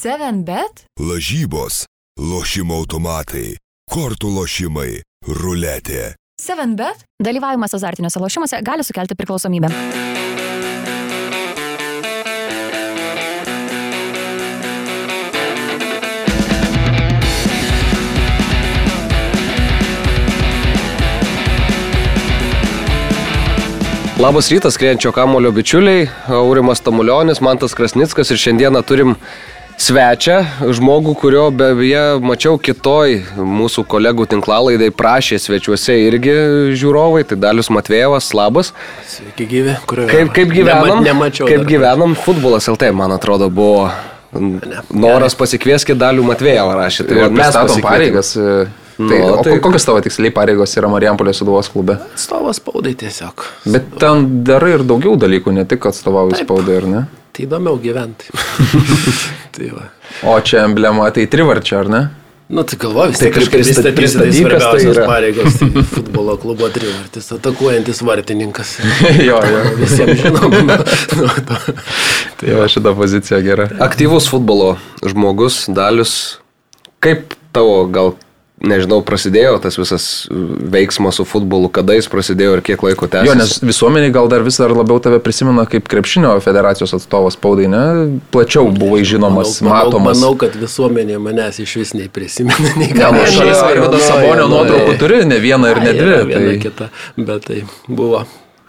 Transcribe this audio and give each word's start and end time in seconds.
7bet? 0.00 0.86
Lažybos, 0.96 1.82
lošimo 2.16 2.78
automatai, 2.80 3.58
kortų 3.92 4.30
lošimai, 4.32 5.02
ruletė. 5.28 6.14
7bet? 6.40 7.02
Dalyvavimas 7.20 7.76
azartiniuose 7.76 8.22
lošimuose 8.22 8.62
gali 8.64 8.86
sukelti 8.86 9.18
priklausomybę. 9.18 9.68
Labas 24.20 24.48
rytas, 24.48 24.80
skrienčio 24.80 25.12
kamulio 25.12 25.52
bičiuliai, 25.52 26.08
Aurimas 26.40 26.80
Tamulionis, 26.80 27.44
Mantas 27.44 27.76
Krasnickas 27.76 28.32
ir 28.32 28.40
šiandieną 28.40 28.86
turim 28.88 29.18
svečią, 29.80 30.36
žmogų, 30.76 31.14
kurio 31.20 31.46
beje 31.54 32.02
mačiau 32.24 32.58
kitoj 32.60 33.14
mūsų 33.38 33.84
kolegų 33.88 34.26
tinklalaidai 34.34 34.90
prašė 34.92 35.38
svečiuose 35.40 35.96
irgi 36.08 36.34
žiūrovai, 36.80 37.22
tai 37.30 37.38
Dalius 37.40 37.70
Matvėjevas, 37.72 38.28
labas. 38.36 38.72
Sveiki 39.08 39.46
gyvi, 39.50 39.76
kurio 39.88 40.08
Kaip, 40.10 40.34
kaip 40.36 40.52
gyvenam? 40.52 41.00
Nema, 41.00 41.06
nemačiau. 41.08 41.48
Kaip 41.48 41.64
gyvenam? 41.70 42.14
Futbolas 42.18 42.68
LT, 42.70 42.90
man 42.96 43.14
atrodo, 43.16 43.48
buvo 43.50 43.88
noras 44.94 45.34
pasikvieskit 45.38 45.98
Dalių 45.98 46.28
Matvėjevą 46.28 46.76
rašė. 46.78 47.08
Tai 47.08 47.16
va, 47.24 47.30
mes 47.40 47.56
pasikvietėm. 47.56 47.88
pareigas. 47.88 48.36
e, 48.36 48.60
Tai, 49.00 49.06
Nu, 49.16 49.16
o 49.32 49.36
tai- 49.42 49.54
kokios 49.64 49.86
tavo 49.88 50.00
tiksliai 50.04 50.28
pareigos 50.36 50.74
yra 50.76 50.84
Marijampolės 50.92 51.38
suduvos 51.40 51.70
klube? 51.72 51.94
Atstovas 52.12 52.58
spaudai 52.60 52.92
tiesiog. 53.00 53.46
Bet 53.64 53.86
ten 53.98 54.26
darai 54.44 54.74
ir 54.74 54.82
daugiau 54.84 55.16
dalykų, 55.16 55.54
ne 55.56 55.64
tik 55.64 55.86
atstovauji 55.88 56.42
spaudai, 56.42 56.76
ar 56.82 56.84
ne? 56.84 57.00
Tai 57.32 57.46
įdomiau 57.46 57.78
gyventi. 57.80 58.28
tai 59.56 59.70
va. 59.74 59.90
O 60.30 60.38
čia 60.40 60.64
emblema, 60.68 61.10
tai 61.14 61.26
trivarčia, 61.30 61.78
ar 61.84 61.88
ne? 61.92 62.02
Nu, 62.50 62.64
tai 62.66 62.78
galvoju, 62.82 63.12
vis 63.12 63.20
Tai 63.20 63.28
tiek 63.28 63.36
kažkaip 63.36 63.60
pristatyti 63.60 63.82
tai 63.86 63.92
pristatyk, 63.94 64.46
kas 64.50 64.64
tai 64.64 64.80
svarbiausias 64.80 64.96
yra. 64.96 65.04
pareigos. 65.06 65.58
Tai 65.60 65.82
futbolo 65.94 66.34
klubo 66.42 66.68
trivartis, 66.74 67.28
atakuojantis 67.36 68.00
vartininkas. 68.02 68.72
jo, 69.28 69.36
jo. 69.52 69.60
Visiems 69.78 70.18
žinom. 70.24 70.56
nu, 71.20 71.28
to. 71.46 71.60
Tai 72.40 72.56
va 72.58 72.66
šita 72.74 72.94
pozicija 72.98 73.38
gera. 73.46 73.68
Aktyvus 73.86 74.26
futbolo 74.32 74.72
žmogus, 75.06 75.62
Dalius. 75.70 76.16
Kaip 76.98 77.36
tavo 77.54 77.84
gal, 77.86 78.16
nežinau, 78.60 79.00
prasidėjo 79.06 79.56
tas 79.64 79.78
visas 79.80 80.04
veiksmas 80.30 81.16
su 81.20 81.24
futbolu, 81.28 81.70
kada 81.72 81.94
jis 81.96 82.08
prasidėjo 82.12 82.58
ir 82.58 82.62
kiek 82.66 82.82
laiko 82.84 83.08
tęsiasi? 83.10 83.28
Jo, 83.30 83.36
nes 83.38 83.54
visuomeniai 83.64 84.12
gal 84.14 84.28
dar 84.32 84.44
vis 84.46 84.58
dar 84.60 84.74
labiau 84.76 85.00
tave 85.02 85.18
prisimena 85.24 85.64
kaip 85.70 85.88
krepšinio 85.90 86.34
federacijos 86.44 86.92
atstovas 86.98 87.38
spaudai, 87.38 87.68
ne? 87.72 87.82
Plačiau 88.34 88.68
buvai 88.74 89.00
žinomas, 89.08 89.56
manau, 89.64 89.90
matomas. 89.90 90.20
Manau, 90.20 90.34
kad 90.40 90.56
visuomenė 90.60 91.16
manęs 91.22 91.62
iš 91.64 91.76
vis 91.80 91.94
nei 91.96 92.08
prisimena, 92.12 92.74
nei 92.80 92.92
Ne, 92.92 93.08
nu, 93.16 93.24
šalia. 93.26 93.56
Arvido 93.70 93.98
Sabonio 94.02 94.44
nu, 94.48 94.56
nuotraukų 94.58 94.92
tai- 94.92 94.98
turi, 95.00 95.22
ne 95.30 95.40
vieną 95.40 95.70
ir 95.72 95.80
ne 95.84 95.92
dvi. 95.96 96.10
yra 96.10 96.24
Viena 96.28 96.50
Tai... 96.50 96.58
kita, 96.66 96.90
bet 97.16 97.46
tai 97.48 97.62
buvo. 97.88 98.24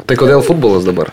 Tai 0.08 0.16
kodėl 0.17 0.42
futbolas 0.45 0.88
dabar? 0.88 1.12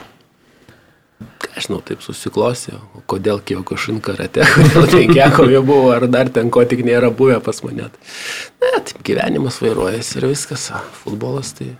Aš 1.59 1.67
žinau, 1.67 1.81
taip 1.83 2.05
susiklosė, 2.05 2.77
o 2.95 3.01
kodėl 3.11 3.41
Kiokušin 3.43 3.97
karate, 4.05 4.45
kodėl 4.55 4.85
Tenkeko 4.93 5.49
jau 5.51 5.63
buvo, 5.67 5.89
ar 5.91 6.07
dar 6.07 6.31
ten 6.31 6.53
ko 6.55 6.63
tik 6.71 6.85
nėra 6.87 7.11
buvę 7.11 7.41
pas 7.43 7.59
mane. 7.67 7.89
Ne, 8.63 8.71
taip 8.79 9.03
gyvenimas 9.09 9.59
vairuojasi 9.65 10.21
ir 10.21 10.29
viskas. 10.31 10.69
Futbolas 11.01 11.51
tai 11.59 11.73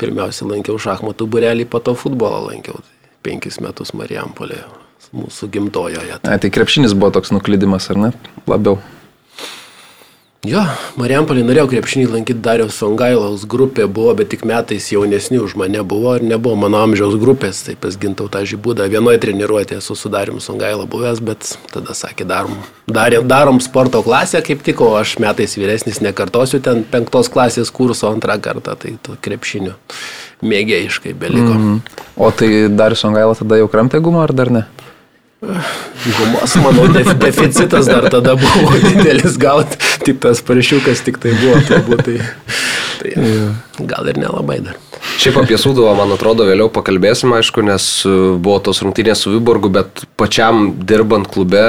pirmiausia 0.00 0.50
lankiau 0.50 0.76
šachmatų 0.76 1.30
burelį, 1.32 1.64
po 1.72 1.80
to 1.80 1.96
futbolą 1.96 2.42
lankiau. 2.50 2.76
Tai 2.84 3.16
penkis 3.24 3.56
metus 3.64 3.94
Marijampolėje, 3.96 4.68
mūsų 5.16 5.48
gimtojoje. 5.56 6.20
Ne, 6.28 6.36
tai 6.36 6.52
krepšinis 6.52 6.92
buvo 6.92 7.14
toks 7.16 7.32
nuklydimas, 7.32 7.88
ar 7.94 8.04
ne? 8.04 8.12
Labiau. 8.50 8.76
Jo, 10.48 10.62
Marijampolį 10.96 11.42
norėjau 11.44 11.66
krepšinį 11.68 12.06
lankyti 12.14 12.40
Dariaus 12.40 12.78
Songailaus 12.80 13.42
grupė 13.44 13.84
buvo, 13.84 14.14
bet 14.16 14.30
tik 14.32 14.46
metais 14.48 14.86
jaunesni 14.88 15.36
už 15.36 15.52
mane 15.60 15.82
buvo 15.84 16.14
ir 16.16 16.24
nebuvo 16.24 16.56
mano 16.62 16.78
amžiaus 16.80 17.18
grupės, 17.20 17.60
tai 17.66 17.74
pas 17.76 17.98
gintau 18.00 18.24
tą 18.32 18.40
žibūdą. 18.48 18.86
Vienoje 18.88 19.20
treniruotėje 19.20 19.82
esu 19.82 19.98
su 20.00 20.08
Darium 20.08 20.40
Songaila 20.40 20.88
buvęs, 20.88 21.20
bet 21.28 21.44
tada 21.74 21.92
sakė, 21.92 22.24
darom, 22.24 22.56
darėm, 22.88 23.28
darom 23.28 23.60
sporto 23.60 24.00
klasę 24.06 24.40
kaip 24.46 24.64
tik, 24.64 24.80
o 24.80 24.94
aš 24.96 25.18
metais 25.20 25.58
vyresnis 25.60 26.00
nekartosiu 26.00 26.64
ten 26.64 26.86
penktos 26.88 27.28
klasės 27.28 27.68
kurso 27.68 28.08
antrą 28.08 28.40
kartą, 28.40 28.78
tai 28.80 28.96
to 29.04 29.20
krepšinio 29.20 29.76
mėgėjiškai 30.40 31.18
beliko. 31.20 31.52
Mm. 31.52 31.80
O 32.16 32.32
tai 32.32 32.70
dar 32.72 32.96
Songaila 32.96 33.36
tada 33.36 33.60
jau 33.60 33.68
kramtė 33.68 34.00
gumą, 34.00 34.24
ar 34.24 34.32
dar 34.32 34.56
ne? 34.56 34.68
Gumos, 35.40 36.54
manau, 36.60 36.84
def 36.92 37.14
deficitas 37.16 37.86
dar 37.88 38.10
tada 38.12 38.34
buvo 38.36 38.76
didelis 38.84 39.38
gauti, 39.40 39.78
tik 40.04 40.20
tas 40.22 40.42
paršiukas 40.44 41.02
tik 41.06 41.20
tai 41.22 41.34
buvo, 41.38 41.58
turbūt 41.68 42.04
tai, 42.06 42.18
tai 43.00 43.86
gal 43.90 44.08
ir 44.12 44.20
nelabai 44.20 44.60
dar. 44.64 44.78
Šiaip 45.20 45.36
apie 45.42 45.58
Sūduvą, 45.60 45.92
man 45.98 46.12
atrodo, 46.14 46.46
vėliau 46.48 46.70
pakalbėsim, 46.72 47.32
aišku, 47.36 47.64
nes 47.66 47.86
e, 48.08 48.14
buvo 48.40 48.58
tos 48.64 48.80
rungtynės 48.84 49.24
su 49.24 49.32
Viborgu, 49.34 49.70
bet 49.72 50.04
pačiam 50.20 50.70
dirbant 50.86 51.28
klube, 51.28 51.64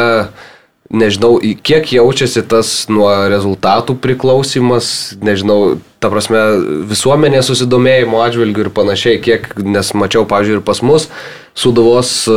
nežinau, 0.91 1.37
kiek 1.63 1.93
jaučiasi 1.95 2.43
tas 2.51 2.71
nuo 2.91 3.09
rezultatų 3.31 3.95
priklausimas, 4.03 5.15
nežinau, 5.23 5.77
ta 6.03 6.11
prasme, 6.11 6.41
visuomenės 6.89 7.51
susidomėjimo 7.51 8.23
atžvilgių 8.25 8.65
ir 8.65 8.73
panašiai, 8.75 9.21
kiek, 9.23 9.53
nes 9.63 9.93
mačiau, 9.97 10.25
pavyzdžiui, 10.29 10.59
ir 10.59 10.65
pas 10.67 10.83
mus 10.85 11.09
Sūduvos 11.51 12.09
e, 12.31 12.33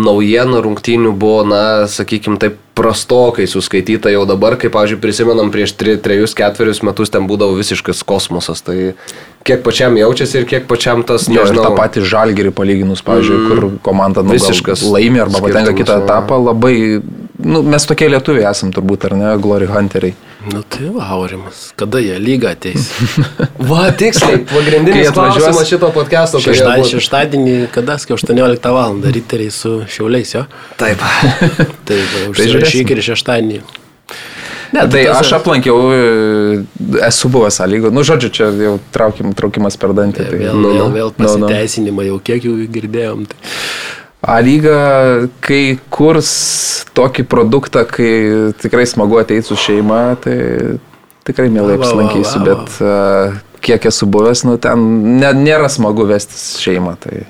naujienų 0.00 0.62
rungtynių 0.64 1.10
buvo, 1.20 1.42
na, 1.44 1.84
sakykime, 1.90 2.38
taip 2.40 2.56
prastokai 2.74 3.44
suskaityta 3.46 4.08
jau 4.08 4.22
dabar, 4.26 4.56
kaip, 4.56 4.72
pavyzdžiui, 4.72 5.00
prisimenam, 5.02 5.50
prieš 5.52 5.74
3-4 5.76 6.72
metus 6.88 7.12
ten 7.12 7.28
būdavo 7.28 7.58
visiškas 7.58 8.00
kosmosas. 8.08 8.64
Tai 8.64 8.94
kiek 9.44 9.60
pačiam 9.66 9.98
jaučiasi 10.00 10.40
ir 10.40 10.48
kiek 10.48 10.64
pačiam 10.70 11.04
tas, 11.04 11.28
Jo, 11.28 11.44
nežinau, 11.44 11.68
tą 11.68 11.74
patį 11.76 12.06
žalgerį 12.08 12.54
palyginus, 12.56 13.04
pavyzdžiui, 13.04 13.36
mm, 13.36 13.52
kur 13.52 13.84
komanda 13.84 14.24
nu, 14.24 14.32
visiškas 14.32 14.86
laimi 14.88 15.20
arba 15.26 15.44
patenka 15.44 15.76
kitą 15.76 16.00
etapą, 16.00 16.40
labai, 16.48 16.74
nu, 17.38 17.62
mes 17.62 17.86
tokie 17.88 18.08
lietuviai 18.12 18.46
esam 18.50 18.70
turbūt, 18.74 19.08
ar 19.08 19.16
ne, 19.18 19.32
Glory 19.42 19.66
Hunteriai. 19.70 20.14
Nu 20.52 20.60
tai 20.68 20.90
va, 20.92 21.06
Aurimas, 21.16 21.70
kada 21.78 22.00
jie 22.04 22.18
lyga 22.20 22.50
ateis? 22.52 22.90
Va, 23.70 23.86
tiksliai, 23.96 24.42
pagrindinis 24.50 25.08
klausimas 25.16 25.64
šito 25.70 25.88
podcast'o. 25.94 26.42
Šeštadienį, 26.44 26.82
būt. 26.84 26.90
šeštadienį, 26.98 27.54
kada, 27.72 27.96
kai 27.96 28.16
18 28.18 28.68
val. 28.76 28.98
riteriai 29.16 29.54
su 29.54 29.78
šiauliais, 29.88 30.34
jo? 30.36 30.44
Taip. 30.76 31.00
Tai 31.88 31.96
va, 32.12 32.26
užsirašyk 32.34 32.92
ir 32.92 33.02
šeštadienį. 33.08 33.62
Ne, 34.74 34.84
Tai 34.90 35.00
tas- 35.06 35.22
aš 35.22 35.32
aplankiau, 35.38 35.80
e, 35.94 36.62
esu 37.08 37.30
buvęs 37.32 37.62
sąlygo, 37.62 37.92
nu, 37.94 38.04
žodžiu, 38.04 38.30
čia 38.34 38.50
jau 38.52 38.76
traukim, 38.92 39.32
traukimas 39.38 39.78
per 39.80 39.94
dantį. 39.96 40.28
Tai, 40.28 40.40
Vėl, 40.44 40.56
nu, 40.58 40.72
vėl, 40.74 40.88
nu, 40.88 40.94
vėl 40.98 41.08
nu, 41.08 41.14
nu. 41.14 41.20
pasiteisinimą, 41.24 42.08
jau 42.10 42.18
kiek 42.26 42.44
jų 42.50 42.56
girdėjom. 42.74 43.24
Tai. 43.32 43.54
A 44.24 44.38
lyga, 44.40 44.76
kai 45.44 45.76
kurs 45.92 46.30
tokį 46.96 47.26
produktą, 47.28 47.82
kai 47.84 48.52
tikrai 48.56 48.86
smagu 48.88 49.18
ateiti 49.20 49.50
su 49.50 49.58
šeima, 49.60 50.14
tai 50.24 50.36
tikrai 51.28 51.50
mielai 51.52 51.76
apsilankysiu, 51.76 52.40
bet 52.46 52.78
a, 52.80 52.94
kiek 53.64 53.84
esu 53.90 54.08
buvęs, 54.08 54.46
nu, 54.48 54.56
ten 54.60 54.84
ne, 55.20 55.32
nėra 55.36 55.68
smagu 55.72 56.06
vestis 56.08 56.54
šeimą. 56.62 56.94
Tai... 57.02 57.24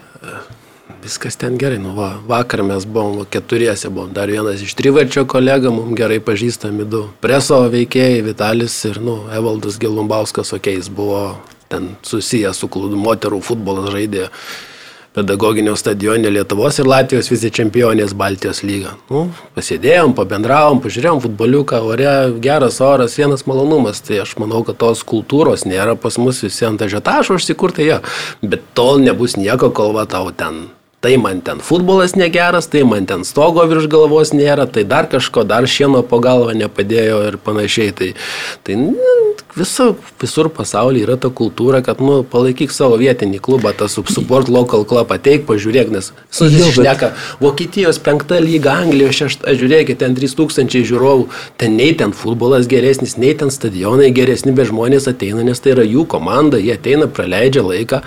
Viskas 1.05 1.37
ten 1.41 1.59
gerai, 1.61 1.81
nu 1.83 1.97
va, 1.97 2.13
vakar 2.29 2.63
mes 2.65 2.87
buvom 2.87 3.19
va, 3.21 3.27
keturiese, 3.31 3.91
buvom 3.93 4.13
dar 4.15 4.31
vienas 4.31 4.63
iš 4.63 4.77
trivarčio 4.79 5.27
kolega, 5.31 5.73
mums 5.75 5.99
gerai 5.99 6.21
pažįstami 6.25 6.87
du 6.91 7.03
preso 7.25 7.59
veikėjai, 7.75 8.23
Vitalis 8.29 8.77
ir, 8.89 9.03
nu, 9.03 9.25
Evaldas 9.35 9.81
Gelumbauskas, 9.83 10.55
okei, 10.57 10.79
jis 10.79 10.93
buvo 10.95 11.25
ten 11.69 11.91
susijęs 12.07 12.63
su 12.63 12.71
klubu 12.71 13.03
moterų 13.03 13.43
futbolas 13.45 13.91
žaidė 13.93 14.29
pedagoginio 15.15 15.77
stadione 15.77 16.31
Lietuvos 16.31 16.79
ir 16.83 16.89
Latvijos 16.91 17.31
vice 17.31 17.51
čempionės 17.55 18.15
Baltijos 18.19 18.65
lyga. 18.67 18.97
Nu, 19.13 19.29
pasėdėjom, 19.55 20.15
pabendravom, 20.19 20.83
pažiūrėjom 20.85 21.23
futboliuką, 21.25 21.83
ore, 21.87 22.15
geras 22.43 22.81
oras, 22.83 23.19
vienas 23.21 23.47
malonumas. 23.51 24.03
Tai 24.05 24.25
aš 24.27 24.37
manau, 24.43 24.65
kad 24.67 24.81
tos 24.83 25.05
kultūros 25.07 25.69
nėra 25.71 25.95
pas 25.95 26.19
mus 26.19 26.43
visi 26.45 26.67
ant 26.67 26.83
ažetašo 26.83 27.39
užsikurtai 27.39 27.91
jo. 27.93 28.01
Bet 28.43 28.73
tol 28.75 29.05
nebus 29.05 29.39
nieko, 29.39 29.71
kol 29.75 29.95
va 29.95 30.09
tau 30.11 30.35
ten 30.35 30.67
tai 31.05 31.17
man 31.21 31.41
ten 31.45 31.61
futbolas 31.61 32.15
negeras, 32.17 32.67
tai 32.73 32.83
man 32.89 33.05
ten 33.05 33.27
stogo 33.29 33.61
virš 33.69 33.91
galvos 33.93 34.33
nėra, 34.33 34.65
tai 34.65 34.87
dar 34.89 35.05
kažko, 35.13 35.45
dar 35.45 35.69
šieno 35.69 36.01
po 36.09 36.17
galvą 36.25 36.57
nepadėjo 36.57 37.19
ir 37.29 37.37
panašiai. 37.45 37.93
Tai, 37.99 38.09
tai 38.65 38.79
nu, 38.81 38.95
viso, 39.57 39.91
visur 40.23 40.49
pasaulyje 40.49 41.05
yra 41.05 41.17
ta 41.21 41.29
kultūra, 41.29 41.83
kad 41.85 42.01
nu, 42.01 42.23
palaikyk 42.31 42.73
savo 42.73 42.97
vietinį 43.01 43.43
klubą, 43.45 43.75
tas 43.77 43.99
support 44.15 44.49
local 44.49 44.87
club, 44.89 45.13
ateik, 45.13 45.45
pažiūrėk, 45.49 45.93
nes 45.93 46.09
susišneka 46.33 47.13
Vokietijos 47.43 48.01
penkta 48.01 48.41
lyga, 48.41 48.79
Anglijos 48.87 49.21
šešta, 49.21 49.55
žiūrėkit, 49.61 50.01
ten 50.01 50.17
3000 50.17 50.89
žiūrovų, 50.89 51.29
ten 51.61 51.77
nei 51.77 51.93
ten 52.01 52.17
futbolas 52.17 52.65
geresnis, 52.71 53.19
nei 53.21 53.35
ten 53.37 53.53
stadionai 53.53 54.09
geresni, 54.17 54.55
bet 54.57 54.71
žmonės 54.73 55.11
ateina, 55.13 55.45
nes 55.45 55.61
tai 55.61 55.77
yra 55.77 55.85
jų 55.85 56.07
komanda, 56.11 56.57
jie 56.63 56.75
ateina, 56.79 57.11
praleidžia 57.13 57.67
laiką. 57.69 58.01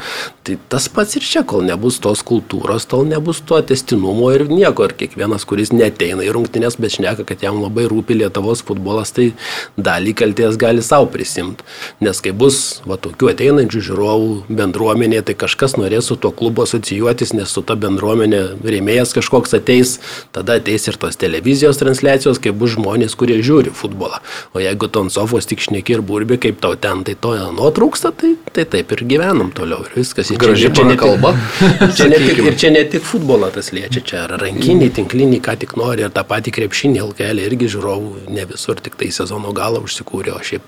Tai 0.48 0.60
tas 0.72 0.90
pats 0.90 1.20
ir 1.20 1.26
čia, 1.28 1.46
kol 1.48 1.66
nebus 1.68 2.02
tos 2.04 2.26
kultūros, 2.28 2.87
tol 2.90 3.06
nebus 3.08 3.42
to 3.46 3.60
testinumo 3.62 4.30
ir 4.36 4.46
nieko. 4.50 4.88
Ir 4.88 4.94
kiekvienas, 5.00 5.46
kuris 5.48 5.72
neteina 5.76 6.24
į 6.26 6.32
rungtynės, 6.36 6.78
bet 6.82 6.96
šneka, 6.98 7.26
kad 7.28 7.44
jam 7.44 7.60
labai 7.64 7.86
rūpi 7.92 8.16
Lietuvos 8.18 8.64
futbolas, 8.68 9.12
tai 9.16 9.30
dalį 9.78 10.14
kalties 10.22 10.58
gali 10.60 10.84
savo 10.86 11.10
prisimti. 11.12 11.66
Nes 12.04 12.22
kai 12.24 12.32
bus 12.36 12.82
va, 12.88 12.98
tokių 13.02 13.32
ateinančių 13.34 13.84
žiūrovų 13.90 14.32
bendruomenė, 14.60 15.22
tai 15.28 15.36
kažkas 15.40 15.78
norės 15.80 16.10
su 16.12 16.18
tuo 16.20 16.32
klubu 16.36 16.64
asocijuotis, 16.66 17.34
nes 17.38 17.52
su 17.54 17.64
ta 17.68 17.76
bendruomenė 17.80 18.42
rėmėjas 18.64 19.14
kažkoks 19.18 19.56
ateis, 19.60 19.98
tada 20.36 20.58
ateis 20.62 20.88
ir 20.90 20.98
tos 21.02 21.20
televizijos 21.20 21.80
transliacijos, 21.82 22.40
kai 22.44 22.54
bus 22.56 22.76
žmonės, 22.78 23.16
kurie 23.20 23.40
žiūri 23.44 23.74
futbolą. 23.76 24.22
O 24.56 24.64
jeigu 24.64 24.88
tu 24.92 25.04
ant 25.06 25.14
sofos 25.14 25.48
tik 25.50 25.62
šneki 25.66 25.98
ir 25.98 26.04
burbi, 26.06 26.40
kaip 26.42 26.62
tau 26.64 26.76
ten, 26.80 27.04
tai 27.08 27.16
to 27.20 27.34
nuotrūksta, 27.58 28.14
tai, 28.18 28.36
tai 28.56 28.66
taip 28.70 28.92
ir 28.96 29.04
gyvenam 29.10 29.52
toliau. 29.56 29.84
Ir 29.88 29.98
viskas. 30.00 30.32
Ir 30.34 30.40
Graži 30.42 30.70
ir 30.70 30.76
ne 30.86 30.96
tik- 30.96 31.02
kalba. 31.04 31.34
Čia 31.98 32.08
ne 32.12 32.20
tik, 32.24 32.40
ir 32.46 32.56
čia 32.60 32.72
ne 32.78 32.86
tik 32.86 33.06
futbolą 33.06 33.50
tas 33.54 33.72
liečia, 33.74 34.02
čia 34.06 34.24
ir 34.26 34.36
rankiniai, 34.42 34.94
tinkliniai, 34.94 35.42
ką 35.44 35.58
tik 35.64 35.76
nori, 35.80 36.06
ir 36.06 36.14
tą 36.14 36.24
patį 36.28 36.54
krepšinį 36.60 37.02
LKL 37.10 37.42
irgi 37.48 37.72
žiūrovų 37.74 38.28
ne 38.34 38.46
visur, 38.50 38.78
tik 38.84 38.98
tai 39.00 39.10
sezono 39.14 39.54
galą 39.58 39.82
užsikūrė, 39.88 40.36
o 40.38 40.42
šiaip 40.46 40.66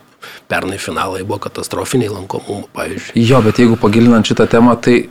pernai 0.52 0.80
finalai 0.82 1.24
buvo 1.24 1.40
katastrofiniai 1.46 2.12
lankomumo, 2.12 2.68
pavyzdžiui. 2.76 3.24
Jo, 3.30 3.44
bet 3.46 3.62
jeigu 3.62 3.78
pagilinant 3.80 4.28
šitą 4.28 4.50
temą, 4.50 4.76
tai 4.82 5.04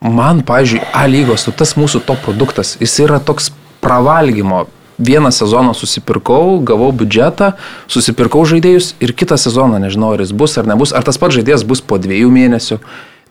man, 0.00 0.44
pavyzdžiui, 0.46 0.84
A 0.94 1.06
lygos, 1.10 1.48
tas 1.58 1.76
mūsų 1.78 2.04
top 2.06 2.22
produktas, 2.24 2.76
jis 2.80 2.98
yra 3.04 3.20
toks 3.20 3.52
pravalgymo. 3.84 4.66
Vieną 4.96 5.28
sezoną 5.28 5.74
susipirkau, 5.76 6.54
gavau 6.64 6.88
biudžetą, 6.88 7.50
susipirkau 7.92 8.46
žaidėjus 8.48 8.94
ir 9.04 9.12
kitą 9.12 9.36
sezoną 9.36 9.76
nežinau, 9.82 10.14
ar 10.16 10.22
jis 10.24 10.32
bus 10.32 10.56
ar 10.56 10.64
nebus, 10.64 10.94
ar 10.96 11.04
tas 11.04 11.20
pats 11.20 11.36
žaidėjas 11.36 11.66
bus 11.68 11.82
po 11.84 11.98
dviejų 12.00 12.30
mėnesių. 12.32 12.78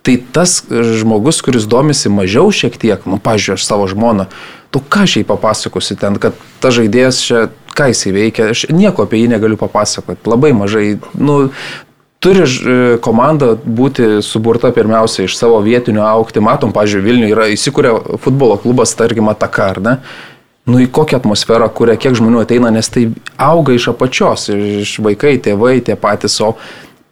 Tai 0.05 0.15
tas 0.35 0.59
žmogus, 0.69 1.39
kuris 1.41 1.65
domisi 1.65 2.11
mažiau 2.13 2.51
šiek 2.53 2.77
tiek, 2.77 3.07
nu, 3.09 3.17
pažiūrėjau, 3.17 3.57
aš 3.57 3.65
savo 3.65 3.87
žmoną, 3.89 4.27
tu 4.69 4.77
ką 4.79 5.07
šiai 5.09 5.25
papasakosi 5.25 5.97
ten, 5.97 6.19
kad 6.21 6.37
ta 6.61 6.69
žaidėjas 6.69 7.21
čia, 7.25 7.47
ką 7.73 7.89
jisai 7.89 8.13
veikia, 8.13 8.51
aš 8.53 8.67
nieko 8.69 9.07
apie 9.07 9.23
jį 9.23 9.31
negaliu 9.33 9.57
papasakoti, 9.57 10.29
labai 10.29 10.53
mažai, 10.53 10.99
nu, 11.17 11.49
turi 12.21 12.45
ž- 12.49 12.99
komanda 13.05 13.55
būti 13.57 14.21
suburta 14.25 14.71
pirmiausia 14.75 15.25
iš 15.25 15.35
savo 15.37 15.57
vietinių 15.65 16.05
aukti. 16.05 16.41
Matom, 16.41 16.73
pažiūrėjau, 16.73 17.05
Vilniuje 17.09 17.33
yra 17.33 17.49
įsikūrę 17.53 17.91
futbolo 18.21 18.57
klubas, 18.61 18.93
tarkim, 18.97 19.29
Ataka, 19.33 19.67
ar 19.75 19.81
ne? 19.81 19.97
Nu 20.65 20.79
į 20.81 20.87
kokią 20.89 21.19
atmosferą 21.21 21.67
kuria, 21.69 21.93
kiek 22.01 22.15
žmonių 22.17 22.39
ateina, 22.41 22.71
nes 22.73 22.89
tai 22.89 23.11
auga 23.37 23.75
iš 23.77 23.91
apačios, 23.91 24.47
iš 24.49 24.95
vaikai, 25.05 25.35
tėvai, 25.37 25.77
tie 25.85 25.93
patys, 25.93 26.39
o 26.41 26.55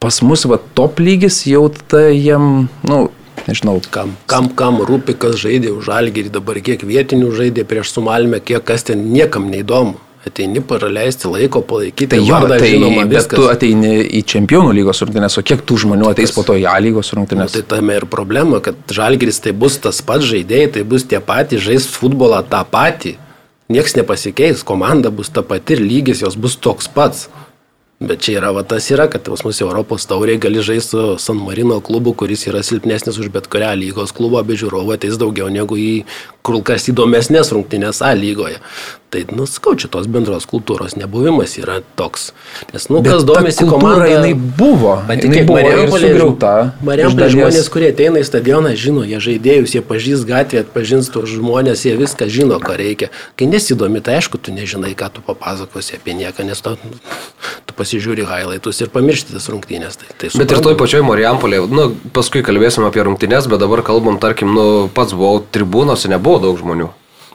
pas 0.04 0.20
mus 0.28 0.44
va 0.52 0.60
top 0.76 1.00
lygis 1.00 1.42
jau 1.48 1.66
tai 1.72 2.10
jiem, 2.20 2.68
nu, 2.90 3.02
nežinau, 3.48 3.80
Kam, 3.94 4.14
kam, 4.30 4.50
kam 4.60 4.82
rūpi, 4.88 5.16
kas 5.20 5.38
žaidė 5.42 5.72
už 5.78 5.88
žalgį, 5.90 6.28
dabar 6.36 6.60
kiek 6.64 6.84
vietinių 6.88 7.32
žaidė 7.40 7.64
prieš 7.68 7.96
sumalmę, 7.96 8.42
kiek 8.44 8.64
kas 8.68 8.84
ten 8.92 9.08
niekam 9.16 9.48
neįdomu. 9.52 9.96
Ateini 10.24 10.62
praleisti 10.64 11.28
laiko, 11.28 11.60
palaikyti 11.68 12.14
Tai 12.14 12.20
jo, 12.24 12.30
vardą, 12.32 12.56
tai, 12.62 12.70
žinoma, 12.72 13.02
bet 13.12 13.18
viskas. 13.26 13.36
tu 13.36 13.48
ateini 13.52 13.90
į 14.08 14.22
čempionų 14.32 14.70
lygos 14.78 15.02
rungtynės, 15.04 15.36
o 15.36 15.44
kiek 15.44 15.66
tų 15.68 15.80
žmonių 15.84 16.08
ateis 16.14 16.32
po 16.32 16.46
to 16.48 16.56
į 16.56 16.64
A 16.72 16.78
lygos 16.80 17.10
Nu, 17.12 17.18
rungtynės? 17.20 17.52
tai 17.58 17.64
tame 17.74 17.98
ir 18.00 18.06
problema, 18.08 18.62
kad 18.64 18.78
žalgeris 18.88 19.42
tai 19.44 19.52
bus 19.52 19.76
tas 19.84 20.00
pats 20.02 20.24
žaidėjai, 20.30 20.70
tai 20.78 20.84
bus 20.88 21.04
tie 21.04 21.20
patys, 21.20 21.60
žais 21.68 21.90
futbolą 21.92 22.40
tą 22.48 22.62
patį. 22.72 23.18
Niekas 23.68 23.98
nepasikeis, 24.00 24.64
komanda 24.64 25.12
bus 25.12 25.28
ta 25.28 25.44
pati 25.44 25.76
ir 25.76 25.84
lygis 25.84 26.24
jos 26.24 26.40
bus 26.40 26.56
toks 26.56 26.88
pats. 26.88 27.28
Bet 28.04 28.20
čia 28.26 28.38
yra, 28.42 28.52
va 28.52 28.66
tas 28.68 28.90
yra, 28.92 29.08
kad 29.08 29.24
pas 29.24 29.46
mus 29.48 29.62
Europos 29.64 30.04
tauriai 30.10 30.42
gali 30.42 30.60
žaisti 30.60 30.92
su 30.92 31.04
San 31.24 31.40
Marino 31.40 31.80
klubu, 31.80 32.12
kuris 32.14 32.44
yra 32.52 32.64
silpnesnis 32.64 33.20
už 33.22 33.32
bet 33.32 33.48
kurią 33.48 33.72
lygos 33.80 34.12
klubą, 34.16 34.42
bet 34.44 34.60
žiūrovų 34.60 34.98
ateis 34.98 35.16
daugiau 35.22 35.48
negu 35.54 35.80
į 35.80 36.04
kur 36.44 36.60
kas 36.68 36.90
įdomesnės 36.92 37.54
rungtynės 37.56 38.04
A 38.04 38.12
lygoje. 38.18 38.60
Tai, 39.14 39.22
nu, 39.38 39.46
skau, 39.46 39.76
čia 39.78 39.88
tos 39.94 40.08
bendros 40.10 40.48
kultūros 40.50 40.96
nebuvimas 40.98 41.54
yra 41.62 41.78
toks. 42.00 42.32
Nes, 42.74 42.88
nu, 42.90 43.04
kas 43.06 43.22
domisi 43.28 43.68
komanda... 43.70 44.08
jinai 44.10 44.34
buvo. 44.34 44.96
sugriauta. 46.02 46.54
iš 46.74 46.88
Mariampolė 46.90 47.20
dalies. 47.22 47.36
žmonės, 47.38 47.70
kurie 47.76 47.92
ateina 47.94 48.24
į 48.24 48.26
stadioną, 48.26 48.72
žino, 48.74 49.04
jie 49.06 49.22
žaidėjus, 49.22 49.76
jie 49.78 49.84
pažįst 49.86 50.26
gatvę, 50.26 50.64
atpažins 50.66 51.12
tos 51.14 51.30
žmonės, 51.30 51.86
jie 51.86 51.94
viską 52.00 52.26
žino, 52.34 52.58
ko 52.64 52.74
reikia. 52.80 53.12
Kai 53.38 53.48
nesidomi, 53.54 54.02
tai 54.02 54.18
aišku, 54.18 54.42
tu 54.42 54.56
nežinai, 54.56 54.96
ką 54.98 55.12
tu 55.14 55.26
papasakosi 55.30 56.00
apie 56.02 56.18
nieką, 56.18 56.50
nes 56.50 56.66
tu, 56.66 56.74
tu 57.74 57.80
pasižiūri 57.82 58.26
highlightus 58.30 58.82
ir 58.86 58.92
pamiršti 58.94 59.34
tas 59.34 59.50
rungtynės. 59.50 59.98
Tai, 59.98 60.08
tai 60.14 60.30
Bet 60.30 60.38
ir 60.38 60.46
suprantu. 60.46 60.70
toj 60.70 60.78
pačioj 60.80 61.04
Marijampolėje, 61.08 61.66
nu, 61.74 61.88
paskui 62.14 62.44
kalbėsim 62.46 62.86
apie 62.86 63.04
rungtynes, 63.06 63.50
bet 63.50 63.62
dabar 63.64 63.82
kalbam, 63.86 64.20
tarkim, 64.22 64.54
nu, 64.54 64.66
pats 64.94 65.16
buvau 65.18 65.42
tribūnose, 65.42 66.12
nebuvo 66.12 66.40
daug 66.46 66.60
žmonių. 66.62 66.92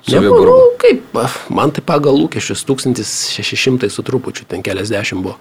Nebuvo, 0.09 0.45
nu, 0.47 0.57
kaip, 0.81 1.19
man 1.53 1.75
tai 1.75 1.83
pagal 1.85 2.17
lūkesčius 2.17 2.63
1600 2.65 3.91
su 3.93 4.05
trupučiu, 4.07 4.47
ten 4.49 4.63
keliasdešimt 4.65 5.21
buvo. 5.27 5.37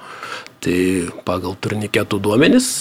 Tai 0.66 0.78
pagal 1.28 1.56
turniketų 1.62 2.20
duomenis 2.20 2.74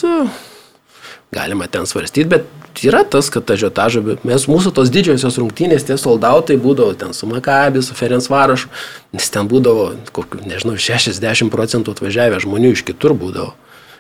galima 1.32 1.66
ten 1.66 1.86
svarstyti, 1.86 2.28
bet 2.28 2.84
yra 2.84 3.02
tas, 3.10 3.30
kad 3.32 3.44
ta 3.48 3.56
žiotaža, 3.58 4.02
mes 4.26 4.46
mūsų 4.50 4.72
tos 4.76 4.92
didžiosios 4.92 5.38
rungtynės, 5.40 5.86
tie 5.88 5.98
soldautai 6.00 6.58
būdavo 6.60 6.94
ten 6.98 7.14
su 7.16 7.28
Makabi, 7.30 7.82
su 7.82 7.96
Ferenc 7.98 8.28
Varašu, 8.30 8.70
nes 9.16 9.30
ten 9.32 9.48
būdavo, 9.50 9.92
kokiu, 10.16 10.42
nežinau, 10.46 10.76
60 10.78 11.52
procentų 11.52 11.96
atvažiavę 11.96 12.42
žmonių 12.44 12.74
iš 12.76 12.86
kitur 12.86 13.16
būdavo. 13.18 13.54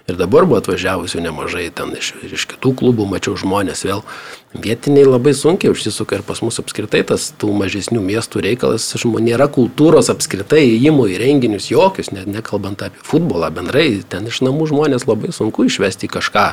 Ir 0.06 0.14
dabar 0.14 0.44
buvo 0.46 0.60
atvažiavusių 0.60 1.18
nemažai 1.24 1.64
ten 1.74 1.90
iš, 1.98 2.12
iš 2.22 2.44
kitų 2.52 2.76
klubų, 2.78 3.08
mačiau 3.10 3.34
žmonės 3.34 3.82
vėl. 3.82 4.04
Vietiniai 4.54 5.02
labai 5.02 5.32
sunkiai 5.34 5.72
užsisuka 5.72 6.20
ir 6.20 6.22
pas 6.22 6.38
mus 6.46 6.60
apskritai 6.62 7.00
tas 7.08 7.32
tų 7.34 7.50
mažesnių 7.58 8.04
miestų 8.04 8.44
reikalas, 8.46 8.86
žmonių 9.02 9.32
nėra 9.32 9.50
kultūros 9.50 10.12
apskritai 10.14 10.62
įėjimų 10.62 11.08
į 11.10 11.18
renginius 11.24 11.72
jokius, 11.72 12.12
net 12.14 12.30
nekalbant 12.30 12.86
apie 12.86 13.02
futbolą 13.02 13.50
bendrai, 13.50 13.88
ten 14.06 14.30
iš 14.30 14.44
namų 14.46 14.70
žmonės 14.70 15.08
labai 15.10 15.34
sunku 15.34 15.66
išvesti 15.66 16.06
kažką. 16.14 16.52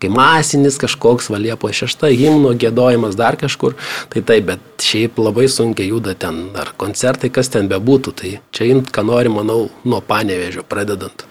Kai 0.00 0.08
masinis 0.08 0.78
kažkoks 0.80 1.28
valiepo 1.28 1.68
šešta 1.68 2.08
himno 2.16 2.54
gėdojimas 2.56 3.18
dar 3.20 3.36
kažkur, 3.36 3.74
tai 4.08 4.22
taip, 4.24 4.46
bet 4.48 4.84
šiaip 4.84 5.18
labai 5.20 5.44
sunkiai 5.52 5.90
juda 5.90 6.14
ten, 6.16 6.46
ar 6.56 6.72
koncertai, 6.80 7.28
kas 7.28 7.52
ten 7.52 7.68
bebūtų, 7.68 8.14
tai 8.16 8.30
čia 8.56 8.70
imt, 8.72 8.88
ką 8.88 9.04
nori, 9.04 9.28
manau, 9.32 9.66
nuo 9.84 10.00
panevežio 10.00 10.64
pradedant. 10.64 11.26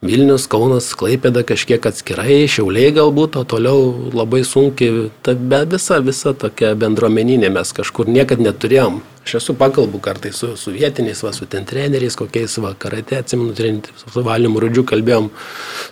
Vilnius, 0.00 0.46
Kaunas, 0.48 0.86
Klaipėda 0.96 1.42
kažkiek 1.44 1.84
atskirai, 1.84 2.46
Šiauliai 2.48 2.94
galbūt, 2.96 3.36
o 3.36 3.44
toliau 3.44 4.08
labai 4.16 4.40
sunkiai, 4.48 5.10
ta 5.20 5.34
be 5.36 5.58
visa, 5.74 5.98
visa 6.00 6.32
tokia 6.32 6.72
bendruomeninė 6.80 7.52
mes 7.52 7.76
kažkur 7.76 8.08
niekad 8.08 8.40
neturėjom. 8.40 9.02
Aš 9.30 9.36
esu 9.38 9.54
pakalbų 9.54 10.00
kartais 10.02 10.40
su, 10.42 10.48
su 10.58 10.72
vietiniais, 10.74 11.20
va, 11.22 11.30
su 11.30 11.46
ten 11.46 11.62
treneriais, 11.62 12.16
kokiais 12.18 12.56
va, 12.58 12.72
karate, 12.74 13.20
atsimenu, 13.22 13.52
treneriais, 13.54 14.02
su 14.02 14.24
Valimu 14.26 14.58
Rudžiu 14.58 14.82
kalbėjom, 14.90 15.28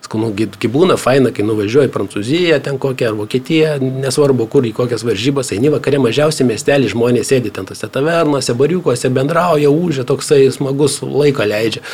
skanu, 0.03 0.33
gyvūna, 0.35 0.97
faina, 0.99 1.31
kai 1.31 1.47
nuvažiuoji 1.47 1.93
Prancūziją, 1.95 2.59
ten 2.67 2.81
kokią 2.83 3.13
ar 3.13 3.19
Vokietiją, 3.21 3.77
nesvarbu 4.03 4.49
kur, 4.51 4.67
į 4.67 4.75
kokias 4.75 5.07
varžybas, 5.07 5.53
eini 5.55 5.71
vakare 5.71 6.03
mažiausiai 6.03 6.49
miestelį, 6.51 6.91
žmonės 6.97 7.31
sėdi 7.31 7.55
ten 7.55 7.69
tose 7.69 7.87
tavernose, 7.95 8.59
bariukuose, 8.59 9.13
bendrauja, 9.15 9.71
užė, 9.71 10.03
toksai 10.11 10.49
smagus 10.59 10.99
laiką 11.07 11.47
leidžia. 11.47 11.87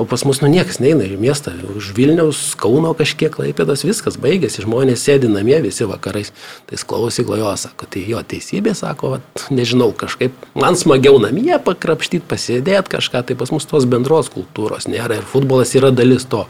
O 0.00 0.06
pas 0.08 0.24
mus 0.24 0.38
nu 0.40 0.48
niekas 0.48 0.78
neina 0.80 1.04
į 1.04 1.18
miestą, 1.20 1.52
už 1.76 1.90
Vilniaus, 1.92 2.38
Kauno 2.56 2.94
kažkiek 2.96 3.34
laipėdas, 3.36 3.82
viskas 3.84 4.14
baigėsi, 4.16 4.62
žmonės 4.64 5.02
sėdi 5.04 5.28
namie 5.28 5.58
visi 5.60 5.84
vakarais. 5.84 6.30
Tai 6.64 6.78
klausyk, 6.88 7.28
jo, 7.36 7.50
sako, 7.60 7.84
tai 7.84 8.06
jo 8.08 8.22
teisybė, 8.24 8.72
sako, 8.72 9.10
vat, 9.18 9.42
nežinau, 9.52 9.90
kažkaip 9.92 10.32
man 10.56 10.80
smagiau 10.80 11.20
namie 11.20 11.52
pakrapštyti, 11.60 12.24
pasėdėti 12.32 12.94
kažką, 12.96 13.26
tai 13.28 13.36
pas 13.36 13.52
mus 13.52 13.68
tos 13.68 13.84
bendros 13.84 14.32
kultūros 14.32 14.88
nėra 14.88 15.20
ir 15.20 15.28
futbolas 15.28 15.76
yra 15.76 15.92
dalis 15.92 16.24
to. 16.24 16.46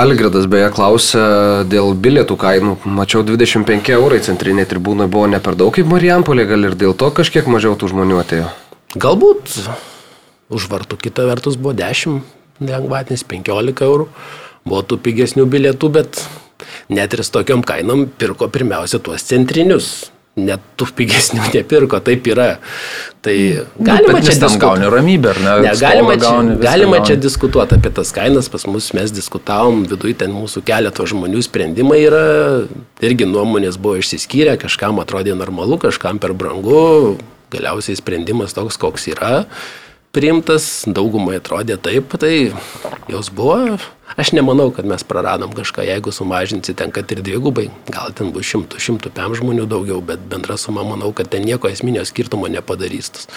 Algirdas 0.00 0.48
beje 0.48 0.72
klausė 0.72 1.28
dėl 1.68 1.92
bilietų 1.92 2.40
kainų. 2.40 2.78
Mačiau 2.88 3.20
25 3.28 3.92
eurai 4.00 4.24
centrinė 4.24 4.64
tribūna 4.64 5.04
buvo 5.04 5.28
ne 5.28 5.44
per 5.44 5.60
daug 5.60 5.76
kaip 5.76 5.92
Marijampolė, 5.92 6.48
gal 6.48 6.70
ir 6.72 6.80
dėl 6.80 6.96
to 6.96 7.12
kažkiek 7.12 7.44
mažiau 7.44 7.76
tų 7.76 7.92
žmonių 7.92 8.24
atėjo. 8.24 8.50
Galbūt 8.96 9.58
už 10.48 10.72
vartų 10.72 10.96
kita 11.04 11.28
vertus 11.28 11.60
buvo 11.60 11.76
10 11.76 12.39
lengvatinis, 12.60 13.24
15 13.28 13.84
eurų. 13.86 14.08
Buvo 14.68 14.84
tų 14.84 15.00
pigesnių 15.04 15.46
bilietų, 15.50 15.90
bet 15.94 16.22
net 16.92 17.14
ir 17.16 17.24
su 17.24 17.32
tokiom 17.38 17.64
kainom 17.66 18.06
pirko 18.20 18.50
pirmiausia 18.52 19.00
tuos 19.02 19.24
centrinius. 19.26 20.10
Net 20.38 20.62
tų 20.78 20.86
pigesnių 20.96 21.48
nepirko, 21.56 21.98
taip 22.04 22.28
yra. 22.30 22.52
Tai 23.24 23.34
galima 23.80 24.14
bet 24.14 24.28
čia 24.28 24.36
diskutuoti. 24.36 24.60
gauni 24.62 24.92
ramybę, 24.94 25.32
ar 25.32 25.40
ne? 25.42 25.54
Ne, 25.66 25.72
galima 25.80 26.14
čia, 26.14 26.22
gauni, 26.22 26.54
galima 26.62 27.00
čia 27.02 27.16
gauni. 27.16 27.24
diskutuoti 27.24 27.76
apie 27.76 27.90
tas 27.96 28.12
kainas, 28.16 28.48
pas 28.52 28.64
mus 28.70 28.92
mes 28.96 29.12
diskutavom, 29.12 29.82
viduje 29.90 30.14
ten 30.22 30.32
mūsų 30.32 30.62
keleto 30.68 31.04
žmonių 31.10 31.42
sprendimai 31.44 31.98
yra, 32.06 32.22
irgi 33.04 33.28
nuomonės 33.28 33.76
buvo 33.82 33.98
išsiskyrę, 34.00 34.54
kažkam 34.62 35.02
atrodė 35.02 35.34
normalu, 35.36 35.80
kažkam 35.82 36.22
per 36.22 36.32
brangu, 36.38 37.18
galiausiai 37.52 37.98
sprendimas 37.98 38.56
toks, 38.56 38.78
koks 38.80 39.10
yra. 39.12 39.34
Priimtas, 40.14 40.84
daugumai 40.90 41.38
atrodė 41.38 41.76
taip, 41.80 42.14
tai 42.20 42.52
jos 43.10 43.30
buvo. 43.34 43.78
Aš 44.18 44.32
nemanau, 44.34 44.68
kad 44.74 44.88
mes 44.90 45.04
praradom 45.06 45.52
kažką, 45.54 45.84
jeigu 45.86 46.12
sumažinsi 46.12 46.74
ten, 46.76 46.90
kad 46.94 47.10
ir 47.14 47.22
dvigubai, 47.22 47.68
gal 47.88 48.10
ten 48.16 48.32
bus 48.34 48.48
šimtų, 48.50 48.80
šimtų 48.82 49.12
pem 49.14 49.36
žmonių 49.38 49.68
daugiau, 49.70 50.00
bet 50.02 50.22
bendra 50.30 50.58
suma 50.58 50.82
manau, 50.86 51.12
kad 51.14 51.30
ten 51.30 51.46
nieko 51.46 51.70
esminio 51.70 52.02
skirtumo 52.08 52.50
nepadarys. 52.50 53.28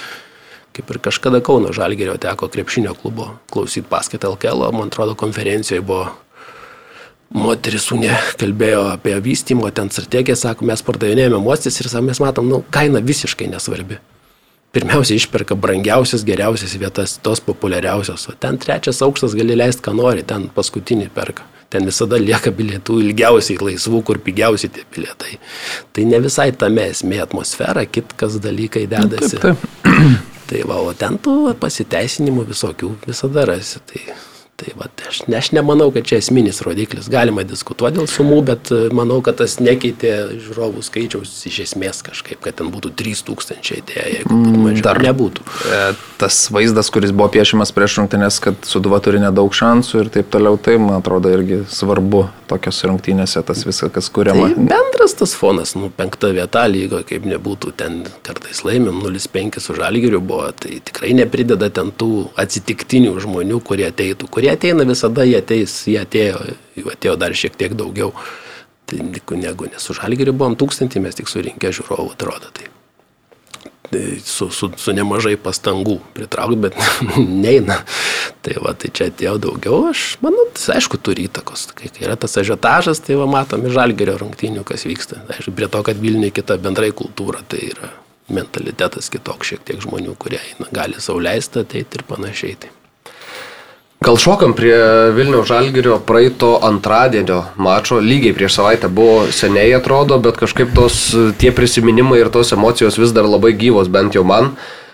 Kaip 0.74 0.90
ir 0.90 0.98
kažkada 1.06 1.44
Kauno 1.46 1.70
Žalgerio 1.70 2.16
teko 2.18 2.50
krepšinio 2.50 2.96
klubo 2.98 3.36
klausyti 3.54 3.86
paskaitą 3.90 4.32
LKL, 4.34 4.72
man 4.74 4.90
atrodo, 4.90 5.14
konferencijoje 5.14 5.86
buvo 5.86 6.08
moteris 7.34 7.86
unė 7.94 8.16
kalbėjo 8.42 8.88
apie 8.96 9.14
vystymo, 9.22 9.70
ten 9.70 9.94
strategiją, 9.94 10.40
sako, 10.40 10.66
mes 10.66 10.82
pardavinėjame 10.86 11.38
mostis 11.46 11.78
ir 11.82 11.94
mes 12.02 12.22
matom, 12.22 12.50
nu, 12.50 12.64
kaina 12.74 13.02
visiškai 13.06 13.52
nesvarbi 13.54 14.02
pirmiausia 14.74 15.18
išperka 15.20 15.56
brangiausias, 15.56 16.26
geriausias 16.26 16.74
vietas, 16.82 17.18
tos 17.24 17.42
populiariausios, 17.46 18.28
o 18.30 18.34
ten 18.40 18.58
trečias 18.58 19.02
aukštas 19.06 19.36
gali 19.38 19.58
leisti, 19.58 19.84
ką 19.86 19.94
nori, 19.98 20.26
ten 20.26 20.50
paskutinį 20.56 21.10
perka. 21.14 21.46
Ten 21.74 21.88
visada 21.90 22.20
lieka 22.22 22.52
bilietų 22.54 23.00
ilgiausiai 23.02 23.58
laisvų, 23.62 24.04
kur 24.06 24.20
pigiausi 24.22 24.70
tie 24.74 24.84
bilietai. 24.94 25.40
Tai 25.94 26.06
ne 26.06 26.20
visai 26.22 26.52
tame 26.54 26.86
esmė 26.92 27.24
atmosfera, 27.24 27.86
kitkas 27.90 28.38
dalykai 28.42 28.86
dedasi. 28.92 29.40
Taip, 29.42 29.66
taip. 29.82 30.30
Tai 30.50 30.60
va, 30.70 30.78
o 30.84 30.92
ten 30.94 31.18
tų 31.24 31.56
pasiteisinimų 31.58 32.44
visokių 32.52 32.92
visada 33.08 33.48
rasi. 33.50 33.80
Tai 33.90 34.02
Tai 34.54 34.70
va, 34.78 34.86
aš, 35.10 35.24
ne, 35.26 35.38
aš 35.40 35.50
nemanau, 35.56 35.88
kad 35.94 36.06
čia 36.06 36.20
esminis 36.22 36.60
rodiklis. 36.62 37.08
Galima 37.10 37.42
diskutuoti 37.48 37.98
dėl 37.98 38.06
sumų, 38.10 38.38
bet 38.46 38.70
e, 38.70 38.84
manau, 38.94 39.18
kad 39.26 39.40
tas 39.42 39.58
nekeitė 39.58 40.12
žiūrovų 40.46 40.84
skaičiaus 40.86 41.32
iš 41.50 41.58
esmės 41.66 42.04
kažkaip, 42.06 42.38
kad 42.44 42.60
ten 42.62 42.70
būtų 42.74 42.92
3000 43.00 43.58
atėję, 43.82 44.06
jeigu 44.20 44.30
būtų 44.30 44.54
mm, 44.54 44.68
mažiau. 44.68 44.86
Dar 44.86 45.02
nebūtų. 45.02 45.48
E, 45.74 45.82
tas 46.22 46.38
vaizdas, 46.54 46.92
kuris 46.94 47.16
buvo 47.16 47.32
piešimas 47.34 47.74
prieš 47.74 47.98
rungtynės, 48.04 48.38
kad 48.46 48.70
Suduva 48.70 49.02
turi 49.04 49.24
nedaug 49.24 49.58
šansų 49.58 50.06
ir 50.06 50.14
taip 50.14 50.30
toliau, 50.34 50.62
tai 50.62 50.78
man 50.78 51.00
atrodo 51.00 51.34
irgi 51.34 51.64
svarbu 51.74 52.28
tokios 52.54 52.84
rungtynėse 52.86 53.42
tas 53.48 53.66
viskas, 53.66 53.90
kas 53.96 54.12
kuriama. 54.14 54.52
Tai 54.54 54.68
bendras 54.70 55.18
tas 55.18 55.34
fonas, 55.38 55.74
nu, 55.80 55.90
penkta 55.98 56.30
vieta 56.36 56.68
lygo, 56.70 57.02
kaip 57.10 57.26
nebūtų, 57.26 57.74
ten 57.82 58.04
kartais 58.26 58.62
laimim 58.68 59.02
0-5 59.02 59.60
su 59.64 59.76
žalgiriu 59.82 60.22
buvo, 60.22 60.52
tai 60.54 60.78
tikrai 60.86 61.16
neprideda 61.18 61.72
ten 61.74 61.90
tų 61.90 62.28
atsitiktinių 62.40 63.18
žmonių, 63.26 63.60
kurie 63.66 63.90
ateitų, 63.90 64.30
kurie 64.30 64.43
kurie 64.44 64.58
ateina 64.58 64.84
visada, 64.84 65.24
jie 65.24 65.40
ateis, 65.40 65.74
jie 65.88 66.02
atėjo, 66.02 66.40
jų 66.76 66.90
atėjo 66.92 67.16
dar 67.16 67.32
šiek 67.32 67.56
tiek 67.56 67.76
daugiau. 67.80 68.12
Tai 68.84 69.00
negu 69.40 69.70
nes 69.70 69.80
su 69.80 69.96
žalgiriu 69.96 70.34
buvom 70.36 70.58
tūkstantį, 70.60 71.00
mes 71.00 71.16
tik 71.16 71.32
surinkę 71.32 71.72
žiūrovų, 71.72 72.12
atrodo. 72.12 72.52
Tai, 72.52 72.68
tai 73.88 74.02
su, 74.20 74.50
su, 74.52 74.68
su 74.76 74.92
nemažai 74.92 75.38
pastangų 75.40 76.02
pritraukti, 76.18 76.60
bet 76.60 76.76
neina. 77.46 77.80
Tai 78.44 78.58
va, 78.60 78.76
tai 78.76 78.92
čia 78.92 79.08
atėjo 79.14 79.38
daugiau, 79.48 79.80
aš 79.94 80.18
manau, 80.20 80.50
tai 80.52 80.76
aišku, 80.76 81.00
turi 81.00 81.30
įtakos. 81.30 81.70
Kai 81.80 81.94
yra 82.04 82.20
tas 82.20 82.36
ažiotažas, 82.44 83.00
tai 83.00 83.16
va, 83.16 83.30
matome 83.32 83.72
žalgerio 83.72 84.20
rungtynių, 84.20 84.68
kas 84.68 84.84
vyksta. 84.84 85.24
Aišku, 85.32 85.56
prie 85.56 85.72
to, 85.72 85.88
kad 85.88 86.04
Vilniuje 86.04 86.36
kita 86.44 86.60
bendrai 86.60 86.92
kultūra, 86.92 87.48
tai 87.48 87.70
yra 87.72 87.96
mentalitetas 88.28 89.08
kitoks, 89.14 89.54
šiek 89.54 89.64
tiek 89.72 89.84
žmonių, 89.88 90.20
kurie 90.20 90.44
eina, 90.44 90.68
gali 90.76 91.00
sauliaisti 91.00 91.64
ateiti 91.64 92.02
ir 92.04 92.10
panašiai. 92.12 92.60
Tai. 92.60 92.78
Gal 94.04 94.18
šokam 94.20 94.54
prie 94.54 94.76
Vilniaus 95.16 95.48
Žalgirio 95.48 95.98
praeito 96.04 96.58
antradienio 96.62 97.44
mačo, 97.56 98.02
lygiai 98.04 98.34
prieš 98.36 98.58
savaitę 98.58 98.90
buvo 98.92 99.28
seniai 99.32 99.72
atrodo, 99.78 100.18
bet 100.20 100.36
kažkaip 100.42 100.74
tos 100.76 100.98
tie 101.40 101.54
prisiminimai 101.56 102.20
ir 102.20 102.32
tos 102.34 102.52
emocijos 102.52 102.98
vis 103.00 103.14
dar 103.16 103.30
labai 103.30 103.54
gyvos, 103.56 103.88
bent 103.88 104.18
jau 104.18 104.26
man. 104.28 104.52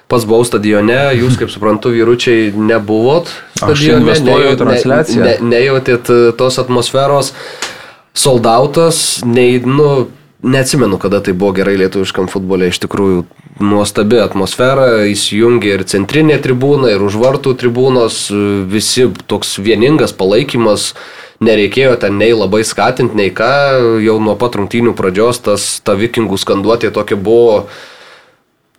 Pats 0.09 0.27
buvau 0.29 0.45
stadione, 0.45 0.99
jūs, 1.17 1.39
kaip 1.41 1.49
suprantu, 1.53 1.93
vyručiai 1.93 2.51
nebuvot 2.53 3.31
stadione, 3.57 4.13
nejautėt, 4.29 4.85
ne, 4.89 5.01
ne, 5.25 5.33
nejautėt 5.55 6.13
tos 6.37 6.61
atmosferos, 6.61 7.33
soldautas, 8.13 9.21
nei, 9.25 9.57
nu, 9.65 10.05
Neatsimenu, 10.39 10.97
kada 10.97 11.19
tai 11.19 11.33
buvo 11.35 11.51
gerai 11.51 11.75
lietuviškam 11.81 12.29
futbole, 12.31 12.69
iš 12.71 12.77
tikrųjų 12.85 13.25
nuostabi 13.59 14.21
atmosfera, 14.23 15.03
įsijungia 15.11 15.73
ir 15.75 15.81
centrinė 15.83 16.37
tribūna, 16.39 16.93
ir 16.93 17.03
už 17.03 17.17
vartų 17.19 17.57
tribūnos, 17.59 18.21
visi 18.71 19.09
toks 19.27 19.57
vieningas 19.59 20.13
palaikymas, 20.15 20.93
nereikėjo 21.43 21.97
ten 21.99 22.15
nei 22.21 22.31
labai 22.31 22.61
skatinti, 22.63 23.19
nei 23.19 23.33
ką, 23.35 23.49
jau 24.05 24.15
nuo 24.23 24.37
pat 24.39 24.55
rungtynių 24.55 24.93
pradžios 24.95 25.41
tas 25.43 25.65
ta 25.83 25.97
vikingų 25.99 26.39
skanduotė 26.39 26.93
tokia 26.95 27.19
buvo 27.19 27.65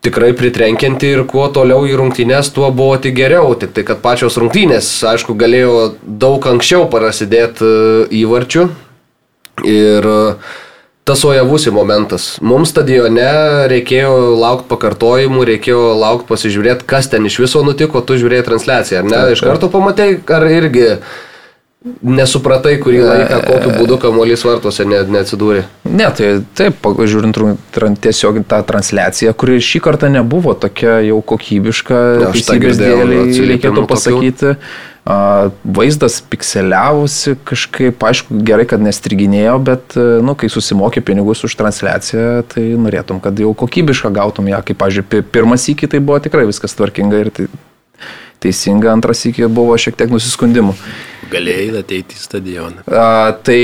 tikrai 0.00 0.33
pritrenkianti 0.33 1.12
ir 1.12 1.26
kuo 1.29 1.45
toliau 1.52 1.85
į 1.85 1.93
rungtynės, 2.00 2.49
tuo 2.57 2.71
buvo 2.73 2.97
tik 2.97 3.19
geriau. 3.21 3.52
Tik 3.52 3.76
tai, 3.76 3.85
kad 3.85 4.00
pačios 4.00 4.40
rungtynės, 4.40 4.88
aišku, 5.12 5.37
galėjo 5.37 5.90
daug 6.00 6.49
anksčiau 6.49 6.88
prasidėti 6.88 7.69
e, 7.69 8.09
įvarčių. 8.23 8.64
Ir 9.69 10.07
uh, 10.09 10.55
tas 11.11 11.25
ojavusi 11.26 11.73
momentas. 11.75 12.25
Mums 12.38 12.71
stadione 12.71 13.31
reikėjo 13.73 14.12
laukti 14.38 14.69
pakartojimų, 14.71 15.43
reikėjo 15.49 15.81
laukti 15.99 16.29
pasižiūrėti, 16.29 16.87
kas 16.87 17.11
ten 17.11 17.26
iš 17.26 17.40
viso 17.43 17.64
nutiko, 17.67 17.99
tu 18.07 18.14
žiūrėjai 18.21 18.47
transliaciją, 18.47 19.00
ar 19.02 19.09
ne? 19.09 19.17
Taip, 19.17 19.35
Iš 19.35 19.43
karto 19.49 19.71
pamatai, 19.73 20.12
ar 20.31 20.47
irgi 20.47 20.87
nesupratai 22.05 22.75
kurį 22.83 23.01
laiką, 23.07 23.41
kokiu 23.47 23.73
būdu 23.79 23.97
kamuolys 24.03 24.45
vartuose 24.45 24.85
ne, 24.89 25.01
neatsidūrė. 25.17 25.65
Ne, 25.89 26.11
tai 26.17 26.29
taip, 26.59 26.85
žiūrint 27.09 27.41
tiesiog 28.05 28.43
tą 28.51 28.61
transliaciją, 28.69 29.33
kuri 29.39 29.59
šį 29.65 29.81
kartą 29.87 30.13
nebuvo 30.13 30.53
tokia 30.61 30.99
jau 31.07 31.23
kokybiška, 31.33 32.05
teisybės 32.27 32.81
dėlį, 32.81 33.25
reikėtų 33.55 33.87
pasakyti. 33.89 34.55
Tokių 34.55 34.91
Vaizdas 35.65 36.21
pikseliavosi 36.29 37.33
kažkaip, 37.49 38.03
aišku, 38.05 38.37
gerai, 38.47 38.67
kad 38.69 38.83
nestriginėjo, 38.85 39.57
bet, 39.65 39.97
e, 39.97 40.21
nu, 40.23 40.37
kai 40.39 40.51
susimokė 40.53 41.03
pinigus 41.03 41.41
už 41.49 41.57
transliaciją, 41.59 42.45
tai 42.53 42.67
norėtum, 42.79 43.19
kad 43.25 43.41
jau 43.41 43.55
kokybišką 43.57 44.13
gautum 44.15 44.53
ją, 44.53 44.61
kaip, 44.67 44.79
pažiūrėjau, 44.83 45.25
pirmas 45.33 45.67
iki 45.73 45.89
tai 45.91 46.03
buvo 46.05 46.21
tikrai 46.23 46.45
viskas 46.51 46.77
tvarkinga 46.77 47.25
ir 47.25 47.33
tai 47.35 47.49
teisinga, 48.42 48.90
antras 48.94 49.23
iki 49.28 49.47
buvo 49.50 49.76
šiek 49.80 49.99
tiek 50.00 50.12
nusiskundimų. 50.12 50.75
Galėjai 51.30 51.70
ateiti 51.82 52.18
į 52.18 52.25
stadioną. 52.25 52.85
A, 52.88 53.37
tai 53.47 53.61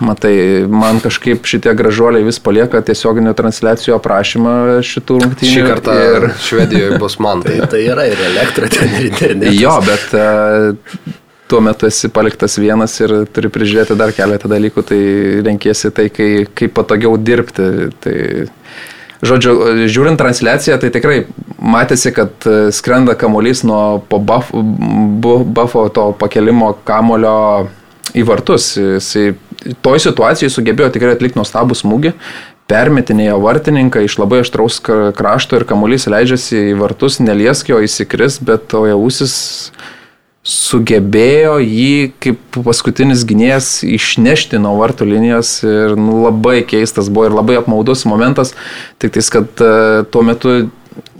Matai, 0.00 0.64
man 0.70 1.00
kažkaip 1.02 1.44
šitie 1.48 1.72
gražuoliai 1.76 2.24
vis 2.24 2.38
palieka 2.40 2.80
tiesioginių 2.86 3.34
transliacijų 3.36 3.96
aprašymą 3.98 4.52
šitų 4.86 5.16
rungtynių. 5.24 5.50
Šį 5.52 5.64
kartą 5.66 5.96
ir 6.06 6.26
Švedijoje 6.40 7.00
bus 7.02 7.18
man. 7.20 7.42
tai, 7.44 7.58
tai 7.68 7.82
yra 7.84 8.06
ir 8.08 8.22
elektra 8.30 8.70
ten 8.72 8.94
ir 8.96 9.10
internetas. 9.10 9.58
Jo, 9.58 9.74
bet 9.84 10.14
uh, 10.16 10.70
tuo 11.50 11.60
metu 11.64 11.88
esi 11.90 12.08
paliktas 12.14 12.56
vienas 12.62 12.94
ir 13.02 13.12
turi 13.34 13.50
prižiūrėti 13.52 13.98
dar 13.98 14.14
keletą 14.16 14.48
dalykų, 14.48 14.86
tai 14.88 15.00
renkiesi 15.50 15.92
tai, 15.92 16.08
kai, 16.14 16.30
kaip 16.48 16.72
patogiau 16.78 17.18
dirbti. 17.20 17.68
Tai, 18.00 18.16
žodžiu, 19.22 19.86
žiūrint 19.90 20.20
transliaciją, 20.20 20.78
tai 20.80 20.90
tikrai 20.94 21.18
matėsi, 21.60 22.12
kad 22.16 22.32
e, 22.48 22.70
skrenda 22.74 23.16
kamuolys 23.18 23.64
nuo 23.68 24.00
po 24.08 24.20
buffo, 24.22 24.62
buffo 24.62 25.86
to 25.94 26.10
pakelimo 26.20 26.72
kamulio 26.88 27.68
į 28.16 28.24
vartus. 28.26 28.72
Jisai 28.78 29.34
toj 29.84 30.00
situacijai 30.06 30.52
sugebėjo 30.52 30.90
tikrai 30.94 31.14
atlikti 31.16 31.40
nuostabų 31.40 31.76
smūgį, 31.78 32.14
permetinėjo 32.70 33.38
vartininką 33.42 34.04
iš 34.06 34.16
labai 34.20 34.42
aštraus 34.44 34.78
krašto 34.84 35.58
ir 35.58 35.66
kamuolys 35.68 36.06
leidžiasi 36.10 36.70
į 36.70 36.76
vartus, 36.80 37.18
neliesk 37.22 37.72
jo 37.72 37.80
įsikris, 37.82 38.38
bet 38.46 38.72
ojausis 38.78 39.34
sugebėjo 40.50 41.58
jį 41.62 42.10
kaip 42.22 42.58
paskutinis 42.66 43.22
gynėjas 43.28 43.68
išnešti 43.86 44.58
nuo 44.62 44.74
vartų 44.80 45.06
linijos 45.12 45.52
ir 45.66 45.94
nu, 45.98 46.24
labai 46.24 46.60
keistas 46.66 47.10
buvo 47.12 47.28
ir 47.28 47.36
labai 47.36 47.60
apmaudus 47.60 48.02
momentas, 48.08 48.54
tik 48.98 49.14
tais, 49.14 49.30
kad 49.30 49.62
uh, 49.62 50.02
tuo 50.10 50.24
metu 50.26 50.56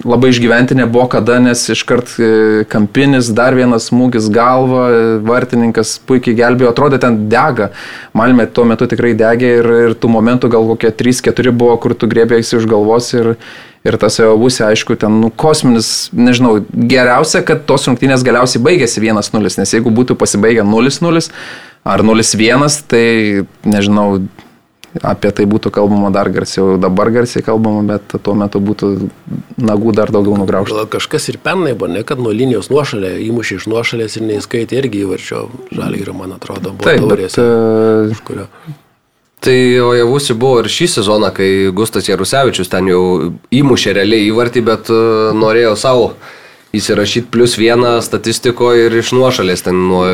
labai 0.04 0.30
išgyventi 0.32 0.74
nebuvo 0.78 1.06
kada, 1.12 1.38
nes 1.42 1.62
iškart 1.72 2.12
e, 2.18 2.28
kampinis, 2.70 3.30
dar 3.36 3.54
vienas 3.56 3.90
smūgis 3.90 4.28
galva, 4.32 4.86
vartininkas 5.26 5.98
puikiai 6.08 6.36
gelbėjo, 6.38 6.72
atrodė 6.72 7.00
ten 7.02 7.18
dega. 7.32 7.70
Malmė 8.16 8.48
tuo 8.54 8.66
metu 8.68 8.88
tikrai 8.90 9.12
degė 9.18 9.54
ir, 9.60 9.70
ir 9.86 9.96
tų 10.00 10.12
momentų 10.16 10.50
gal 10.52 10.68
kokie 10.72 10.92
3-4 11.02 11.52
buvo, 11.52 11.76
kur 11.82 11.94
tu 11.98 12.08
grėbėjai 12.10 12.60
iš 12.60 12.68
galvos 12.70 13.12
ir, 13.16 13.32
ir 13.86 13.98
tas 14.00 14.18
jau 14.20 14.32
būsi, 14.40 14.64
aišku, 14.66 14.96
ten, 15.00 15.20
nu, 15.22 15.30
kosminis, 15.30 16.10
nežinau, 16.16 16.58
geriausia, 16.70 17.44
kad 17.46 17.66
tos 17.68 17.88
rungtynės 17.88 18.24
galiausiai 18.26 18.62
baigėsi 18.64 19.02
1-0, 19.04 19.56
nes 19.62 19.74
jeigu 19.76 19.92
būtų 19.94 20.16
pasibaigę 20.20 20.66
0-0 20.68 21.26
ar 21.88 22.04
0-1, 22.04 22.80
tai, 22.90 23.04
nežinau, 23.64 24.08
apie 24.98 25.30
tai 25.34 25.46
būtų 25.46 25.70
kalbama 25.74 26.10
dar 26.14 26.28
garsiau, 26.32 26.74
dabar 26.80 27.12
garsiai 27.14 27.44
kalbama, 27.46 27.82
bet 27.94 28.20
tuo 28.24 28.34
metu 28.38 28.60
būtų 28.62 28.90
nagų 29.60 29.94
dar 29.96 30.12
daugiau 30.14 30.36
nugraužta. 30.40 30.82
Gal 30.82 30.90
kažkas 30.90 31.28
ir 31.32 31.40
pernai 31.42 31.74
buvo, 31.74 31.90
ne 31.92 32.04
kad 32.06 32.20
nuo 32.22 32.32
linijos 32.34 32.70
nuošalė, 32.72 33.14
įmušė 33.28 33.60
iš 33.60 33.68
nuošalės 33.70 34.18
ir 34.18 34.26
neįskaitė 34.28 34.80
irgi 34.80 35.04
įvarčio 35.06 35.46
žalgyrio, 35.70 36.14
man 36.16 36.36
atrodo, 36.36 36.74
buvo 36.74 36.88
Taip, 36.88 37.04
taurėse. 37.04 37.44
Bet, 37.44 38.16
uh, 38.16 38.24
kurio. 38.26 38.48
Tai 39.40 39.56
o 39.80 39.94
javusi 39.96 40.36
buvo 40.36 40.60
ir 40.60 40.68
šį 40.68 40.90
sezoną, 40.98 41.30
kai 41.36 41.48
Gustas 41.76 42.10
Jarusevičius 42.10 42.68
ten 42.72 42.90
jau 42.90 43.02
įmušė 43.56 43.96
realiai 43.96 44.28
įvartį, 44.28 44.66
bet 44.66 44.92
uh, 44.92 45.30
norėjo 45.36 45.72
savo 45.80 46.12
įsirašyti 46.76 47.30
plus 47.34 47.56
vieną 47.58 47.96
statistikoje 48.04 48.86
ir 48.86 48.94
iš 49.00 49.10
nuošalės 49.16 49.64
ten 49.66 49.78
nuo, 49.88 50.04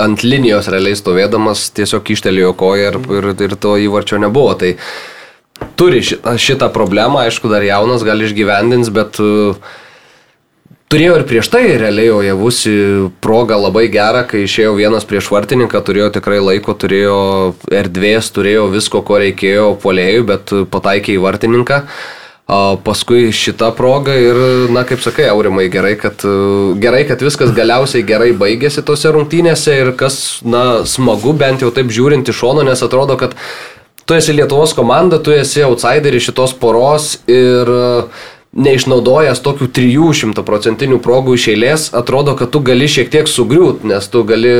ant 0.00 0.24
linijos 0.24 0.70
realiai 0.72 0.96
stovėdamas 0.96 1.66
tiesiog 1.76 2.14
ištelėjo 2.14 2.54
koją 2.56 2.92
ir, 2.94 2.98
ir, 3.18 3.28
ir 3.48 3.56
to 3.60 3.74
įvarčio 3.82 4.20
nebuvo. 4.22 4.54
Tai 4.60 4.72
turi 5.78 6.02
šitą, 6.04 6.34
šitą 6.38 6.72
problemą, 6.74 7.24
aišku, 7.26 7.50
dar 7.52 7.66
jaunas 7.66 8.04
gal 8.06 8.26
išgyvendins, 8.26 8.90
bet 8.94 9.20
uh, 9.22 9.54
Turėjo 10.88 11.18
ir 11.18 11.22
prieš 11.28 11.50
tai 11.52 11.66
realiai, 11.76 12.08
o 12.08 12.22
javusi 12.24 12.70
proga 13.20 13.58
labai 13.60 13.90
gerą, 13.92 14.22
kai 14.24 14.46
išėjo 14.46 14.70
vienas 14.78 15.04
prieš 15.04 15.26
vartininką, 15.28 15.82
turėjo 15.84 16.06
tikrai 16.14 16.38
laiko, 16.40 16.72
turėjo 16.72 17.18
erdvės, 17.68 18.30
turėjo 18.32 18.62
visko, 18.72 19.02
ko 19.04 19.18
reikėjo 19.20 19.66
polėjui, 19.82 20.22
bet 20.30 20.54
pataikė 20.72 21.18
į 21.18 21.20
vartininką. 21.26 21.82
O 22.48 22.60
paskui 22.80 23.28
šitą 23.36 23.68
progą 23.76 24.14
ir, 24.16 24.40
na, 24.72 24.86
kaip 24.88 25.04
sakai, 25.04 25.26
Aurimai, 25.28 25.66
gerai 25.68 25.92
kad, 26.00 26.24
gerai, 26.80 27.02
kad 27.04 27.20
viskas 27.20 27.52
galiausiai 27.52 28.06
gerai 28.08 28.30
baigėsi 28.32 28.80
tose 28.80 29.12
rungtynėse 29.12 29.74
ir 29.82 29.92
kas, 30.00 30.38
na, 30.40 30.86
smagu, 30.88 31.36
bent 31.36 31.60
jau 31.60 31.68
taip 31.68 31.92
žiūrint 31.92 32.32
iš 32.32 32.40
šono, 32.40 32.64
nes 32.64 32.80
atrodo, 32.80 33.20
kad 33.20 33.36
tu 34.08 34.16
esi 34.16 34.32
Lietuvos 34.32 34.72
komanda, 34.76 35.20
tu 35.22 35.34
esi 35.36 35.62
outsideris 35.66 36.24
šitos 36.30 36.56
poros 36.56 37.18
ir 37.28 37.68
uh, 37.68 38.26
neišnaudojęs 38.56 39.42
tokių 39.44 39.68
300 39.76 40.42
procentinių 40.46 40.98
progų 41.04 41.34
iš 41.36 41.44
eilės, 41.52 41.84
atrodo, 41.96 42.32
kad 42.38 42.48
tu 42.54 42.62
gali 42.64 42.88
šiek 42.88 43.10
tiek 43.12 43.28
sugriūt, 43.28 43.84
nes 43.86 44.08
tu 44.08 44.22
gali 44.26 44.50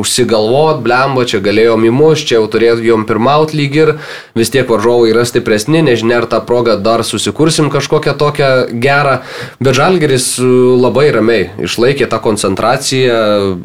užsigalvot, 0.00 0.82
blemba, 0.82 1.24
čia 1.30 1.38
galėjom 1.44 1.86
įmuš, 1.92 2.24
čia 2.26 2.40
jau 2.40 2.48
turėjom 2.50 3.06
pirmaut 3.06 3.54
lyg 3.54 3.78
ir 3.78 3.94
vis 4.34 4.50
tiek 4.50 4.66
varžovai 4.68 5.12
yra 5.12 5.24
stipresni, 5.28 5.84
nežinia, 5.86 6.20
ar 6.20 6.28
tą 6.30 6.42
progą 6.46 6.76
dar 6.82 7.06
susikursim 7.06 7.70
kažkokią 7.70 8.16
tokią 8.18 8.52
gerą, 8.82 9.20
bet 9.62 9.78
Žalgeris 9.78 10.32
labai 10.42 11.08
ramiai 11.14 11.50
išlaikė 11.62 12.10
tą 12.10 12.18
koncentraciją, 12.26 13.20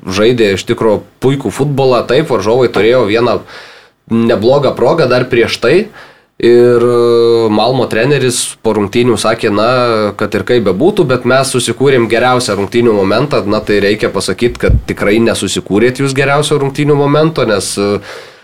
žaidė 0.06 0.54
iš 0.56 0.70
tikrųjų 0.70 1.02
puikų 1.26 1.52
futbolą, 1.52 2.06
taip, 2.06 2.30
varžovai 2.30 2.70
turėjo 2.70 3.08
vieną 3.10 3.40
neblogą 4.12 4.76
progą 4.76 5.10
dar 5.10 5.30
prieš 5.30 5.58
tai. 5.64 5.78
Ir 6.36 6.84
e, 6.84 7.50
Malmo 7.50 7.86
treneris 7.88 8.58
po 8.60 8.74
rungtynių 8.76 9.16
sakė, 9.16 9.54
na, 9.56 9.68
kad 10.20 10.34
ir 10.36 10.44
kaip 10.44 10.66
bebūtų, 10.68 11.06
bet 11.08 11.24
mes 11.24 11.54
susikūrėm 11.56 12.10
geriausią 12.12 12.58
rungtynių 12.60 12.96
momentą, 12.98 13.40
na 13.48 13.62
tai 13.64 13.80
reikia 13.86 14.12
pasakyti, 14.12 14.60
kad 14.66 14.82
tikrai 14.90 15.22
nesusikūrėt 15.24 16.04
jūs 16.04 16.16
geriausio 16.18 16.60
rungtynių 16.60 16.98
momento, 17.00 17.48
nes 17.48 17.72
e, 17.80 17.88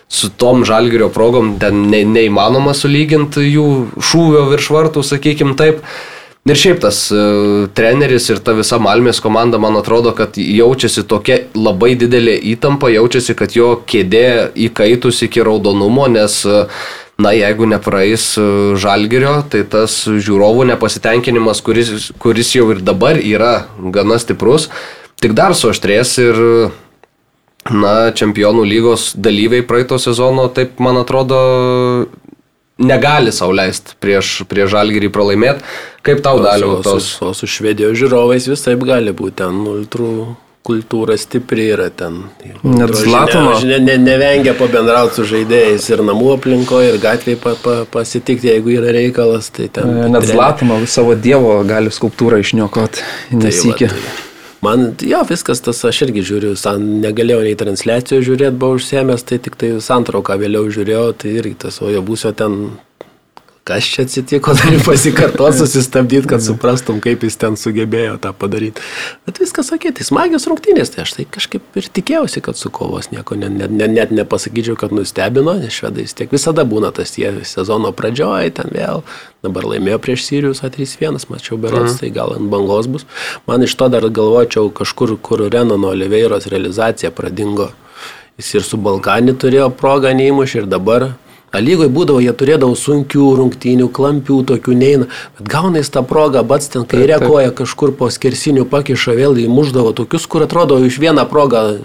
su 0.07 0.31
tom 0.39 0.63
žalgerio 0.67 1.11
progom 1.11 1.57
ten 1.59 1.83
ne, 1.91 2.05
neįmanoma 2.07 2.71
sulyginti 2.75 3.43
jų 3.49 3.67
šūvio 3.99 4.47
virš 4.53 4.71
vartų, 4.71 5.03
sakykim 5.11 5.57
taip. 5.59 5.83
Ir 6.49 6.57
šiaip 6.57 6.79
tas 6.81 7.03
uh, 7.13 7.67
treneris 7.77 8.25
ir 8.33 8.39
ta 8.41 8.55
visa 8.57 8.79
Malmės 8.81 9.19
komanda, 9.21 9.59
man 9.61 9.77
atrodo, 9.77 10.09
kad 10.17 10.39
jaučiasi 10.41 11.03
tokia 11.05 11.37
labai 11.53 11.93
didelė 12.01 12.33
įtampa, 12.55 12.89
jaučiasi, 12.89 13.35
kad 13.37 13.53
jo 13.53 13.75
kėdė 13.85 14.49
įkaitus 14.69 15.21
iki 15.27 15.45
raudonumo, 15.45 16.07
nes 16.09 16.39
uh, 16.49 16.65
na, 17.21 17.31
jeigu 17.37 17.67
nepraeis 17.69 18.33
žalgerio, 18.81 19.35
tai 19.51 19.63
tas 19.69 20.01
žiūrovų 20.09 20.65
nepasitenkinimas, 20.71 21.61
kuris, 21.65 22.09
kuris 22.21 22.55
jau 22.55 22.71
ir 22.73 22.81
dabar 22.85 23.19
yra 23.19 23.67
gana 23.93 24.17
stiprus, 24.21 24.69
tik 25.21 25.35
dar 25.37 25.53
suaštrės 25.57 26.15
ir, 26.23 26.41
na, 27.69 27.93
čempionų 28.17 28.65
lygos 28.65 29.11
dalyviai 29.13 29.65
praeito 29.67 29.99
sezono, 30.01 30.47
taip 30.49 30.81
man 30.81 30.97
atrodo, 31.03 31.41
negali 32.79 33.31
sauliaisti 33.31 33.93
prieš, 33.99 34.43
prieš 34.49 34.71
žalgerį 34.75 35.09
pralaimėti. 35.13 35.63
Kaip 36.01 36.21
tau 36.25 36.39
daliau 36.41 36.81
tos? 36.83 37.03
su, 37.17 37.25
o 37.25 37.33
su 37.33 37.47
švedijos 37.47 37.97
žiūrovais 37.99 38.47
vis 38.49 38.61
taip 38.65 38.83
gali 38.87 39.11
būti, 39.13 39.35
ten 39.43 39.59
ultrų 39.67 40.35
kultūra 40.65 41.15
stipri 41.17 41.67
yra 41.73 41.89
ten. 41.89 42.19
Net 42.63 42.93
Zlatano. 42.95 43.55
žinia- 43.59 43.79
Ne, 43.81 43.97
ne, 43.97 43.97
nevengia 43.97 44.53
pabendrauti 44.53 45.15
su 45.15 45.23
žaidėjais 45.25 45.89
ir 45.89 46.03
namų 46.05 46.35
aplinkoje, 46.37 46.93
ir 46.93 46.99
gatvėje 47.01 47.39
pa, 47.41 47.55
pa, 47.63 47.85
pasitikti, 47.89 48.47
jeigu 48.47 48.69
yra 48.77 48.91
reikalas. 48.93 49.49
Tai 49.49 49.67
ten, 49.67 49.87
Net 49.89 50.21
treneriai- 50.21 50.31
Zlatano 50.35 50.85
savo 50.85 51.15
dievo 51.15 51.63
gali 51.65 51.89
skulptūrą 51.89 52.39
išniokoti 52.45 53.01
Tai 53.31 53.37
nesikė. 53.41 53.89
va, 53.89 53.95
tai 53.95 54.30
Man, 54.61 54.91
jo, 55.01 55.23
viskas 55.25 55.63
tas, 55.65 55.79
aš 55.89 56.03
irgi 56.05 56.21
žiūriu, 56.27 56.51
san, 56.59 56.83
negalėjau 57.01 57.41
nei 57.47 57.57
transliacijos 57.57 58.27
žiūrėti, 58.27 58.59
buvau 58.61 58.77
užsiemęs, 58.77 59.23
tai 59.25 59.39
tik 59.41 59.57
tai 59.57 59.71
santrauką 59.81 60.37
vėliau 60.37 60.69
žiūrėjau, 60.69 61.07
tai 61.17 61.33
irgi 61.39 61.55
tas, 61.65 61.79
o 61.81 61.89
jo 61.89 62.03
būsio 62.05 62.29
ten, 62.37 62.59
kas 63.71 63.87
čia 63.87 64.03
atsitiko, 64.05 64.53
turi 64.59 64.79
pasikartoti, 64.85 65.57
susistabdyti, 65.61 66.27
kad 66.27 66.43
suprastum, 66.43 66.99
kaip 67.03 67.23
jis 67.23 67.37
ten 67.39 67.57
sugebėjo 67.59 68.17
tą 68.21 68.33
padaryti. 68.35 68.83
Bet 69.27 69.39
viskas 69.41 69.71
sakė, 69.71 69.93
tai 69.95 70.07
smagios 70.07 70.47
rungtynės, 70.49 70.91
tai 70.93 71.05
aš 71.05 71.15
tai 71.17 71.25
kažkaip 71.37 71.79
ir 71.79 71.87
tikėjausi, 71.99 72.43
kad 72.43 72.59
su 72.59 72.71
kovos 72.73 73.11
nieko, 73.13 73.37
ne, 73.39 73.49
ne, 73.53 73.69
ne, 73.71 73.87
net 73.91 74.11
nepasakyčiau, 74.15 74.77
kad 74.79 74.95
nustebino, 74.95 75.55
nes 75.61 75.75
švedai 75.75 76.05
vis 76.05 76.15
tiek 76.17 76.33
visada 76.33 76.65
būna 76.67 76.91
tas 76.95 77.15
tie 77.15 77.31
sezono 77.47 77.93
pradžioje, 77.95 78.53
ten 78.59 78.73
vėl, 78.75 79.05
dabar 79.45 79.69
laimėjo 79.71 80.01
prieš 80.03 80.27
Sirius 80.27 80.63
A3-1, 80.67 81.23
mačiau 81.31 81.59
berots, 81.61 81.99
tai 82.01 82.11
gal 82.13 82.35
ant 82.35 82.51
bangos 82.51 82.91
bus. 82.91 83.07
Man 83.47 83.63
iš 83.63 83.77
to 83.79 83.87
dar 83.93 84.07
galvočiau 84.09 84.71
kažkur, 84.75 85.15
kur 85.23 85.47
Renano 85.47 85.93
Oliveiros 85.95 86.49
realizacija 86.51 87.13
pradingo. 87.15 87.71
Jis 88.39 88.55
ir 88.57 88.65
su 88.65 88.77
Balkanį 88.81 89.35
turėjo 89.37 89.67
progą 89.77 90.13
neįmušį 90.17 90.63
ir 90.63 90.71
dabar. 90.71 91.11
Lygoje 91.59 91.89
būdavo, 91.91 92.21
jie 92.23 92.31
turėdavo 92.31 92.75
sunkių 92.79 93.25
rungtynių, 93.41 93.89
klampių, 93.91 94.37
tokių 94.47 94.75
neina, 94.77 95.07
bet 95.37 95.49
gauna 95.51 95.81
jis 95.81 95.91
tą 95.91 96.03
progą, 96.07 96.45
bats 96.47 96.71
ten 96.71 96.85
kairė 96.87 97.19
koja 97.25 97.51
kažkur 97.51 97.91
po 97.99 98.07
skersinių 98.07 98.63
pakiša 98.71 99.17
vėl 99.19 99.35
įmuždavo 99.43 99.91
tokius, 99.97 100.29
kur 100.31 100.47
atrodo 100.47 100.79
iš 100.85 101.01
vieną 101.03 101.27
progą 101.27 101.81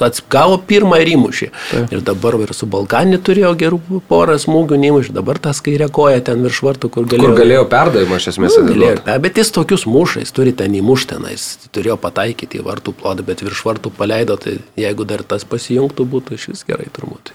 atsigavo 0.00 0.60
pirmą 0.70 1.00
ir 1.02 1.08
įmušį. 1.16 1.48
Ir 1.90 2.02
dabar 2.06 2.36
ir 2.40 2.52
su 2.54 2.68
Balkanį 2.70 3.18
turėjo 3.26 3.50
gerų 3.58 3.80
porą 4.08 4.36
smūgių 4.40 4.78
neįmušį, 4.84 5.14
dabar 5.16 5.40
tas 5.42 5.58
kairė 5.66 5.90
koja 5.92 6.22
ten 6.24 6.44
virš 6.46 6.62
vartų, 6.68 6.90
kur 6.94 7.08
galėjo. 7.10 7.26
Kur 7.26 7.34
galėjo 7.42 7.64
perdavimą 7.72 8.20
iš 8.22 8.28
esmės 8.32 8.56
Nu, 8.60 8.68
galėjo, 8.70 9.02
pe- 9.04 9.18
bet 9.26 9.42
jis 9.42 9.50
tokius 9.50 9.86
mušais 9.90 10.30
turi 10.32 10.54
ten 10.56 10.78
įmušti, 10.78 11.18
na, 11.20 11.34
jis 11.34 11.66
turėjo 11.74 11.98
pataikyti 12.00 12.62
į 12.62 12.66
vartų 12.70 12.94
plodą, 13.02 13.26
bet 13.26 13.42
virš 13.42 13.64
vartų 13.66 13.92
paleido, 13.98 14.38
tai 14.40 14.60
jeigu 14.78 15.04
dar 15.04 15.26
tas 15.26 15.44
pasijungtų, 15.44 16.06
būtų 16.14 16.38
iš 16.38 16.48
vis 16.54 16.64
gerai 16.70 16.86
turbūt. 16.94 17.34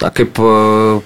Na, 0.00 0.08
kaip 0.14 0.38
e, 0.40 0.50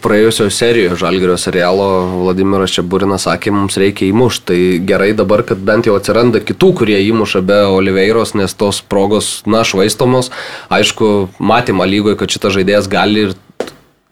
praėjusio 0.05 0.47
serijoje 0.55 0.99
Žalgirio 1.01 1.35
serialo 1.41 1.87
Vladimiras 2.21 2.75
Čiaburinas 2.77 3.27
sakė, 3.27 3.51
mums 3.55 3.79
reikia 3.81 4.07
įmušti. 4.11 4.45
Tai 4.51 4.59
gerai 4.87 5.11
dabar, 5.19 5.43
kad 5.47 5.63
bent 5.67 5.89
jau 5.89 5.97
atsiranda 5.99 6.43
kitų, 6.45 6.71
kurie 6.79 7.01
įmuša 7.09 7.43
be 7.47 7.59
Oliveiros, 7.75 8.37
nes 8.39 8.55
tos 8.55 8.79
progos, 8.87 9.41
na, 9.51 9.65
švaistomos. 9.67 10.31
Aišku, 10.73 11.31
matymą 11.43 11.89
lygoje, 11.91 12.21
kad 12.21 12.37
šitas 12.37 12.55
žaidėjas 12.59 12.91
gali 12.93 13.29
ir 13.29 13.35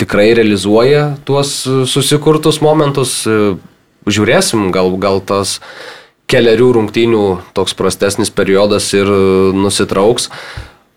tikrai 0.03 0.33
realizuoja 0.35 1.13
tuos 1.29 1.61
susikurtus 1.91 2.63
momentus. 2.65 3.21
E, 3.27 3.55
Žiūrėsim, 4.03 4.73
gal, 4.75 4.97
gal 4.99 5.21
tas 5.23 5.61
keliarių 6.27 6.73
rungtynių 6.75 7.25
toks 7.55 7.77
prastesnis 7.79 8.33
periodas 8.35 8.89
ir 8.97 9.07
e, 9.07 9.23
nusitrauks. 9.55 10.31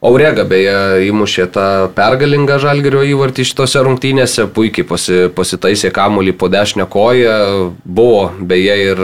Aurega 0.05 0.43
beje 0.47 0.73
įmušė 1.07 1.45
tą 1.55 1.65
pergalingą 1.97 2.59
žalgerio 2.61 3.01
įvartį 3.09 3.45
šitose 3.49 3.81
rungtynėse, 3.87 4.45
puikiai 4.53 4.85
pasi, 4.87 5.17
pasitaisė 5.33 5.89
kamuolį 5.95 6.35
po 6.37 6.49
dešinę 6.53 6.85
koją, 6.93 7.37
buvo 7.85 8.27
beje 8.39 8.75
ir 8.83 9.01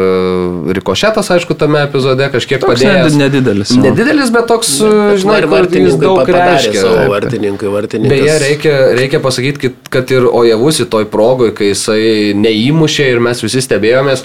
rikošetas, 0.77 1.31
aišku, 1.35 1.57
tame 1.57 1.81
epizode 1.87 2.27
kažkiek 2.33 2.61
Toks 2.61 2.83
nedi- 2.85 3.17
nedidelis, 3.17 3.73
jo. 3.75 3.81
Nedidelis, 3.85 4.29
bet 4.33 4.47
toks, 4.51 4.75
e, 4.81 4.91
žinai, 5.21 5.39
ir 5.41 5.47
kur 5.49 5.57
jis 5.57 5.97
vartininkai 5.97 6.05
daug 6.05 6.33
reiškia. 6.37 6.81
savo 6.81 7.05
vartininkui, 7.15 7.71
vartininkas. 7.75 8.13
Beje, 8.15 8.39
reikia, 8.45 8.75
reikia 9.01 9.19
pasakyti, 9.23 9.73
kad, 9.89 10.11
ir 10.11 10.27
Ojavusi 10.31 10.85
toj 10.89 11.05
progoj, 11.11 11.53
kai 11.57 11.71
jisai 11.73 12.33
neįmušė 12.37 13.09
ir 13.15 13.19
mes 13.19 13.41
visi 13.43 13.61
stebėjomės, 13.65 14.23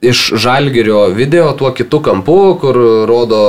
iš 0.00 0.32
Žalgirio 0.34 1.06
video 1.06 1.52
tuo 1.52 1.72
kitu 1.74 1.98
kampu, 2.02 2.58
kur 2.60 2.76
rodo 3.06 3.40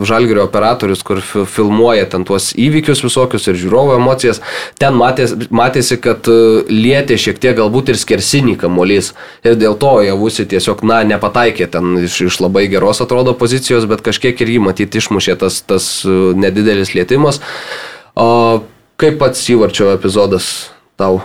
Žalgirio 0.00 0.44
operatorius, 0.44 1.02
kur 1.02 1.20
fi- 1.20 1.44
filmuoja 1.44 2.06
ten 2.08 2.24
tuos 2.24 2.54
įvykius 2.56 3.02
visokius 3.04 3.48
ir 3.50 3.58
žiūrovo 3.60 3.98
emocijas, 3.98 4.40
ten 4.80 4.96
matės, 4.96 5.34
matėsi, 5.52 5.98
kad 6.00 6.24
e, 6.32 6.64
lietė 6.72 7.18
šiek 7.20 7.40
tiek 7.42 7.56
galbūt 7.60 7.92
ir 7.92 8.00
skersinį 8.00 8.56
kamuolys. 8.64 9.12
Ir 9.44 9.60
dėl 9.60 9.76
to 9.76 9.98
Ojavusi 10.00 10.48
tiesiog, 10.48 10.82
na, 10.88 11.02
nepataikė 11.04 11.68
ten 11.76 11.98
iš, 12.06 12.20
iš 12.30 12.40
labai 12.40 12.66
geros 12.72 13.04
atrodo 13.04 13.36
pozicijos, 13.36 13.84
bet 13.90 14.04
kažkiek 14.06 14.40
ir 14.40 14.56
jį 14.56 14.64
matyti 14.64 15.02
išmušė 15.02 15.36
tas, 15.44 15.60
tas 15.60 15.90
e, 16.08 16.20
nedidelis 16.40 16.96
lietimas. 16.96 17.42
O 18.16 18.64
kaip 18.96 19.20
pats 19.20 19.44
įvarčio 19.52 19.92
epizodas 19.92 20.70
tau? 20.96 21.20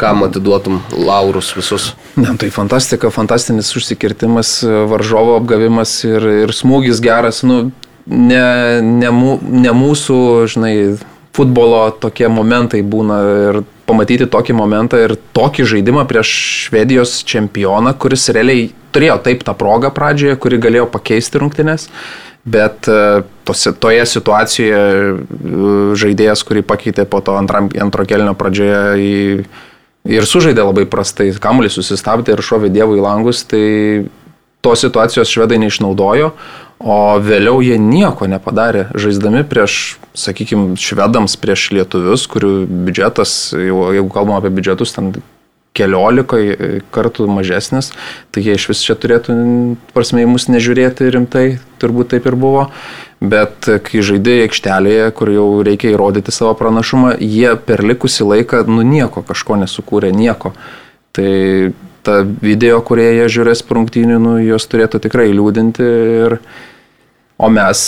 Kam 0.00 0.24
atiduotum 0.26 0.80
laurus 0.98 1.52
visus? 1.54 1.92
Ne, 2.18 2.32
tai 2.38 2.48
fantastika, 2.50 3.12
fantastinis 3.14 3.70
užsikirtimas, 3.78 4.56
varžovo 4.90 5.36
apgavimas 5.38 6.00
ir, 6.08 6.26
ir 6.44 6.54
smūgis 6.54 7.02
geras. 7.04 7.44
Nu, 7.46 7.68
ne, 8.06 8.46
ne, 8.82 9.12
mū, 9.14 9.36
ne 9.38 9.74
mūsų, 9.74 10.18
žinai, 10.50 10.74
futbolo 11.34 11.86
tokie 12.02 12.28
momentai 12.30 12.82
būna 12.86 13.20
ir 13.48 13.60
pamatyti 13.88 14.28
tokį 14.30 14.56
momentą 14.56 15.00
ir 15.02 15.16
tokį 15.36 15.66
žaidimą 15.74 16.06
prieš 16.08 16.30
Švedijos 16.66 17.18
čempioną, 17.28 17.94
kuris 18.00 18.30
realiai 18.34 18.70
turėjo 18.94 19.18
taip 19.26 19.42
tą 19.46 19.54
progą 19.58 19.90
pradžioje, 19.94 20.38
kuri 20.40 20.60
galėjo 20.62 20.86
pakeisti 20.92 21.42
rungtynės, 21.42 21.88
bet 22.46 22.88
e, 22.88 23.24
tose, 23.48 23.74
toje 23.80 24.06
situacijoje 24.08 24.78
e, 24.78 25.36
žaidėjas, 26.00 26.44
kurį 26.46 26.64
pakeitė 26.70 27.06
po 27.10 27.20
to 27.24 27.36
antro 27.36 28.06
kelnio 28.08 28.36
pradžioje 28.38 28.82
į, 29.02 29.14
ir 30.04 30.26
sužaidė 30.28 30.66
labai 30.66 30.84
prastai, 30.90 31.32
kamuolį 31.40 31.72
susistabdė 31.72 32.36
ir 32.36 32.44
šovė 32.44 32.70
dievų 32.74 32.98
į 32.98 33.04
langus, 33.04 33.42
tai 33.48 33.64
tos 34.64 34.84
situacijos 34.84 35.28
švedai 35.28 35.58
neišnaudojo, 35.60 36.32
o 36.84 36.98
vėliau 37.22 37.60
jie 37.64 37.76
nieko 37.80 38.28
nepadarė, 38.28 38.88
žaisdami 38.96 39.44
prieš, 39.48 39.96
sakykime, 40.16 40.74
švedams, 40.80 41.36
prieš 41.40 41.70
lietuvius, 41.76 42.26
kurių 42.32 42.52
biudžetas, 42.86 43.54
jeigu 43.56 44.08
kalbam 44.12 44.38
apie 44.38 44.52
biudžetus, 44.52 44.96
ten 44.96 45.12
keliolikai 45.74 46.82
kartų 46.94 47.26
mažesnis, 47.30 47.90
tai 48.30 48.44
jie 48.46 48.54
iš 48.58 48.68
vis 48.70 48.82
čia 48.86 48.94
turėtų, 48.98 49.34
prasme, 49.94 50.22
į 50.22 50.30
mus 50.30 50.46
nežiūrėti 50.52 51.10
rimtai, 51.14 51.46
turbūt 51.82 52.12
taip 52.14 52.28
ir 52.30 52.38
buvo. 52.38 52.68
Bet 53.24 53.66
kai 53.86 54.04
žaidėjai 54.04 54.46
aikštelėje, 54.48 55.08
kur 55.18 55.32
jau 55.32 55.46
reikia 55.66 55.94
įrodyti 55.94 56.34
savo 56.34 56.52
pranašumą, 56.58 57.14
jie 57.18 57.54
per 57.56 57.82
likusį 57.86 58.28
laiką, 58.30 58.62
nu 58.68 58.84
nieko 58.86 59.24
kažko 59.26 59.58
nesukūrė, 59.62 60.12
nieko. 60.14 60.52
Tai 61.14 61.30
ta 62.04 62.20
video, 62.22 62.78
kurie 62.84 63.08
jie 63.16 63.28
žiūrės 63.32 63.64
prungtynių, 63.66 64.18
nu, 64.20 64.34
jos 64.44 64.66
turėtų 64.68 65.00
tikrai 65.06 65.30
liūdinti. 65.32 65.86
Ir, 66.26 66.36
o 67.40 67.50
mes 67.50 67.86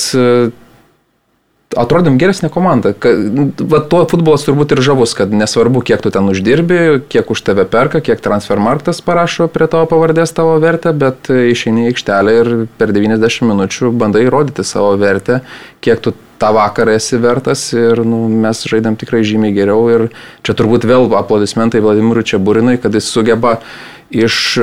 atrodėm 1.76 2.18
geresnė 2.20 2.50
komanda. 2.52 2.92
Va 2.96 3.80
tuo 3.84 4.02
futbolas 4.10 4.46
turbūt 4.46 4.74
ir 4.74 4.82
žavus, 4.84 5.14
kad 5.18 5.32
nesvarbu, 5.34 5.82
kiek 5.86 6.02
tu 6.04 6.12
ten 6.14 6.28
uždirbi, 6.32 7.02
kiek 7.12 7.30
už 7.32 7.42
tave 7.46 7.66
perka, 7.70 8.02
kiek 8.04 8.22
transfermarktas 8.24 9.02
parašo 9.06 9.48
prie 9.52 9.68
tavo 9.70 9.88
pavardės 9.90 10.34
tavo 10.36 10.56
vertę, 10.62 10.94
bet 10.96 11.30
išeini 11.30 11.86
į 11.86 11.92
aikštelę 11.92 12.36
ir 12.40 12.52
per 12.80 12.94
90 12.96 13.50
minučių 13.50 13.92
bandai 13.96 14.26
įrodyti 14.26 14.64
savo 14.66 14.94
vertę, 15.00 15.42
kiek 15.84 16.02
tu 16.04 16.14
tą 16.40 16.52
vakarą 16.52 16.96
esi 16.96 17.18
vertas 17.20 17.68
ir 17.76 18.02
nu, 18.04 18.26
mes 18.28 18.60
žaidėm 18.68 18.96
tikrai 19.00 19.22
žymiai 19.24 19.54
geriau 19.56 19.88
ir 19.92 20.08
čia 20.44 20.56
turbūt 20.56 20.84
vėl 20.88 21.08
aplodismentai 21.16 21.80
Vladimirui 21.84 22.26
Čiabūrinui, 22.28 22.76
kad 22.82 22.96
jis 22.96 23.08
sugeba 23.08 23.58
iš 24.12 24.58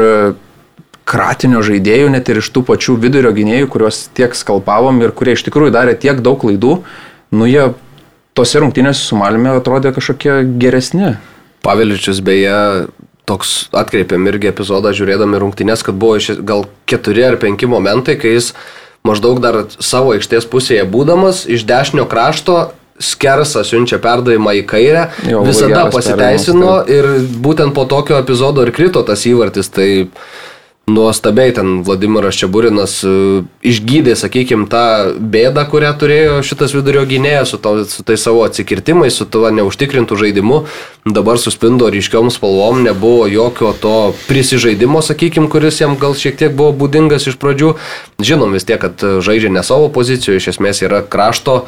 kratinio 1.10 1.62
žaidėjų, 1.66 2.12
net 2.14 2.30
ir 2.32 2.40
iš 2.40 2.50
tų 2.56 2.64
pačių 2.68 2.98
vidurio 3.02 3.34
gynėjų, 3.36 3.70
kuriuos 3.72 4.06
tiek 4.16 4.36
skalpavom 4.38 5.02
ir 5.04 5.14
kurie 5.16 5.36
iš 5.38 5.46
tikrųjų 5.48 5.74
darė 5.76 5.96
tiek 6.00 6.22
daug 6.24 6.40
klaidų, 6.42 6.78
nu 7.36 7.48
jie 7.50 7.72
tose 8.38 8.62
rungtynėse 8.64 9.04
su 9.04 9.18
Malime 9.20 9.54
atrodė 9.58 9.94
kažkokie 9.96 10.42
geresni. 10.62 11.16
Paveličius 11.64 12.22
beje 12.24 12.88
toks 13.30 13.70
atkreipėm 13.76 14.26
irgi 14.32 14.50
epizodą 14.52 14.92
žiūrėdami 14.96 15.40
rungtynės, 15.40 15.84
kad 15.86 15.96
buvo 16.00 16.18
iš, 16.20 16.34
gal 16.44 16.66
keturi 16.90 17.24
ar 17.28 17.38
penki 17.40 17.70
momentai, 17.70 18.18
kai 18.20 18.36
jis 18.36 18.52
maždaug 19.08 19.40
dar 19.44 19.64
savo 19.80 20.16
aikštės 20.16 20.48
pusėje 20.52 20.84
būdamas 20.92 21.44
iš 21.52 21.64
dešinio 21.68 22.08
krašto 22.12 22.74
skersą 23.04 23.64
siunčia 23.66 23.98
perdavimą 24.00 24.54
į 24.60 24.66
kairę, 24.70 25.08
jo, 25.28 25.42
visada 25.48 25.88
pasiteisino 25.92 26.84
ir 26.88 27.08
būtent 27.44 27.74
po 27.76 27.88
tokio 27.90 28.20
epizodo 28.22 28.64
ir 28.64 28.72
krito 28.76 29.02
tas 29.08 29.26
įvartis. 29.28 29.72
Tai 29.74 29.88
nuostabiai 30.88 31.54
ten 31.54 31.82
Vladimiras 31.84 32.36
Čiaburinas 32.36 32.98
e, 33.08 33.12
išgydė, 33.64 34.18
sakykime, 34.20 34.68
tą 34.68 35.16
bėdą, 35.16 35.64
kurią 35.72 35.94
turėjo 36.00 36.42
šitas 36.44 36.76
vidurio 36.76 37.06
gynėjas 37.08 37.54
su, 37.54 37.60
to, 37.64 37.76
su 37.88 38.04
tai 38.04 38.18
savo 38.20 38.44
atsikirtimais, 38.44 39.16
su 39.16 39.24
tuo 39.24 39.48
neužtikrintų 39.56 40.18
žaidimu. 40.20 40.66
Dabar 41.08 41.40
suspindo 41.40 41.88
ryškiom 41.92 42.28
spalvom, 42.36 42.84
nebuvo 42.84 43.30
jokio 43.32 43.72
to 43.80 43.96
prisižaidimo, 44.28 45.00
sakykime, 45.00 45.48
kuris 45.52 45.80
jam 45.80 45.96
gal 46.00 46.18
šiek 46.20 46.36
tiek 46.42 46.56
buvo 46.56 46.76
būdingas 46.84 47.30
iš 47.32 47.40
pradžių. 47.40 47.76
Žinom 48.20 48.56
vis 48.56 48.68
tiek, 48.68 48.82
kad 48.84 49.00
žaidžia 49.00 49.54
ne 49.56 49.64
savo 49.64 49.88
pozicijoje, 49.88 50.44
iš 50.44 50.52
esmės 50.58 50.84
yra 50.84 51.00
krašto 51.08 51.64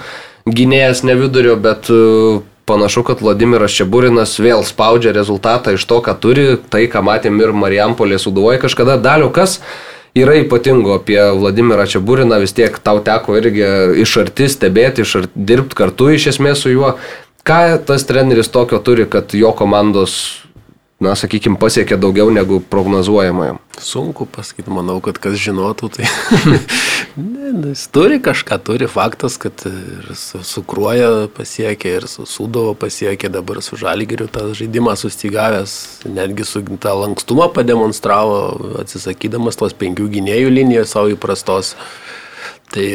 gynėjas 0.45 1.06
ne 1.08 1.15
vidurio, 1.17 1.56
bet 1.56 1.88
e, 1.88 2.43
panašu, 2.65 3.04
kad 3.06 3.21
Vladimiras 3.21 3.73
Čiaburinas 3.75 4.38
vėl 4.41 4.63
spaudžia 4.65 5.13
rezultatą 5.15 5.75
iš 5.75 5.86
to, 5.89 5.99
ką 6.06 6.15
turi, 6.21 6.45
tai, 6.69 6.86
ką 6.91 7.04
matėm 7.06 7.38
ir 7.41 7.54
Marijampolė 7.54 8.19
suduoja 8.21 8.62
kažkada. 8.62 8.97
Daliu, 9.01 9.30
kas 9.34 9.60
yra 10.17 10.38
ypatingo 10.41 10.97
apie 10.97 11.19
Vladimirą 11.38 11.86
Čiaburiną, 11.89 12.39
vis 12.43 12.56
tiek 12.58 12.78
tau 12.82 13.01
teko 13.06 13.38
irgi 13.39 13.67
iš 14.01 14.17
arti 14.23 14.49
stebėti, 14.51 15.06
iš 15.06 15.15
arti 15.21 15.45
dirbti 15.51 15.78
kartu 15.78 16.10
iš 16.15 16.32
esmės 16.36 16.65
su 16.65 16.73
juo. 16.73 16.95
Ką 17.45 17.78
tas 17.86 18.08
treneris 18.10 18.49
tokio 18.49 18.80
turi, 18.82 19.06
kad 19.06 19.36
jo 19.38 19.51
komandos 19.54 20.44
na, 21.06 21.13
sakykime, 21.18 21.60
pasiekė 21.62 21.98
daugiau 22.02 22.32
negu 22.34 22.60
prognozuojama. 22.72 23.56
Sunku 23.82 24.26
pasakyti, 24.30 24.72
manau, 24.74 24.98
kad 25.04 25.20
kas 25.22 25.38
žinotų, 25.41 25.89
tai 25.96 26.08
ne, 27.20 27.52
nu, 27.54 27.72
jis 27.72 27.86
turi 27.94 28.20
kažką, 28.24 28.58
turi 28.65 28.89
faktas, 28.91 29.38
kad 29.41 29.65
ir 29.70 30.12
su, 30.18 30.41
su 30.48 30.63
Kruoja 30.65 31.28
pasiekė, 31.36 31.96
ir 32.00 32.10
su 32.12 32.28
Sudovo 32.30 32.74
pasiekė, 32.80 33.30
dabar 33.34 33.62
su 33.65 33.80
Žalgiriu 33.80 34.28
tą 34.32 34.48
žaidimą 34.58 34.96
sustigavęs, 35.00 35.78
netgi 36.10 36.48
su 36.48 36.63
tą 36.82 36.96
lankstumą 37.04 37.52
pademonstravo, 37.56 38.39
atsisakydamas 38.84 39.60
tos 39.62 39.78
penkių 39.78 40.10
gynėjų 40.18 40.54
linijos 40.54 40.96
savo 40.96 41.13
įprastos. 41.13 41.76
Tai 42.74 42.88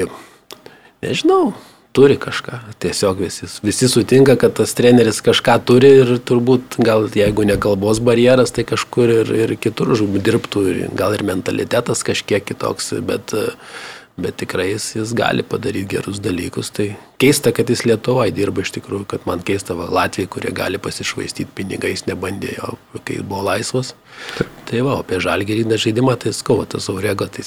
nežinau, 1.05 1.53
turi 1.93 2.17
kažką. 2.17 2.59
Tiesiog 2.79 3.21
visi, 3.21 3.47
visi 3.63 3.89
sutinka, 3.89 4.37
kad 4.37 4.55
tas 4.59 4.75
treneris 4.79 5.21
kažką 5.27 5.57
turi 5.67 5.91
ir 6.03 6.13
turbūt 6.27 6.79
gal 6.87 7.09
jeigu 7.15 7.47
ne 7.49 7.57
kalbos 7.61 8.03
barjeras, 8.05 8.55
tai 8.55 8.65
kažkur 8.69 9.15
ir, 9.21 9.33
ir 9.45 9.57
kitur 9.61 9.95
dirbtų, 9.99 10.67
ir 10.71 10.85
gal 10.97 11.17
ir 11.17 11.25
mentalitetas 11.27 12.05
kažkiek 12.07 12.45
kitoks, 12.47 12.93
bet, 13.07 13.35
bet 14.21 14.39
tikrai 14.43 14.71
jis, 14.73 14.93
jis 15.01 15.15
gali 15.19 15.43
padaryti 15.43 15.97
gerus 15.97 16.23
dalykus. 16.23 16.71
Tai 16.77 16.93
keista, 17.23 17.53
kad 17.57 17.71
jis 17.71 17.85
Lietuvoje 17.89 18.35
dirba 18.37 18.63
iš 18.63 18.75
tikrųjų, 18.79 19.09
kad 19.11 19.27
man 19.27 19.43
keista 19.43 19.75
va, 19.79 19.91
Latvijai, 19.91 20.31
kurie 20.31 20.55
gali 20.55 20.79
pasišvaistyti 20.79 21.51
pinigais, 21.59 22.07
nebandė 22.07 22.55
jo, 22.61 22.77
kai 23.03 23.19
buvo 23.23 23.49
laisvas. 23.51 23.97
Taip. 24.39 24.61
Tai 24.71 24.85
va, 24.87 24.93
apie 25.03 25.17
žalgerį 25.19 25.65
žaidimą, 25.83 26.13
tai 26.23 26.31
skau, 26.31 26.61
tas 26.71 26.85
Aurego, 26.93 27.27
tai 27.27 27.43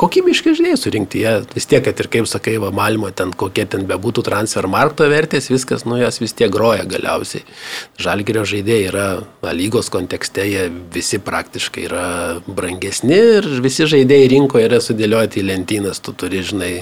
kokybiškai 0.00 0.54
žaidėjai 0.56 0.78
surinkti, 0.80 1.20
jie 1.20 1.32
vis 1.52 1.68
tiek, 1.68 1.82
kad 1.84 1.98
ir 2.00 2.08
kaip 2.08 2.28
sakai, 2.30 2.54
va, 2.62 2.70
Malmo, 2.72 3.10
ten 3.12 3.34
kokie 3.36 3.66
ten 3.68 3.84
bebūtų 3.88 4.24
transfer 4.24 4.64
markto 4.72 5.04
vertės, 5.12 5.50
viskas, 5.52 5.84
nu 5.84 5.98
jos 6.00 6.16
vis 6.22 6.32
tiek 6.32 6.48
groja 6.52 6.86
galiausiai. 6.88 7.44
Žalgerio 8.00 8.46
žaidėjai 8.48 8.86
yra 8.88 9.04
va, 9.44 9.52
lygos 9.52 9.92
kontekste, 9.92 10.46
jie 10.48 10.64
visi 10.94 11.20
praktiškai 11.20 11.84
yra 11.90 12.06
brangesni 12.48 13.20
ir 13.36 13.50
visi 13.60 13.84
žaidėjai 13.92 14.32
rinkoje 14.32 14.70
yra 14.70 14.80
sudėlioti 14.80 15.42
į 15.42 15.46
lentynas, 15.50 16.00
tu 16.00 16.16
turi, 16.16 16.40
žinai, 16.40 16.72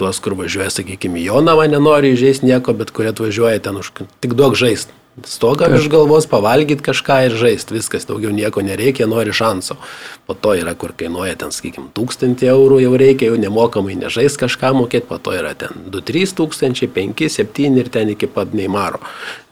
tuos, 0.00 0.24
kur 0.24 0.38
važiuoja, 0.40 0.72
sakykime, 0.72 1.20
Jonava 1.20 1.68
nenori 1.68 2.16
žaisti 2.16 2.48
nieko, 2.48 2.72
bet 2.80 2.96
kurie 2.96 3.12
atvažiuoja 3.12 3.60
ten 3.68 3.76
už 3.84 3.92
tik 4.24 4.40
daug 4.40 4.56
žaisti 4.56 5.01
Stogą 5.20 5.66
virš 5.68 5.90
galvos, 5.92 6.24
pavalgyti 6.24 6.80
kažką 6.86 7.18
ir 7.26 7.34
žaisti, 7.36 7.74
viskas, 7.76 8.06
daugiau 8.08 8.30
nieko 8.32 8.62
nereikia, 8.64 9.04
nori 9.04 9.34
šanso. 9.36 9.76
Po 10.24 10.32
to 10.32 10.54
yra, 10.56 10.72
kur 10.72 10.94
kainuoja 10.96 11.34
ten, 11.36 11.52
sakykime, 11.52 11.90
1000 11.92 12.46
eurų 12.48 12.78
jau 12.80 12.94
reikia, 12.96 13.28
jau 13.28 13.36
nemokamai 13.42 13.98
nežais 14.00 14.38
kažką 14.40 14.70
mokėti, 14.78 15.10
po 15.10 15.20
to 15.20 15.34
yra 15.36 15.52
ten 15.52 15.84
2-3 15.92 16.32
tūkstančiai, 16.40 16.88
5-7 16.96 17.76
ir 17.82 17.92
ten 17.92 18.14
iki 18.14 18.30
pat 18.38 18.56
neįmaro. 18.56 19.02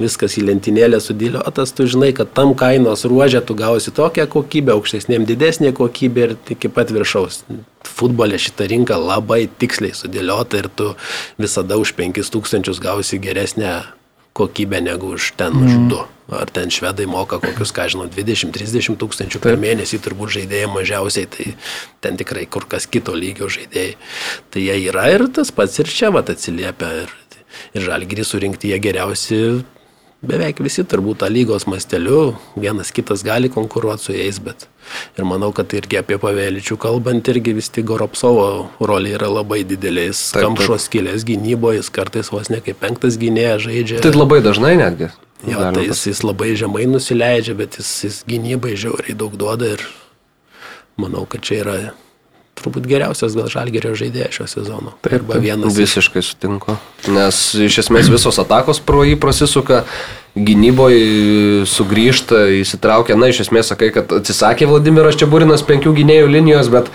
Viskas 0.01 0.38
į 0.40 0.46
lentynėlę 0.49 1.03
sudėliotas, 1.05 1.77
tu 1.77 1.85
žinai, 1.85 2.14
kad 2.16 2.33
tam 2.33 2.57
kainos 2.57 3.05
ruožė 3.05 3.44
tu 3.44 3.59
gausi 3.61 3.92
tokią 3.92 4.31
kokybę, 4.33 4.73
aukštesnėm 4.79 5.29
didesnė 5.29 5.77
kokybė 5.77 6.25
ir 6.25 6.37
iki 6.57 6.73
pat 6.73 6.88
viršaus 6.88 7.44
futbole 7.85 8.38
šita 8.40 8.64
rinka 8.70 8.96
labai 8.96 9.44
tiksliai 9.61 9.92
sudėliota 9.96 10.61
ir 10.61 10.73
tu 10.73 10.92
visada 11.40 11.77
už 11.81 11.92
5000 11.99 12.81
gausi 12.81 13.20
geresnę 13.20 14.00
kokybę 14.33 14.81
negu 14.81 15.14
už 15.16 15.33
ten 15.37 15.53
mm. 15.53 15.66
už 15.66 15.73
du. 15.90 16.01
Ar 16.31 16.47
ten 16.47 16.71
švedai 16.71 17.09
moka 17.11 17.40
kokius, 17.43 17.73
ką 17.75 17.88
žinau, 17.90 18.07
20-30 18.07 18.95
tūkstančių 19.01 19.40
per 19.43 19.59
mėnesį, 19.59 19.99
turbūt 19.99 20.37
žaidėjai 20.37 20.69
mažiausiai, 20.71 21.27
tai 21.27 21.47
ten 21.99 22.14
tikrai 22.21 22.45
kur 22.47 22.69
kas 22.71 22.87
kito 22.87 23.16
lygio 23.19 23.51
žaidėjai. 23.51 23.97
Tai 24.55 24.62
jie 24.62 24.77
yra 24.87 25.09
ir 25.11 25.27
tas 25.35 25.51
pats 25.51 25.83
ir 25.83 25.90
čia 25.90 26.12
vat 26.14 26.31
atsiliepia. 26.31 26.93
Ir, 27.03 27.16
ir 27.75 27.83
žalgyrį 27.83 28.23
surinkti 28.29 28.71
jie 28.71 28.79
geriausi 28.79 29.40
beveik 30.27 30.61
visi 30.65 30.85
turbūt 30.85 31.23
tą 31.23 31.31
lygos 31.33 31.67
masteliu, 31.71 32.35
vienas 32.57 32.93
kitas 32.93 33.25
gali 33.27 33.53
konkuruoti 33.53 34.09
su 34.11 34.17
jais, 34.17 34.43
bet 34.45 34.69
Ir 35.19 35.27
manau, 35.29 35.51
kad 35.55 35.71
irgi 35.77 36.01
apie 36.01 36.19
Paveličių 36.21 36.77
kalbant, 36.81 37.29
irgi 37.31 37.55
vis 37.57 37.71
tik 37.73 37.87
Goropsovo 37.91 38.47
rolė 38.83 39.15
yra 39.19 39.31
labai 39.31 39.63
didelės. 39.69 40.31
Kamšos 40.37 40.89
kilės 40.93 41.27
gynyboje, 41.29 41.81
jis 41.81 41.91
kartais 41.95 42.31
vos 42.33 42.51
ne 42.53 42.61
kaip 42.65 42.81
penktas 42.83 43.19
gynėjas 43.21 43.67
žaidžia. 43.69 44.03
Tai 44.05 44.15
labai 44.17 44.41
dažnai 44.45 44.77
netgi. 44.81 45.11
Jo, 45.49 45.63
tai 45.73 45.87
jis, 45.87 46.05
jis 46.11 46.23
labai 46.27 46.53
žemai 46.59 46.85
nusileidžia, 46.91 47.57
bet 47.57 47.79
jis, 47.81 47.91
jis 48.05 48.21
gynybai 48.29 48.75
žiauriai 48.81 49.17
daug 49.17 49.37
duoda 49.41 49.71
ir 49.77 49.85
manau, 51.01 51.25
kad 51.31 51.45
čia 51.47 51.63
yra 51.63 51.77
turbūt 52.59 52.87
geriausias 52.91 53.33
gal 53.39 53.47
žalgerio 53.49 53.95
žaidėjas 53.97 54.35
šio 54.37 54.47
sezono. 54.51 54.93
Taip, 55.03 55.15
arba 55.21 55.39
vienas. 55.41 55.73
iš- 55.73 55.79
Visiškai 55.85 56.23
sutinku. 56.23 56.77
Nes 57.09 57.55
iš 57.55 57.79
esmės 57.87 58.11
visos 58.13 58.39
atakos 58.43 58.81
pro 58.85 59.05
jį 59.07 59.17
prasisuka, 59.23 59.85
gynyboje 60.37 61.65
sugrįžta, 61.67 62.43
įsitraukia. 62.61 63.17
Na, 63.19 63.31
iš 63.33 63.41
esmės 63.47 63.71
sakai, 63.73 63.91
kad 63.95 64.13
atsisakė 64.13 64.69
Vladimiras 64.71 65.17
Čiaburinas 65.19 65.65
penkių 65.67 65.95
gynėjų 65.97 66.29
linijos, 66.31 66.69
bet, 66.73 66.91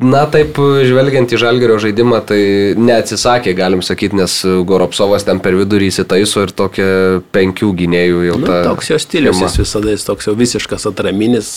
na, 0.00 0.22
taip, 0.30 0.56
žvelgiant 0.86 1.32
į 1.32 1.38
žalgerio 1.40 1.76
žaidimą, 1.82 2.20
tai 2.28 2.40
neatsisakė, 2.78 3.54
galim 3.58 3.82
sakyti, 3.84 4.16
nes 4.18 4.34
Goropsovas 4.68 5.26
ten 5.26 5.40
per 5.42 5.56
vidurį 5.58 5.90
įsitaiso 5.92 6.44
ir 6.46 6.54
tokia 6.56 6.88
penkių 7.34 7.70
gynėjų 7.82 8.24
jau 8.28 8.38
Nu, 8.42 8.48
ta. 8.48 8.58
toks 8.66 8.92
jo 8.92 8.98
stilius, 9.02 9.40
jis 9.42 9.58
visada 9.62 9.94
jis 9.94 10.06
toks 10.08 10.28
jau 10.30 10.36
visiškas 10.38 10.88
atraminis, 10.90 11.52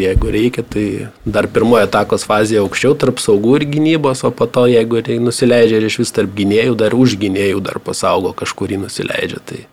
jeigu 0.00 0.32
reikia, 0.34 0.66
tai 0.66 0.86
dar 1.24 1.50
pirmoje 1.52 1.86
atakos 1.86 2.26
fazėje 2.28 2.64
aukščiau 2.64 2.96
tarp 3.00 3.22
saugų 3.22 3.60
ir 3.60 3.68
gynybos, 3.76 4.24
o 4.26 4.32
po 4.34 4.48
to, 4.50 4.66
jeigu 4.70 5.02
tai 5.06 5.20
nusileidžia 5.22 5.80
ir 5.80 5.88
iš 5.90 6.00
vis 6.04 6.14
tarp 6.16 6.34
gynėjų, 6.36 6.76
dar 6.82 6.96
už 6.96 7.18
gynėjų 7.22 7.64
dar 7.66 7.82
pasaugo 7.84 8.34
kažkurį 8.36 8.82
nusileidžia, 8.86 9.42
tai 9.44 9.66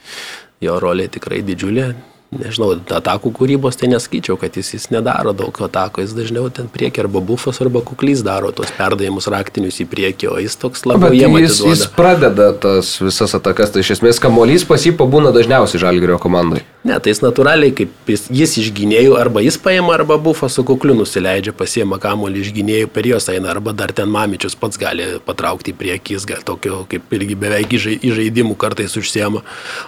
jo 0.63 0.79
rolė 0.81 1.09
tikrai 1.11 1.43
didžiulė. 1.45 1.93
Nežinau, 2.39 2.73
atakų 2.97 3.31
kūrybos 3.37 3.77
tai 3.79 3.89
neskaičiau, 3.91 4.37
kad 4.41 4.57
jis, 4.57 4.73
jis 4.75 4.89
nedaro 4.93 5.33
daug 5.37 5.57
atakų, 5.67 6.03
jis 6.05 6.15
dažniau 6.17 6.49
ten 6.53 6.69
priekį 6.71 7.05
arba 7.05 7.21
bufas, 7.23 7.61
arba 7.63 7.83
kuklys 7.85 8.23
daro 8.25 8.51
tos 8.55 8.73
perdavimus 8.77 9.29
raktinius 9.31 9.81
į 9.83 9.87
priekį, 9.91 10.31
o 10.33 10.37
jis 10.41 10.57
toks 10.59 10.87
Bet 10.89 11.15
jiem 11.17 11.37
jis, 11.39 11.59
jis 11.61 11.85
atiduoda. 11.85 11.95
pradeda 11.97 12.51
tas 12.65 12.95
visas 13.01 13.37
atakas, 13.37 13.73
tai 13.73 13.85
iš 13.85 13.97
esmės 13.99 14.21
kamuolys 14.23 14.65
pas 14.67 14.81
jį 14.81 14.95
pabūna 14.99 15.33
dažniausiai 15.35 15.85
žalgerio 15.85 16.19
komandai. 16.21 16.63
Ne, 16.83 16.97
tai 16.99 17.13
jis 17.13 17.21
natūraliai, 17.23 17.71
kaip 17.71 18.09
jis, 18.11 18.25
jis 18.27 18.57
iš 18.59 18.65
gynėjų, 18.75 19.13
arba 19.15 19.39
jis 19.39 19.55
paima, 19.63 19.93
arba 19.95 20.17
bufą 20.19 20.49
su 20.51 20.65
kukliu 20.67 20.91
nusileidžia, 20.97 21.53
pasiema 21.55 21.95
kamuolį 22.03 22.41
iš 22.43 22.49
gynėjų, 22.57 22.89
per 22.91 23.07
juos 23.07 23.29
eina, 23.31 23.53
arba 23.53 23.71
dar 23.71 23.93
ten 23.95 24.09
mamičius 24.11 24.57
pats 24.59 24.75
gali 24.81 25.05
patraukti 25.23 25.71
į 25.71 25.77
priekį, 25.79 26.17
jis 26.17 26.25
gal 26.27 26.41
tokio 26.43 26.81
kaip 26.91 27.13
irgi 27.15 27.37
beveik 27.39 27.71
į 27.71 27.79
žai- 27.85 27.95
į 28.03 28.11
žaidimų 28.17 28.57
kartais 28.59 28.97
užsiema. 28.99 29.39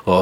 O, 0.08 0.20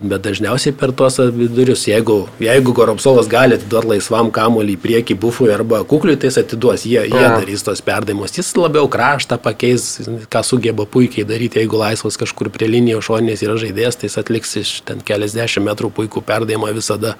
bet 0.00 0.24
dažniausiai 0.24 0.72
per 0.72 0.94
tuos 0.96 1.18
vidurius, 1.36 1.84
jeigu, 1.90 2.16
jeigu 2.40 2.72
Goropsovas 2.72 3.28
gali 3.28 3.58
atiduoti 3.58 3.92
laisvam 3.92 4.32
kamuolį 4.32 4.78
į 4.78 4.80
priekį 4.80 5.18
bufui 5.20 5.52
arba 5.52 5.82
kukliui, 5.84 6.16
tai 6.16 6.32
jis 6.32 6.40
atiduos, 6.40 6.86
jie, 6.88 7.04
jie 7.04 7.26
darys 7.36 7.66
tos 7.68 7.84
perdavimus. 7.84 8.32
Jis 8.40 8.54
labiau 8.56 8.88
kraštą 8.88 9.36
pakeis, 9.44 10.00
ką 10.32 10.40
sugeba 10.40 10.88
puikiai 10.88 11.28
daryti, 11.28 11.60
jeigu 11.60 11.76
laisvas 11.84 12.16
kažkur 12.16 12.48
prie 12.48 12.72
linijos 12.72 13.10
šoninės 13.10 13.44
yra 13.44 13.60
žaidėjas, 13.60 14.00
tai 14.00 14.08
jis 14.08 14.18
atliks 14.24 14.56
iš 14.64 14.74
ten 14.88 15.04
keliasdešimt 15.04 15.68
metrų 15.68 15.92
puikų 16.14 16.24
perdavimą 16.26 16.72
visada. 16.74 17.16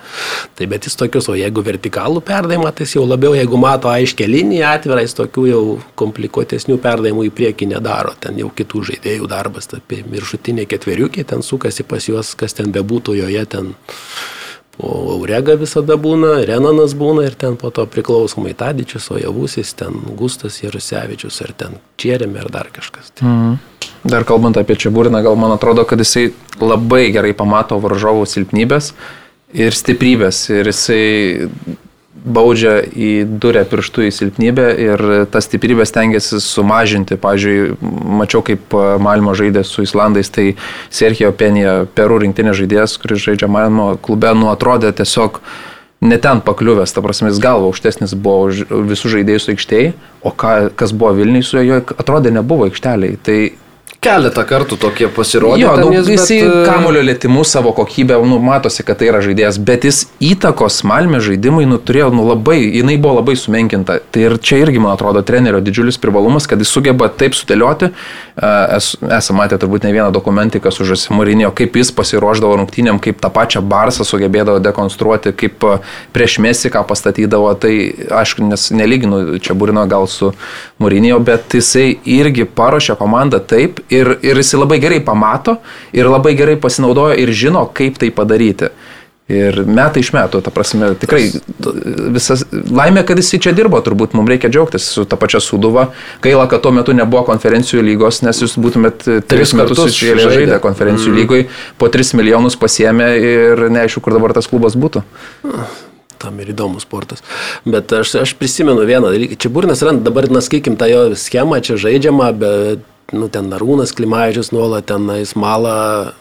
Tai 0.55 0.67
bet 0.71 0.87
jis 0.87 0.97
tokius, 0.97 1.29
o 1.29 1.35
jeigu 1.35 1.63
vertikalų 1.65 2.23
perdavimą, 2.25 2.73
tai 2.73 2.87
jis 2.87 2.97
jau 2.97 3.07
labiau, 3.07 3.35
jeigu 3.35 3.59
mato 3.59 3.89
aiškę 3.89 4.27
liniją 4.29 4.71
atvirą, 4.75 5.03
jis 5.03 5.17
tokių 5.19 5.47
jau 5.49 5.65
komplikuotesnių 5.97 6.79
perdavimų 6.79 7.27
į 7.29 7.35
priekį 7.35 7.73
nedaro. 7.75 8.15
Ten 8.21 8.39
jau 8.39 8.51
kitų 8.55 8.85
žaidėjų 8.93 9.29
darbas, 9.31 9.69
tai 9.71 9.83
apie 9.83 10.05
viršutinė 10.07 10.67
ketveriukė, 10.71 11.25
ten 11.25 11.43
sukasi 11.43 11.85
pas 11.85 12.07
juos, 12.09 12.35
kas 12.35 12.55
ten 12.55 12.73
bebūtų 12.73 13.19
joje 13.23 13.45
ten. 13.47 13.75
O 14.75 14.89
Aurega 15.15 15.55
visada 15.55 15.95
būna, 15.95 16.41
Renanas 16.49 16.97
būna 16.99 17.29
ir 17.29 17.37
ten 17.39 17.55
po 17.55 17.71
to 17.71 17.85
priklausomai 17.87 18.57
Tadičius, 18.59 19.07
o 19.15 19.21
Javusis, 19.21 19.71
ten 19.79 20.01
Gustas 20.19 20.59
Jarusevičius, 20.65 21.39
ar 21.47 21.53
ten 21.55 21.79
Čierėmė, 21.95 22.43
ar 22.43 22.51
dar 22.51 22.73
kažkas. 22.75 23.15
Tai. 23.15 23.29
Mhm. 23.29 23.74
Dar 24.05 24.25
kalbant 24.29 24.57
apie 24.61 24.77
Čiaburiną, 24.77 25.23
gal 25.25 25.37
man 25.41 25.55
atrodo, 25.55 25.87
kad 25.89 25.99
jisai 25.99 26.29
labai 26.61 27.09
gerai 27.15 27.33
pamato 27.37 27.79
varžovų 27.81 28.27
silpnybės 28.29 28.93
ir 29.57 29.73
stiprybės. 29.73 30.43
Ir 30.53 30.69
jisai 30.69 31.05
baudžia 32.25 32.79
į 32.85 33.11
durę 33.41 33.63
pirštų 33.69 34.07
į 34.09 34.13
silpnybę 34.17 34.67
ir 34.81 35.03
tas 35.33 35.49
stiprybės 35.49 35.93
tengiasi 35.95 36.41
sumažinti. 36.41 37.19
Pavyzdžiui, 37.21 37.77
mačiau, 38.21 38.45
kaip 38.45 38.77
Malmo 39.05 39.35
žaidė 39.37 39.65
su 39.65 39.85
Islandais, 39.85 40.33
tai 40.33 40.55
Serhijo 40.93 41.33
Penija, 41.37 41.85
Perų 41.97 42.23
rinktinė 42.25 42.57
žaidėjas, 42.57 42.97
kuris 43.01 43.25
žaidžia 43.25 43.49
Malmo 43.49 43.95
klube, 44.05 44.33
nu 44.37 44.53
atrodė 44.53 44.93
tiesiog 44.97 45.41
ne 46.05 46.21
ten 46.21 46.41
pakliuvęs, 46.45 46.93
ta 46.93 47.01
prasme, 47.05 47.31
jis 47.33 47.41
galva 47.41 47.69
aukštesnis 47.71 48.13
buvo 48.17 48.51
už 48.51 48.65
visų 48.93 49.17
žaidėjus 49.19 49.51
aikštėje, 49.55 49.93
o 50.25 50.33
ką, 50.33 50.57
kas 50.77 50.93
buvo 50.93 51.15
Vilniui 51.17 51.45
su 51.45 51.61
juo, 51.65 51.81
atrodė 51.97 52.33
nebuvo 52.35 52.69
aikšteliai. 52.69 53.21
Tai 53.25 53.39
Keletą 54.05 54.43
kartų 54.45 54.77
tokie 54.77 55.07
pasirodė. 55.09 55.63
Jo, 55.63 55.71
nu, 55.81 55.87
jis, 55.95 56.09
jis 56.13 56.25
bet, 56.29 56.43
e, 56.45 56.65
kamulio 56.69 57.01
lėtimu 57.07 57.41
savo 57.49 57.71
kokybę, 57.73 58.19
nu, 58.29 58.37
matosi, 58.43 58.85
kad 58.85 58.99
tai 59.01 59.09
yra 59.09 59.23
žaidėjas, 59.25 59.57
bet 59.65 59.87
jis 59.89 60.03
įtakos 60.21 60.83
Malmė 60.85 61.23
žaidimui, 61.25 61.65
nu, 61.69 61.79
turėjo, 61.81 62.11
nu, 62.13 62.27
labai, 62.29 62.59
jinai 62.67 62.99
buvo 63.01 63.23
labai 63.23 63.37
sumenkinta. 63.41 63.97
Tai 64.13 64.27
ir 64.27 64.37
čia 64.45 64.61
irgi, 64.61 64.83
man 64.85 64.93
atrodo, 64.93 65.23
trenerio 65.25 65.63
didžiulis 65.65 65.97
privalumas, 66.03 66.49
kad 66.51 66.61
jis 66.61 66.73
sugeba 66.77 67.09
taip 67.09 67.37
sudėlioti. 67.39 67.95
Es, 68.35 68.91
esame 69.01 69.41
matę 69.41 69.57
turbūt 69.63 69.87
ne 69.87 69.95
vieną 69.95 70.11
dokumentiką 70.13 70.73
su 70.75 70.85
Žasimurinio, 70.85 71.49
kaip 71.57 71.81
jis 71.81 71.95
pasiruoždavo 71.97 72.59
rungtynėm, 72.61 73.01
kaip 73.01 73.23
tą 73.25 73.33
pačią 73.33 73.65
Barsą 73.65 74.05
sugebėdavo 74.05 74.61
dekonstruoti, 74.65 75.33
kaip 75.39 75.65
e, 75.65 75.79
prieš 76.13 76.37
Mesį 76.45 76.75
ką 76.77 76.85
pastatydavo. 76.91 77.55
Tai, 77.57 77.73
aišku, 78.21 78.45
nes 78.53 78.69
nelyginu 78.75 79.41
čia 79.41 79.57
Burino 79.57 79.87
gal 79.89 80.11
su 80.13 80.35
Murinio, 80.83 81.21
bet 81.23 81.55
jisai 81.55 81.95
irgi 82.11 82.49
paruošė 82.51 82.97
komandą 82.99 83.39
taip 83.39 83.79
ir, 83.95 84.17
ir 84.27 84.41
jisai 84.43 84.59
labai 84.59 84.81
gerai 84.83 84.99
pamato 85.05 85.61
ir 85.95 86.11
labai 86.11 86.35
gerai 86.39 86.57
pasinaudojo 86.61 87.15
ir 87.23 87.31
žino, 87.31 87.69
kaip 87.75 88.01
tai 88.03 88.11
padaryti. 88.15 88.73
Ir 89.25 89.57
metai 89.65 90.03
iš 90.05 90.11
metų, 90.13 90.43
ta 90.45 90.51
prasme, 90.53 90.91
tikrai 91.01 91.23
visas 92.13 92.43
laimė, 92.53 93.07
kad 93.09 93.17
jis 93.17 93.31
čia 93.41 93.55
dirbo, 93.57 93.79
turbūt 93.81 94.13
mums 94.13 94.29
reikia 94.29 94.51
džiaugtis 94.53 94.91
su 94.99 95.07
ta 95.09 95.17
pačia 95.17 95.41
Suduva. 95.41 95.87
Gaila, 96.21 96.45
kad 96.51 96.61
tuo 96.67 96.75
metu 96.77 96.93
nebuvo 96.93 97.23
konferencijų 97.31 97.87
lygos, 97.87 98.21
nes 98.27 98.43
jūs 98.45 98.59
būtumėt 98.61 99.01
tris 99.07 99.25
Tris 99.31 99.57
metus 99.57 99.81
kartus 99.81 99.97
iš 99.97 100.11
eilės 100.11 100.27
žaidė. 100.27 100.43
žaidę 100.43 100.61
konferencijų 100.67 101.15
mm. 101.15 101.19
lygoj, 101.23 101.47
po 101.81 101.89
3 101.97 102.21
milijonus 102.21 102.61
pasiemė 102.61 103.09
ir 103.17 103.67
neaišku, 103.79 104.05
kur 104.05 104.19
dabar 104.19 104.37
tas 104.37 104.51
klubas 104.51 104.77
būtų. 104.77 105.01
Tam 106.25 106.41
ir 106.41 106.55
įdomus 106.55 106.87
sportas. 106.89 107.21
Bet 107.69 107.93
aš, 107.93 108.17
aš 108.23 108.35
prisimenu 108.41 108.87
vieną 108.89 109.13
dalyką. 109.13 109.39
Čia 109.41 109.53
burnas 109.53 109.85
rand, 109.85 110.05
dabar, 110.07 110.31
na, 110.33 110.41
skaikim 110.45 110.79
tą 110.81 110.89
jo 110.89 111.07
schemą, 111.21 111.61
čia 111.65 111.77
žaidžiama, 111.81 112.31
bet, 112.41 112.87
nu, 113.13 113.29
ten 113.33 113.51
Arūnas 113.53 113.93
Klimavičius 113.97 114.51
nuolat 114.55 114.87
ten 114.89 115.05
jis 115.19 115.35
malą, 115.37 115.75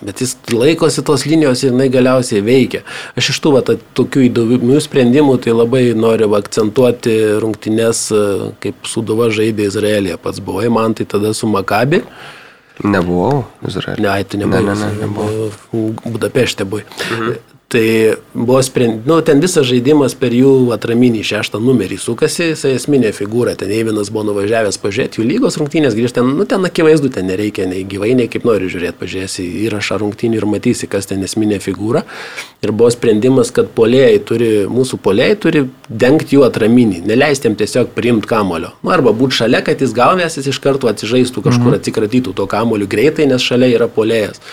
bet 0.04 0.22
jis 0.24 0.36
laikosi 0.52 1.04
tos 1.08 1.26
linijos 1.30 1.64
ir 1.64 1.72
jinai 1.72 1.88
galiausiai 1.94 2.44
veikia. 2.44 2.84
Aš 3.20 3.34
iš 3.34 3.42
tų, 3.44 3.56
va, 3.56 3.64
ta, 3.66 3.78
tokių 3.98 4.28
įdomių 4.28 4.82
sprendimų, 4.84 5.38
tai 5.46 5.56
labai 5.56 5.86
noriu 5.98 6.30
akcentuoti 6.38 7.16
rungtynes, 7.44 8.06
kaip 8.64 8.90
Suduva 8.90 9.32
žaidė 9.34 9.70
Izraelėje. 9.72 10.20
Pats 10.24 10.44
buvai 10.44 10.70
man, 10.74 10.98
tai 10.98 11.08
tada 11.10 11.34
su 11.38 11.50
Makabi. 11.50 12.04
Nebuvau 12.84 13.44
Izraelė. 13.70 14.02
Ne, 14.02 14.10
ai, 14.10 14.28
tu 14.28 14.42
nebuvai. 14.42 14.66
Ne, 14.66 14.76
ne, 14.76 14.92
ne, 14.92 15.08
nebuvau. 15.08 15.92
Budapešte 16.04 16.68
buvai. 16.68 16.88
Mhm. 17.14 17.53
Tai 17.74 18.14
buvo 18.34 18.62
sprendimas, 18.62 19.06
nu, 19.06 19.16
ten 19.26 19.40
visas 19.42 19.66
žaidimas 19.66 20.14
per 20.14 20.30
jų 20.38 20.50
atraminį 20.76 21.24
šeštą 21.26 21.58
numerį 21.58 21.96
sukasi, 21.98 22.52
jisai 22.52 22.76
esminė 22.78 23.10
figūra, 23.18 23.56
ten 23.58 23.74
Eivinas 23.74 24.12
buvo 24.14 24.28
nuvažiavęs 24.28 24.78
pažiūrėti 24.84 25.18
jų 25.18 25.26
lygos 25.26 25.58
rungtynės, 25.58 25.98
grįžti 25.98 26.20
ten, 26.20 26.30
nu, 26.38 26.46
ten 26.46 26.70
akivaizdu, 26.70 27.10
ten 27.16 27.26
nereikia 27.32 27.66
nei 27.72 27.82
gyvai, 27.90 28.12
nei 28.20 28.30
kaip 28.30 28.46
nori 28.46 28.70
žiūrėti, 28.70 29.00
pažiūrėsi 29.02 29.48
įrašą 29.64 29.98
rungtynių 30.04 30.38
ir 30.38 30.48
matysi, 30.54 30.92
kas 30.94 31.10
ten 31.10 31.26
esminė 31.26 31.58
figūra. 31.66 32.06
Ir 32.62 32.78
buvo 32.78 32.94
sprendimas, 32.94 33.50
kad 33.58 33.74
polėjai 33.74 34.22
turi, 34.30 34.54
mūsų 34.70 35.02
polėjai 35.02 35.42
turi 35.48 35.66
dengti 35.90 36.38
jų 36.38 36.46
atraminį, 36.52 37.02
neleisti 37.10 37.50
jam 37.50 37.58
tiesiog 37.58 37.90
priimti 37.98 38.30
kamulio. 38.30 38.76
Nu, 38.86 38.94
arba 38.94 39.18
būti 39.18 39.42
šalia, 39.42 39.66
kad 39.66 39.82
jis 39.82 39.98
gaunęs, 39.98 40.38
jis 40.38 40.54
iš 40.54 40.62
karto 40.62 40.94
atsižaistų 40.94 41.50
kažkur, 41.50 41.82
atsikratytų 41.82 42.38
to 42.38 42.46
kamuoliu 42.54 42.86
greitai, 42.86 43.26
nes 43.34 43.42
šalia 43.42 43.74
yra 43.74 43.90
polėjas. 43.90 44.46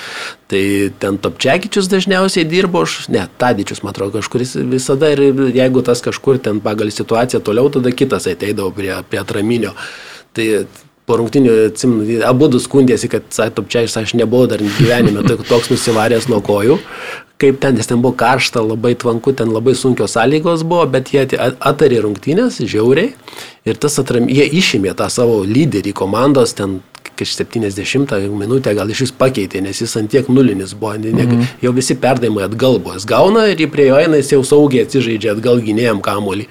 Tai 0.51 0.91
ten 0.99 1.19
Topčiakičius 1.23 1.87
dažniausiai 1.93 2.47
dirbo, 2.49 2.83
aš, 2.83 3.05
ne, 3.15 3.23
Tadičius, 3.39 3.85
man 3.85 3.95
atrodo, 3.95 4.19
kažkuris 4.19 4.57
visada 4.73 5.13
ir 5.15 5.23
jeigu 5.55 5.83
tas 5.87 6.03
kažkur 6.03 6.41
ten 6.43 6.59
pagal 6.65 6.91
situaciją 6.91 7.39
toliau, 7.47 7.71
tada 7.71 7.93
kitas 7.95 8.27
ateidavo 8.27 8.73
prie, 8.75 8.91
prie 9.07 9.21
atraminio. 9.23 9.77
Tai 10.35 10.47
po 11.07 11.21
rungtinių, 11.21 11.55
atsimenu, 11.71 12.19
abu 12.27 12.51
du 12.51 12.59
skundėsi, 12.63 13.11
kad 13.13 13.31
Topčiakičius 13.31 13.99
aš 14.03 14.17
nebuvau 14.19 14.51
dar 14.51 14.63
gyvenime 14.63 15.23
toks 15.29 15.71
nusivaręs 15.71 16.27
nuo 16.31 16.43
kojų, 16.43 16.81
kaip 17.41 17.63
ten, 17.63 17.79
nes 17.79 17.89
ten 17.89 18.03
buvo 18.03 18.17
karšta, 18.19 18.63
labai 18.65 18.97
tvanku, 18.99 19.33
ten 19.37 19.55
labai 19.55 19.77
sunkios 19.79 20.19
sąlygos 20.19 20.67
buvo, 20.67 20.85
bet 20.91 21.15
jie 21.15 21.25
atarė 21.39 22.03
rungtynės 22.05 22.61
žiauriai 22.61 23.15
ir 23.71 23.81
tas 23.81 24.03
atram, 24.03 24.29
jie 24.29 24.45
išėmė 24.61 24.99
tą 24.99 25.09
savo 25.13 25.41
lyderį 25.47 25.95
komandos, 25.97 26.59
ten 26.59 26.81
iš 27.25 27.37
70 27.39 28.29
minutę 28.39 28.75
gal 28.75 28.91
iš 28.91 29.05
vis 29.07 29.13
pakeitė, 29.17 29.63
nes 29.65 29.81
jis 29.83 29.97
antiek 30.01 30.29
nulinis 30.29 30.75
buvo, 30.75 30.95
ne, 30.97 31.13
mm 31.13 31.31
-hmm. 31.31 31.51
jau 31.63 31.73
visi 31.73 31.95
perdavimai 31.95 32.45
atgal 32.45 32.79
buvo. 32.79 32.95
Jis 32.95 33.07
gauna 33.07 33.47
ir 33.49 33.69
prie 33.71 33.87
jo 33.87 33.99
eina, 33.99 34.17
jis 34.17 34.33
jau 34.33 34.45
saugiai 34.45 34.85
atsižaidžia 34.85 35.33
atgal 35.33 35.61
gynėjam 35.61 36.01
kamuolį. 36.01 36.47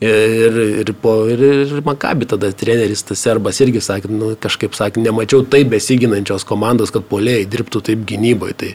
Ir, 0.00 0.56
ir, 0.82 0.94
po, 1.02 1.26
ir, 1.30 1.40
ir 1.42 1.82
Makabi 1.84 2.26
tada 2.26 2.52
treneris, 2.52 3.02
tas 3.02 3.18
serbas 3.18 3.60
irgi 3.60 3.80
sakė, 3.80 4.10
nu, 4.10 4.36
kažkaip 4.40 4.74
sakė, 4.74 5.00
nemačiau 5.00 5.44
taip 5.48 5.68
besiginančios 5.68 6.44
komandos, 6.44 6.90
kad 6.90 7.06
polėjai 7.08 7.46
dirbtų 7.46 7.80
taip 7.80 8.04
gynyboje. 8.08 8.54
Tai, 8.54 8.74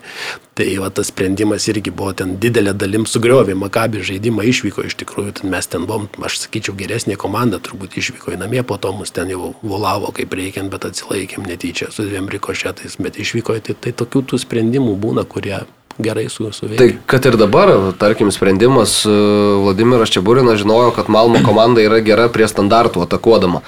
Tai 0.60 0.68
va 0.82 0.90
tas 0.92 1.08
sprendimas 1.08 1.70
irgi 1.72 1.92
buvo 1.96 2.12
ten 2.20 2.34
didelė 2.44 2.74
dalim 2.76 3.06
sugriovė, 3.08 3.54
Makabi 3.56 4.02
žaidimą 4.04 4.44
išvyko 4.50 4.84
iš 4.90 4.98
tikrųjų, 5.00 5.38
ten 5.38 5.54
mes 5.54 5.70
ten 5.72 5.86
buvom, 5.88 6.10
aš 6.28 6.42
sakyčiau, 6.42 6.74
geresnė 6.76 7.16
komanda, 7.22 7.62
turbūt 7.64 7.96
išvyko 8.02 8.34
į 8.36 8.40
namie, 8.42 8.60
po 8.68 8.76
to 8.76 8.92
mus 8.92 9.16
ten 9.16 9.32
jau 9.32 9.54
volavo 9.64 10.12
kaip 10.18 10.36
reikiant, 10.36 10.68
bet 10.74 10.90
atsilaikėm 10.90 11.48
netyčia 11.48 11.88
su 11.96 12.04
dviem 12.04 12.28
rikošetais, 12.34 13.00
bet 13.00 13.22
išvyko, 13.24 13.56
tai, 13.64 13.78
tai 13.80 13.96
tokių 14.04 14.26
tų 14.34 14.42
sprendimų 14.44 14.98
būna, 15.00 15.24
kurie 15.32 15.62
gerai 15.96 16.28
su 16.28 16.52
suveikia. 16.52 16.84
Tai 16.84 17.08
kad 17.08 17.32
ir 17.32 17.40
dabar, 17.40 17.72
tarkim, 18.04 18.28
sprendimas 18.36 19.00
e, 19.08 19.16
Vladimiras 19.64 20.12
Čiaburinas 20.12 20.60
žinojo, 20.60 20.92
kad 21.00 21.08
Malmo 21.08 21.40
komanda 21.48 21.88
yra 21.88 22.04
gera 22.04 22.28
prie 22.28 22.52
standartų 22.52 23.08
atakuodama, 23.08 23.64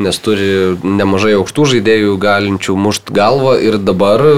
nes 0.00 0.24
turi 0.24 0.78
nemažai 0.80 1.36
aukštų 1.36 1.72
žaidėjų 1.76 2.16
galinčių 2.24 2.80
mušt 2.88 3.12
galvą 3.12 3.58
ir 3.60 3.76
dabar 3.76 4.30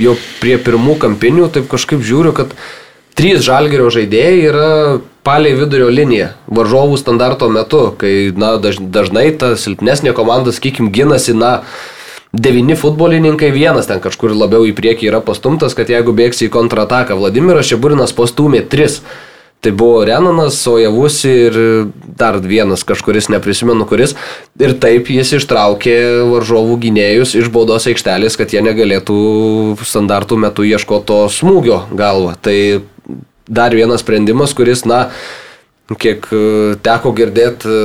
jau 0.00 0.16
prie 0.40 0.56
pirmų 0.60 0.96
kampinių 1.02 1.50
taip 1.54 1.68
kažkaip 1.70 2.02
žiūriu, 2.04 2.34
kad 2.36 2.54
trys 3.18 3.44
žalgerio 3.44 3.90
žaidėjai 3.92 4.42
yra 4.48 4.68
paliai 5.26 5.56
vidurio 5.58 5.90
linija 5.92 6.34
varžovų 6.48 6.98
standarto 7.00 7.50
metu, 7.52 7.90
kai 8.00 8.32
na, 8.36 8.54
daž, 8.62 8.80
dažnai 8.80 9.28
ta 9.36 9.54
silpnesnė 9.60 10.14
komanda, 10.16 10.54
sakykim, 10.56 10.92
ginasi, 10.94 11.36
na, 11.36 11.60
Devini 12.30 12.76
futbolininkai, 12.78 13.48
vienas 13.50 13.88
ten 13.90 13.98
kažkur 13.98 14.30
labiau 14.38 14.62
į 14.62 14.70
priekį 14.78 15.08
yra 15.08 15.18
pastumtas, 15.18 15.74
kad 15.74 15.88
jeigu 15.90 16.12
bėgsi 16.14 16.46
į 16.46 16.52
kontrataką, 16.54 17.16
Vladimiras 17.18 17.66
Šeburinas 17.66 18.14
pastumė 18.14 18.60
tris. 18.70 19.00
Tai 19.60 19.72
buvo 19.76 20.04
Renanas, 20.08 20.56
Sojavusi 20.64 21.28
ir 21.28 21.56
dar 22.16 22.38
vienas 22.40 22.80
kažkuris, 22.88 23.28
neprisimenu 23.28 23.84
kuris. 23.88 24.14
Ir 24.56 24.72
taip 24.80 25.10
jis 25.12 25.34
ištraukė 25.36 25.96
varžovų 26.30 26.78
gynėjus 26.86 27.34
iš 27.36 27.50
baudos 27.52 27.84
aikštelės, 27.90 28.38
kad 28.40 28.54
jie 28.56 28.64
negalėtų 28.64 29.18
standartų 29.84 30.40
metu 30.46 30.64
ieškoti 30.64 31.08
to 31.12 31.20
smūgio 31.36 31.82
galvą. 31.92 32.38
Tai 32.40 32.56
dar 33.50 33.76
vienas 33.76 34.00
sprendimas, 34.00 34.56
kuris, 34.56 34.86
na, 34.88 35.10
kiek 35.98 36.24
e, 36.32 36.40
teko 36.80 37.12
girdėti, 37.18 37.76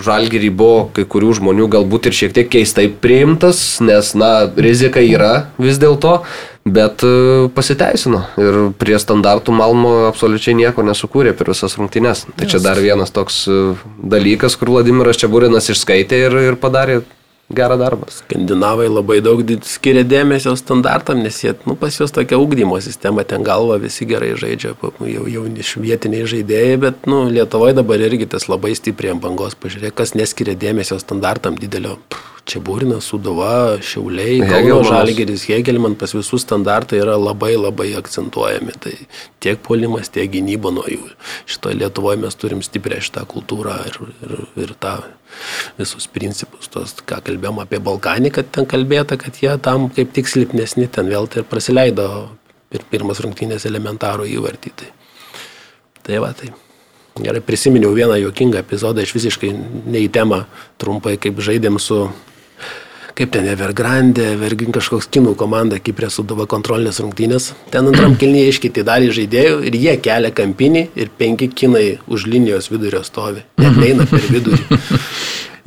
žalgyrį 0.00 0.50
buvo 0.54 0.84
kai 0.94 1.04
kurių 1.04 1.34
žmonių 1.40 1.66
galbūt 1.72 2.08
ir 2.08 2.16
šiek 2.16 2.36
tiek 2.36 2.50
keistai 2.52 2.86
priimtas, 2.88 3.80
nes, 3.84 4.14
na, 4.16 4.46
rizika 4.56 5.02
yra 5.02 5.50
vis 5.60 5.80
dėlto, 5.82 6.20
bet 6.64 7.04
e, 7.04 7.12
pasiteisino 7.54 8.24
ir 8.40 8.58
prie 8.80 8.98
standartų 9.00 9.54
Malmo 9.56 9.94
absoliučiai 10.10 10.56
nieko 10.58 10.84
nesukūrė 10.86 11.32
per 11.36 11.52
visas 11.52 11.76
rungtynes. 11.80 12.26
Tai 12.36 12.50
čia 12.50 12.60
dar 12.62 12.80
vienas 12.82 13.14
toks 13.14 13.46
e, 13.48 13.62
dalykas, 14.02 14.58
kur 14.60 14.74
Vladimiras 14.74 15.20
Čiaburinas 15.20 15.70
išskaitė 15.72 16.26
ir, 16.26 16.38
ir 16.50 16.60
padarė 16.60 17.00
gerą 17.50 17.76
darbą. 17.80 18.06
Skandinavai 18.14 18.86
labai 18.88 19.18
daug 19.24 19.40
skiria 19.66 20.04
dėmesio 20.06 20.52
standartam, 20.58 21.22
nes 21.24 21.40
jie, 21.42 21.56
nu, 21.66 21.74
pas 21.78 21.96
juos 21.98 22.14
tokia 22.14 22.38
ugdymo 22.38 22.78
sistema, 22.84 23.24
ten 23.26 23.42
galva 23.46 23.80
visi 23.82 24.06
gerai 24.06 24.36
žaidžia, 24.38 24.76
jau, 24.78 25.26
jau 25.26 25.44
iš 25.64 25.74
vietiniai 25.82 26.28
žaidėjai, 26.30 26.80
bet, 26.86 27.06
nu, 27.10 27.24
Lietuvoje 27.32 27.74
dabar 27.80 28.02
irgi 28.06 28.30
tas 28.30 28.46
labai 28.52 28.76
stipriai 28.78 29.16
ant 29.16 29.24
bangos, 29.24 29.58
pažiūrėk, 29.58 29.96
kas 29.98 30.14
neskiria 30.14 30.54
dėmesio 30.54 31.00
standartam 31.02 31.58
didelio. 31.58 31.98
Pff, 32.12 32.39
Čia 32.48 32.60
Būrinas, 32.64 33.06
Suduva, 33.10 33.76
Šiauliai, 33.84 34.40
Kauno. 34.48 34.80
Žalgeris, 34.86 35.44
Hegelman, 35.50 35.96
pas 36.00 36.14
visus 36.16 36.44
standartai 36.46 37.00
yra 37.02 37.16
labai 37.20 37.52
labai 37.58 37.90
akcentuojami. 37.98 38.76
Tai 38.80 38.94
tiek 39.44 39.60
polimas, 39.66 40.08
tiek 40.12 40.30
gynyba 40.32 40.72
nuo 40.74 40.86
jų. 40.88 41.10
Šitoje 41.50 41.78
Lietuvoje 41.82 42.22
mes 42.24 42.38
turim 42.40 42.62
stiprią 42.64 43.00
šitą 43.04 43.26
kultūrą 43.30 43.76
ir, 43.90 44.00
ir, 44.26 44.34
ir 44.64 44.74
tą 44.80 44.96
visus 45.78 46.08
principus. 46.10 46.70
Tos, 46.72 46.96
ką 47.04 47.20
kalbėjom 47.26 47.60
apie 47.64 47.82
Balkanį, 47.84 48.32
kad 48.38 48.50
ten 48.54 48.68
kalbėta, 48.70 49.20
kad 49.20 49.36
jie 49.42 49.52
tam 49.62 49.90
kaip 49.94 50.16
tik 50.16 50.30
silpnesni, 50.30 50.88
ten 50.88 51.10
vėl 51.12 51.28
tai 51.30 51.44
ir 51.44 51.50
praleido 51.50 52.08
ir 52.70 52.86
pirmas 52.90 53.20
rungtynės 53.22 53.68
elementarų 53.68 54.28
įvartį. 54.38 54.74
Tai, 54.80 54.90
tai 56.06 56.24
va, 56.24 56.34
tai. 56.36 56.52
Gerai 57.18 57.42
prisiminiau 57.42 57.90
vieną 57.96 58.20
juokingą 58.20 58.60
epizodą, 58.62 59.02
iš 59.02 59.14
visiškai 59.16 59.50
ne 59.90 60.04
į 60.04 60.10
temą, 60.14 60.44
trumpai, 60.78 61.16
kaip 61.20 61.40
žaidėm 61.42 61.80
su 61.82 62.04
kaip 63.20 63.32
ten 63.34 63.48
Evergrande, 63.52 64.30
Vergin 64.40 64.72
kažkoks 64.72 65.10
kinų 65.12 65.34
komanda, 65.36 65.76
Kiprė 65.82 66.08
suduva 66.08 66.46
kontrolinės 66.48 67.02
rungtynės. 67.02 67.50
Ten 67.72 67.90
antram 67.90 68.14
kilnyje 68.20 68.54
iškiti 68.54 68.84
dalį 68.86 69.10
žaidėjų 69.18 69.58
ir 69.68 69.76
jie 69.76 69.96
kelia 70.00 70.30
kampinį 70.32 70.86
ir 70.96 71.10
penki 71.20 71.50
kinai 71.52 71.98
už 72.08 72.24
linijos 72.30 72.70
vidurio 72.72 73.02
stovi. 73.04 73.44
Net 73.60 73.76
neina 73.76 74.08
per 74.08 74.24
vidurį. 74.30 74.80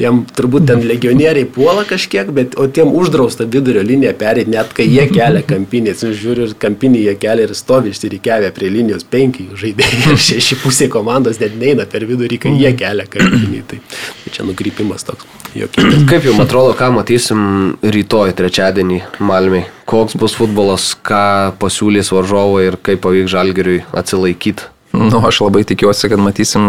Jam 0.01 0.23
turbūt 0.25 0.65
ten 0.69 0.81
legionieriai 0.89 1.45
puola 1.45 1.83
kažkiek, 1.85 2.31
bet 2.33 2.57
o 2.57 2.65
tiem 2.67 2.89
uždrausta 2.97 3.45
vidurio 3.45 3.83
liniją 3.85 4.15
perėti, 4.17 4.53
net 4.53 4.73
kai 4.73 4.87
jie 4.89 5.05
kelia 5.11 5.43
kampinį. 5.45 5.93
Aš 5.93 6.17
žiūriu, 6.21 6.47
ir 6.49 6.57
kampinį 6.59 7.03
jie 7.05 7.15
kelia 7.21 7.47
ir 7.47 7.53
stovi 7.57 7.93
išsirikiavę 7.93 8.49
prie 8.55 8.71
linijos 8.73 9.05
penki 9.05 9.49
žaidėjai 9.59 10.01
ir 10.15 10.19
šeši 10.29 10.59
pusė 10.63 10.89
komandos 10.93 11.41
net 11.43 11.55
neina 11.59 11.85
per 11.89 12.07
vidurį, 12.09 12.41
kai 12.47 12.55
jie 12.57 12.73
kelia 12.79 13.05
kampinį. 13.09 13.63
Tai, 13.69 13.81
tai 14.23 14.33
čia 14.33 14.49
nukrypimas 14.49 15.05
toks. 15.07 15.29
Jokingas. 15.53 16.07
Kaip 16.09 16.25
jums 16.25 16.41
atrodo, 16.41 16.73
ką 16.77 16.89
matysim 16.95 17.41
rytoj, 17.85 18.33
trečiadienį 18.37 19.03
Malmiai? 19.21 19.67
Koks 19.89 20.17
bus 20.17 20.33
futbolas, 20.37 20.93
ką 21.05 21.53
pasiūlys 21.61 22.09
varžovai 22.15 22.69
ir 22.71 22.79
kaip 22.81 23.03
pavyks 23.03 23.29
žalgeriui 23.35 23.83
atsilaikyti? 23.93 24.71
Nu, 24.93 25.19
aš 25.25 25.41
labai 25.41 25.63
tikiuosi, 25.65 26.09
kad 26.11 26.21
matysim 26.21 26.65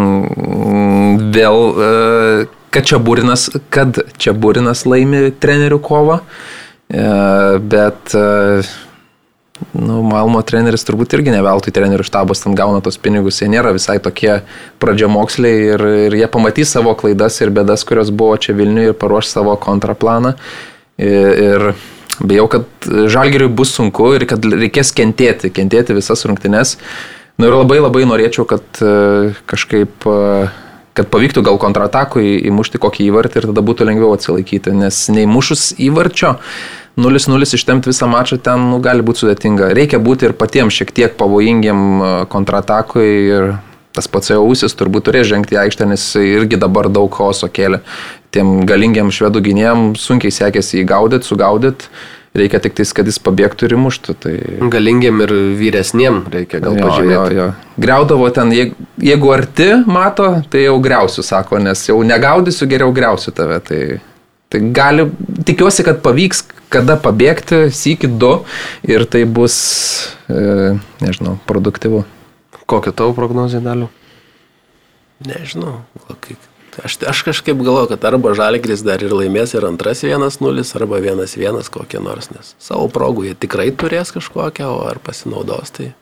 vėl, 1.33 1.59
e, 1.77 2.47
kad 2.75 2.91
čia 2.91 2.99
būrinas, 2.99 3.49
kad 3.73 4.03
čia 4.19 4.35
būrinas 4.35 4.85
laimi 4.91 5.29
trenerių 5.41 5.81
kovą, 5.85 6.21
E, 6.89 7.59
bet 7.59 8.15
e, 8.15 8.63
Nu, 9.73 10.01
Malmo 10.03 10.41
treneris 10.43 10.83
turbūt 10.83 11.15
irgi 11.15 11.31
ne 11.31 11.39
veltui 11.47 11.71
trenerių 11.73 12.03
štabas 12.05 12.41
ten 12.43 12.57
gauna 12.59 12.81
tos 12.83 12.97
pinigus, 12.99 13.37
jie 13.39 13.47
nėra 13.49 13.71
visai 13.73 14.01
tokie 14.03 14.41
pradžiamoksliai 14.83 15.61
ir, 15.69 15.85
ir 16.09 16.17
jie 16.19 16.27
pamatys 16.29 16.73
savo 16.75 16.91
klaidas 16.99 17.39
ir 17.39 17.53
bėdas, 17.55 17.87
kurios 17.87 18.11
buvo 18.11 18.35
čia 18.35 18.57
Vilniuje 18.59 18.91
ir 18.91 18.97
paruoš 18.99 19.31
savo 19.31 19.55
kontraplaną. 19.63 20.35
Ir, 20.99 21.31
ir 21.47 21.67
bijau, 22.19 22.49
kad 22.51 22.67
žalgeriui 23.15 23.53
bus 23.55 23.77
sunku 23.79 24.11
ir 24.19 24.27
kad 24.31 24.43
reikės 24.43 24.91
kentėti, 24.99 25.55
kentėti 25.55 25.97
visas 25.97 26.27
rungtynes. 26.27 26.75
Nu 27.39 27.47
ir 27.47 27.55
labai 27.55 27.79
labai 27.79 28.05
norėčiau, 28.11 28.49
kad 28.51 28.83
e, 28.83 29.33
kažkaip 29.51 30.11
e, 30.11 30.19
kad 30.95 31.11
pavyktų 31.11 31.43
gal 31.47 31.59
kontratakui 31.63 32.37
įmušti 32.51 32.79
kokį 32.83 33.09
įvartį 33.11 33.41
ir 33.41 33.51
tada 33.51 33.65
būtų 33.67 33.89
lengviau 33.89 34.15
atsilaikyti, 34.15 34.75
nes 34.79 35.01
neįmušus 35.11 35.73
įvarčio 35.83 36.37
0-0 36.97 37.55
ištemti 37.59 37.91
visą 37.91 38.07
mačą 38.07 38.39
ten 38.39 38.69
nu, 38.71 38.79
gali 38.83 39.03
būti 39.03 39.25
sudėtinga. 39.25 39.73
Reikia 39.75 39.99
būti 39.99 40.29
ir 40.29 40.37
patiems 40.39 40.77
šiek 40.79 40.93
tiek 40.95 41.17
pavojingiam 41.19 41.81
e, 41.83 42.11
kontratakui 42.31 43.09
ir 43.27 43.49
tas 43.95 44.07
pats 44.11 44.31
jau 44.31 44.43
ausis 44.43 44.75
turbūt 44.79 45.09
turės 45.09 45.27
žengti 45.31 45.57
į 45.57 45.65
aikštę, 45.65 45.89
nes 45.91 46.05
irgi 46.19 46.59
dabar 46.59 46.87
daug 46.91 47.11
chaoso 47.15 47.51
kėlė. 47.51 47.83
Tiem 48.35 48.63
galingiam 48.67 49.11
švedų 49.15 49.43
gynėjam 49.49 49.93
sunkiai 49.99 50.35
sekėsi 50.35 50.81
jį 50.81 50.87
gaudyti, 50.91 51.31
sugaudyti. 51.31 51.91
Reikia 52.35 52.59
tik 52.59 52.75
tais, 52.75 52.91
kad 52.91 53.07
jis 53.07 53.21
pabėgtų 53.23 53.69
ir 53.69 53.77
muštų. 53.79 54.15
Tai... 54.19 54.33
Galingiam 54.73 55.21
ir 55.23 55.31
vyresniem 55.55 56.25
reikia 56.33 56.59
gal 56.65 56.75
Jo, 56.81 56.89
pažymėti. 56.89 57.37
jo, 57.37 57.45
jo. 57.45 57.77
Greudavo 57.85 58.27
ten, 58.35 58.51
jeigu, 58.57 58.87
jeigu 58.99 59.31
arti 59.37 59.69
mato, 59.87 60.27
tai 60.51 60.65
jau 60.65 60.81
greusiu, 60.83 61.23
sako, 61.23 61.61
nes 61.63 61.85
jau 61.87 62.01
negaudysiu, 62.03 62.67
geriau 62.73 62.91
greusiu 62.97 63.31
tave. 63.39 63.61
Tai, 63.69 63.79
tai 64.51 64.63
gali, 64.75 65.07
tikiuosi, 65.47 65.87
kad 65.87 66.03
pavyks 66.03 66.43
kada 66.75 66.97
pabėgti, 66.99 67.69
sykį 67.71 68.11
du 68.19 68.33
ir 68.91 69.07
tai 69.07 69.23
bus, 69.31 69.55
e, 70.27 70.75
nežinau, 71.07 71.37
produktyvu. 71.47 72.03
Kokia 72.67 72.91
tavo 72.99 73.15
prognozija 73.15 73.63
daliu? 73.63 73.87
Nežinau. 75.25 75.85
o 76.11 76.15
kaip- 76.19 76.51
Aš, 76.83 76.97
aš 77.07 77.23
kažkaip 77.23 77.61
galvoju, 77.63 77.93
kad 77.93 78.05
arba 78.09 78.35
Žalgris 78.35 78.83
dar 78.87 79.03
ir 79.05 79.15
laimės 79.15 79.55
ir 79.55 79.67
antras 79.69 80.03
1-0, 80.07 80.65
arba 80.79 81.01
1-1 81.01 81.71
kokie 81.71 82.01
nors, 82.03 82.31
nes 82.35 82.55
savo 82.59 82.89
progų 82.93 83.29
jie 83.29 83.35
tikrai 83.47 83.71
turės 83.71 84.11
kažkokią, 84.15 84.71
o 84.73 84.83
ar 84.89 84.99
pasinaudos, 85.05 85.75
tai 85.77 85.93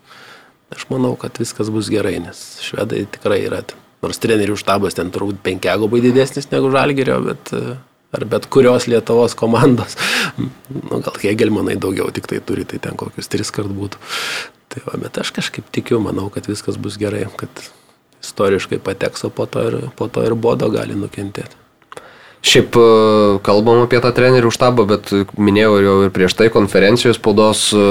aš 0.73 0.87
manau, 0.89 1.15
kad 1.21 1.37
viskas 1.43 1.69
bus 1.73 1.91
gerai, 1.93 2.17
nes 2.25 2.43
švedai 2.65 3.05
tikrai 3.13 3.43
yra. 3.47 3.63
Nors 4.03 4.19
trenerių 4.19 4.57
štabas 4.59 4.97
ten 4.99 5.13
turbūt 5.15 5.43
penkiagubai 5.45 6.01
didesnis 6.03 6.49
negu 6.51 6.73
Žalgirio, 6.75 7.21
bet 7.29 7.53
ar 8.13 8.25
bet 8.29 8.49
kurios 8.53 8.89
Lietuvos 8.91 9.37
komandos. 9.39 9.97
Nu, 10.73 11.03
gal 11.05 11.17
Hegelmanai 11.21 11.77
daugiau 11.77 12.09
tik 12.15 12.27
tai 12.31 12.39
turi, 12.41 12.65
tai 12.65 12.79
ten 12.81 12.97
kokius 12.97 13.29
tris 13.29 13.51
kart 13.53 13.69
būtų. 13.69 14.01
Tai 14.73 14.81
va, 14.87 14.97
bet 15.05 15.19
aš 15.21 15.33
kažkaip 15.37 15.67
tikiu, 15.75 15.99
manau, 16.01 16.31
kad 16.33 16.49
viskas 16.49 16.79
bus 16.81 16.97
gerai, 17.01 17.27
kad 17.37 17.65
istoriškai 18.23 18.79
pateks, 18.83 19.27
o 19.27 19.31
po 19.31 19.47
to 19.47 19.67
ir, 19.69 19.77
po 19.97 20.09
to 20.09 20.25
ir 20.27 20.35
bodo 20.39 20.71
gali 20.73 20.97
nukentėti. 20.99 21.59
Šiaip 22.43 22.75
e, 22.75 22.87
kalbam 23.47 23.85
apie 23.85 24.01
tą 24.03 24.11
trenerių 24.15 24.51
štabą, 24.51 24.87
bet 24.91 25.13
minėjau 25.39 25.77
jau 25.85 25.97
ir 26.07 26.15
prieš 26.15 26.35
tai 26.39 26.49
konferencijos 26.51 27.21
spaudos 27.21 27.69
e, 27.71 27.83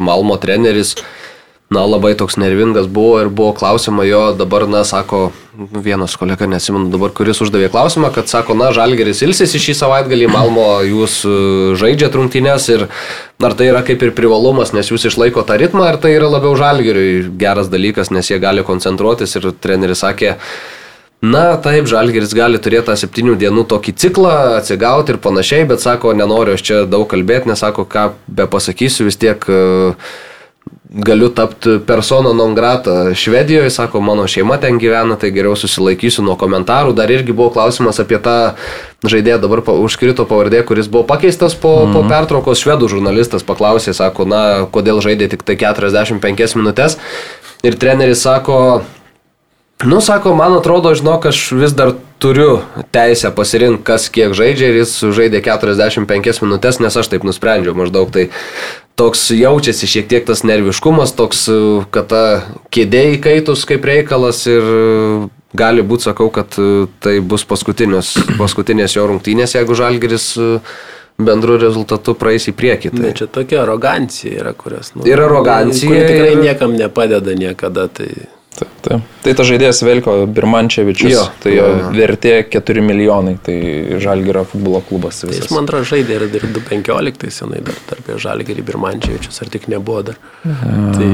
Malmo 0.00 0.38
treneris 0.40 0.94
na, 1.72 1.84
labai 1.88 2.12
toks 2.18 2.36
nervingas 2.40 2.86
buvo 2.86 3.20
ir 3.22 3.30
buvo 3.32 3.52
klausima 3.56 4.04
jo 4.04 4.20
dabar, 4.36 4.66
na, 4.68 4.82
sako, 4.84 5.30
vienas 5.56 6.16
kolega, 6.16 6.48
nesimenu 6.48 6.90
dabar, 6.92 7.12
kuris 7.16 7.40
uždavė 7.44 7.70
klausimą, 7.72 8.12
kad 8.14 8.28
sako, 8.30 8.56
na, 8.58 8.70
Žalgeris 8.76 9.22
ilsisi 9.24 9.60
šį 9.62 9.76
savaitgalį, 9.80 10.28
Malmo 10.32 10.66
jūs 10.86 11.22
e, 11.28 11.36
žaidžiat 11.80 12.18
rungtynės 12.18 12.68
ir 12.72 12.86
ar 13.42 13.56
tai 13.58 13.70
yra 13.72 13.82
kaip 13.86 14.04
ir 14.04 14.12
privalumas, 14.16 14.74
nes 14.76 14.92
jūs 14.92 15.08
išlaiko 15.10 15.44
tą 15.48 15.58
ritmą, 15.60 15.88
ar 15.92 16.00
tai 16.02 16.14
yra 16.18 16.30
labiau 16.32 16.54
Žalgeriui 16.58 17.32
geras 17.40 17.72
dalykas, 17.72 18.12
nes 18.14 18.30
jie 18.30 18.40
gali 18.42 18.64
koncentruotis 18.66 19.40
ir 19.40 19.50
treneris 19.60 20.04
sakė, 20.06 20.36
Na, 21.22 21.52
taip, 21.62 21.86
Žalgeris 21.86 22.32
gali 22.34 22.58
turėti 22.58 22.88
tą 22.88 22.96
septynių 22.98 23.36
dienų 23.38 23.62
tokį 23.70 23.92
ciklą, 23.94 24.32
atsigauti 24.56 25.14
ir 25.14 25.20
panašiai, 25.22 25.68
bet 25.70 25.78
sako, 25.78 26.16
nenoriu 26.18 26.56
aš 26.56 26.64
čia 26.66 26.80
daug 26.82 27.04
kalbėti, 27.06 27.46
nes 27.46 27.62
sako, 27.62 27.84
ką 27.86 28.08
be 28.26 28.48
pasakysiu, 28.50 29.06
vis 29.06 29.20
tiek 29.22 29.46
uh, 29.46 30.10
galiu 30.92 31.28
tapti 31.28 31.78
persona 31.86 32.32
non 32.32 32.54
grata 32.54 33.14
Švedijoje, 33.14 33.70
sako, 33.70 34.00
mano 34.00 34.26
šeima 34.28 34.58
ten 34.60 34.78
gyvena, 34.78 35.16
tai 35.16 35.30
geriau 35.32 35.56
susilaikysiu 35.56 36.24
nuo 36.24 36.36
komentarų. 36.36 36.92
Dar 36.96 37.10
irgi 37.10 37.32
buvo 37.32 37.48
klausimas 37.54 38.00
apie 38.02 38.20
tą 38.20 38.54
žaidėją, 39.08 39.40
dabar 39.40 39.64
užkrito 39.72 40.26
pavardė, 40.28 40.60
kuris 40.68 40.90
buvo 40.92 41.06
pakeistas 41.08 41.56
po, 41.56 41.86
mm. 41.86 41.96
po 41.96 42.04
pertraukos. 42.12 42.60
Švedų 42.60 42.90
žurnalistas 42.92 43.46
paklausė, 43.46 43.96
sako, 43.96 44.28
na, 44.28 44.42
kodėl 44.72 45.00
žaidė 45.04 45.32
tik 45.32 45.46
tai 45.48 45.56
45 45.56 46.58
minutės. 46.60 46.98
Ir 47.64 47.78
treneris 47.80 48.26
sako, 48.26 48.82
Nu, 49.82 50.00
sako, 50.00 50.34
man 50.38 50.54
atrodo, 50.54 50.92
žinok, 50.94 51.24
aš 51.26 51.38
vis 51.58 51.72
dar 51.74 51.96
turiu 52.22 52.60
teisę 52.94 53.32
pasirinkti, 53.34 53.82
kas 53.82 54.06
kiek 54.14 54.30
žaidžia 54.38 54.68
ir 54.70 54.76
jis 54.78 54.92
žaidė 55.10 55.40
45 55.42 56.38
minutės, 56.44 56.78
nes 56.78 56.94
aš 56.94 57.10
taip 57.10 57.26
nusprendžiau 57.26 57.74
maždaug. 57.74 58.12
Tai 58.14 58.28
toks 58.96 59.30
jaučiasi 59.34 59.88
šiek 59.88 60.08
tiek 60.10 60.26
tas 60.28 60.44
nerviškumas, 60.46 61.14
toks, 61.18 61.46
kad 61.94 62.10
ta 62.12 62.24
kėdė 62.74 63.04
įkaitus 63.16 63.64
kaip 63.68 63.86
reikalas 63.88 64.44
ir 64.50 64.66
gali 65.56 65.84
būti, 65.84 66.08
sakau, 66.08 66.30
kad 66.32 66.56
tai 67.04 67.18
bus 67.20 67.44
paskutinės 68.42 68.96
jo 68.96 69.06
rungtynės, 69.10 69.56
jeigu 69.58 69.78
žalgeris 69.78 70.32
bendru 71.22 71.58
rezultatu 71.60 72.14
praeis 72.18 72.48
į 72.50 72.54
priekį. 72.56 72.92
Tai. 72.94 73.02
Ne, 73.04 73.14
čia 73.16 73.28
tokia 73.30 73.62
arogancija 73.62 74.40
yra, 74.42 74.54
kurios. 74.58 74.92
Nu, 74.96 75.04
ir 75.08 75.20
arogancija. 75.20 75.90
Kuri 75.90 76.06
tikrai 76.08 76.36
niekam 76.40 76.76
nepadeda 76.78 77.36
niekada. 77.38 77.88
Tai... 77.92 78.08
Taip, 78.52 78.68
taip. 78.84 79.04
Tai 79.24 79.32
tas 79.38 79.46
žaidėjas 79.48 79.78
Velko 79.86 80.14
Birmančevičius, 80.28 81.12
Jo, 81.14 81.22
tai 81.40 81.54
jo 81.56 81.64
jo. 81.70 81.86
vertė 81.96 82.34
4 82.52 82.82
milijonai, 82.84 83.38
tai 83.46 83.56
Žalgirio 84.02 84.42
futbolo 84.50 84.82
klubas 84.88 85.22
Tai 85.22 85.30
visas. 85.30 85.46
jis 85.46 85.54
man 85.56 85.64
atrodo 85.64 85.88
žaidė 85.88 86.18
ir 86.18 86.26
ir 86.28 86.44
2.15 86.58 87.30
senai 87.32 87.62
dar 87.64 87.78
tarp 87.88 88.10
Žalgerį 88.26 88.66
ir 88.68 88.78
Mančiavičius, 88.84 89.40
ar 89.44 89.48
tik 89.56 89.68
nebuvo 89.72 90.02
dar. 90.10 90.20
Tai, 90.44 91.08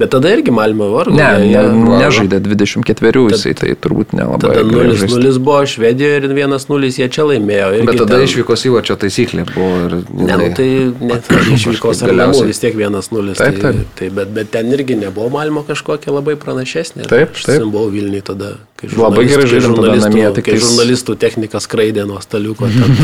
bet 0.00 0.10
tada 0.14 0.30
irgi 0.32 0.50
Malmo 0.56 0.88
vargo. 0.94 1.14
Ne, 1.16 1.26
jie- 1.44 1.52
ne, 1.52 1.62
jie- 1.68 1.98
nežaidė 2.00 2.40
24 2.46 3.24
jisai, 3.34 3.52
tai 3.58 3.74
turbūt 3.76 4.14
nelabai. 4.16 4.40
Tada 4.46 4.64
galėjo 4.64 4.96
žaisti. 5.02 5.20
0-0 5.20 5.38
buvo 5.44 5.60
Švedijoje 5.74 6.16
ir 6.22 6.28
1-0 6.32 6.90
jie 6.98 7.08
čia 7.12 7.26
laimėjo. 7.28 7.68
Bet 7.86 8.00
tada 8.00 8.16
ten- 8.16 8.24
išvykos 8.26 8.64
įvačio 8.70 8.96
taisyklė 9.04 9.44
buvo 9.52 9.76
ir... 9.86 9.96
Ne, 10.16 10.38
nu, 10.40 10.48
tai 10.56 10.68
net 11.12 11.28
išvykos 11.56 12.02
galiausiai. 12.08 12.48
vis 12.50 12.58
tiek 12.64 12.74
1-0. 12.80 13.36
Taip, 13.36 13.60
tai, 13.60 13.72
taip. 13.76 13.94
tai, 14.00 14.08
bet, 14.18 14.32
bet 14.40 14.50
ten 14.56 14.72
irgi 14.72 14.96
nebuvo 15.04 15.28
Malmo 15.36 15.62
kažkokia 15.68 16.10
labai 16.16 16.34
pranašesnė. 16.40 17.06
Taip, 17.10 17.36
taip. 17.44 17.62
buvau 17.68 17.92
Vilniui 17.92 18.24
tada. 18.24 18.56
Kai 18.80 18.88
Labai 18.96 19.26
gerai 19.28 19.44
kai 19.44 19.50
žaidėm 19.52 19.74
tada 19.76 19.90
žurnalistų- 19.90 20.08
namie, 20.08 20.22
Kai 20.24 20.36
tiktais- 20.40 20.62
žurnalistų 20.64 21.16
technika 21.20 21.60
skraidė 21.60 22.06
nuo 22.08 22.16
staliuko. 22.24 22.64
Ten, 22.64 22.94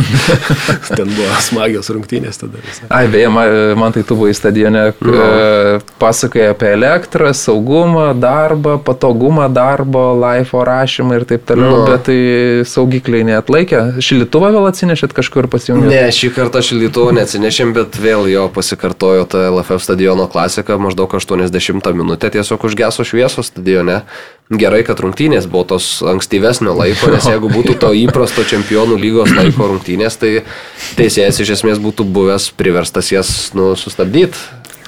ten 0.97 1.11
buvo 1.13 1.35
smagios 1.45 1.91
rungtynės 1.93 2.41
tada. 2.41 2.63
Ai, 2.89 3.03
beje, 3.13 3.29
man, 3.77 3.93
tai 3.93 4.01
tu 4.09 4.17
buvai 4.17 4.33
stadione, 4.33 4.87
no. 5.05 5.27
pasakai 6.01 6.47
apie 6.55 6.73
elektrą, 6.87 7.33
saugumą, 7.35 8.15
darbą, 8.21 8.79
patogumą 8.79 9.49
darbo, 9.53 10.15
laifo 10.21 10.63
rašymą 10.65 11.17
ir 11.19 11.25
taip 11.27 11.45
toliau, 11.49 11.71
No. 11.71 11.79
no. 11.83 11.87
bet 11.91 12.05
tai 12.07 12.19
saugikliai 12.69 13.25
neatlaikė. 13.27 13.81
Šilituvą 14.03 14.53
vėl 14.55 14.69
atsinešėt 14.71 15.15
kažkur 15.17 15.49
pasijungti? 15.51 15.91
Ne, 15.91 16.05
šį 16.15 16.31
kartą 16.37 16.63
šildytuvo 16.63 17.13
neatsinešėm, 17.17 17.75
bet 17.77 17.99
vėl 17.99 18.29
jo 18.31 18.47
pasikartojo 18.55 19.27
ta 19.33 19.49
LFF 19.51 19.83
stadiono 19.83 20.29
klasika, 20.31 20.79
maždaug 20.79 21.11
80 21.19 21.93
minutę 21.97 22.31
tiesiog 22.31 22.65
užgeso 22.71 23.05
šviesos 23.05 23.51
stadione. 23.53 24.03
Gerai, 24.47 24.85
kad 24.87 25.01
rungtynės 25.03 25.49
buvo 25.51 25.65
tos 25.75 25.89
ankstyvesnio 26.07 26.71
laiko, 26.79 27.09
nes 27.11 27.25
jeigu 27.27 27.49
būtų 27.51 27.73
to 27.83 27.89
įprasto 27.99 28.45
čempionų 28.47 28.95
lygos 29.03 29.33
laiko 29.35 29.67
rungtynės, 29.73 30.21
tai 30.23 30.45
teisėjas 30.95 31.41
iš 31.43 31.51
esmės 31.57 31.81
būtų 31.83 32.07
buvęs 32.15 32.53
priverstas 32.55 33.11
jas 33.11 33.33
nu, 33.59 33.73
sustabdyti. 33.75 34.39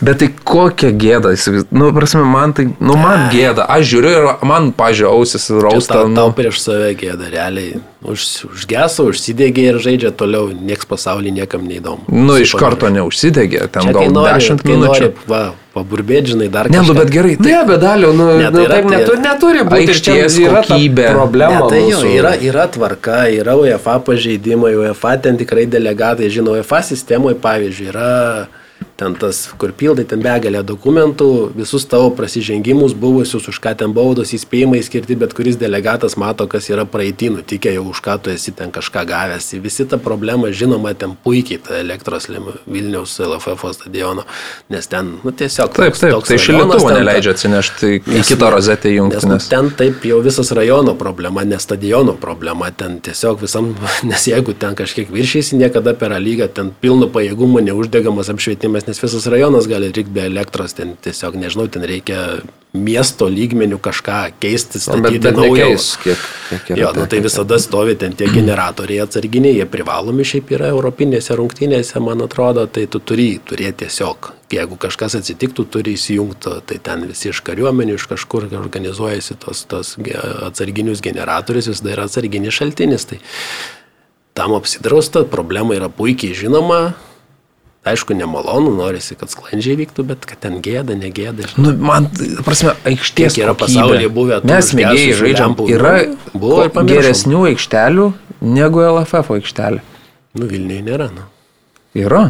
Bet 0.00 0.18
tai 0.20 0.28
kokia 0.46 0.92
gėda. 0.94 1.32
Nu, 1.74 1.88
prasme, 1.92 2.22
man 2.22 2.52
tai, 2.54 2.68
nu, 2.78 2.94
man 3.00 3.28
gėda. 3.32 3.64
Aš 3.66 3.88
žiūriu 3.90 4.10
ir 4.14 4.26
man, 4.46 4.70
pažiūrėjau, 4.72 5.12
ausis 5.18 5.48
rausta. 5.50 5.94
Tau, 6.00 6.08
Nu, 6.08 6.14
tau 6.14 6.32
prieš 6.36 6.60
save 6.62 6.92
gėda, 6.94 7.26
realiai. 7.32 7.80
Už, 8.06 8.46
užgeso, 8.46 9.08
užsidegė 9.10 9.64
ir 9.72 9.78
žaidžia 9.82 10.12
toliau, 10.14 10.52
nieks 10.54 10.86
pasaulyje 10.86 11.32
niekam 11.34 11.64
neįdomu. 11.66 12.04
nu 12.06 12.36
iš 12.38 12.52
Supamiršo. 12.52 12.58
karto 12.62 12.90
neužsidegė, 12.94 13.66
ten 13.74 13.82
Čia, 13.88 13.92
gal 13.96 14.06
nori, 14.14 14.34
10 14.38 14.62
kai 14.62 14.70
minučių. 14.76 15.08
Nori, 15.08 15.26
va, 15.26 15.40
paburbėti, 15.74 16.30
žinai, 16.36 16.46
dar 16.48 16.70
Ne, 16.70 16.78
nu, 16.78 16.84
kažką. 16.84 16.94
bet 17.00 17.10
gerai. 17.10 17.34
Ne, 17.42 17.56
bet 17.66 17.80
daliau, 17.82 18.12
nu, 18.14 18.28
Ne, 18.38 18.38
ne, 18.38 18.44
tai 18.44 18.52
nu 18.54 18.62
yra 18.68 18.74
taip 18.78 18.86
tie- 18.86 18.96
netu, 18.98 19.16
neturi 19.18 19.64
būti. 19.66 19.98
Ta 19.98 20.62
kokybė. 20.62 21.08
Problema. 21.12 21.58
Ne, 21.58 21.68
tai 21.74 21.80
mūsų. 21.90 22.12
yra, 22.20 22.32
yra 22.38 22.68
tvarka, 22.70 23.18
yra 23.34 23.56
UEFA 23.58 23.98
pažeidimai, 24.06 24.76
UEFA 24.78 25.16
ten 25.22 25.36
tikrai 25.36 25.66
delegatai, 25.66 26.30
žinau, 26.30 26.54
UEFA 26.54 26.82
sistemoje, 26.86 27.34
pavyzdžiui, 27.34 27.88
yra 27.90 28.46
ten 28.98 29.14
tas, 29.14 29.44
kur 29.58 29.70
pildai 29.78 30.02
ten 30.10 30.22
begalę 30.24 30.64
dokumentų, 30.66 31.28
visus 31.54 31.84
tavo 31.86 32.10
prasižengimus 32.18 32.96
buvusius, 32.98 33.46
už 33.46 33.60
ką 33.62 33.76
ten 33.78 33.92
baudos 33.94 34.32
įspėjimai 34.34 34.80
skirti, 34.82 35.14
bet 35.18 35.36
kuris 35.38 35.54
delegatas 35.60 36.16
mato, 36.18 36.48
kas 36.50 36.66
yra 36.72 36.82
praeitį, 36.82 37.28
nutikė 37.36 37.76
jau 37.76 37.84
už 37.92 38.00
ką 38.02 38.16
tu 38.24 38.32
esi 38.34 38.50
ten 38.58 38.72
kažką 38.74 39.04
gavęs. 39.06 39.52
Visi 39.62 39.86
tą 39.86 40.00
problemą 40.02 40.50
žinoma 40.50 40.96
ten 40.98 41.14
puikiai, 41.14 41.60
ta 41.62 41.78
elektros 41.78 42.26
Vilniaus 42.66 43.14
LFF 43.22 43.70
stadiono, 43.76 44.24
nes 44.74 44.90
ten, 44.90 45.14
nu 45.22 45.30
tiesiog. 45.30 45.70
Taip, 45.78 45.94
toks- 45.94 46.02
taip, 46.02 46.16
toks 46.16 46.34
tai 46.34 46.40
ten, 46.42 46.74
ta- 46.74 46.98
neleidžia 46.98 47.36
atsinešti 47.36 47.92
į 48.02 48.24
kitą 48.26 48.50
rozetę 48.56 48.90
įjungti. 48.90 49.20
Nes 49.20 49.28
nu, 49.28 49.38
Nes... 49.38 49.48
ten 49.52 49.70
taip 49.78 50.02
jau 50.10 50.18
visas 50.26 50.50
rajono 50.58 50.96
problema, 50.98 51.46
ne 51.46 51.60
stadiono 51.62 52.16
problema, 52.18 52.72
ten 52.74 52.98
tiesiog 53.04 53.46
visam, 53.46 53.70
nes 54.10 54.26
jeigu 54.26 54.58
ten 54.58 54.74
kažkiek 54.78 55.14
viršysi, 55.14 55.60
niekada 55.62 55.94
per 55.94 56.18
lygą 56.18 56.50
ten 56.50 56.74
pilno 56.82 57.06
pajėgumo 57.14 57.62
neuždegamas 57.62 58.34
apšvietimas, 58.34 58.87
nes 58.88 59.02
visas 59.02 59.26
rajonas 59.30 59.68
gali 59.68 59.90
likti 59.92 60.10
be 60.14 60.24
elektros, 60.26 60.74
ten 60.78 60.96
tiesiog, 61.04 61.36
nežinau, 61.38 61.68
ten 61.72 61.84
reikia 61.86 62.38
miesto 62.76 63.28
lygmenių 63.32 63.78
kažką 63.80 64.18
keisti, 64.42 64.76
Nu, 64.78 64.84
statyti 64.84 65.30
naujo. 65.32 65.54
nekeis, 65.54 65.86
kiek, 66.02 66.24
kiek. 66.66 66.76
Jo, 66.78 66.90
nu, 66.96 67.06
tai 67.08 67.20
visada 67.24 67.56
stovi 67.60 67.94
ten 68.00 68.12
tie 68.16 68.28
generatoriai 68.32 69.00
atsarginiai, 69.06 69.56
jie 69.56 69.66
privalomi 69.70 70.26
šiaip 70.28 70.52
yra 70.56 70.68
europinėse 70.74 71.36
rungtynėse, 71.38 72.00
man 72.04 72.24
atrodo, 72.26 72.66
tai 72.66 72.86
tu 72.86 73.00
turi 73.00 73.38
turėti 73.40 73.84
tiesiog. 73.84 74.32
Jeigu 74.52 74.78
kažkas 74.80 75.16
atsitiktų, 75.18 75.64
turi 75.68 75.96
įsijungti, 75.96 76.54
tai 76.68 76.78
ten 76.84 77.04
visi 77.08 77.28
iš 77.32 77.40
kariuomenių, 77.44 77.96
iš 77.98 78.06
kažkur 78.08 78.48
organizuojasi 78.60 79.36
tos, 79.44 79.64
tos 79.68 79.96
atsarginius 80.46 81.02
generatorius, 81.04 81.68
visada 81.72 81.92
yra 81.96 82.06
atsarginis 82.08 82.56
šaltinis. 82.56 83.04
Tai 83.10 83.18
tam 84.38 84.54
apsidrausta, 84.56 85.24
problema 85.28 85.76
yra 85.76 85.88
puikiai 85.92 86.36
žinoma. 86.36 86.94
Aišku, 87.88 88.16
nemalonu, 88.18 88.72
norisi, 88.76 89.16
kad 89.18 89.32
sklandžiai 89.32 89.76
vyktų, 89.82 90.04
bet 90.10 90.26
kad 90.28 90.40
ten 90.44 90.58
gėda, 90.64 90.96
negėda. 90.98 91.46
Nu, 91.60 91.72
man, 91.76 92.08
prasme, 92.46 92.74
aikštės 92.88 93.38
yra 93.40 93.54
kokybė. 93.54 93.60
pasaulyje 93.64 94.10
buvę 94.14 94.40
Mes 94.48 94.72
mėgėjai 94.78 95.14
žaidžiam. 95.22 95.56
Yra 95.72 95.94
buvo 96.34 96.64
ir 96.66 96.74
pamiršom. 96.74 96.92
geresnių 96.94 97.44
aikštelių 97.52 98.10
negu 98.58 98.84
LFF 98.84 99.34
aikštelė. 99.38 99.82
Nu, 100.38 100.50
Vilniui 100.50 100.82
nėra. 100.86 101.08
Nu. 101.14 101.26
Yra. 101.98 102.28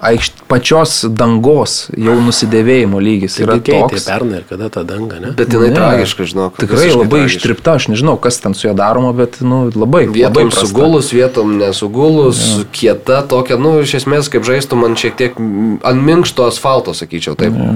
Aikšt, 0.00 0.32
pačios 0.48 0.92
dangos 1.10 1.90
jau 1.98 2.14
nusidėvėjimo 2.22 3.00
lygis 3.02 3.34
Tai 3.36 3.42
yra 3.44 3.56
toks. 3.58 4.04
pernai 4.06 4.38
ir 4.38 4.44
kada 4.48 4.68
ta 4.70 4.84
danga, 4.86 5.18
ne? 5.20 5.32
Bet 5.36 5.50
jinai 5.52 5.68
Ne. 5.68 5.74
tragiška, 5.76 6.24
žinok. 6.30 6.56
Tikrai 6.62 6.92
labai 6.94 7.08
tragiška. 7.26 7.36
ištripta, 7.36 7.74
aš 7.74 7.88
nežinau, 7.90 8.14
kas 8.16 8.38
ten 8.40 8.54
su 8.54 8.68
juo 8.68 8.74
daroma, 8.74 9.12
bet 9.12 9.40
nu, 9.42 9.66
labai. 9.74 10.06
labai 10.06 10.14
Vietom 10.14 10.48
prasta. 10.48 10.66
sugulus, 10.66 11.10
vietom 11.12 11.58
nesugulus, 11.58 12.38
ja. 12.58 12.64
kieta 12.72 13.20
tokia, 13.26 13.58
nu, 13.58 13.80
iš 13.82 13.94
esmės, 14.00 14.30
kaip 14.30 14.46
žaistų 14.46 14.78
man 14.78 14.94
šiek 14.96 15.16
tiek 15.18 15.34
ant 15.36 16.00
minkšto 16.06 16.46
asfalto, 16.46 16.94
sakyčiau 16.94 17.34
taip. 17.36 17.52
Ja. 17.52 17.74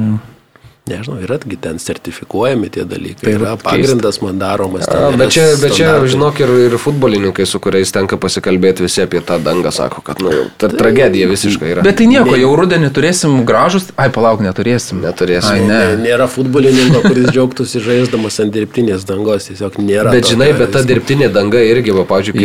Nežinau, 0.85 1.17
yragi 1.25 1.57
ten 1.57 1.79
sertifikuojami 1.81 2.69
tie 2.69 2.83
dalykai. 2.85 3.25
Tai 3.25 3.31
Tai 3.31 3.33
yra 3.39 3.47
yra 3.55 3.57
pagrindas 3.57 4.19
man 4.21 4.37
daromas. 4.37 4.85
A, 4.85 4.99
yra 5.09 5.17
Bet 5.17 5.31
čia, 5.33 5.45
bet 5.57 5.73
čia, 5.73 5.95
žinok, 6.05 6.41
ir, 6.45 6.51
ir 6.67 6.75
futbolininkai, 6.77 7.47
su 7.49 7.57
kuriais 7.65 7.89
tenka 7.89 8.19
pasikalbėti 8.21 8.85
visi 8.85 9.01
apie 9.01 9.23
tą 9.25 9.39
dangą, 9.41 9.73
sako, 9.73 10.03
kad, 10.05 10.21
nu, 10.21 10.29
jau 10.35 10.43
ta 10.61 10.69
tragedija 10.69 11.25
visiškai 11.31 11.71
yra. 11.73 11.85
Bet 11.87 11.97
tai 12.03 12.09
nieko, 12.11 12.35
jau 12.37 12.51
rudenį 12.61 12.91
turėsim 12.93 13.39
gražus. 13.49 13.87
Ai, 13.97 14.11
palauk, 14.13 14.43
neturėsim. 14.45 15.01
Neturėsim. 15.01 15.55
Ai, 15.57 15.63
Ne, 15.65 15.79
ne. 15.95 16.03
nėra 16.05 16.27
futbolininko, 16.29 17.01
kuris 17.07 17.31
džiaugtųsi 17.33 17.81
žaisdamas 17.81 18.37
ant 18.45 18.53
dirbtinės 18.53 19.09
dangos, 19.09 19.49
tiesiog 19.49 19.81
nėra. 19.81 20.13
Bet 20.13 20.29
žinai, 20.35 20.51
bet 20.61 20.77
ta 20.77 20.85
dirbtinė 20.85 21.31
danga 21.33 21.65
irgi, 21.65 21.97
va, 21.97 22.05
pavyzdžiui, 22.13 22.37
kai 22.37 22.45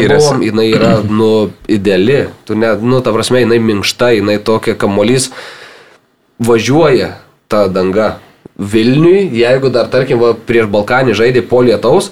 skiriasi. 0.00 0.24
buvom, 0.24 0.42
jinai 0.48 0.66
yra, 0.72 0.94
nu, 1.20 1.30
ideali. 1.68 2.22
Tu 2.48 2.56
ne, 2.56 2.72
nu, 2.80 3.04
ta 3.04 3.12
prasme, 3.12 3.44
jinai 3.44 3.60
minkšta, 3.60 4.14
jinai 4.16 4.40
tokia 4.40 4.72
kamolys 4.80 5.28
važiuoja. 6.40 7.12
Ta 7.48 7.66
danga 7.72 8.16
Vilniui, 8.56 9.26
jeigu 9.36 9.68
dar, 9.68 9.90
tarkim, 9.92 10.22
va, 10.22 10.32
prieš 10.32 10.70
Balkanį 10.72 11.12
žaidė 11.18 11.42
po 11.44 11.60
lietaus, 11.60 12.08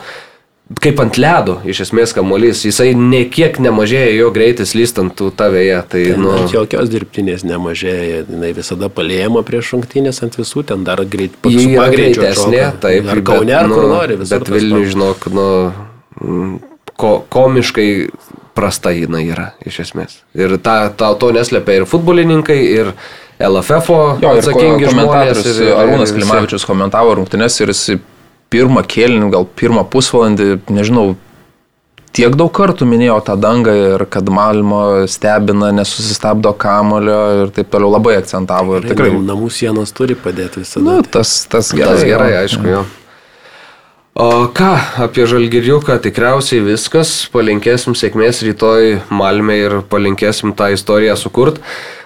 kaip 0.80 1.00
ant 1.00 1.16
ledo, 1.20 1.54
iš 1.68 1.82
esmės 1.86 2.12
kamuolys, 2.16 2.62
jisai 2.64 2.90
niekiek 2.96 3.56
nemažėja 3.64 4.12
jo 4.16 4.28
greitis 4.34 4.74
lystant 4.76 5.12
tų 5.16 5.30
tavėje. 5.36 5.80
Tai, 5.92 6.02
Tai, 6.10 6.20
nu, 6.20 6.34
jokios 6.52 6.92
dirbtinės 6.92 7.44
nemažėja, 7.48 8.22
jinai 8.28 8.52
visada 8.56 8.90
palėjama 8.92 9.44
prieš 9.46 9.74
rungtynės 9.76 10.20
ant 10.24 10.38
visų, 10.40 10.66
ten 10.68 10.84
dar 10.84 11.00
greit 11.08 11.36
Ji 11.48 11.66
yra 11.70 11.86
pagreičio 11.86 12.22
greitesnė, 12.22 12.62
atšoka. 12.68 12.84
taip, 12.84 13.10
Ar 13.12 13.24
Kaune, 13.32 13.56
ar 13.56 13.68
nu, 13.72 13.80
kur 13.80 13.90
nori, 13.92 14.20
visur 14.20 14.44
Bet 14.44 14.54
Vilniui, 14.56 14.86
žinok, 14.92 15.28
nu, 15.36 15.48
mm, 16.20 16.54
ko, 17.00 17.16
komiškai 17.32 17.88
prasta 18.54 18.92
jinai 18.94 19.26
yra, 19.26 19.50
iš 19.66 19.80
esmės. 19.88 20.20
Ir 20.36 20.56
ta, 20.62 20.88
ta, 20.96 21.10
to 21.18 21.32
neslėpia 21.34 21.80
ir 21.80 21.88
futbolininkai, 21.90 22.60
ir 22.78 22.94
LFF 23.40 23.90
atsakingi 24.22 24.88
žmonės. 24.92 25.44
ir- 25.44 25.62
ir- 25.66 25.74
Arūnas. 25.74 26.12
Klimavičius 26.14 26.64
komentavo 26.66 27.14
rungtynes 27.18 27.60
ir 27.60 27.68
jis 27.74 27.98
pirmą 28.50 28.84
kėlinį, 28.86 29.30
gal 29.32 29.44
pirmą 29.58 29.82
pusvalandį, 29.90 30.60
nežinau, 30.70 31.16
tiek 32.14 32.36
daug 32.38 32.52
kartų 32.54 32.86
minėjo 32.86 33.16
tą 33.26 33.34
dangą 33.40 33.72
ir 33.96 34.04
kad 34.06 34.28
Malmo 34.30 35.06
stebina, 35.10 35.72
nesusistabdo 35.74 36.52
kamulio 36.56 37.42
ir 37.42 37.50
taip 37.50 37.70
toliau 37.72 37.90
labai 37.96 38.14
akcentavo. 38.22 38.76
Ir 38.78 38.82
tikrai, 38.94 39.10
Nam- 39.10 39.26
Namų 39.26 39.50
sienos 39.50 39.90
turi 39.92 40.14
padėti 40.14 40.62
visada. 40.62 40.84
nu, 40.84 41.02
tas, 41.02 41.46
tas 41.50 41.72
gerai. 41.72 41.94
Tas 41.96 42.04
gerai, 42.04 42.30
jo. 42.30 42.42
aišku, 42.46 42.68
jo. 42.70 42.84
O 44.14 44.46
ką, 44.54 44.78
apie 45.02 45.24
žalgiriuką 45.26 45.98
tikriausiai 45.98 46.62
viskas. 46.62 47.26
Palinkėsim 47.34 47.96
sėkmės 47.98 48.44
rytoj 48.46 49.00
Malmė 49.10 49.56
ir 49.66 49.72
palinkėsim 49.90 50.54
tą 50.54 50.68
istoriją 50.72 51.16
sukurt. 51.18 51.58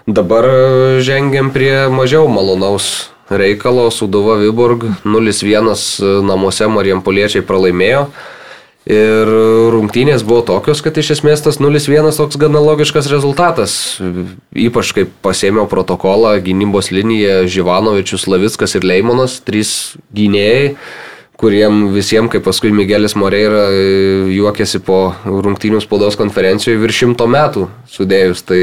Dabar 0.08 0.44
e, 0.48 1.00
žengiam 1.04 1.50
prie 1.52 1.84
mažiau 1.92 2.24
malonaus 2.32 3.10
reikalo. 3.28 3.90
Suduva 3.92 4.38
Viborg 4.40 4.86
0-1 5.04 6.24
namuose 6.24 6.64
Marijampoliečiai 6.64 7.44
pralaimėjo. 7.44 8.06
Ir 8.88 9.28
rungtynės 9.68 10.22
buvo 10.24 10.40
tokios, 10.48 10.80
kad 10.80 10.96
iš 10.96 11.10
esmės 11.18 11.42
tas 11.44 11.58
0-1 11.60 12.08
toks 12.16 12.40
gana 12.40 12.62
logiškas 12.64 13.10
rezultatas. 13.12 13.74
Ypač 14.56 14.94
kaip 14.96 15.12
pasėmiau 15.20 15.68
protokolą, 15.68 16.38
gynybos 16.40 16.88
linija 16.88 17.42
Živanovičius, 17.44 18.24
Lavickas 18.32 18.78
ir 18.78 18.88
Leimonas, 18.88 19.42
trys 19.44 19.74
gynėjai, 20.16 20.72
kuriem 21.36 21.90
visiems, 21.92 22.32
kaip 22.32 22.48
paskui 22.48 22.72
Miguelis 22.72 23.12
Moreira 23.12 23.68
e, 23.76 23.84
juokėsi 24.38 24.80
po 24.88 25.12
rungtynių 25.28 25.84
spaudos 25.84 26.16
konferencijoje 26.16 26.80
virš 26.80 27.04
šimto 27.04 27.28
metų 27.28 27.68
sudėjus. 27.92 28.40
Tai 28.48 28.62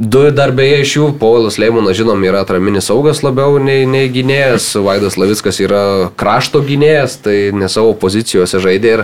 Du 0.00 0.22
dar 0.32 0.48
beje 0.56 0.78
iš 0.80 0.92
jų, 0.96 1.06
Paulius 1.20 1.58
Leimonas, 1.60 1.98
žinom, 1.98 2.22
yra 2.24 2.40
atraminis 2.40 2.86
saugas 2.88 3.18
labiau 3.20 3.58
nei, 3.60 3.82
nei 3.84 4.06
gynėjas, 4.08 4.70
Vaidas 4.80 5.18
Lavickas 5.20 5.60
yra 5.60 5.82
krašto 6.16 6.62
gynėjas, 6.64 7.18
tai 7.20 7.34
ne 7.52 7.68
savo 7.68 7.92
pozicijose 8.00 8.62
žaidė 8.64 8.94
ir 8.94 9.02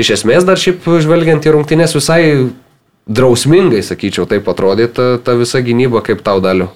iš 0.00 0.14
esmės 0.16 0.48
dar 0.48 0.56
šiaip 0.56 0.88
žvelgiant 1.04 1.44
į 1.44 1.52
rungtynės 1.52 1.92
visai 1.98 2.22
drausmingai, 3.04 3.82
sakyčiau, 3.84 4.24
taip 4.30 4.48
atrodė 4.48 4.88
ta, 4.88 5.10
ta 5.20 5.36
visa 5.36 5.60
gynyba 5.60 6.00
kaip 6.06 6.24
tau 6.24 6.40
daliu. 6.40 6.70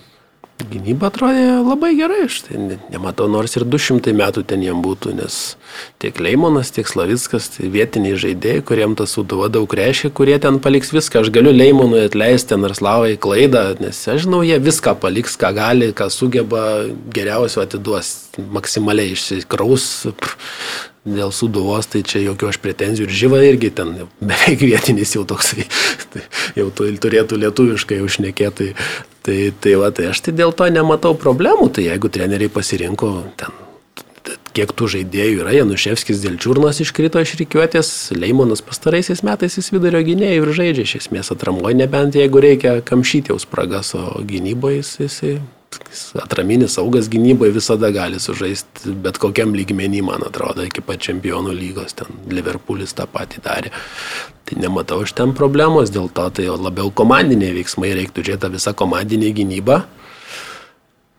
Gynyba 0.60 1.08
atrodė 1.10 1.46
labai 1.64 1.90
gerai, 1.98 2.26
aš 2.28 2.36
tai 2.46 2.58
ne- 2.60 2.78
nematau, 2.92 3.26
nors 3.28 3.56
ir 3.58 3.64
200 3.66 4.12
metų 4.14 4.44
ten 4.46 4.62
jam 4.62 4.82
būtų, 4.84 5.14
nes 5.18 5.56
tiek 6.02 6.16
Leimonas, 6.22 6.70
tiek 6.70 6.86
Slavickas, 6.86 7.48
tai 7.56 7.70
vietiniai 7.72 8.14
žaidėjai, 8.20 8.62
kuriem 8.68 8.94
tas 8.96 9.16
suduva 9.16 9.48
daug 9.52 9.66
reiškia, 9.66 10.12
kurie 10.14 10.38
ten 10.38 10.60
paliks 10.62 10.92
viską. 10.94 11.24
Aš 11.24 11.32
galiu 11.34 11.52
Leimonui 11.52 12.04
atleisti 12.06 12.54
ten 12.54 12.64
ar 12.68 12.76
Slavai 12.78 13.16
klaidą, 13.16 13.64
nes 13.82 14.04
aš 14.06 14.24
žinau, 14.26 14.44
jie 14.46 14.60
viską 14.62 14.94
paliks, 15.02 15.36
ką 15.40 15.52
gali, 15.56 15.90
ką 15.92 16.08
sugeba, 16.12 16.86
geriausio 17.12 17.64
atiduos, 17.66 18.14
maksimaliai 18.38 19.16
išsikraus. 19.16 19.90
Pff, 20.14 20.88
Dėl 21.02 21.32
suduvos, 21.34 21.88
tai 21.90 22.04
čia 22.06 22.20
jokių 22.22 22.52
aš 22.52 22.60
pretenzijų 22.62 23.08
ir 23.08 23.14
žyva 23.18 23.40
irgi 23.42 23.72
ten 23.74 23.88
beveik 24.22 24.60
vietinis 24.62 25.16
jau 25.16 25.24
toksai, 25.26 25.64
tai 26.14 26.22
jau 26.54 26.68
tu 26.70 26.86
turėtų 26.86 27.40
lietuviškai 27.42 27.98
užnekėti. 28.06 28.68
Tai, 29.22 29.52
tai, 29.62 29.76
va, 29.78 29.92
tai 29.94 30.08
aš 30.10 30.24
tai 30.26 30.32
dėl 30.34 30.50
to 30.56 30.66
nematau 30.66 31.14
problemų, 31.14 31.68
tai 31.76 31.86
jeigu 31.86 32.10
treneriai 32.10 32.50
pasirinko 32.50 33.12
ten 33.38 33.60
kiek 34.56 34.72
tų 34.76 34.88
žaidėjų 34.96 35.42
yra, 35.42 35.54
Januševskis 35.56 36.20
dėl 36.22 36.36
čiurnos 36.40 36.80
iškrito 36.84 37.22
iš 37.22 37.34
rykiuotės, 37.40 37.88
Leimonas 38.16 38.62
pastaraisiais 38.64 39.24
metais 39.26 39.56
jis 39.58 39.72
vidurio 39.72 40.02
gynėjų 40.04 40.44
ir 40.44 40.52
žaidžia 40.58 40.86
iš 40.86 40.94
esmės 41.00 41.32
atramoje, 41.34 41.78
nebent 41.78 42.18
jeigu 42.18 42.42
reikia 42.44 42.76
kamšyti 42.84 43.32
jau 43.32 43.38
spragas, 43.42 43.94
o 43.98 44.20
gynyboje 44.28 44.82
jis, 44.82 44.92
jis 45.06 45.18
atraminis 46.22 46.76
saugas 46.78 47.08
gynyboje 47.12 47.54
visada 47.56 47.90
gali 47.94 48.20
sužaisti 48.20 48.94
bet 49.04 49.18
kokiam 49.22 49.54
lygmenį, 49.56 50.02
man 50.06 50.26
atrodo, 50.26 50.66
iki 50.66 50.84
pat 50.84 51.02
čempionų 51.04 51.54
lygos, 51.56 51.96
ten 51.98 52.10
Liverpoolis 52.32 52.94
tą 52.98 53.08
patį 53.10 53.42
darė. 53.44 53.72
Tai 54.48 54.58
nematau 54.62 55.02
iš 55.06 55.14
ten 55.18 55.34
problemos, 55.38 55.92
dėl 55.94 56.10
to 56.12 56.28
tai 56.38 56.48
labiau 56.50 56.90
komandiniai 56.90 57.54
veiksmai, 57.56 57.94
reiktų 57.98 58.26
žiūrėti 58.26 58.44
tą 58.46 58.52
visą 58.54 58.74
komandinę 58.76 59.32
gynybą. 59.36 59.82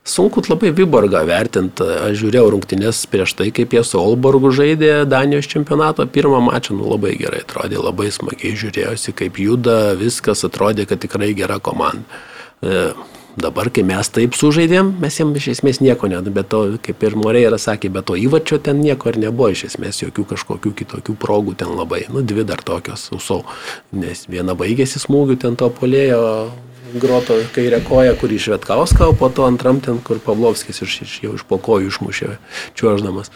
Sunku 0.04 0.42
labai 0.50 0.74
Viborgą 0.76 1.22
vertinti. 1.24 1.86
Aš 2.04 2.18
žiūrėjau 2.20 2.50
rungtynės 2.52 3.06
prieš 3.08 3.38
tai, 3.40 3.48
kaip 3.56 3.72
jie 3.72 3.86
su 3.88 3.96
Olborgu 4.02 4.52
žaidė 4.52 5.06
Danijos 5.08 5.48
čempionato 5.48 6.04
pirmą 6.12 6.42
mačą. 6.44 6.76
Nu, 6.76 6.90
labai 6.92 7.14
gerai 7.16 7.40
atrodė, 7.46 7.80
labai 7.80 8.10
smagiai 8.12 8.52
žiūrėjosi, 8.60 9.16
kaip 9.16 9.40
juda, 9.40 9.94
viskas 9.96 10.44
atrodė, 10.44 10.84
kad 10.90 11.00
tikrai 11.00 11.32
gera 11.38 11.56
komanda. 11.64 12.20
E, 12.60 12.92
dabar, 13.38 13.70
kai 13.74 13.84
mes 13.88 14.10
taip 14.14 14.36
sužaidėm, 14.38 14.94
mes 15.02 15.18
jiems 15.20 15.40
iš 15.40 15.48
esmės 15.56 15.80
nieko 15.84 16.10
net, 16.12 16.28
bet 16.34 16.50
to, 16.54 16.64
kaip 16.84 17.04
ir 17.06 17.16
Moreira 17.20 17.58
sakė, 17.62 17.90
bet 17.94 18.08
to 18.10 18.18
įvačio 18.20 18.60
ten 18.64 18.82
nieko 18.84 19.10
ir 19.10 19.20
nebuvo, 19.26 19.50
iš 19.54 19.66
esmės 19.72 20.04
jokių 20.04 20.28
kažkokių 20.34 20.74
kitokių 20.84 21.16
progų 21.20 21.56
ten 21.64 21.74
labai, 21.78 22.04
nu, 22.14 22.22
dvi 22.22 22.46
dar 22.48 22.62
tokios, 22.66 23.10
usau, 23.16 23.42
nes 23.96 24.28
viena 24.30 24.58
baigėsi 24.58 25.02
smūgių 25.02 25.40
ten 25.46 25.58
to 25.60 25.72
polėjo 25.74 26.22
groto 26.94 27.40
kairę 27.56 27.82
koją, 27.88 28.14
kur 28.22 28.32
iš 28.32 28.52
Vietkauską, 28.54 29.10
o 29.10 29.18
po 29.18 29.30
to 29.34 29.48
antram 29.50 29.82
ten, 29.82 30.00
kur 30.06 30.22
Pavlovskis 30.22 30.84
iš, 30.86 31.02
iš, 31.06 31.20
jau 31.26 31.36
iš 31.38 31.46
po 31.50 31.58
kojų 31.58 31.90
išmušė 31.90 32.34
čiuoždamas. 32.78 33.34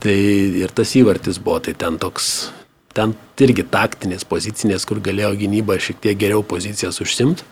Tai 0.00 0.16
ir 0.62 0.72
tas 0.72 0.92
įvartis 0.96 1.40
buvo, 1.40 1.58
tai 1.64 1.74
ten 1.76 1.96
toks, 2.00 2.50
ten 2.96 3.14
irgi 3.40 3.64
taktinės 3.68 4.26
pozicinės, 4.28 4.84
kur 4.88 5.00
galėjo 5.04 5.32
gynyba 5.40 5.78
šiek 5.80 6.00
tiek 6.04 6.20
geriau 6.20 6.44
pozicijas 6.44 7.00
užsimti. 7.04 7.44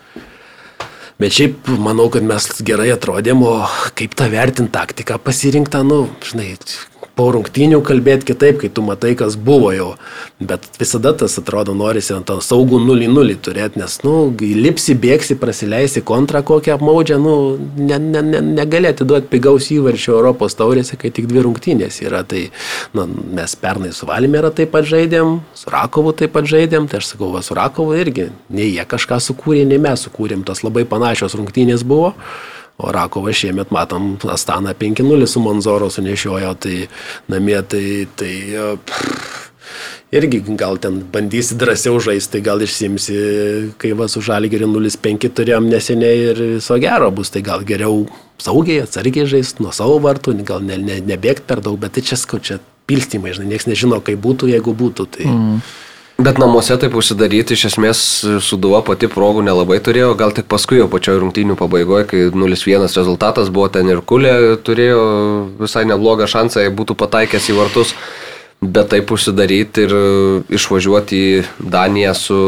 Bet 1.19 1.35
šiaip 1.35 1.67
manau, 1.83 2.05
kad 2.07 2.23
mes 2.23 2.45
gerai 2.63 2.93
atrodėm, 2.93 3.41
o 3.43 3.57
kaip 3.99 4.13
tą 4.15 4.29
vertinti 4.31 4.71
taktiką 4.71 5.17
pasirinktą, 5.19 5.81
nu, 5.83 6.05
žinai, 6.23 6.53
po 7.19 7.27
rungtynių 7.35 7.81
kalbėti 7.83 8.29
kitaip, 8.31 8.61
kai 8.61 8.69
tu 8.71 8.83
matai, 8.85 9.11
kas 9.19 9.35
buvo 9.35 9.73
jau. 9.75 9.89
Bet 10.39 10.63
visada 10.79 11.11
tas 11.19 11.35
atrodo 11.41 11.73
norisi 11.75 12.13
ant 12.15 12.29
to 12.29 12.37
saugų 12.43 12.79
0-0 12.85 13.35
turėti, 13.43 13.81
nes, 13.81 13.97
nu, 14.05 14.13
lipsi, 14.39 14.95
bėgsi, 14.95 15.35
prasileisi 15.41 16.03
kontrą 16.07 16.41
kokią 16.47 16.77
apmaudžią, 16.77 17.17
nu, 17.19 17.33
ne, 17.75 17.97
ne, 17.99 18.23
ne, 18.23 18.39
negalėti 18.61 19.07
duoti 19.07 19.27
pigaus 19.33 19.67
įvarčio 19.75 20.15
Europos 20.15 20.55
taurėse, 20.59 20.95
kai 20.99 21.11
tik 21.15 21.27
dvi 21.29 21.43
rungtynės 21.43 21.99
yra. 22.05 22.23
Tai, 22.29 22.45
nu, 22.95 23.07
mes 23.35 23.55
pernai 23.59 23.91
su 23.95 24.07
Valmėra 24.07 24.53
taip 24.55 24.71
pat 24.77 24.87
žaidėm, 24.87 25.41
su 25.59 25.73
Rakovu 25.73 26.13
taip 26.21 26.37
pat 26.37 26.47
žaidėm, 26.47 26.87
tai 26.87 27.01
aš 27.03 27.11
sakau, 27.15 27.33
va, 27.35 27.43
su 27.43 27.57
Rakovu 27.57 27.97
irgi, 27.99 28.29
nei 28.53 28.71
jie 28.71 28.87
kažką 28.87 29.19
sukūrė, 29.27 29.65
nei 29.67 29.81
mes 29.81 30.07
sukūrėm, 30.07 30.47
tas 30.47 30.63
labai 30.63 30.85
panašios 30.87 31.35
rungtynės 31.35 31.83
buvo. 31.83 32.13
O 32.79 32.93
Rakovą 32.95 33.33
šiemet 33.35 33.73
matom, 33.75 34.13
Astana 34.31 34.71
5-0 34.73 35.27
su 35.27 35.41
Monzoro 35.43 35.89
sunešiojo, 35.91 36.53
tai 36.63 36.85
namie 37.27 37.59
tai, 37.67 38.07
tai 38.15 38.33
pff, 38.85 39.49
irgi 40.15 40.39
gal 40.57 40.79
ten 40.81 41.01
bandysi 41.13 41.57
drąsiau 41.59 41.99
žaisti, 42.01 42.37
tai 42.37 42.41
gal 42.45 42.63
išsimsi, 42.63 43.17
kai 43.81 43.91
va 43.99 44.07
su 44.09 44.23
Žalgiriu 44.25 44.69
0-5 44.71 45.29
turėjom 45.37 45.69
neseniai 45.69 46.23
ir 46.31 46.41
viso 46.55 46.79
gero 46.81 47.11
bus, 47.11 47.33
tai 47.33 47.43
gal 47.45 47.67
geriau 47.67 48.05
saugiai, 48.41 48.85
atsargiai 48.87 49.27
žaisti 49.29 49.63
nuo 49.65 49.75
savo 49.75 49.99
vartų, 50.03 50.37
gal 50.47 50.63
ne, 50.65 50.79
ne, 50.79 51.01
nebėgti 51.11 51.45
per 51.49 51.61
daug, 51.65 51.77
bet 51.81 51.97
tai 51.97 52.05
čia 52.05 52.17
skau, 52.17 52.39
čia 52.39 52.61
pilstymai, 52.89 53.35
žinai, 53.35 53.51
niekas 53.53 53.69
nežino, 53.69 54.01
kaip 54.01 54.23
būtų, 54.23 54.49
jeigu 54.55 54.73
būtų. 54.77 55.07
Tai... 55.17 55.29
Mm. 55.29 55.61
Bet 56.19 56.35
namuose 56.41 56.75
taip 56.75 56.97
užsidaryti, 56.99 57.55
iš 57.55 57.69
esmės 57.69 57.99
suduva 58.43 58.81
pati 58.83 59.07
progų 59.07 59.39
nelabai 59.47 59.77
turėjo, 59.79 60.09
gal 60.19 60.33
tik 60.35 60.49
paskui 60.51 60.81
jau 60.81 60.89
pačioje 60.91 61.21
rungtynių 61.23 61.55
pabaigoje, 61.55 62.07
kai 62.11 62.23
0-1 62.35 62.89
rezultatas 62.91 63.47
buvo 63.55 63.69
ten 63.71 63.87
ir 63.87 64.01
kulė, 64.03 64.33
turėjo 64.67 65.03
visai 65.61 65.85
neblogą 65.87 66.27
šansą, 66.27 66.65
jei 66.65 66.73
būtų 66.75 66.97
pataikęs 66.99 67.47
į 67.53 67.55
vartus. 67.61 67.95
Bet 68.59 68.89
taip 68.91 69.07
užsidaryti 69.15 69.85
ir 69.87 69.93
išvažiuoti 70.51 71.19
į 71.29 71.35
Daniją 71.71 72.11
su, 72.19 72.39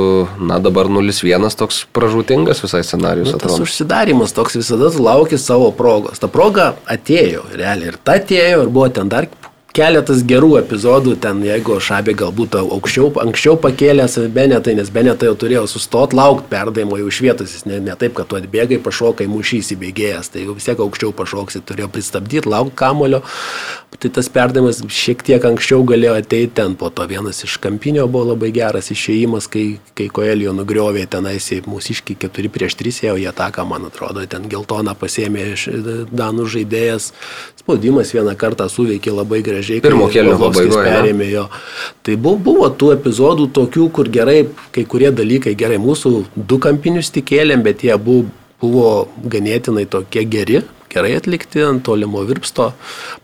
na 0.43 0.57
dabar 0.59 0.89
0-1 0.91 1.55
toks 1.55 1.85
pražūtingas 1.95 2.59
visai 2.65 2.81
scenarius 2.83 3.29
Nu, 3.31 3.37
tas 3.39 3.53
atrodo. 3.53 3.63
užsidarimas 3.69 4.35
toks 4.35 4.59
visada 4.59 4.91
tu 4.91 5.05
lauki 5.07 5.39
savo 5.39 5.69
progos. 5.71 6.19
Ta 6.19 6.27
proga 6.27 6.73
atėjo, 6.91 7.45
realiai. 7.55 7.93
Ir 7.93 8.01
ta 8.03 8.19
atėjo, 8.19 8.65
ir 8.65 8.73
buvo 8.75 8.89
ten 8.91 9.07
dar 9.07 9.31
keletas 9.75 10.23
gerų 10.27 10.55
epizodų, 10.61 11.15
ten 11.23 11.41
jeigu 11.45 11.77
Šabė 11.83 12.15
galbūt 12.19 12.57
aukščiau, 12.59 13.11
anksčiau 13.23 13.57
pakėlęs 13.61 14.17
Benetai, 14.35 14.75
nes 14.77 14.91
Benetai 14.93 15.29
jau 15.29 15.37
turėjo 15.43 15.65
sustoti, 15.71 16.17
laukti 16.19 16.49
perdavimo 16.51 16.99
jau 16.99 17.07
iš 17.11 17.21
vietos, 17.25 17.55
jis 17.55 17.67
ne, 17.69 17.79
ne 17.83 17.95
taip, 17.99 18.15
kad 18.17 18.29
tu 18.29 18.39
atbėgai, 18.39 18.81
pašokai, 18.83 19.29
mušys 19.31 19.73
įbėgėjęs, 19.75 20.31
tai 20.33 20.45
jau 20.45 20.57
vis 20.57 20.67
tiek 20.67 20.83
aukščiau 20.83 21.15
pašoksi, 21.15 21.63
turėjo 21.67 21.91
pristabdyti, 21.95 22.51
laukti 22.51 22.77
kamulio, 22.83 23.23
tai 23.99 24.09
tas 24.09 24.29
perdavimas 24.31 24.79
šiek 24.87 25.21
tiek 25.25 25.43
anksčiau 25.45 25.83
galėjo 25.87 26.13
ateiti 26.21 26.53
ten, 26.61 26.75
po 26.79 26.89
to 26.95 27.03
vienas 27.09 27.43
iš 27.43 27.57
kampinio 27.61 28.07
buvo 28.11 28.31
labai 28.31 28.51
geras 28.55 28.87
išėjimas, 28.93 29.49
kai, 29.51 29.65
kai 29.97 30.07
Koelio 30.13 30.53
nugriovė 30.55 31.03
tenais 31.11 31.49
į 31.51 31.59
mūsiškį 31.67 32.15
4 32.23 32.51
prieš 32.55 32.77
3 32.79 33.01
ėjo 33.09 33.17
į 33.21 33.27
ataką, 33.33 33.65
man 33.67 33.89
atrodo, 33.91 34.23
ten 34.31 34.47
geltoną 34.51 34.95
pasėmė 34.97 35.45
iš 35.53 35.67
Danų 36.11 36.47
žaidėjas, 36.55 37.11
spaudimas 37.59 38.15
vieną 38.15 38.35
kartą 38.39 38.69
suveikė 38.71 39.13
labai 39.13 39.43
gražiai. 39.45 39.83
Pirmo 39.83 40.07
kelio 40.11 40.37
pabaigoje. 40.39 40.87
Perėmė 40.87 41.29
jo. 41.33 41.47
Tai 42.01 42.17
buvo, 42.17 42.39
buvo 42.49 42.71
tų 42.71 42.95
epizodų 42.95 43.51
tokių, 43.55 43.89
kur 43.93 44.09
gerai, 44.11 44.45
kai 44.75 44.87
kurie 44.87 45.11
dalykai 45.13 45.53
gerai, 45.59 45.81
mūsų 45.83 46.15
du 46.35 46.61
kampinius 46.63 47.11
tikėlėm, 47.13 47.63
bet 47.67 47.83
jie 47.85 47.97
buvo, 47.99 48.29
buvo 48.63 48.91
ganėtinai 49.29 49.85
tokie 49.91 50.25
geri, 50.25 50.63
gerai 50.91 51.13
atlikti, 51.17 51.61
ant 51.65 51.83
tolimo 51.87 52.21
virpsto 52.27 52.71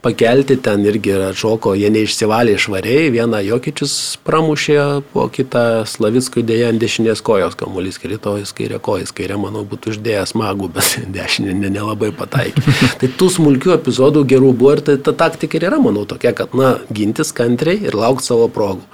pakelti, 0.05 0.57
ten 0.63 0.85
irgi 0.87 1.13
atšoko, 1.29 1.73
jie 1.77 1.89
neišsivalė 1.93 2.55
švariai, 2.61 3.09
vieną 3.13 3.41
Jokičius 3.45 3.95
pramušė, 4.27 4.79
po 5.13 5.27
kitą 5.33 5.83
Slavickui 5.89 6.45
dėja 6.47 6.71
ant 6.71 6.81
dešinės 6.81 7.23
kojos 7.25 7.57
kamuolys 7.59 7.99
krito, 8.01 8.37
jis 8.39 8.53
kairė 8.57 8.79
kojas, 8.83 9.13
kairė, 9.15 9.39
manau, 9.41 9.65
būtų 9.67 9.95
uždėjęs 9.95 10.35
magų, 10.39 10.71
bet 10.77 10.97
dešinė 11.17 11.55
nelabai 11.67 12.11
pataikė. 12.15 12.63
tai 13.01 13.11
tų 13.19 13.29
smulkių 13.37 13.75
epizodų 13.77 14.23
gerų 14.31 14.53
buvo 14.57 14.75
ir 14.77 14.83
tai 14.87 14.97
ta 15.03 15.15
taktika 15.17 15.59
ir 15.59 15.67
yra, 15.69 15.81
manau, 15.83 16.05
tokia, 16.09 16.33
kad, 16.37 16.55
na, 16.57 16.75
gintis 16.93 17.33
kantriai 17.35 17.81
ir 17.89 17.97
laukti 17.97 18.29
savo 18.29 18.47
progų. 18.53 18.85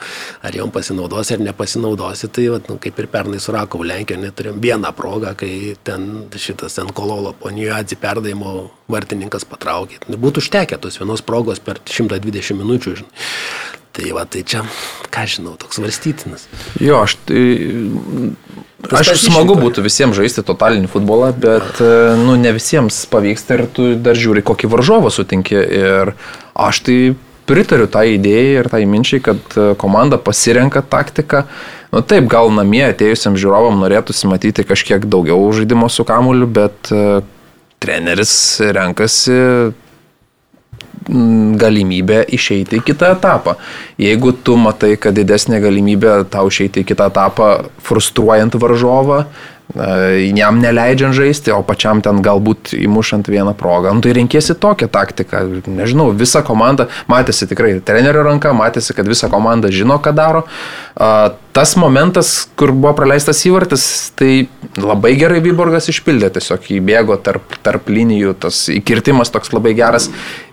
Ar 0.44 0.56
jom 0.56 0.72
pasinaudosi 0.74 1.38
ar 1.38 1.46
nepasinaudosi, 1.50 2.30
tai, 2.34 2.50
va, 2.54 2.62
nu, 2.70 2.80
kaip 2.82 3.00
ir 3.00 3.10
pernai 3.12 3.42
su 3.44 3.54
Rakovų 3.56 3.88
Lenkijoje, 3.92 4.24
neturėjom 4.24 4.62
vieną 4.64 4.94
progą, 4.98 5.34
kai 5.38 5.76
ten 5.86 6.10
šitas 6.34 6.80
ten 6.80 6.92
kololo 6.96 7.34
ponijo 7.40 7.76
atsidavimo 8.64 8.72
vartininkas 8.88 9.45
patraukė. 9.45 9.99
Būtų 10.07 10.41
užtekę 10.43 10.78
tos 10.78 10.99
vienos 10.99 11.22
progos 11.22 11.59
per 11.59 11.80
120 11.86 12.57
minučių. 12.59 12.95
Žinai. 12.99 13.11
Tai 13.93 14.11
va, 14.14 14.26
tai 14.26 14.41
čia, 14.41 14.64
ką 15.14 15.26
žinau, 15.30 15.55
toks 15.57 15.78
varstytinas. 15.78 16.47
Jo, 16.82 17.03
aš 17.05 17.18
tai... 17.28 18.34
Aišku, 18.84 19.16
smagu 19.30 19.55
būtų 19.55 19.84
visiems 19.86 20.18
žaisti 20.18 20.43
totalinį 20.43 20.89
futbolą, 20.91 21.32
bet 21.32 21.78
e, 21.80 22.16
nu, 22.20 22.34
ne 22.36 22.51
visiems 22.51 23.05
pavyksta 23.07 23.55
ir 23.55 23.68
tu 23.72 23.93
dar 23.95 24.18
žiūri, 24.18 24.43
kokį 24.43 24.68
varžovą 24.74 25.14
sutinki. 25.14 25.55
Ir 25.55 26.16
aš 26.57 26.82
tai 26.84 26.97
pritariu 27.47 27.88
tą 27.88 28.03
idėją 28.18 28.64
ir 28.64 28.70
tai 28.74 28.82
minčiai, 28.89 29.22
kad 29.24 29.39
e, 29.55 29.70
komanda 29.80 30.18
pasirenka 30.20 30.82
taktiką. 30.84 31.45
Nu 31.93 32.01
taip, 32.01 32.26
gal 32.26 32.49
namie 32.51 32.84
atėjusiam 32.89 33.38
žiūrovam 33.38 33.78
norėtųsi 33.86 34.28
matyti 34.28 34.66
kažkiek 34.68 35.05
daugiau 35.05 35.45
žaidimo 35.53 35.88
su 35.93 36.03
kamuliu, 36.07 36.49
bet 36.49 36.91
e, 36.91 37.22
treneris 37.84 38.34
renkasi 38.74 39.36
mm, 41.10 41.56
galimybę 41.60 42.24
išeiti 42.36 42.80
į 42.80 42.86
kitą 42.92 43.14
etapą. 43.18 43.58
Jeigu 44.02 44.32
tu 44.46 44.56
matai, 44.60 44.96
kad 44.98 45.16
didesnė 45.20 45.60
galimybė 45.64 46.22
tau 46.32 46.48
išeiti 46.52 46.84
į 46.84 46.90
kitą 46.94 47.10
etapą, 47.12 47.50
frustruojant 47.84 48.56
varžovą, 48.64 49.26
jam 50.36 50.59
neleidžiant 50.61 51.16
žaisti, 51.16 51.49
o 51.55 51.64
pačiam 51.66 52.01
ten 52.03 52.20
galbūt 52.22 52.74
įmušant 52.78 53.26
vieną 53.32 53.55
progą. 53.57 53.93
Nu, 53.95 54.01
tai 54.05 54.11
renkėsi 54.14 54.53
tokią 54.59 54.89
taktiką. 54.91 55.41
Nežinau, 55.68 56.11
visa 56.14 56.43
komanda, 56.45 56.89
matėsi 57.09 57.47
tikrai 57.49 57.80
trenerio 57.82 58.22
ranka, 58.28 58.51
matėsi, 58.53 58.93
kad 58.93 59.07
visa 59.09 59.30
komanda 59.34 59.72
žino, 59.74 59.97
ką 60.03 60.14
daro. 60.14 60.43
A, 60.95 61.34
Tas 61.53 61.76
momentas, 61.78 62.47
kur 62.57 62.72
buvo 62.74 62.95
praleistas 62.97 63.38
įvartis, 63.45 63.84
tai 64.18 64.47
labai 64.74 65.11
gerai 65.14 65.38
Vyborgas 65.45 65.86
išpildė, 65.91 66.32
tiesiog 66.34 66.66
įbėgo 66.80 67.14
tarp, 67.22 67.43
tarp 67.61 67.91
linijų, 67.93 68.32
tas 68.41 68.64
įkirtimas 68.74 69.30
toks 69.30 69.53
labai 69.53 69.76
geras 69.78 70.07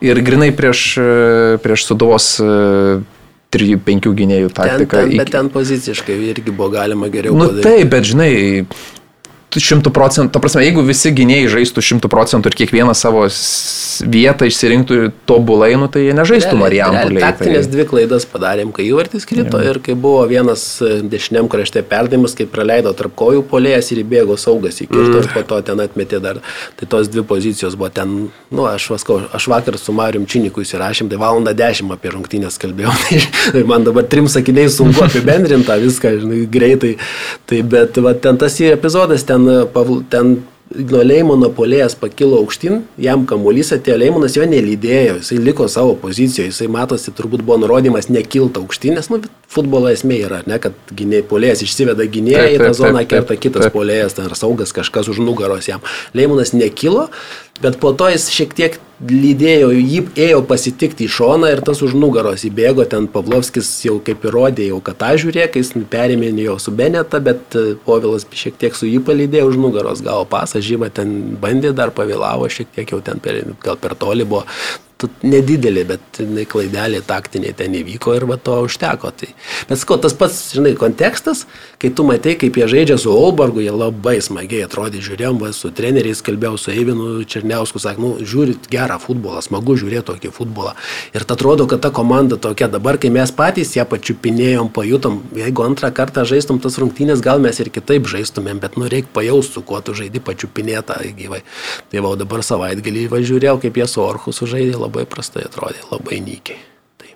ir 0.05 0.21
grinai 0.21 0.51
prieš, 0.53 0.83
e, 1.01 1.57
prieš 1.65 1.87
suduvos 1.89 2.27
3-5 3.51 4.13
gynėjų 4.15 4.51
Ten, 4.53 4.61
taktiką. 4.61 5.01
ten, 5.01 5.17
bet 5.17 5.27
Iki- 5.29 5.33
ten 5.33 5.49
poziciškai 5.51 6.17
irgi 6.31 6.53
buvo 6.53 6.69
galima 6.71 7.09
geriau 7.09 7.33
Nu 7.35 7.49
padaryti. 7.49 7.63
taip, 7.65 7.91
bet 7.91 8.05
žinai, 8.05 8.67
šimtų 9.59 9.91
procentų, 9.91 10.31
ta 10.31 10.43
prasme, 10.43 10.63
jeigu 10.63 10.85
visi 10.87 11.11
gynėjai 11.11 11.49
žaistų 11.57 11.83
šimtų 11.83 12.11
procentų 12.13 12.53
ir 12.53 12.57
kiekvieną 12.61 12.95
savo 12.95 13.25
vietą 14.07 14.47
išsirinktų 14.47 14.99
tobulai, 15.27 15.73
nu, 15.81 15.89
tai 15.91 16.05
jie 16.07 16.15
nežaistų 16.15 16.55
Marijampolėje. 16.61 17.25
Taktinės 17.25 17.67
Tai... 17.67 17.73
dvi 17.75 17.87
klaidas 17.91 18.27
padarėm, 18.31 18.71
kai 18.77 18.87
įvartis 18.87 19.27
krito 19.29 19.59
ja. 19.59 19.73
ir 19.73 19.81
kai 19.83 19.97
buvo 19.99 20.23
vienas 20.31 20.63
e, 20.85 21.01
dešiniam 21.03 21.51
krašte 21.51 21.83
perdavimas, 21.87 22.37
kai 22.39 22.47
praleido 22.51 22.93
tarp 22.97 23.17
kojų 23.19 23.43
polėjas 23.51 23.91
ir 23.91 24.05
įbėgo 24.05 24.39
saugas 24.41 24.79
į 24.85 24.87
kirtą 24.87 25.19
mm. 25.19 25.25
ir 25.25 25.31
po 25.35 25.43
to 25.51 25.61
ten 25.67 25.83
atmetė 25.83 26.23
dar. 26.23 26.41
Tai 26.79 26.91
tos 26.95 27.11
dvi 27.11 27.25
pozicijos 27.27 27.75
buvo 27.81 27.91
ten, 27.95 28.15
nu, 28.55 28.67
aš, 28.71 28.91
vaskau, 28.95 29.19
aš 29.35 29.51
vakar 29.51 29.79
su 29.81 29.95
Marium 29.97 30.29
Činiku 30.31 30.63
įsirašėm, 30.63 31.11
tai 31.11 31.19
valandą 31.21 31.55
dešimt 31.57 31.97
apie 31.97 32.15
rungtynės 32.15 32.61
kalbėjom. 32.61 33.05
Tai 33.51 33.63
man 33.67 33.85
dabar 33.87 34.05
trim 34.11 34.29
sakiniais 34.31 34.77
sunku 34.79 35.03
apibendrinti 35.09 35.67
tą 35.67 35.77
viską, 35.81 36.13
žinai, 36.23 36.43
greitai. 36.51 36.93
Tai 37.51 37.61
bet 37.73 37.99
va, 38.05 38.13
ten 38.15 38.39
tas 38.41 38.59
epizodas, 38.63 39.25
ten, 39.27 39.40
e, 39.49 39.61
Pavl- 39.75 40.03
ten 40.11 40.41
nuo 40.71 41.01
Leimono 41.03 41.49
polėjas 41.55 41.97
pakilo 41.99 42.39
aukštyn, 42.45 42.85
jam 43.03 43.25
kamuolys 43.29 43.73
atėjo, 43.75 43.97
Leimonas 43.99 44.37
jo 44.39 44.47
nelydėjo, 44.47 45.17
jisai 45.19 45.39
liko 45.43 45.67
savo 45.71 45.97
pozicijoje, 45.99 46.53
jisai 46.53 46.69
matosi, 46.71 47.11
turbūt 47.17 47.43
buvo 47.43 47.59
nurodymas 47.65 48.07
nekilti 48.13 48.63
aukštyn, 48.63 48.95
nes 48.99 49.11
nu, 49.11 49.19
futbolo 49.51 49.91
esmė 49.91 50.21
yra, 50.29 50.41
ne, 50.47 50.61
kad 50.63 50.77
gynėjai 50.95 51.27
polėjas 51.31 51.65
išsiveda 51.67 52.07
gynėją 52.15 52.47
į 52.55 52.61
tą 52.63 52.71
zoną, 52.79 53.03
kerta 53.11 53.39
kitas 53.41 53.71
polėjas, 53.75 54.15
ten 54.19 54.31
ar 54.31 54.39
saugas 54.39 54.75
kažkas 54.77 55.11
už 55.11 55.19
nugaros 55.25 55.67
jam. 55.71 55.83
Leimonas 56.15 56.55
nekilo, 56.55 57.09
bet 57.63 57.79
po 57.81 57.93
to 57.93 58.09
jis 58.13 58.29
šiek 58.33 58.55
tiek 58.57 58.79
lydėjo, 59.01 59.71
jį 59.73 60.01
ėjo 60.21 60.41
pasitikti 60.49 61.07
į 61.07 61.13
šoną 61.15 61.51
ir 61.55 61.63
tas 61.65 61.81
už 61.85 61.95
nugaros 61.97 62.45
įbėgo, 62.45 62.85
ten 62.89 63.07
Pavlovskis 63.09 63.69
jau 63.87 63.97
kaip 64.05 64.27
įrodė, 64.29 64.67
jau 64.69 64.81
kad 64.85 64.99
tą 65.01 65.15
žiūrėk, 65.23 65.57
jis 65.57 65.73
perėmė 65.93 66.35
jau 66.45 66.59
su 66.61 66.75
Beneta, 66.77 67.23
bet 67.25 67.57
e, 67.57 67.75
Povilas 67.87 68.29
šiek 68.29 68.61
tiek 68.61 68.77
su 68.77 68.91
jį 68.91 69.01
palydėjo 69.07 69.49
už 69.53 69.59
nugaros, 69.63 70.05
gavo 70.05 70.29
pasą, 70.29 70.61
žyba 70.65 70.93
ten 70.93 71.39
bandė, 71.41 71.73
dar 71.77 71.95
pavėlavo, 71.97 72.51
šiek 72.53 72.73
tiek 72.77 72.93
jau 72.93 73.01
ten 73.05 73.25
per, 73.25 73.41
gal 73.65 73.81
per 73.81 73.97
toli 73.97 74.29
buvo. 74.29 74.45
Nedidelė, 75.25 75.85
bet 75.89 76.21
jinai 76.21 76.45
klaidelė 76.49 77.01
taktiniai 77.07 77.55
ten 77.57 77.75
įvyko 77.79 78.15
ir 78.17 78.27
va 78.29 78.37
to 78.41 78.57
užteko. 78.67 79.13
Tai. 79.17 79.29
Bet 79.69 79.81
sko, 79.81 79.97
tas 80.03 80.15
pats, 80.17 80.39
žinai, 80.57 80.75
kontekstas, 80.79 81.45
kai 81.81 81.93
tu 81.95 82.05
matai, 82.09 82.37
kaip 82.41 82.57
jie 82.59 82.69
žaidžia 82.71 82.99
su 83.01 83.13
Olbergu, 83.13 83.63
jie 83.65 83.73
labai 83.75 84.19
smagiai 84.25 84.67
atrodė, 84.67 85.03
žiūrėjom, 85.05 85.41
va, 85.43 85.53
su 85.57 85.71
treneriais 85.75 86.23
kalbėjau, 86.27 86.59
su 86.61 86.75
Eivinu 86.75 87.25
Černiausku, 87.29 87.81
sakė, 87.83 88.03
nu, 88.05 88.13
žiūrit 88.27 88.69
gerą 88.73 88.99
futbolą, 89.03 89.43
smagu 89.45 89.77
žiūrėti 89.81 90.09
tokį 90.11 90.33
futbolą. 90.37 90.75
Ir 91.15 91.25
atrodo, 91.25 91.69
kad 91.71 91.85
ta 91.85 91.93
komanda 91.95 92.37
tokia 92.41 92.69
dabar, 92.73 92.99
kai 93.01 93.13
mes 93.15 93.33
patys 93.37 93.77
ją 93.77 93.87
pačiupinėjom, 93.89 94.73
pajutom, 94.75 95.21
jeigu 95.39 95.65
antrą 95.65 95.93
kartą 95.95 96.27
žaistum 96.29 96.61
tas 96.63 96.77
rungtynės, 96.81 97.23
gal 97.25 97.41
mes 97.43 97.61
ir 97.63 97.71
kitaip 97.73 98.09
žaistumėm, 98.11 98.61
bet 98.63 98.77
nu 98.81 98.91
reikia 98.91 99.13
pajausti, 99.15 99.57
su 99.57 99.65
kuo 99.67 99.81
tu 99.85 99.95
žaidi 99.97 100.21
pačiupinėtą 100.25 100.99
gyvai. 101.17 101.43
Tai 101.91 102.05
va, 102.05 102.15
dabar 102.19 102.45
savaitgalį 102.47 103.07
važiuojau, 103.13 103.57
kaip 103.63 103.79
jie 103.81 103.87
su 103.91 104.03
Orhu 104.03 104.35
sužaidė, 104.35 104.77
labai 104.81 104.90
prastai 105.11 105.47
atrodė, 105.47 105.83
labai 105.91 106.21
nykiai. 106.25 106.61
Tai, 107.01 107.13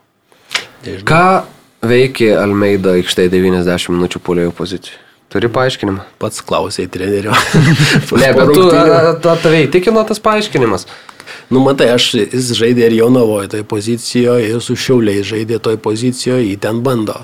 nežinau. 0.86 1.06
Ką 1.08 1.88
veikė 1.90 2.34
Almeida 2.40 2.94
aikštėje 2.98 3.32
90 3.36 3.96
minučių 3.96 4.22
polėjo 4.24 4.54
pozicijų? 4.56 5.00
Turi 5.34 5.48
paaiškinimą? 5.50 6.04
Pats 6.22 6.44
klausai 6.46 6.86
trenerio. 6.86 7.34
Ne, 8.20 8.28
bet 8.36 8.52
tu, 8.54 8.68
tave 9.42 9.64
įtikino 9.64 10.04
tas 10.06 10.22
paaiškinimas. 10.22 10.86
Nu, 11.50 11.60
matai, 11.64 11.88
aš, 11.96 12.12
jis 12.20 12.52
žaidė 12.56 12.86
ir 12.86 12.98
Jonavoje 13.00 13.50
toj 13.56 13.64
pozicijoje, 13.68 14.52
ir 14.52 14.62
su 14.62 14.76
Šiauliai 14.78 15.24
žaidė 15.26 15.58
toj 15.64 15.80
pozicijoje, 15.82 16.46
jį 16.52 16.58
ten 16.62 16.80
bando. 16.86 17.16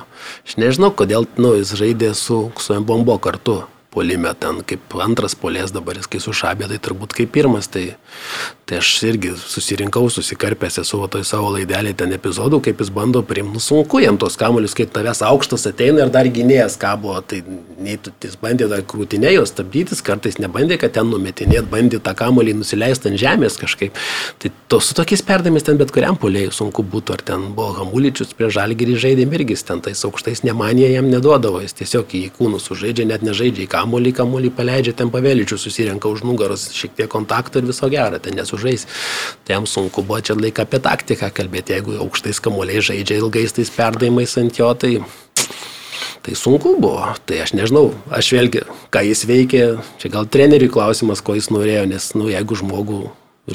Aš 0.43 0.59
nežinau, 0.61 0.91
kodėl, 0.97 1.29
nu, 1.41 1.55
jis 1.61 1.73
žaidė 1.79 2.11
su, 2.19 2.43
su 2.59 2.81
Mbombo 2.83 3.17
kartu. 3.23 3.61
Polime 3.91 4.31
ten 4.39 4.61
kaip 4.63 4.95
antras 5.03 5.35
polės 5.35 5.73
dabar, 5.75 5.99
jis 5.99 6.07
kai 6.11 6.21
sušabė, 6.23 6.69
tai 6.71 6.79
turbūt 6.79 7.15
kaip 7.17 7.33
pirmas. 7.35 7.67
Tai, 7.71 7.83
tai 8.69 8.79
aš 8.79 8.91
irgi 9.09 9.33
susirinkau, 9.35 10.05
susikarpęs 10.15 10.79
esu 10.85 11.01
toj 11.11 11.25
savo 11.27 11.49
laidelį 11.57 11.97
ten 11.99 12.15
epizodų, 12.15 12.61
kaip 12.69 12.85
jis 12.85 12.93
bando 12.95 13.25
priimti. 13.27 13.57
Nu, 13.57 13.63
sunku 13.63 13.99
jam 13.99 14.19
tos 14.21 14.39
kamuolius, 14.39 14.77
kai 14.79 14.87
tavęs 14.87 15.25
aukštas 15.27 15.67
ateina 15.73 16.05
ir 16.05 16.13
dar 16.15 16.31
gynėjas 16.31 16.79
kabo. 16.79 17.17
Tai 17.27 17.41
nei 17.83 17.97
tu, 17.99 18.13
jis 18.23 18.37
bandė 18.39 18.69
dar 18.71 18.85
krūtinė 18.87 19.35
jos 19.35 19.51
stabdytis, 19.51 20.05
kartais 20.07 20.39
nebandė, 20.39 20.79
kad 20.79 20.95
ten 20.95 21.11
numetinėt, 21.11 21.67
bandė 21.73 21.99
tą 21.99 22.15
kamuolį 22.19 22.55
nusileisti 22.61 23.11
ant 23.11 23.19
žemės 23.19 23.59
kažkaip. 23.59 23.99
Tai 24.39 24.53
to, 24.71 24.79
su 24.79 24.95
tokiais 24.95 25.27
perdėmis 25.27 25.67
ten 25.67 25.83
bet 25.83 25.91
kuriam 25.95 26.15
polėjui 26.21 26.55
sunku 26.55 26.87
būtų. 26.87 27.19
Ar 27.19 27.27
ten 27.27 27.51
buvo 27.59 27.75
Hamuličius 27.81 28.37
prie 28.39 28.53
Žalgirį 28.55 28.95
žaidė 29.03 29.27
irgi, 29.41 29.59
ten 29.67 29.83
tais 29.83 30.05
aukštais 30.07 30.45
nemanė 30.47 30.93
jam 30.93 31.11
neduodavo, 31.11 31.59
jis 31.65 31.75
tiesiog 31.81 32.15
į 32.15 32.23
kūnus 32.39 32.71
sužaidžia, 32.71 33.09
net 33.11 33.27
nežaidžia 33.27 33.67
į 33.67 33.71
kamuolį, 33.81 34.15
kamuolį 34.21 34.53
paleidžia, 34.57 34.95
ten 34.97 35.13
pavėlyčių 35.13 35.59
susirenka 35.61 36.11
už 36.11 36.25
nugaros, 36.29 36.69
šiek 36.77 36.95
tiek 36.99 37.11
kontakto 37.11 37.61
ir 37.61 37.69
viso 37.71 37.89
gero, 37.93 38.21
ten 38.23 38.37
nesužais. 38.39 38.87
Tai 39.45 39.59
jam 39.59 39.69
sunku 39.69 40.05
buvo 40.07 40.21
čia 40.25 40.37
laiką 40.39 40.67
apie 40.69 40.83
taktiką 40.85 41.33
kalbėti, 41.35 41.79
jeigu 41.79 41.99
aukštais 42.05 42.43
kamuoliai 42.45 42.85
žaidžia 42.85 43.21
ilgais 43.23 43.57
tais 43.57 43.73
perdavimais 43.75 44.37
ant 44.41 44.63
jo, 44.63 44.73
tai 44.75 44.99
Tai 46.21 46.35
sunku 46.37 46.75
buvo, 46.77 47.01
tai 47.25 47.39
aš 47.41 47.55
nežinau, 47.57 47.95
aš 48.13 48.29
vėlgi, 48.37 48.61
ką 48.93 49.01
jis 49.07 49.23
veikė, 49.25 49.63
čia 49.97 50.11
gal 50.13 50.29
treneriui 50.29 50.69
klausimas, 50.73 51.23
ko 51.25 51.33
jis 51.33 51.49
norėjo, 51.49 51.87
nes, 51.89 52.11
nu, 52.13 52.27
jeigu 52.29 52.59
žmogų 52.61 53.07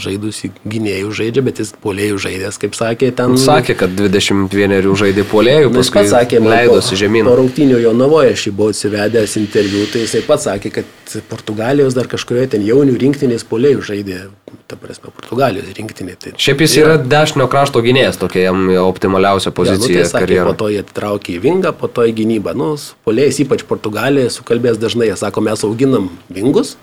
žaidusi 0.01 0.51
gynėjų 0.67 1.11
žaidžia, 1.15 1.43
bet 1.45 1.59
jis 1.63 1.71
polėjų 1.83 2.17
žaidęs, 2.25 2.59
kaip 2.61 2.75
sakė, 2.77 3.11
ten... 3.15 3.35
Sakė, 3.39 3.75
kad 3.79 3.93
21 3.97 4.95
žaidė 4.99 5.25
polėjų, 5.31 5.71
paskui 5.75 6.01
pats 6.01 6.13
sakė, 6.13 6.41
leidosi 6.43 6.93
po- 6.95 6.99
žemyn. 7.03 7.29
Po 7.29 7.35
rungtynio 7.39 7.79
jo 7.81 7.93
navoje 7.97 8.33
aš 8.35 8.47
jį 8.49 8.53
buvau 8.57 8.73
atsivedęs 8.75 9.35
interviu, 9.41 9.85
tai 9.91 10.05
jisai 10.05 10.23
pats 10.27 10.47
sakė, 10.49 10.71
kad 10.79 11.15
Portugalijos 11.29 11.95
dar 11.95 12.09
kažkurioje 12.11 12.51
ten 12.55 12.65
jaunių 12.65 12.95
rinktinės 13.01 13.45
polėjų 13.47 13.83
žaidė, 13.91 14.19
ta 14.67 14.77
prasme, 14.79 15.11
Portugalijos 15.15 15.69
rinktinė. 15.77 16.15
Tai 16.19 16.33
Šiaip 16.41 16.63
jis 16.65 16.77
yra 16.81 16.95
dešinio 17.01 17.45
krašto 17.51 17.81
gynėjas, 17.85 18.17
tokia 18.21 18.47
jam 18.49 18.65
optimaliausia 18.85 19.51
Ja, 19.51 19.53
nu, 19.53 19.57
pozicija 19.59 20.01
tai 20.01 20.09
sakė, 20.09 20.15
po 20.15 20.25
karjeroje. 20.25 20.57
to 20.61 20.69
jie 20.73 20.81
atitraukė 20.83 21.35
į 21.37 21.43
vingą, 21.43 21.71
po 21.77 21.87
to 21.87 22.07
į 22.09 22.15
gynybą. 22.17 22.55
Nu, 22.57 22.71
su 22.81 22.97
polėjais, 23.05 23.39
ypač 23.45 23.63
Portugalijoje, 23.69 24.33
sukalbės 24.39 24.79
dažnai, 24.81 25.11
jie 25.11 25.17
sako, 25.21 25.43
mes 25.45 25.63
auginam 25.67 26.09
vingus, 26.33 26.75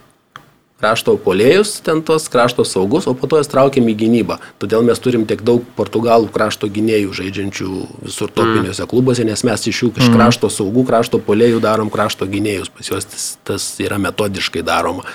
krašto 0.83 1.15
polėjus, 1.23 1.77
ten 1.87 2.01
tos 2.03 2.27
krašto 2.27 2.65
saugus, 2.67 3.07
o 3.07 3.15
po 3.15 3.29
to 3.31 3.39
jas 3.39 3.51
traukiam 3.51 3.87
į 3.87 3.95
gynybą. 4.01 4.41
Todėl 4.59 4.83
mes 4.83 4.99
turim 4.99 5.23
tiek 5.31 5.45
daug 5.47 5.63
portugalų 5.79 6.27
krašto 6.35 6.67
gynėjų 6.67 7.15
žaidžiančių 7.21 7.69
visur 8.03 8.33
topiniuose 8.35 8.89
klubuose, 8.91 9.23
nes 9.29 9.45
mes 9.47 9.67
iš 9.71 9.85
jų 9.85 9.93
iš 10.03 10.11
krašto 10.11 10.51
saugų, 10.51 10.83
krašto 10.89 11.23
polėjų 11.23 11.63
darom 11.63 11.93
krašto 11.93 12.27
gynėjus. 12.27 12.73
Pas 12.75 12.91
juos 12.91 13.07
tas, 13.07 13.29
tas 13.47 13.69
yra 13.85 14.01
metodiškai 14.03 14.65
daroma. 14.67 15.07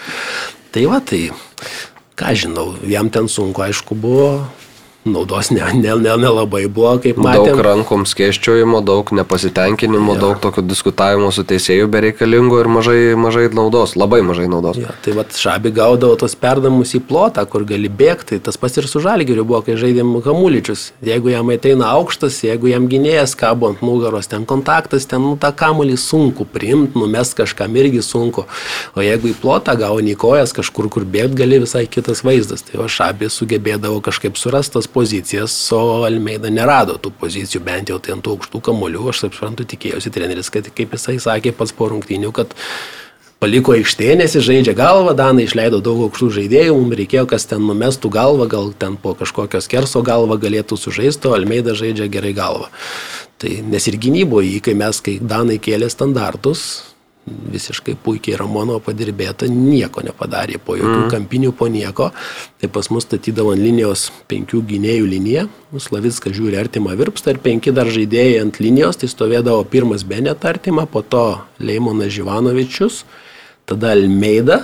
Tai 0.71 0.85
va, 0.87 1.01
tai 1.03 1.25
ką 2.15 2.31
žinau, 2.39 2.69
jam 2.87 3.11
ten 3.11 3.27
sunku, 3.27 3.67
aišku, 3.67 3.99
buvo. 3.99 4.47
Naudos 5.07 5.49
nelabai 5.51 5.79
ne, 5.81 5.93
ne, 6.03 6.15
nelabai 6.21 6.63
buvo, 6.67 6.97
kaip 7.03 7.15
Daug 7.15 7.25
matėm. 7.25 7.61
rankom 7.63 8.05
skėščiojimo, 8.09 8.81
daug 8.85 9.11
nepasitenkinimo, 9.15 10.15
Jo. 10.15 10.19
daug 10.19 10.39
tokio 10.43 10.61
diskutavimo 10.65 11.31
su 11.31 11.43
teisėjų 11.47 11.87
bereikalingo 11.91 12.59
ir 12.59 12.67
mažai, 12.67 13.15
mažai 13.15 13.47
naudos, 13.53 13.95
labai 13.95 14.21
mažai 14.25 14.47
naudos. 14.51 14.77
Ja, 14.77 14.91
tai 15.03 15.13
vad 15.17 15.31
šabi 15.33 15.71
gaudavo 15.71 16.15
tos 16.19 16.35
perdamus 16.35 16.93
į 16.97 17.01
plotą, 17.07 17.45
kur 17.49 17.63
gali 17.65 17.89
bėgti. 17.89 18.37
Tai 18.37 18.39
tas 18.49 18.57
pats 18.57 18.77
ir 18.77 18.87
su 18.87 18.99
žalgiriu 18.99 19.45
buvo, 19.47 19.61
kai 19.63 19.77
žaidėm 19.79 20.15
kamuličius. 20.25 20.91
Jeigu 21.05 21.31
jam 21.31 21.47
ateina 21.53 21.91
aukštas, 21.95 22.41
jeigu 22.43 22.67
jam 22.71 22.87
gynėjas 22.91 23.35
kabo 23.39 23.69
ant 23.71 23.81
nugaros, 23.81 24.27
ten 24.27 24.45
kontaktas, 24.45 25.05
ten 25.07 25.21
nu, 25.23 25.37
tą 25.39 25.53
kamulį 25.55 25.95
sunku 25.97 26.45
priimti, 26.45 26.97
numest 26.99 27.37
kažkam 27.37 27.75
irgi 27.79 28.01
sunku. 28.03 28.43
O 28.95 29.01
jeigu 29.05 29.31
į 29.31 29.35
plotą 29.41 29.77
gauni 29.79 30.15
kojas 30.19 30.51
kažkur, 30.57 30.89
kur 30.89 31.05
bėgti 31.07 31.37
gali 31.39 31.59
visai 31.63 31.85
kitas 31.87 32.23
vaizdas. 32.27 32.61
Tai 32.67 32.83
o 32.83 32.87
šabi 32.91 33.29
sugebėdavo 33.31 34.01
kažkaip 34.03 34.35
surastas 34.37 34.87
pozicijas, 34.97 35.55
o 35.77 36.03
Almeida 36.07 36.49
nerado 36.49 36.97
tų 36.97 37.13
pozicijų, 37.21 37.61
bent 37.65 37.93
jau 37.93 38.01
tai 38.01 38.17
ant 38.17 38.25
tų 38.25 38.37
aukštų 38.37 38.63
kamuolių. 38.65 39.09
Aš 39.13 39.25
taip 39.27 39.37
suprantu, 39.37 39.67
tikėjausi 39.69 40.13
treneris, 40.13 40.49
kad 40.53 40.69
kaip 40.73 40.95
jisai 40.97 41.19
sakė 41.21 41.53
pats 41.57 41.75
po 41.77 41.91
rungtynių, 41.93 42.33
kad 42.35 42.57
paliko 43.41 43.75
aikštėje, 43.77 44.17
nes 44.17 44.33
jis 44.33 44.45
žaidžia 44.47 44.73
galvą, 44.77 45.13
Danai 45.17 45.45
išleido 45.45 45.79
daug 45.85 46.07
aukštų 46.07 46.31
žaidėjų, 46.39 46.73
mums 46.79 46.97
reikėjo, 46.97 47.27
kas 47.29 47.45
ten 47.49 47.61
numestų 47.69 48.11
galvą, 48.13 48.49
gal 48.49 48.73
ten 48.81 48.97
po 49.01 49.13
kažkokio 49.17 49.61
skerso 49.61 50.01
galvą 50.05 50.39
galėtų 50.41 50.79
sužaisti, 50.81 51.29
o 51.29 51.37
Almeida 51.37 51.77
žaidžia 51.77 52.09
gerai 52.11 52.33
galvą. 52.37 52.71
Tai 53.37 53.53
nes 53.69 53.85
ir 53.89 53.99
gynyboje, 54.01 54.57
kai 54.65 54.73
mes, 54.77 55.01
kai 55.05 55.19
Danai 55.21 55.59
kėlė 55.61 55.91
standartus, 55.93 56.63
visiškai 57.27 57.95
puikiai 58.03 58.37
Ramono 58.39 58.77
padirbėta, 58.83 59.47
nieko 59.51 60.03
nepadarė, 60.05 60.59
po 60.63 60.77
jokių 60.77 61.03
mm. 61.05 61.09
kampinių, 61.11 61.51
po 61.57 61.67
nieko. 61.71 62.09
Tai 62.61 62.69
pas 62.73 62.89
mus 62.93 63.07
statydavo 63.07 63.53
ant 63.55 63.63
linijos 63.63 64.07
penkių 64.31 64.63
gynėjų 64.71 65.09
liniją, 65.11 65.47
Slavickas 65.83 66.35
žiūri 66.37 66.57
artimą 66.59 66.95
virpstą 66.99 67.35
ir 67.35 67.41
penki 67.43 67.73
dar 67.75 67.91
žaidėjai 67.91 68.39
ant 68.45 68.61
linijos, 68.63 69.01
tai 69.01 69.11
stovėdavo 69.11 69.65
pirmas 69.71 70.07
Benet 70.07 70.47
artimą, 70.47 70.87
po 70.91 71.03
to 71.03 71.25
Leimonas 71.59 72.13
Živanovičius, 72.15 73.03
tada 73.67 73.91
Almeida 73.95 74.63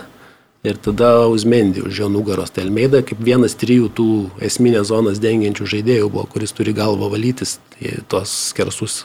ir 0.64 0.80
tada 0.80 1.28
Uzmendi 1.28 1.84
už 1.84 2.00
jo 2.00 2.10
nugaros. 2.10 2.54
Tai 2.56 2.64
Almeida 2.64 3.04
kaip 3.04 3.20
vienas 3.20 3.58
trijų 3.60 3.92
tų 3.98 4.10
esminės 4.48 4.88
zonas 4.94 5.20
dengiančių 5.24 5.68
žaidėjų 5.76 6.08
buvo, 6.10 6.26
kuris 6.32 6.56
turi 6.56 6.74
galvą 6.76 7.12
valytis 7.12 7.60
tai 7.76 8.00
tuos 8.08 8.32
skersus. 8.54 9.04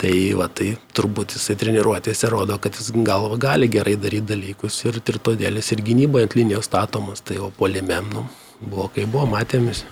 Tai, 0.00 0.12
va, 0.34 0.48
tai 0.50 0.72
turbūt 0.96 1.36
jisai 1.36 1.54
treniruotėse 1.60 2.26
rodo, 2.32 2.56
kad 2.58 2.74
jis 2.74 2.90
galva 3.06 3.36
gali 3.38 3.68
gerai 3.70 3.94
daryti 4.00 4.32
dalykus 4.32 4.80
ir, 4.88 4.98
ir 4.98 5.18
todėl 5.22 5.60
jis 5.60 5.72
ir 5.76 5.82
gynyboje 5.86 6.26
ant 6.26 6.34
linijos 6.34 6.66
statomas, 6.66 7.22
tai 7.22 7.38
o 7.38 7.52
polime, 7.54 8.00
nu, 8.08 8.24
buvo 8.58 8.88
kaip 8.94 9.12
buvo, 9.12 9.28
matėmis. 9.30 9.84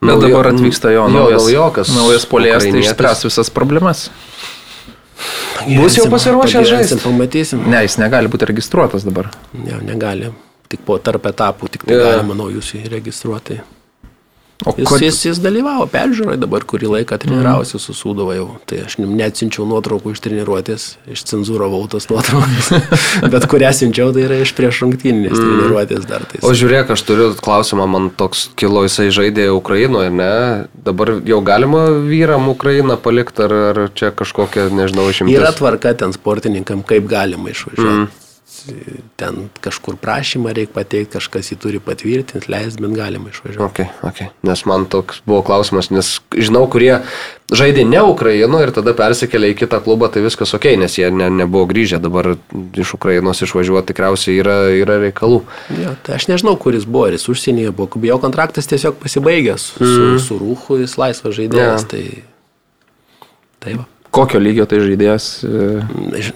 Bet 0.00 0.14
Naujo- 0.14 0.30
dabar 0.30 0.52
atvyksta 0.54 0.94
jo 0.94 1.02
jo, 1.02 1.08
naujas, 1.12 1.42
naujokas, 1.42 1.90
naujas 1.92 2.26
polėjas, 2.30 2.64
tai 2.64 2.80
išspręs 2.80 3.26
visas 3.26 3.50
problemas. 3.50 4.06
Bus 5.66 5.96
jau 5.98 6.06
pasiruošęs 6.08 6.62
Pagyvensim, 6.62 6.98
žaist? 6.98 7.04
Pamatysim. 7.04 7.64
Ne, 7.68 7.82
jis 7.84 7.98
negali 7.98 8.30
būti 8.30 8.46
registruotas 8.48 9.04
dabar. 9.04 9.32
Ne, 9.52 9.80
negali. 9.82 10.30
Tik 10.70 10.84
po 10.86 10.98
tarp 11.02 11.26
etapų, 11.28 11.68
tik 11.74 11.84
tai 11.88 11.96
yeah. 11.96 12.14
galima 12.14 12.36
naujus 12.38 12.70
įregistruoti. 12.78 13.58
Jis, 14.58 14.88
kod... 14.88 15.02
jis, 15.02 15.18
jis 15.22 15.38
dalyvavo 15.38 15.84
peržiūroje 15.92 16.40
dabar 16.42 16.64
kurį 16.66 16.88
laiką 16.96 17.14
treniravosi 17.22 17.78
su 17.78 17.94
Sūduva 17.94 18.34
jau. 18.34 18.46
Tai 18.66 18.80
aš 18.88 18.96
neatsinčiau 18.98 19.62
nuotraukų 19.70 20.16
iš 20.16 20.22
treniruotės, 20.24 20.86
išcenzuravau 21.14 21.84
tas 21.92 22.08
nuotraukas. 22.10 22.72
Bet 23.34 23.46
kurią 23.50 23.70
siunčiau, 23.78 24.10
tai 24.16 24.26
yra 24.26 24.40
iš 24.42 24.52
prieš 24.58 24.82
rungtyninės 24.82 25.38
treniruotės 25.38 26.08
dar. 26.10 26.26
Tai 26.26 26.42
O 26.42 26.50
žiūrėk, 26.58 26.90
aš 26.90 27.06
turiu 27.06 27.30
klausimą, 27.38 27.86
man 27.86 28.10
toks 28.10 28.48
kilo, 28.58 28.82
jisai 28.88 29.12
žaidė 29.14 29.46
Ukrainoje, 29.54 30.10
ne? 30.10 30.32
Dabar 30.74 31.14
jau 31.22 31.38
galima 31.46 31.86
vyram 31.94 32.50
Ukrainą 32.50 32.98
palikti, 32.98 33.46
ar, 33.46 33.58
ar 33.70 33.84
čia 33.94 34.10
kažkokia, 34.10 34.72
nežinau, 34.74 35.06
išimtis? 35.12 35.38
Yra 35.38 35.54
tvarka 35.54 35.94
ten 36.02 36.16
sportininkam, 36.16 36.82
kaip 36.82 37.06
galima 37.06 37.54
išvažiuoti. 37.54 38.08
Mm. 38.08 38.27
Ten 39.18 39.48
kažkur 39.64 39.96
prašymą 40.00 40.52
reikia 40.56 40.74
pateikti, 40.76 41.16
kažkas 41.16 41.50
jį 41.52 41.58
turi 41.62 41.80
patvirtinti, 41.82 42.50
leisti, 42.50 42.82
bet 42.84 42.94
galima 42.96 43.32
išvažiuoti. 43.32 43.64
Okay, 43.66 43.88
okay. 44.06 44.30
Nes 44.46 44.64
man 44.68 44.86
toks 44.90 45.22
buvo 45.26 45.42
klausimas, 45.46 45.90
nes 45.94 46.10
žinau, 46.36 46.64
kurie 46.70 47.00
žaidė 47.54 47.84
ne 47.88 48.02
Ukraino 48.04 48.60
ir 48.62 48.72
tada 48.76 48.94
persikėlė 48.96 49.52
į 49.52 49.58
kitą 49.62 49.80
klubą, 49.84 50.10
tai 50.12 50.22
viskas 50.24 50.54
ok, 50.56 50.70
nes 50.80 50.98
jie 51.00 51.10
ne, 51.14 51.30
nebuvo 51.40 51.66
grįžę, 51.70 52.00
dabar 52.04 52.34
iš 52.54 52.94
Ukrainos 52.98 53.42
išvažiuoti 53.46 53.92
tikriausiai 53.92 54.40
yra, 54.42 54.56
yra 54.76 54.98
reikalų. 55.08 55.42
Jo, 55.80 55.94
tai 56.06 56.18
aš 56.20 56.28
nežinau, 56.32 56.56
kuris 56.60 56.88
buvo, 56.88 57.08
ar 57.08 57.18
jis 57.18 57.28
užsienyje 57.32 57.74
buvo, 57.76 58.02
jo 58.10 58.18
kontraktas 58.22 58.70
tiesiog 58.70 58.98
pasibaigęs 59.02 59.70
mm. 59.78 59.92
su, 59.94 60.24
su 60.26 60.40
Rūchu, 60.40 60.82
jis 60.84 60.98
laisvas 61.00 61.38
žaidėjas. 61.38 61.86
Jo. 61.86 61.92
Tai, 61.94 63.28
tai 63.64 63.78
va. 63.80 63.88
Kokio 64.14 64.40
lygio 64.40 64.66
tai 64.68 64.80
žaidėjas? 64.82 65.26
e, 65.44 66.28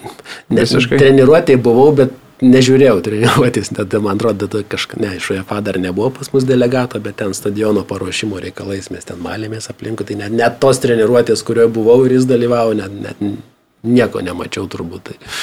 Visiškai. 0.53 0.99
treniruotėje 1.01 1.61
buvau, 1.63 1.89
bet 1.97 2.13
nežiūrėjau 2.43 2.99
treniruotės, 3.05 3.71
tada 3.79 4.01
man 4.03 4.19
atrodo, 4.19 4.47
tada 4.51 4.67
kažką, 4.73 4.99
ne, 5.03 5.15
iš 5.17 5.31
UEFA 5.35 5.59
dar 5.65 5.79
nebuvo 5.81 6.11
pas 6.17 6.29
mus 6.33 6.45
delegato, 6.47 7.01
bet 7.03 7.17
ten 7.21 7.33
stadiono 7.37 7.85
paruošimo 7.87 8.41
reikalais 8.43 8.91
mes 8.93 9.09
ten 9.09 9.21
malėmės 9.23 9.69
aplinkui, 9.73 10.07
tai 10.09 10.19
net, 10.21 10.35
net 10.35 10.59
tos 10.63 10.81
treniruotės, 10.83 11.45
kurioje 11.47 11.73
buvau 11.73 12.01
ir 12.07 12.17
jis 12.17 12.29
dalyvavo, 12.29 12.75
net, 12.77 12.97
net 13.07 13.23
nieko 13.83 14.23
nemačiau 14.23 14.67
turbūt. 14.71 15.11
Tai, 15.11 15.33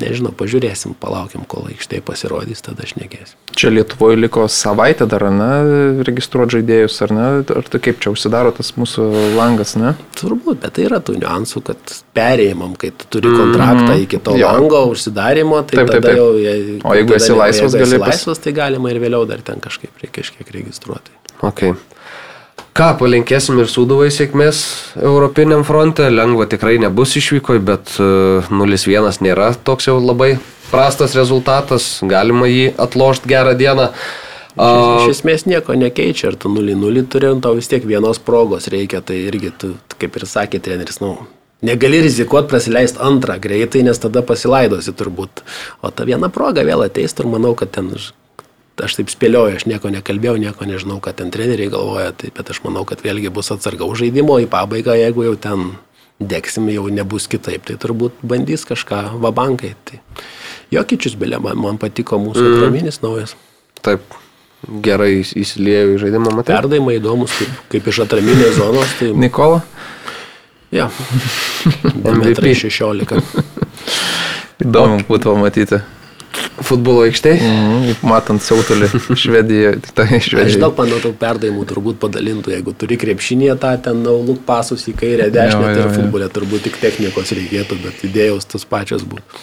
nežinau, 0.00 0.32
pažiūrėsim, 0.34 0.94
palaukim, 0.98 1.44
kol 1.46 1.68
aikštėje 1.70 2.02
pasirodys, 2.02 2.62
tada 2.66 2.82
aš 2.82 2.96
negėsiu. 2.98 3.36
Čia 3.54 3.70
Lietuvoje 3.70 4.16
liko 4.18 4.44
savaitę 4.50 5.06
dar, 5.06 5.22
ne, 5.30 6.02
registruoti 6.08 6.56
žaidėjus, 6.58 6.96
ar 7.06 7.12
ne? 7.14 7.26
Ar 7.54 7.68
tai 7.70 7.80
kaip 7.84 8.00
čia 8.02 8.10
užsidaro 8.10 8.50
tas 8.56 8.72
mūsų 8.74 9.06
langas, 9.38 9.76
ne? 9.78 9.92
Turbūt, 10.18 10.58
bet 10.64 10.74
tai 10.78 10.88
yra 10.88 10.98
tų 10.98 11.14
niuansų, 11.22 11.62
kad 11.70 11.94
perėjimam, 12.18 12.74
kai 12.80 12.90
tu 12.90 13.06
turi 13.16 13.30
kontraktą 13.30 13.94
iki 14.02 14.18
to 14.26 14.34
Jo. 14.40 14.50
lango 14.58 14.82
užsidarimo, 14.90 15.62
tai 15.62 15.80
Taip, 15.84 15.94
taip, 15.94 16.02
taip. 16.08 16.18
jau... 16.18 16.28
jei- 16.42 16.80
O 16.84 16.94
jeigu 16.98 17.14
esi 17.20 17.32
laisvas, 17.32 17.72
jeigu 17.72 17.86
esi 17.86 17.94
gali 17.94 18.02
pas- 18.02 18.14
laisvas, 18.16 18.42
tai 18.42 18.52
galima 18.58 18.90
ir 18.90 18.98
vėliau 19.06 19.22
dar 19.30 19.40
ten 19.46 19.62
kažkaip 19.62 19.94
reikia 20.02 20.22
kažkiek 20.24 20.50
registruoti. 20.58 21.14
Okay. 21.44 21.74
Ką 22.74 22.88
palinkėsim 22.98 23.60
ir 23.62 23.68
Sūduvai 23.70 24.08
sėkmės 24.10 24.60
Europiniam 24.98 25.60
fronte, 25.62 26.08
lengva 26.10 26.48
tikrai 26.50 26.74
nebus 26.82 27.12
išvykoje, 27.20 27.60
bet 27.62 27.92
e, 28.02 28.06
0-1 28.50 29.20
nėra 29.22 29.52
toks 29.54 29.86
jau 29.86 30.00
labai 30.02 30.32
prastas 30.72 31.14
rezultatas, 31.14 32.00
galima 32.02 32.48
jį 32.50 32.72
atlošti 32.82 33.30
gerą 33.30 33.52
dieną. 33.60 33.92
A, 34.58 34.66
Iš 35.04 35.20
esmės 35.20 35.46
nieko 35.46 35.76
nekeičia, 35.78 36.32
ar 36.32 36.40
tu 36.40 36.50
0-0 36.50 37.06
turi, 37.14 37.30
tau 37.46 37.54
vis 37.54 37.70
tiek 37.70 37.86
vienos 37.86 38.18
progos 38.18 38.66
reikia, 38.74 39.04
tai 39.06 39.20
irgi, 39.28 39.54
tu, 39.54 39.70
kaip 40.02 40.18
ir 40.18 40.26
sakė 40.30 40.58
treneris, 40.66 40.98
nu, 41.04 41.14
negali 41.62 42.02
rizikuoti 42.02 42.50
prasileisti 42.50 42.98
antrą 43.06 43.38
greitai, 43.42 43.84
nes 43.86 44.02
tada 44.02 44.26
pasilaidosi 44.26 44.98
turbūt. 44.98 45.46
O 45.78 45.94
ta 45.94 46.10
viena 46.10 46.26
proga 46.26 46.66
vėl 46.66 46.82
ateis 46.90 47.14
ir 47.18 47.30
manau, 47.30 47.54
kad 47.58 47.70
ten, 47.78 47.94
aš 48.82 48.98
taip 48.98 49.12
spėlioju, 49.12 49.58
aš 49.60 49.66
nieko 49.70 49.90
nekalbėjau, 49.92 50.36
nieko 50.40 50.66
nežinau, 50.66 50.98
kad 51.04 51.18
ten 51.20 51.30
treneriai 51.34 51.70
galvoja, 51.72 52.10
tai, 52.18 52.32
bet 52.34 52.50
aš 52.50 52.62
manau, 52.66 52.82
kad 52.88 53.04
vėlgi 53.04 53.30
bus 53.34 53.52
atsargau 53.54 53.90
žaidimo 53.98 54.40
į 54.42 54.48
pabaigą, 54.50 54.96
jeigu 54.98 55.28
jau 55.28 55.36
ten 55.38 55.70
dėksim 56.22 56.66
jau 56.72 56.88
nebus 56.94 57.28
kitaip, 57.30 57.64
tai 57.68 57.76
turbūt 57.80 58.20
bandys 58.26 58.66
kažką 58.68 59.16
vabankai. 59.22 59.74
Tai 59.86 60.00
Jokičius, 60.74 61.16
belė, 61.20 61.40
man, 61.42 61.58
man 61.60 61.80
patiko 61.82 62.18
mūsų 62.22 62.42
mm. 62.42 62.58
atraminis 62.58 63.00
naujas. 63.02 63.34
Taip, 63.84 64.16
gerai 64.84 65.20
įs- 65.20 65.34
įsiliejo 65.38 65.94
į 65.94 65.98
žaidimą, 66.06 66.34
matai. 66.38 66.56
Perdavimai 66.56 66.98
įdomus, 67.00 67.34
kaip, 67.38 67.58
kaip 67.74 67.90
iš 67.92 68.04
atraminės 68.06 68.56
zonos, 68.58 68.94
tai 69.00 69.10
Nikola, 69.18 69.60
ja, 70.74 70.88
2,16 72.06 73.18
m. 73.18 73.44
įdomu 74.64 75.02
būtų 75.10 75.36
matyti. 75.42 75.82
Futbolo 76.64 77.04
aikštėje. 77.08 77.40
Mhm, 77.42 78.06
matant 78.08 78.42
siautulį 78.42 78.88
Švedijoje, 79.22 79.80
tai 79.94 80.06
Aš 80.18 80.30
Švedijoje. 80.30 80.60
daug 80.62 80.78
manau, 80.78 81.00
tų 81.02 81.12
perdavimų 81.20 81.66
turbūt 81.70 81.98
padalintų, 82.02 82.54
jeigu 82.54 82.74
turi 82.78 82.98
krepšinėje 83.00 83.58
tą 83.62 83.74
ten 83.88 84.02
nauluk 84.06 84.40
pasus 84.46 84.86
į 84.90 84.94
kairę, 84.98 85.28
dešinę, 85.34 85.74
tai 85.76 85.90
futbolė 85.92 86.30
turbūt 86.32 86.66
tik 86.68 86.80
technikos 86.82 87.34
reikėtų, 87.36 87.78
bet 87.84 88.06
idėjos 88.08 88.48
tas 88.54 88.64
pačias 88.68 89.04
būtų. 89.06 89.42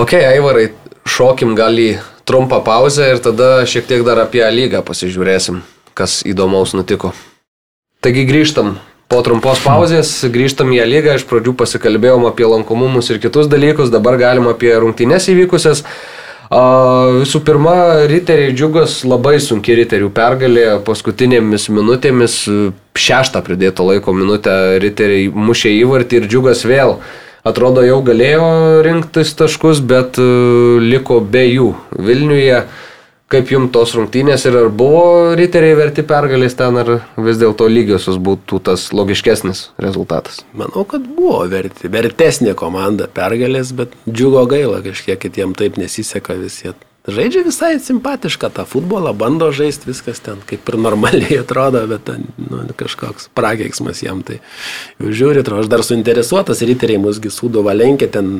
Ok, 0.00 0.16
Aivarai, 0.18 0.70
šokim 1.08 1.54
gal 1.56 1.78
į 1.80 1.96
trumpą 2.28 2.60
pauzę 2.66 3.12
ir 3.14 3.22
tada 3.22 3.62
šiek 3.68 3.86
tiek 3.88 4.04
dar 4.04 4.20
apie 4.24 4.42
A 4.44 4.50
lygą 4.50 4.82
pasižiūrėsim, 4.84 5.62
kas 5.96 6.20
įdomaus 6.26 6.74
nutiko. 6.76 7.14
Taigi 8.04 8.26
grįžtam. 8.28 8.76
Po 9.06 9.20
trumpos 9.22 9.60
pauzės 9.62 10.10
grįžtam 10.34 10.72
į 10.74 10.80
A 10.82 10.86
lygą, 10.90 11.14
iš 11.14 11.24
pradžių 11.30 11.54
pasikalbėjom 11.60 12.26
apie 12.26 12.48
lankomumus 12.50 13.12
ir 13.14 13.20
kitus 13.22 13.46
dalykus, 13.46 13.92
dabar 13.94 14.18
galim 14.18 14.48
apie 14.50 14.72
rungtynes 14.74 15.28
įvykusias. 15.30 15.84
Visų 16.46 17.40
pirma, 17.42 18.06
riteriai 18.06 18.54
džiugos 18.54 19.00
labai 19.08 19.40
sunki 19.42 19.74
riterių 19.74 20.12
pergalė 20.14 20.66
paskutinėmis 20.86 21.68
minutėmis, 21.74 22.40
šeštą 22.94 23.42
pridėto 23.42 23.86
laiko 23.88 24.14
minutę 24.14 24.78
riteriai 24.82 25.26
mušė 25.34 25.74
įvartį 25.82 26.20
ir 26.22 26.28
džiugas 26.30 26.62
vėl 26.68 27.00
atrodo 27.46 27.84
jau 27.86 28.00
galėjo 28.06 28.46
rinktis 28.86 29.34
taškus, 29.38 29.80
bet 29.80 30.18
e, 30.18 30.26
liko 30.82 31.20
be 31.20 31.44
jų 31.46 31.70
Vilniuje. 31.94 32.64
Kaip 33.26 33.48
jums 33.50 33.72
tos 33.74 33.90
rungtynės 33.98 34.44
ir 34.46 34.54
ar 34.54 34.68
buvo 34.70 35.32
riteriai 35.34 35.74
verti 35.74 36.04
pergalės 36.06 36.54
ten, 36.54 36.76
ar 36.78 36.90
vis 37.18 37.40
dėlto 37.40 37.66
lygiosios 37.66 38.20
būtų 38.22 38.60
tas 38.68 38.84
logiškesnis 38.94 39.62
rezultatas? 39.82 40.44
Manau, 40.54 40.84
kad 40.86 41.08
buvo 41.16 41.40
verti, 41.50 41.90
vertesnė 41.90 42.54
komanda 42.54 43.08
pergalės, 43.10 43.72
bet 43.74 43.96
džiugo 44.06 44.44
gaila 44.52 44.78
kažkiek 44.84 45.18
kitiem 45.24 45.56
taip 45.58 45.74
nesiseka 45.80 46.38
visi. 46.38 46.70
Žaidžia 47.10 47.42
visai 47.46 47.72
simpatišką 47.82 48.52
tą 48.54 48.62
futbolą, 48.66 49.10
bando 49.18 49.50
žaisti, 49.54 49.90
viskas 49.90 50.22
ten 50.22 50.38
kaip 50.46 50.70
ir 50.70 50.78
normaliai 50.86 51.40
atrodo, 51.44 51.82
bet 51.90 52.06
ten 52.06 52.30
nu, 52.38 52.62
kažkoks 52.78 53.32
prakeiksmas 53.34 54.04
jam 54.06 54.22
tai. 54.26 54.38
Jau 55.02 55.10
žiūri, 55.10 55.42
atrodo, 55.42 55.66
aš 55.66 55.74
dar 55.74 55.82
suinteresuotas, 55.86 56.62
riteriai 56.66 57.02
musgi 57.02 57.34
sūduva 57.34 57.74
lenkia 57.74 58.06
ten 58.20 58.32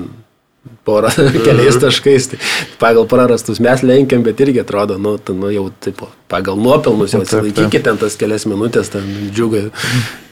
porą 0.86 1.10
keliais 1.46 1.76
taškais, 1.82 2.28
tai 2.32 2.38
pagal 2.80 3.08
prarastus 3.10 3.58
mes 3.64 3.82
lenkiam, 3.86 4.22
bet 4.26 4.40
irgi 4.44 4.62
atrodo, 4.62 4.96
nu, 5.02 5.16
ta, 5.18 5.34
nu 5.36 5.50
jau 5.52 5.66
taip, 5.84 6.04
pagal 6.30 6.58
nuopelnus 6.62 7.14
jau 7.14 7.22
Taip, 7.24 7.30
taip. 7.32 7.42
atsilaikykite 7.50 7.82
ten 7.88 7.98
tas 8.02 8.16
kelias 8.20 8.46
minutės, 8.50 8.90
ten 8.94 9.06
džiugai 9.34 9.64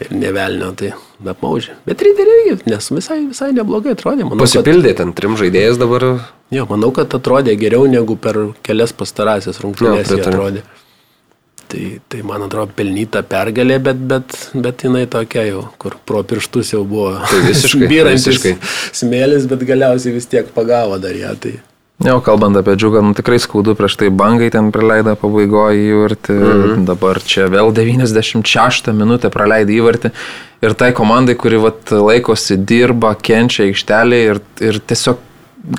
ir 0.04 0.14
nevelnio, 0.14 0.70
tai 0.78 0.92
apmaužė. 1.24 1.74
Bet 1.88 2.02
riteriai 2.04 2.46
irgi, 2.52 2.68
nes 2.70 2.90
visai, 2.94 3.20
visai 3.30 3.50
neblogai 3.56 3.94
atrodė. 3.96 4.24
Manau, 4.26 4.38
kad, 4.38 4.46
Pasipildė 4.46 4.94
ten 4.98 5.12
trim 5.16 5.36
žaidėjais 5.40 5.78
dabar. 5.80 6.06
jo, 6.54 6.66
manau, 6.70 6.90
kad 6.94 7.14
atrodė 7.18 7.54
geriau 7.60 7.86
negu 7.90 8.16
per 8.16 8.40
kelias 8.66 8.92
pastarąsias 8.96 9.60
pritariu. 9.62 10.32
atrodė. 10.34 10.64
Tai, 11.74 11.86
tai 12.06 12.20
man 12.22 12.44
atrodo 12.46 12.70
pelnyta 12.76 13.24
pergalė, 13.26 13.80
bet, 13.82 13.98
bet, 14.06 14.34
bet 14.54 14.84
jinai 14.86 15.08
tokia 15.10 15.42
jau, 15.48 15.64
kur 15.82 15.96
pro 16.06 16.20
pirštus 16.22 16.70
jau 16.70 16.84
buvo 16.86 17.16
Tai 17.18 17.40
visiškai, 17.48 17.88
visiškai. 18.12 18.52
smėlis, 18.94 19.48
bet 19.50 19.64
galiausiai 19.66 20.14
vis 20.14 20.30
tiek 20.30 20.52
pagavo 20.54 21.00
dar 21.02 21.18
ją. 21.18 21.32
Tai. 21.42 21.56
Jau 22.04 22.20
kalbant 22.22 22.54
apie 22.60 22.76
džiugą, 22.78 23.02
nu, 23.06 23.14
tikrai 23.18 23.40
skaudu 23.42 23.74
prieš 23.78 23.98
tai 23.98 24.12
bangai 24.14 24.52
ten 24.54 24.70
praleido 24.74 25.16
pabaigoje 25.18 25.82
įvartį, 25.88 26.38
mhm. 26.38 26.86
dabar 26.92 27.18
čia 27.26 27.50
vėl 27.50 27.74
96 27.74 28.94
minutę 28.94 29.30
praleido 29.34 29.74
įvartį 29.74 30.14
ir 30.66 30.78
tai 30.78 30.92
komandai, 30.94 31.34
kuri 31.38 31.58
vat, 31.62 31.90
laikosi, 31.90 32.60
dirba, 32.70 33.16
kenčia 33.18 33.66
aikštelė 33.66 34.20
ir, 34.28 34.42
ir 34.62 34.78
tiesiog 34.78 35.22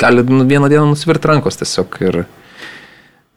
gali 0.01 0.27
nu, 0.27 0.43
vieną 0.47 0.71
dieną 0.71 0.89
nusvirti 0.91 1.31
rankos 1.31 1.59
tiesiog 1.61 1.99
ir 2.03 2.25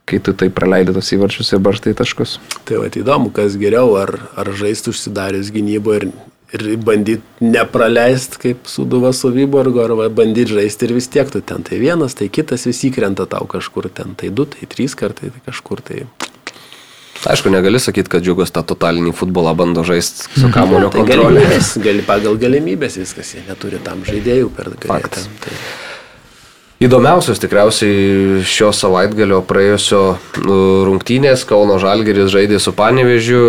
kai 0.09 0.20
tu 0.24 0.32
tai 0.38 0.48
praleidai 0.54 0.94
tos 0.96 1.11
įvarčius 1.14 1.52
ir 1.52 1.62
barštai 1.64 1.94
taškus. 1.98 2.38
Tai 2.68 2.80
va, 2.82 2.88
įdomu, 2.88 3.32
kas 3.34 3.59
geriau, 3.61 3.94
ar, 4.00 4.14
ar 4.40 4.50
žaisti 4.56 4.92
užsidarius 4.92 5.50
gynybo 5.54 5.96
ir, 5.98 6.09
ir 6.56 6.64
bandyti 6.80 7.44
nepraleisti 7.44 8.40
kaip 8.46 8.70
suduva 8.70 9.12
su 9.16 9.30
Vyborgo, 9.34 9.84
ar 9.84 10.09
bandyti 10.09 10.56
žaisti 10.56 10.88
ir 10.88 10.96
vis 10.96 11.11
tiek 11.12 11.28
tu 11.32 11.42
ten 11.44 11.66
tai 11.66 11.80
vienas, 11.82 12.16
tai 12.18 12.30
kitas 12.32 12.64
vis 12.68 12.80
įkrenta 12.88 13.28
tau 13.28 13.48
kažkur 13.50 13.90
ten, 13.92 14.16
tai 14.18 14.32
du, 14.32 14.48
tai 14.48 14.68
trys 14.70 14.96
kartai, 14.98 15.32
tai 15.34 15.44
kažkur 15.50 15.84
tai. 15.84 16.06
Aišku, 17.26 17.50
negali 17.50 17.80
sakyti, 17.82 18.06
kad 18.12 18.22
džiugas 18.22 18.52
tą 18.54 18.62
totalinį 18.62 19.11
futbolą 19.18 19.50
bando 19.59 19.82
žaisti 19.82 20.28
su 20.38 20.52
kamulio 20.54 20.86
Tai 20.86 21.02
kontrolė. 21.02 21.42
galimybės, 21.42 21.72
gali 21.82 22.04
pagal 22.06 22.38
galimybės 22.38 23.00
viskas, 23.00 23.34
jie 23.34 23.42
neturi 23.48 23.82
tam 23.82 24.04
žaidėjų 24.06 24.52
per 24.54 24.70
Faktas. 24.86 25.26
Įdomiausios 26.79 27.41
tikriausiai 27.43 28.45
šio 28.47 28.68
savaitgalio 28.70 29.41
praėjusio 29.43 30.03
nu, 30.45 30.59
rungtynės 30.87 31.43
Kauno 31.49 31.74
Žalgeris 31.83 32.29
žaidė 32.31 32.61
su 32.62 32.70
Panevežiu, 32.70 33.41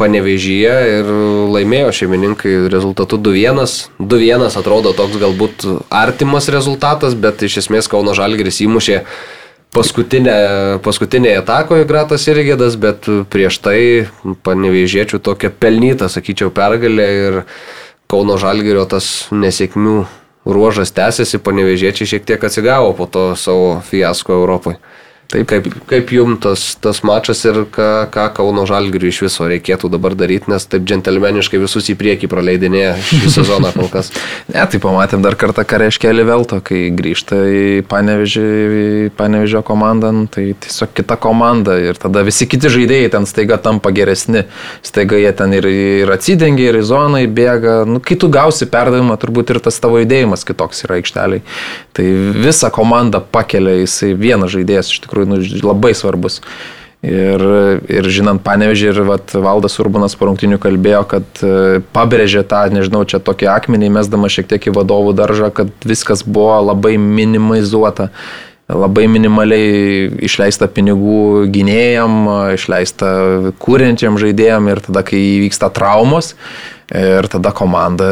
Panevežyje 0.00 0.76
ir 0.94 1.10
laimėjo 1.52 1.90
šeimininkai 1.98 2.54
rezultatu 2.72 3.18
2-1. 3.20 3.90
2-1 4.00 4.56
atrodo 4.62 4.94
toks 4.96 5.20
galbūt 5.20 5.66
artimas 5.92 6.48
rezultatas, 6.48 7.12
bet 7.12 7.44
iš 7.44 7.58
esmės 7.66 7.90
Kauno 7.92 8.14
Žalgeris 8.16 8.62
įmušė 8.64 9.02
paskutinę, 9.76 10.38
paskutinėje 10.80 11.42
atakoje 11.42 11.84
Gratas 11.84 12.24
Irgėdas, 12.32 12.80
bet 12.80 13.10
prieš 13.28 13.60
tai 13.60 13.82
Panevežiečių 14.48 15.20
tokia 15.20 15.52
pelnyta, 15.52 16.08
sakyčiau, 16.08 16.48
pergalė 16.48 17.10
ir 17.26 17.38
Kauno 18.08 18.40
Žalgerio 18.40 18.88
tas 18.88 19.28
nesėkmių 19.36 19.98
ruožas 20.44 20.92
tęsiasi, 20.92 21.38
panevežiečiai 21.38 22.08
šiek 22.16 22.24
tiek 22.24 22.44
atsigavo 22.44 22.92
po 22.96 23.06
to 23.06 23.36
savo 23.36 23.80
fiasko 23.90 24.32
Europoje. 24.32 24.76
Taip, 25.30 25.46
kaip, 25.46 25.66
kaip 25.86 26.10
jums 26.10 26.40
tas, 26.42 26.62
tas 26.82 27.04
mačas 27.06 27.44
ir 27.46 27.60
ką, 27.70 28.08
ką 28.10 28.24
Kauno 28.34 28.64
Žalgiriui 28.66 29.12
iš 29.12 29.20
viso 29.28 29.44
reikėtų 29.46 29.86
dabar 29.92 30.16
daryti, 30.18 30.50
nes 30.50 30.64
taip 30.66 30.82
džentelmeniškai 30.90 31.60
visus 31.62 31.86
į 31.92 31.94
priekį 32.00 32.26
praleidinėja 32.32 32.96
šį 33.06 33.30
sezoną 33.36 33.70
kol 33.76 33.86
kas. 33.92 34.10
Ne, 34.50 34.64
tai 34.66 34.80
pamatėm 34.82 35.22
dar 35.22 35.36
kartą, 35.38 35.62
ką 35.62 35.78
reiškia 35.84 36.10
Livelto, 36.16 36.58
kai 36.66 36.88
grįžta 36.90 37.38
į 37.46 37.60
Panevežio 37.86 39.62
komandą, 39.66 40.10
nu, 40.16 40.26
tai 40.26 40.48
tiesiog 40.64 40.96
kita 40.98 41.14
komanda 41.22 41.78
ir 41.78 42.00
tada 42.02 42.24
visi 42.26 42.50
kiti 42.50 42.72
žaidėjai 42.74 43.14
ten 43.14 43.30
staiga 43.30 43.60
tampa 43.62 43.94
geresni, 43.94 44.48
staiga 44.82 45.20
jie 45.20 45.30
ten 45.38 45.54
ir, 45.54 45.70
ir 45.70 46.10
atsidengia, 46.10 46.72
ir 46.72 46.80
į 46.80 46.82
zoną 46.90 47.22
įbėga, 47.28 47.76
nu, 47.86 48.02
kai 48.02 48.18
tu 48.18 48.32
gausi 48.34 48.66
perdavimą, 48.66 49.14
turbūt 49.22 49.54
ir 49.54 49.62
tas 49.62 49.78
tavo 49.78 50.02
judėjimas 50.02 50.42
kitoks 50.48 50.88
yra 50.88 50.98
aikšteliai. 50.98 51.46
Tai 51.94 52.10
visą 52.34 52.74
komandą 52.74 53.22
pakelia 53.22 53.78
jisai 53.78 54.12
vienas 54.18 54.56
žaidėjas, 54.56 54.90
iš 54.90 55.02
tikrųjų 55.06 55.19
nu, 55.28 55.40
labai 55.64 55.94
svarbus. 55.96 56.40
Ir, 57.00 57.40
ir 57.88 58.06
žinant 58.12 58.42
panevežį 58.44 58.90
ir 58.90 58.98
vat, 59.08 59.32
Valdas 59.32 59.78
Urbanas 59.80 60.12
po 60.20 60.26
rungtinių 60.28 60.58
kalbėjo, 60.60 61.00
kad 61.08 61.40
e, 61.40 61.80
pabrėžė 61.96 62.42
tą, 62.44 62.66
nežinau, 62.74 63.06
čia 63.08 63.22
tokį 63.24 63.48
akmenį, 63.54 63.88
mesdama 63.96 64.28
šiek 64.28 64.50
tiek 64.50 64.68
į 64.68 64.74
vadovų 64.76 65.14
daržą, 65.16 65.48
kad 65.56 65.72
viskas 65.88 66.20
buvo 66.28 66.58
labai 66.66 66.98
minimizuota, 67.00 68.10
labai 68.68 69.06
minimaliai 69.08 70.10
išleista 70.28 70.68
pinigų 70.68 71.48
gynėjam, 71.56 72.20
išleista 72.58 73.08
kūrenčiam 73.64 74.20
žaidėjam 74.20 74.68
ir 74.68 74.84
tada, 74.84 75.00
kai 75.00 75.24
įvyksta 75.40 75.72
traumos 75.72 76.34
ir 76.92 77.32
tada 77.32 77.56
komanda 77.56 78.10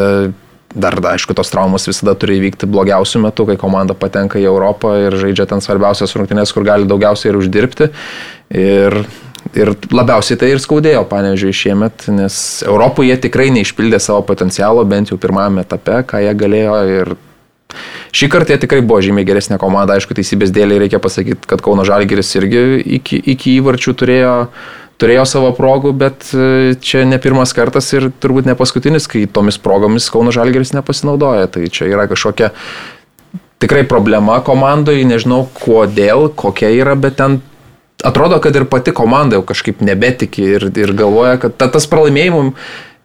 Dar, 0.74 0.98
da, 1.00 1.14
aišku, 1.16 1.32
tos 1.32 1.48
traumos 1.48 1.86
visada 1.88 2.12
turi 2.18 2.36
įvykti 2.36 2.68
blogiausiu 2.68 3.22
metu, 3.24 3.46
kai 3.48 3.56
komanda 3.56 3.94
patenka 3.96 4.36
į 4.36 4.50
Europą 4.50 4.92
ir 5.06 5.16
žaidžia 5.16 5.46
ten 5.48 5.64
svarbiausias 5.64 6.12
rungtynės, 6.12 6.52
kur 6.52 6.66
gali 6.66 6.84
daugiausiai 6.88 7.32
ir 7.32 7.38
uždirbti. 7.40 7.88
Ir, 8.52 8.98
ir 9.56 9.72
labiausiai 9.88 10.36
tai 10.40 10.50
ir 10.52 10.60
skaudėjo, 10.60 11.06
panežiui, 11.08 11.54
šiemet, 11.56 12.10
nes 12.12 12.36
Europoje 12.68 13.16
tikrai 13.24 13.48
neišpildė 13.56 14.00
savo 14.02 14.20
potencialo, 14.28 14.84
bent 14.88 15.08
jau 15.08 15.16
pirmame 15.20 15.64
etape, 15.64 16.02
ką 16.10 16.20
jie 16.26 16.36
galėjo. 16.44 16.76
Ir 16.98 17.14
šį 18.20 18.28
kartą 18.36 18.52
jie 18.52 18.60
tikrai 18.66 18.82
buvo 18.84 19.00
žymiai 19.04 19.24
geresnė 19.28 19.56
komanda, 19.62 19.96
aišku, 19.96 20.12
teisybės 20.20 20.52
dėliai 20.52 20.84
reikia 20.84 21.00
pasakyti, 21.00 21.48
kad 21.48 21.64
Kauno 21.64 21.88
Žalgiris 21.88 22.34
irgi 22.42 22.66
iki, 23.00 23.22
iki 23.36 23.56
įvarčių 23.62 23.96
turėjo 24.04 24.36
turėjo 24.98 25.24
savo 25.28 25.50
progų, 25.56 25.92
bet 25.96 26.30
e, 26.34 26.74
čia 26.82 27.04
ne 27.08 27.20
pirmas 27.22 27.54
kartas 27.56 27.90
ir 27.94 28.10
turbūt 28.22 28.48
ne 28.48 28.56
paskutinis, 28.58 29.08
kai 29.10 29.26
tomis 29.30 29.60
progomis 29.62 30.10
Kauno 30.12 30.34
Žalgeris 30.34 30.74
nepasinaudoja. 30.76 31.48
Tai 31.54 31.66
čia 31.72 31.90
yra 31.90 32.08
kažkokia 32.10 32.50
tikrai 33.62 33.84
problema 33.88 34.40
komandoje, 34.44 35.06
nežinau 35.06 35.46
kodėl, 35.58 36.28
kokia 36.38 36.70
yra, 36.74 36.98
bet 36.98 37.18
ten 37.22 37.40
atrodo, 38.06 38.38
kad 38.42 38.54
ir 38.56 38.68
pati 38.70 38.94
komanda 38.94 39.38
jau 39.38 39.46
kažkaip 39.46 39.82
nebetiki 39.86 40.44
ir, 40.56 40.68
ir 40.74 40.94
galvoja, 40.98 41.38
kad 41.42 41.56
ta, 41.58 41.70
tas 41.70 41.88
pralaimėjimų 41.90 42.52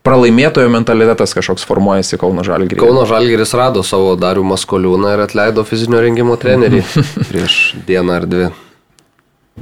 pralaimėtojo 0.03 0.67
mentalitetas 0.67 1.31
kažkoks 1.31 1.63
formuojasi 1.63 2.19
Kauno 2.19 2.43
Žalgirį. 2.43 2.81
Kauno 2.81 3.05
Žalgiris 3.07 3.53
rado 3.55 3.85
savo 3.87 4.17
Darių 4.19 4.43
Maskoliūną 4.49 5.13
ir 5.15 5.23
atleido 5.23 5.63
fizinio 5.67 6.01
rengimo 6.03 6.35
trenerį 6.39 6.81
prieš 7.29 7.59
dieną 7.87 8.17
ar 8.19 8.27
dvi. 8.27 8.49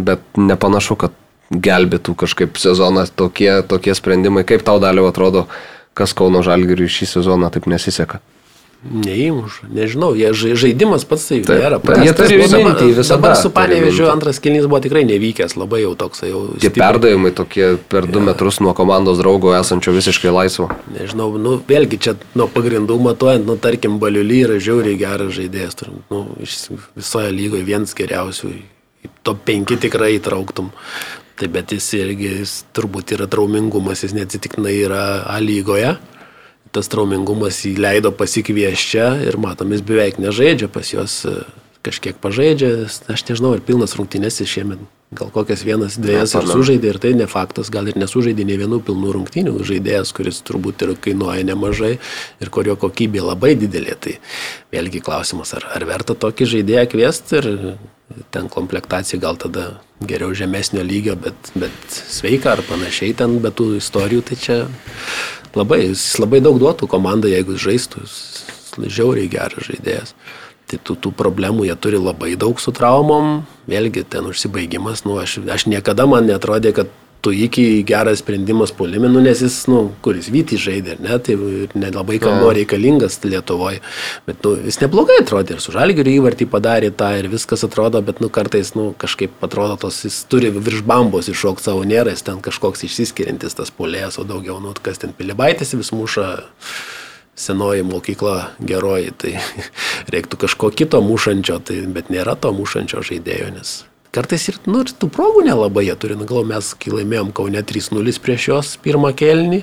Bet 0.01 0.23
nepanašu, 0.39 0.97
kad 0.97 1.13
gelbėtų 1.52 2.16
kažkaip 2.16 2.58
sezoną 2.58 3.06
tokie, 3.16 3.62
tokie 3.68 3.95
sprendimai. 3.95 4.43
Kaip 4.47 4.64
tau 4.64 4.80
daliau 4.80 5.10
atrodo, 5.12 5.47
kas 5.93 6.14
Kauno 6.16 6.41
Žalgiriui 6.45 6.88
šį 6.89 7.10
sezoną 7.20 7.52
taip 7.52 7.68
nesiseka? 7.68 8.22
Neįmuša, 8.82 9.68
nežinau, 9.70 10.16
jie 10.18 10.32
ža- 10.34 10.56
žaidimas 10.58 11.04
pats 11.06 11.28
tai 11.30 11.36
Taip, 11.45 11.60
nėra. 11.62 11.78
taip, 11.84 11.99
jie 12.02 12.14
turi 12.18 12.38
mintį, 12.41 12.88
visada 12.97 13.20
dabar 13.22 13.36
su 13.38 13.52
Panevežiu 13.54 14.08
antras 14.10 14.39
kilnys 14.41 14.66
buvo 14.66 14.80
tikrai 14.82 15.04
nevykęs, 15.06 15.54
labai 15.54 15.84
jau 15.84 15.91
toks 15.93 16.24
jau. 16.26 16.47
Tie 16.58 16.72
stipriai. 16.72 16.88
perdavimai 16.88 17.30
tokie 17.38 17.78
per 17.93 18.08
du 18.10 18.24
metrus 18.26 18.58
nuo 18.60 18.74
komandos 18.74 19.22
draugo 19.22 19.54
esančio 19.54 19.93
visiškai 19.93 20.34
laisvo. 20.34 20.72
Nežinau, 20.97 21.30
nu, 21.38 21.60
vėlgi 21.70 21.99
čia 22.02 22.16
nuo 22.34 22.47
pagrindų 22.49 22.97
matuojant, 23.06 23.45
nu, 23.45 23.54
tarkim, 23.62 23.99
Baliuly 24.02 24.41
yra 24.47 24.58
žiauriai 24.58 24.97
geras 24.97 25.30
žaidėjas, 25.38 25.78
turim, 25.78 26.02
nu, 26.10 26.26
visoje 26.97 27.30
lygoje 27.38 27.62
vienas 27.70 27.93
geriausių, 27.93 28.49
top 29.22 29.45
5 29.45 29.78
tikrai 29.78 30.16
įtrauktum. 30.18 30.74
Tai 31.42 31.48
bet 31.50 31.72
jis 31.74 31.88
irgi, 31.98 32.28
jis 32.44 32.52
turbūt 32.78 33.16
yra 33.16 33.26
traumingumas, 33.26 34.04
jis 34.06 34.14
neatsitiktinai 34.14 34.76
yra 34.84 35.06
A 35.26 35.39
lygoje. 35.42 35.96
Tas 36.70 36.86
traumingumas 36.92 37.64
jį 37.66 37.72
leido 37.82 38.12
pasikviesti 38.14 38.92
čia 38.94 39.08
ir 39.26 39.39
matom, 39.42 39.74
jis 39.74 39.82
beveik 39.82 40.20
nežaidžia, 40.22 40.70
pas 40.70 40.94
juos 40.94 41.16
e, 41.26 41.34
kažkiek 41.82 42.22
pažaidžia, 42.22 42.86
aš 42.86 43.26
nežinau, 43.32 43.56
ar 43.58 43.66
pilnas 43.66 43.98
rungtynės 43.98 44.38
jis 44.44 44.54
šiemet, 44.54 44.86
gal 45.12 45.28
kokias 45.34 45.66
vienas, 45.68 45.97
dviejas 45.99 46.38
ar 46.39 46.45
sužaidė 46.47 46.93
ir 46.93 46.97
tai 47.03 47.12
ne 47.20 47.28
faktas, 47.28 47.68
gal 47.74 47.89
ir 47.91 47.97
nesužaidė 47.99 48.45
ne 48.47 48.55
vienų 48.62 48.80
pilnų 48.88 49.16
rungtynių 49.18 49.55
žaidėjas, 49.68 50.14
kuris 50.16 50.39
turbūt 50.47 50.86
ir 50.86 50.93
kainuoja 51.03 51.43
nemažai 51.49 51.97
ir 51.99 52.51
kurio 52.53 52.78
kokybė 52.80 53.26
labai 53.26 53.57
didelė. 53.59 53.97
Tai 53.99 54.14
vėlgi 54.72 55.03
klausimas, 55.03 55.51
ar, 55.57 55.68
ar 55.76 55.84
verta 55.89 56.16
tokį 56.16 56.47
žaidėją 56.53 56.86
kviesti 56.93 57.41
ir 57.41 57.49
ten 58.32 58.47
komplektacija 58.51 59.20
gal 59.20 59.36
tada 59.39 59.66
geriau 60.07 60.32
žemesnio 60.36 60.84
lygio, 60.88 61.18
bet, 61.20 61.51
bet 61.59 61.76
sveika 61.91 62.55
ar 62.55 62.64
panašiai 62.68 63.12
ten, 63.20 63.36
bet 63.43 63.59
tų 63.59 63.74
istorijų 63.82 64.24
tai 64.32 64.39
čia 64.39 64.57
labai, 65.59 65.82
jis 65.89 66.05
labai 66.24 66.39
daug 66.43 66.55
duotų 66.59 66.88
komandai, 66.91 67.36
jeigu 67.36 67.59
žaistų, 67.59 68.05
jis 68.07 68.95
žiauriai 68.95 69.28
geras 69.32 69.68
žaidėjas. 69.68 70.16
Tai 70.72 70.80
tų, 70.88 70.95
tų 71.03 71.11
problemų 71.19 71.65
jie 71.67 71.76
turi 71.84 71.99
labai 71.99 72.38
daug 72.39 72.59
su 72.63 72.72
traumom, 72.72 73.41
vėlgi 73.67 74.05
ten 74.07 74.30
užsibaigimas, 74.30 75.03
nu, 75.03 75.17
aš, 75.19 75.41
aš 75.51 75.67
niekada 75.67 76.05
man 76.07 76.30
netrodė, 76.30 76.72
kad 76.78 76.93
tu 77.22 77.32
iki 77.32 77.84
geras 77.84 78.19
sprendimas 78.19 78.72
puolime, 78.72 79.09
nu, 79.09 79.22
nes 79.22 79.41
jis, 79.43 79.55
nu, 79.69 79.82
kuris 80.01 80.30
Vytį 80.34 80.57
žaidė, 80.57 80.95
ne, 81.05 81.17
tai 81.22 81.36
nelabai 81.78 82.17
kam 82.22 82.39
buvo 82.41 82.53
reikalingas 82.57 83.19
Lietuvoje, 83.24 83.82
bet 84.26 84.41
nu, 84.45 84.55
jis 84.65 84.80
neblogai 84.82 85.19
atrodė 85.22 85.55
ir 85.55 85.61
su 85.61 85.74
Žalgiriu 85.76 86.15
įvartį 86.17 86.47
padarė 86.49 86.89
tą 86.97 87.11
ir 87.19 87.30
viskas 87.32 87.65
atrodo, 87.67 88.01
bet 88.05 88.24
nu, 88.24 88.32
kartais 88.34 88.74
nu, 88.78 88.89
kažkaip 89.01 89.43
atrodo, 89.45 89.78
tos, 89.86 90.01
jis 90.07 90.24
turi 90.32 90.49
virš 90.55 90.82
bambos 90.88 91.30
iššokti 91.30 91.69
savo 91.69 91.86
nėra, 91.86 92.15
jis 92.15 92.26
ten 92.26 92.41
kažkoks 92.41 92.88
išsiskiriantis 92.89 93.59
tas 93.59 93.76
puolėjas, 93.76 94.17
o 94.17 94.26
daugiau, 94.26 94.57
nu, 94.63 94.74
kas 94.82 95.03
ten 95.03 95.13
pilibaitis 95.13 95.76
vis 95.78 95.93
muša 95.93 96.32
senoji 97.36 97.86
mokykla 97.88 98.36
geroji, 98.59 99.13
tai 99.17 99.38
reiktų 100.13 100.43
kažko 100.45 100.71
kito 100.75 101.01
mušančio, 101.05 101.61
tai, 101.63 101.84
bet 101.88 102.11
nėra 102.13 102.36
to 102.39 102.51
mušančio 102.55 103.05
žaidėjo, 103.05 103.53
nes 103.55 103.79
kartais 104.11 104.49
ir, 104.51 104.59
nu, 104.67 104.82
ir 104.84 104.91
tų 104.91 105.07
progų 105.13 105.45
nelabai 105.47 105.86
jie 105.88 105.95
turi, 105.95 106.17
nu, 106.19 106.27
gal 106.27 106.43
mes, 106.47 106.73
laimėjom 106.84 107.32
Kaune 107.36 107.63
3-0 107.63 108.19
prieš 108.23 108.47
juos 108.49 108.71
pirmą 108.84 109.13
kelnį, 109.17 109.61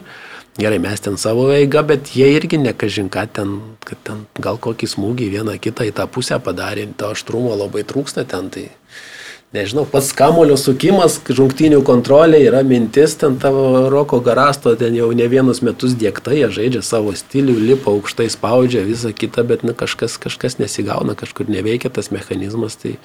gerai, 0.58 0.80
mes 0.82 1.04
ten 1.04 1.18
savo 1.20 1.48
eigą, 1.52 1.84
bet 1.86 2.14
jie 2.16 2.30
irgi 2.34 2.60
nekažinka 2.62 3.26
ten, 3.36 3.58
kad 3.84 4.00
ten 4.08 4.24
gal 4.40 4.56
kokį 4.56 4.88
smūgį 4.94 5.28
vieną 5.36 5.58
kitą 5.62 5.86
į 5.88 5.94
tą 6.00 6.08
pusę 6.10 6.40
padarė, 6.42 6.88
to 6.98 7.12
aštrumo 7.12 7.54
labai 7.60 7.84
trūksta 7.88 8.24
ten, 8.28 8.48
tai 8.54 8.70
nežinau, 9.56 9.84
pats 9.88 10.10
kamulio 10.16 10.56
sukimas, 10.60 11.18
žungtinių 11.28 11.80
kontrolė 11.86 12.40
yra 12.48 12.60
mintis, 12.66 13.14
ten 13.20 13.38
tavo 13.40 13.88
Roko 13.92 14.20
Garasto 14.24 14.74
ten 14.76 14.94
jau 14.98 15.08
ne 15.16 15.26
vienus 15.30 15.62
metus 15.64 15.94
dėkta, 15.98 16.34
jie 16.36 16.48
žaidžia 16.52 16.82
savo 16.84 17.14
stilių, 17.16 17.56
lipa 17.72 17.90
aukštai, 17.94 18.28
spaudžia 18.32 18.84
visą 18.86 19.12
kitą, 19.16 19.44
bet 19.48 19.64
nu, 19.64 19.72
kažkas, 19.74 20.18
kažkas 20.20 20.58
nesigauna, 20.60 21.16
kažkur 21.18 21.48
neveikia 21.48 21.88
tas 21.90 22.10
mechanizmas, 22.14 22.76
tai 22.76 22.98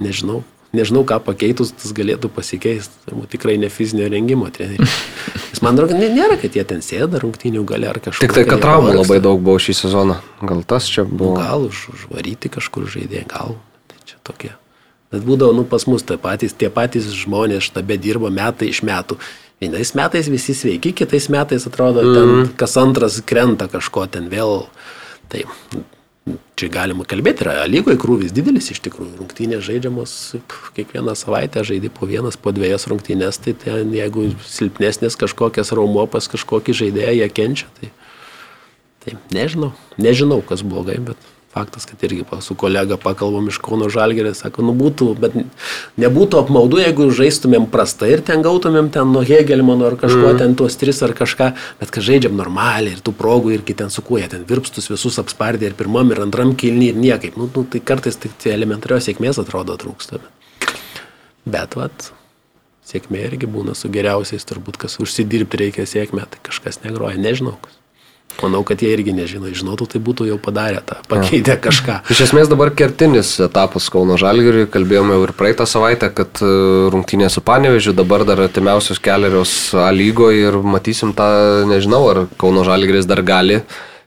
nežinau. 0.00 0.42
Nežinau, 0.74 1.04
ką 1.06 1.20
pakeitus 1.22 1.68
tas 1.70 1.92
galėtų 1.94 2.26
pasikeisti. 2.34 2.90
Turbūt 3.06 3.30
tikrai 3.36 3.54
ne 3.62 3.68
fizinio 3.70 4.08
rengimo 4.10 4.48
treneriai. 4.50 4.88
Jis 5.54 5.60
man 5.62 5.76
atrodo, 5.78 5.94
nė- 5.94 6.08
nėra, 6.16 6.34
kad 6.42 6.56
jie 6.58 6.64
ten 6.66 6.82
sėda 6.82 7.20
rungtinių 7.22 7.62
gale 7.68 7.86
ar 7.92 8.00
kažkur. 8.02 8.24
Tik 8.26 8.34
tai, 8.34 8.42
kad 8.48 8.58
traumų 8.64 8.96
labai 8.96 9.20
daug 9.22 9.38
buvo 9.38 9.54
šį 9.62 9.76
sezoną. 9.84 10.16
Gal 10.42 10.64
tas 10.66 10.88
čia 10.90 11.04
Nu, 11.06 11.14
buvo. 11.20 11.36
gal 11.38 11.68
už, 11.68 11.84
užvaryti 11.94 12.50
kažkur 12.58 12.88
žaidėjai, 12.90 13.22
gal. 13.30 13.54
Tai 13.86 14.02
čia 14.02 14.18
tokie. 14.26 14.50
Bet 15.14 15.24
būdavo, 15.26 15.54
nu, 15.56 15.64
pas 15.68 15.86
mus 15.90 16.04
tai 16.06 16.18
patys, 16.20 16.56
tie 16.58 16.70
patys 16.72 17.08
žmonės 17.14 17.70
štabe 17.70 17.96
dirbo 18.00 18.30
metai 18.34 18.70
iš 18.72 18.82
metų. 18.86 19.18
Vienais 19.62 19.94
metais 19.96 20.28
visi 20.28 20.56
sveiki, 20.56 20.92
kitais 20.98 21.30
metais 21.32 21.66
atrodo, 21.68 22.02
mm. 22.02 22.14
ten 22.14 22.54
kas 22.60 22.76
antras 22.80 23.20
krenta 23.24 23.70
kažko 23.70 24.08
ten 24.10 24.26
vėl. 24.32 24.66
Tai 25.32 25.44
čia 26.58 26.68
galima 26.72 27.06
kalbėti, 27.08 27.44
yra 27.44 27.64
lygoje 27.68 27.98
krūvis 28.00 28.32
didelis 28.34 28.70
iš 28.74 28.82
tikrųjų. 28.84 29.14
Rungtynės 29.20 29.64
žaidžiamos 29.66 30.14
kiekvieną 30.76 31.14
savaitę, 31.18 31.64
žaidži 31.66 31.92
po 31.94 32.08
vienas, 32.10 32.36
po 32.40 32.52
dviejas 32.56 32.88
rungtynės, 32.90 33.40
tai 33.44 33.54
ten, 33.60 33.92
jeigu 33.94 34.32
silpnesnės 34.48 35.18
kažkokias 35.20 35.72
raumo 35.76 36.06
pas 36.10 36.28
kažkokį 36.32 36.76
žaidėją, 36.80 37.14
jie 37.20 37.30
kenčia. 37.32 37.70
Tai 37.78 37.92
Tai 39.04 39.18
nežinau, 39.36 39.74
nežinau, 40.00 40.40
kas 40.40 40.62
blogai, 40.64 40.96
bet 40.96 41.20
faktas, 41.54 41.86
kad 41.86 42.02
irgi 42.02 42.24
su 42.42 42.54
kolega 42.58 42.96
pakalbam 43.00 43.46
iš 43.48 43.60
Kauno 43.62 43.88
Žalgerė, 43.92 44.32
sako, 44.34 44.64
nu 44.66 44.74
būtų, 44.74 45.10
bet 45.22 45.36
nebūtų 46.00 46.40
apmaudu, 46.42 46.80
jeigu 46.82 47.06
žaistumėm 47.14 47.68
prastai 47.70 48.10
ir 48.16 48.24
ten 48.26 48.42
gautumėm 48.42 48.90
ten 48.94 49.12
nuo 49.14 49.22
Hegelmano 49.26 49.86
ar 49.90 49.98
kažko, 50.00 50.32
mm. 50.32 50.40
ten 50.42 50.56
tuos 50.58 50.78
tris 50.80 51.02
ar 51.06 51.14
kažką, 51.16 51.52
bet 51.80 51.94
kad 51.94 52.06
žaidžiam 52.06 52.34
normaliai 52.38 52.96
ir 52.96 53.04
tų 53.04 53.14
progų 53.18 53.54
irgi 53.54 53.76
ten 53.78 53.94
sukuoja, 53.94 54.32
ten 54.34 54.42
virpstus 54.48 54.90
visus 54.90 55.20
apspardė 55.22 55.70
ir 55.70 55.78
pirmam 55.78 56.10
ir 56.10 56.24
antram 56.26 56.56
kilnį 56.58 56.90
ir 56.90 57.00
niekaip. 57.06 57.38
Nu, 57.38 57.48
nu, 57.54 57.66
tai 57.70 57.82
kartais 57.92 58.18
tik 58.18 58.34
tai 58.42 58.56
elementarios 58.56 59.06
sėkmės 59.06 59.38
atrodo 59.42 59.78
trūksta. 59.78 60.18
Bet, 60.18 60.74
bet 61.54 61.78
vat, 61.78 62.10
sėkmė 62.90 63.22
irgi 63.30 63.50
būna 63.50 63.78
su 63.78 63.92
geriausiais, 63.94 64.44
turbūt 64.50 64.82
kas 64.82 64.98
užsidirbti 65.02 65.64
reikia 65.64 65.86
sėkmę, 65.88 66.26
tai 66.30 66.42
kažkas 66.50 66.82
negroja, 66.82 67.20
nežinau. 67.20 67.56
kas. 67.62 67.83
Manau, 68.42 68.64
kad 68.66 68.82
jie 68.82 68.90
irgi 68.94 69.14
nežino, 69.14 69.48
žinotų, 69.54 69.86
tai 69.92 70.00
būtų 70.04 70.26
jau 70.28 70.40
padarę 70.42 70.82
tą, 70.84 70.98
pakeitę 71.10 71.54
kažką. 71.62 72.00
Iš 72.10 72.24
esmės 72.26 72.50
dabar 72.50 72.72
kertinis 72.74 73.36
etapas 73.44 73.86
Kauno 73.92 74.18
Žalgiriui, 74.20 74.66
kalbėjome 74.72 75.14
jau 75.16 75.24
ir 75.28 75.34
praeitą 75.38 75.68
savaitę, 75.70 76.10
kad 76.14 76.42
e, 76.42 76.50
rungtynė 76.92 77.30
su 77.30 77.44
Panevežiu, 77.46 77.94
dabar 77.96 78.26
dar 78.28 78.44
atimiausios 78.48 79.00
keliarios 79.02 79.54
A 79.78 79.88
lygoje 79.94 80.48
ir 80.48 80.60
matysim 80.66 81.14
tą, 81.16 81.28
nežinau, 81.70 82.04
ar 82.10 82.22
Kauno 82.40 82.66
Žalgiris 82.66 83.08
dar 83.10 83.22
gali 83.26 83.62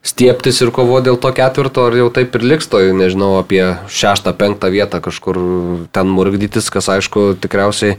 stieptis 0.07 0.61
ir 0.63 0.71
kovo 0.75 0.99
dėl 1.03 1.19
to 1.19 1.31
ketvirto, 1.35 1.87
ar 1.89 1.97
jau 1.97 2.07
taip 2.13 2.35
ir 2.37 2.45
liks 2.53 2.69
to, 2.71 2.81
nežinau, 2.95 3.35
apie 3.41 3.63
šeštą, 3.91 4.33
penktą 4.39 4.71
vietą 4.73 5.01
kažkur 5.03 5.39
ten 5.95 6.11
murgdytis, 6.13 6.69
kas 6.73 6.89
aišku 6.97 7.33
tikriausiai 7.43 7.97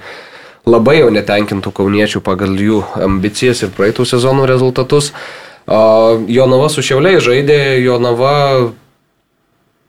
labai 0.69 0.99
jau 1.01 1.11
netenkintų 1.15 1.73
kauniečių 1.75 2.23
pagal 2.25 2.57
jų 2.61 2.81
ambicijas 3.05 3.65
ir 3.65 3.75
praeitų 3.77 4.07
sezonų 4.09 4.49
rezultatus. 4.49 5.13
Jonava 5.69 6.69
su 6.73 6.83
Šiauliai 6.85 7.21
žaidė, 7.21 7.59
Jonava 7.85 8.71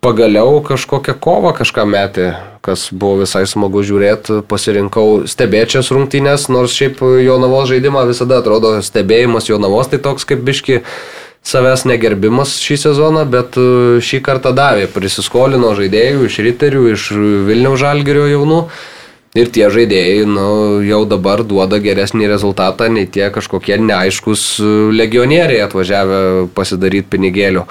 pagaliau 0.03 0.59
kažkokią 0.63 1.15
kovą 1.19 1.53
kažką 1.55 1.86
metė, 1.88 2.27
kas 2.63 2.88
buvo 2.91 3.21
visai 3.21 3.45
smagu 3.47 3.84
žiūrėti, 3.84 4.41
pasirinkau 4.47 5.23
stebėčias 5.27 5.91
rungtynės, 5.95 6.49
nors 6.51 6.75
šiaip 6.75 6.99
Jonavos 7.23 7.71
žaidimą 7.71 8.05
visada 8.07 8.39
atrodo 8.39 8.77
stebėjimas 8.84 9.49
Jonavos 9.51 9.91
tai 9.91 9.99
toks 10.03 10.27
kaip 10.27 10.43
biški 10.47 10.82
savęs 11.47 11.86
negerbimas 11.88 12.57
šį 12.59 12.77
sezoną, 12.84 13.25
bet 13.32 13.55
e, 13.59 13.99
šį 14.03 14.19
kartą 14.23 14.51
davė, 14.55 14.88
prisiskolino 14.91 15.71
žaidėjų 15.77 16.27
iš 16.27 16.39
Riterių, 16.47 16.86
iš 16.93 17.09
Vilniaus 17.47 17.80
Žalgirio 17.80 18.27
jaunų. 18.27 18.63
Ir 19.38 19.51
tie 19.53 19.67
žaidėjai 19.69 20.23
nu, 20.25 20.47
jau 20.82 21.03
dabar 21.05 21.43
duoda 21.45 21.77
geresnį 21.82 22.32
rezultatą 22.32 22.88
nei 22.89 23.05
tie 23.05 23.27
kažkokie 23.30 23.77
neaiškus 23.77 24.45
e, 24.57 24.69
legionieriai 24.97 25.61
atvažiavę 25.67 26.21
pasidaryti 26.57 27.11
pinigėlių 27.13 27.67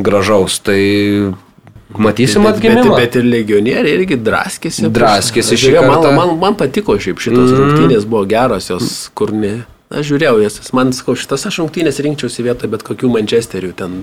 gražaus. 0.00 0.56
Tai 0.64 0.78
matysim 1.92 2.46
bet, 2.46 2.56
bet, 2.56 2.62
atgimimą. 2.62 2.96
bet 2.96 3.18
ir 3.20 3.28
legionieriai 3.28 3.98
irgi 4.00 4.16
draskėsi. 4.16 4.88
Draskėsi 4.96 5.60
žiūrėjau, 5.60 5.84
kartą. 5.90 6.14
Man, 6.16 6.32
man, 6.32 6.38
man 6.46 6.56
patiko 6.60 6.96
šiaip 6.96 7.20
šitos 7.20 7.52
mm. 7.52 7.58
rungtynės, 7.60 8.08
buvo 8.08 8.24
geros 8.30 8.72
jos, 8.72 8.94
kur 9.12 9.36
ne. 9.36 9.58
Aš 9.88 10.10
žiūrėjau 10.10 10.42
jas, 10.42 10.58
man 10.76 10.90
sakau, 10.92 11.14
šitas 11.16 11.46
aš 11.48 11.62
rungtynės 11.62 12.02
rinkčiausi 12.04 12.44
vietoj 12.44 12.68
bet 12.74 12.84
kokių 12.84 13.08
Manchesterių, 13.14 13.70
ten 13.78 13.94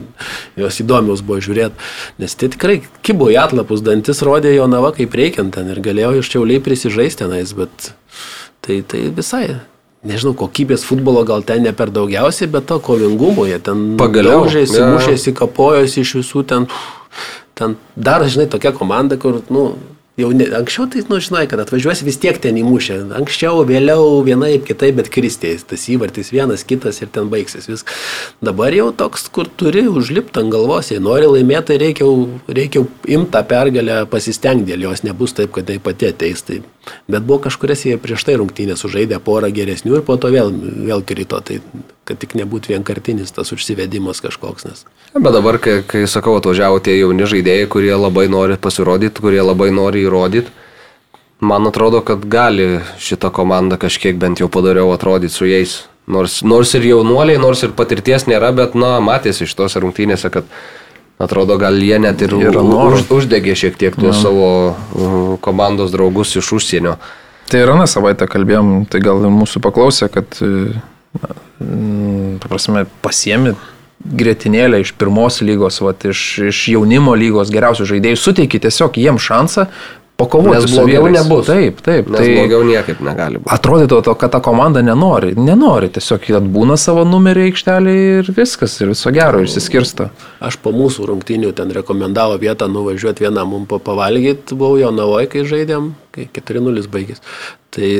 jos 0.57 0.79
įdomios 0.81 1.21
buvo 1.21 1.37
žiūrėti, 1.45 1.77
nes 2.23 2.33
tai 2.33 2.49
tikrai 2.55 2.79
kibo 3.05 3.29
į 3.29 3.37
atlapus, 3.43 3.83
dantis 3.85 4.23
rodė 4.25 4.55
jo 4.55 4.65
nava 4.71 4.89
kaip 4.97 5.13
reikiant 5.13 5.53
ten 5.53 5.69
ir 5.69 5.83
galėjau 5.85 6.15
iš 6.23 6.33
čiauliai 6.33 6.63
prisižaisti 6.65 7.21
tenais, 7.21 7.53
bet 7.53 7.91
tai, 8.65 8.81
tai 8.81 9.05
visai 9.13 9.45
nežinau, 10.05 10.33
kokybės 10.37 10.85
futbolo 10.87 11.21
gal 11.27 11.45
ten 11.45 11.65
ne 11.65 11.73
per 11.75 11.93
daugiausiai, 11.93 12.49
bet 12.51 12.67
to 12.69 12.79
kovingumo 12.83 13.45
jie 13.49 13.59
ten 13.61 13.91
Pagaliau, 13.99 14.45
jo. 14.49 14.89
mušėsi, 14.95 15.33
kapojosi 15.37 16.05
iš 16.05 16.17
visų 16.21 16.45
ten. 16.49 16.69
Ten 17.55 17.77
dar, 17.95 18.25
žinai, 18.27 18.49
tokia 18.51 18.73
komanda, 18.75 19.15
kur, 19.15 19.37
nu, 19.53 19.69
jau 20.19 20.29
ne, 20.35 20.47
anksčiau 20.57 20.87
tai, 20.91 21.03
nu, 21.09 21.19
žinai, 21.23 21.43
kad 21.51 21.59
atvažiuosi 21.59 22.05
vis 22.07 22.17
tiek 22.21 22.37
ten 22.41 22.57
įmušę. 22.59 22.97
Anksčiau, 23.17 23.63
vėliau, 23.67 24.21
vienaip, 24.25 24.63
kitaip, 24.67 24.97
bet 24.99 25.09
kristės. 25.13 25.65
Tas 25.67 25.83
įvartis 25.91 26.31
vienas, 26.35 26.63
kitas 26.67 27.01
ir 27.03 27.11
ten 27.15 27.27
baigsis 27.31 27.67
viskas. 27.69 28.05
Dabar 28.45 28.75
jau 28.75 28.91
toks, 28.95 29.27
kur 29.35 29.49
turi 29.59 29.85
užlipti 29.91 30.41
ant 30.43 30.53
galvos, 30.53 30.91
jei 30.93 31.03
nori 31.03 31.27
laimėti, 31.31 31.67
tai 31.71 31.79
reikia, 31.81 32.07
reikia 32.47 32.81
jau 32.81 32.85
imti 33.17 33.33
tą 33.35 33.43
pergalę, 33.49 33.99
pasistengti 34.11 34.71
dėl 34.71 34.87
jos, 34.89 35.03
nebus 35.07 35.35
taip, 35.35 35.51
kad 35.55 35.67
tai 35.71 35.79
pati 35.83 36.11
ateis. 36.13 36.45
Tai. 36.47 36.61
Bet 37.11 37.27
buvo 37.27 37.43
kažkurias 37.47 37.83
jie 37.87 37.97
prieš 38.01 38.27
tai 38.27 38.37
rungtynės 38.39 38.85
sužaidė 38.85 39.19
porą 39.25 39.51
geresnių 39.53 39.99
ir 39.99 40.07
po 40.07 40.19
to 40.21 40.31
vėl, 40.33 40.53
vėl 40.87 41.03
krito. 41.07 41.41
Tai 41.43 41.59
kad 42.05 42.19
tik 42.21 42.35
nebūtų 42.37 42.75
vienkartinis 42.75 43.33
tas 43.35 43.51
užsivedimas 43.55 44.21
kažkoks. 44.23 44.67
Nes. 44.69 44.85
Bet 45.13 45.33
dabar, 45.33 45.57
kai, 45.61 45.79
kai 45.87 46.05
sakau, 46.09 46.35
atvažiavo 46.39 46.79
tie 46.83 46.99
jauni 46.99 47.27
žaidėjai, 47.29 47.67
kurie 47.71 47.93
labai 47.97 48.27
nori 48.31 48.59
pasirodyti, 48.61 49.23
kurie 49.25 49.41
labai 49.41 49.71
nori 49.73 50.05
įrodyti, 50.05 50.53
man 51.45 51.67
atrodo, 51.67 52.03
kad 52.05 52.23
gali 52.29 52.79
šitą 53.01 53.33
komandą 53.33 53.79
kažkiek 53.81 54.17
bent 54.21 54.41
jau 54.43 54.49
padariau 54.51 54.93
atrodyti 54.95 55.33
su 55.33 55.49
jais. 55.49 55.83
Nors, 56.05 56.43
nors 56.45 56.69
ir 56.77 56.83
jaunuoliai, 56.85 57.41
nors 57.41 57.63
ir 57.65 57.73
patirties 57.73 58.27
nėra, 58.29 58.51
bet, 58.53 58.75
na, 58.77 58.99
matėsi 59.01 59.47
iš 59.47 59.55
tos 59.57 59.73
rungtynėse, 59.81 60.29
kad 60.29 60.45
atrodo, 61.17 61.57
gal 61.57 61.77
jie 61.81 61.97
net 61.99 62.21
ir 62.21 62.35
noro. 62.37 62.93
už, 62.93 63.07
uždegė 63.09 63.55
šiek 63.57 63.77
tiek 63.79 63.95
tuos 63.97 64.19
savo 64.21 65.37
komandos 65.41 65.93
draugus 65.95 66.35
iš 66.37 66.51
užsienio. 66.59 66.99
Tai 67.49 67.61
ir 67.61 67.71
aną 67.73 67.85
savaitę 67.89 68.27
kalbėjom, 68.29 68.85
tai 68.89 69.01
gal 69.05 69.21
ir 69.21 69.33
mūsų 69.33 69.61
paklausė, 69.65 70.09
kad, 70.13 70.37
e, 70.41 70.77
prasme, 72.43 72.85
pasiemi 73.05 73.55
grėtinėlę 74.05 74.81
iš 74.83 74.93
pirmos 74.99 75.41
lygos, 75.41 75.79
vat, 75.81 76.05
iš, 76.05 76.23
iš 76.51 76.63
jaunimo 76.75 77.15
lygos 77.17 77.53
geriausių 77.53 77.87
žaidėjų, 77.95 78.19
suteiki 78.21 78.61
tiesiog 78.61 78.99
jiems 79.01 79.23
šansą 79.25 79.69
pakovoti 80.15 80.61
Nes 80.61 80.69
su 80.69 80.75
blogiau 80.77 81.07
nebus. 81.11 81.45
Taip, 81.49 81.81
taip. 81.83 82.09
Nes 82.11 82.21
tai... 82.21 82.35
blogiau 82.37 82.63
niekaip 82.67 83.01
negali 83.03 83.39
būti. 83.41 83.51
Atrodytų, 83.55 83.99
to, 84.07 84.13
kad 84.19 84.31
ta 84.35 84.39
komanda 84.43 84.83
nenori. 84.85 85.33
Nenori, 85.35 85.89
tiesiog 85.95 86.29
jie 86.29 86.37
atbūna 86.39 86.77
savo 86.79 87.03
numerį 87.07 87.49
aikštelį 87.49 87.95
ir 88.19 88.31
viskas, 88.37 88.77
ir 88.81 88.93
viso 88.93 89.11
gero 89.15 89.41
išsiskirsta. 89.43 90.09
Aš 90.45 90.59
po 90.63 90.71
mūsų 90.75 91.09
rungtynių 91.11 91.51
ten 91.57 91.73
rekomendavo 91.75 92.39
vietą 92.41 92.69
nuvažiuoti 92.71 93.27
vieną 93.27 93.43
mum 93.49 93.67
pavalgyti, 93.67 94.55
buvau 94.55 94.79
jo 94.79 94.93
navoj, 94.95 95.27
kai 95.31 95.43
žaidėm, 95.49 95.91
kai 96.15 96.29
4-0 96.39 96.87
baigės. 96.93 97.23
Tai 97.75 97.91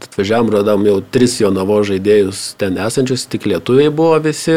atvažiavam, 0.00 0.50
radom 0.50 0.86
jau 0.86 1.00
tris 1.12 1.38
jo 1.40 1.50
navo 1.52 1.80
žaidėjus 1.84 2.52
ten 2.60 2.78
esančius, 2.80 3.26
tik 3.28 3.46
lietuviai 3.50 3.92
buvo 3.92 4.18
visi. 4.24 4.56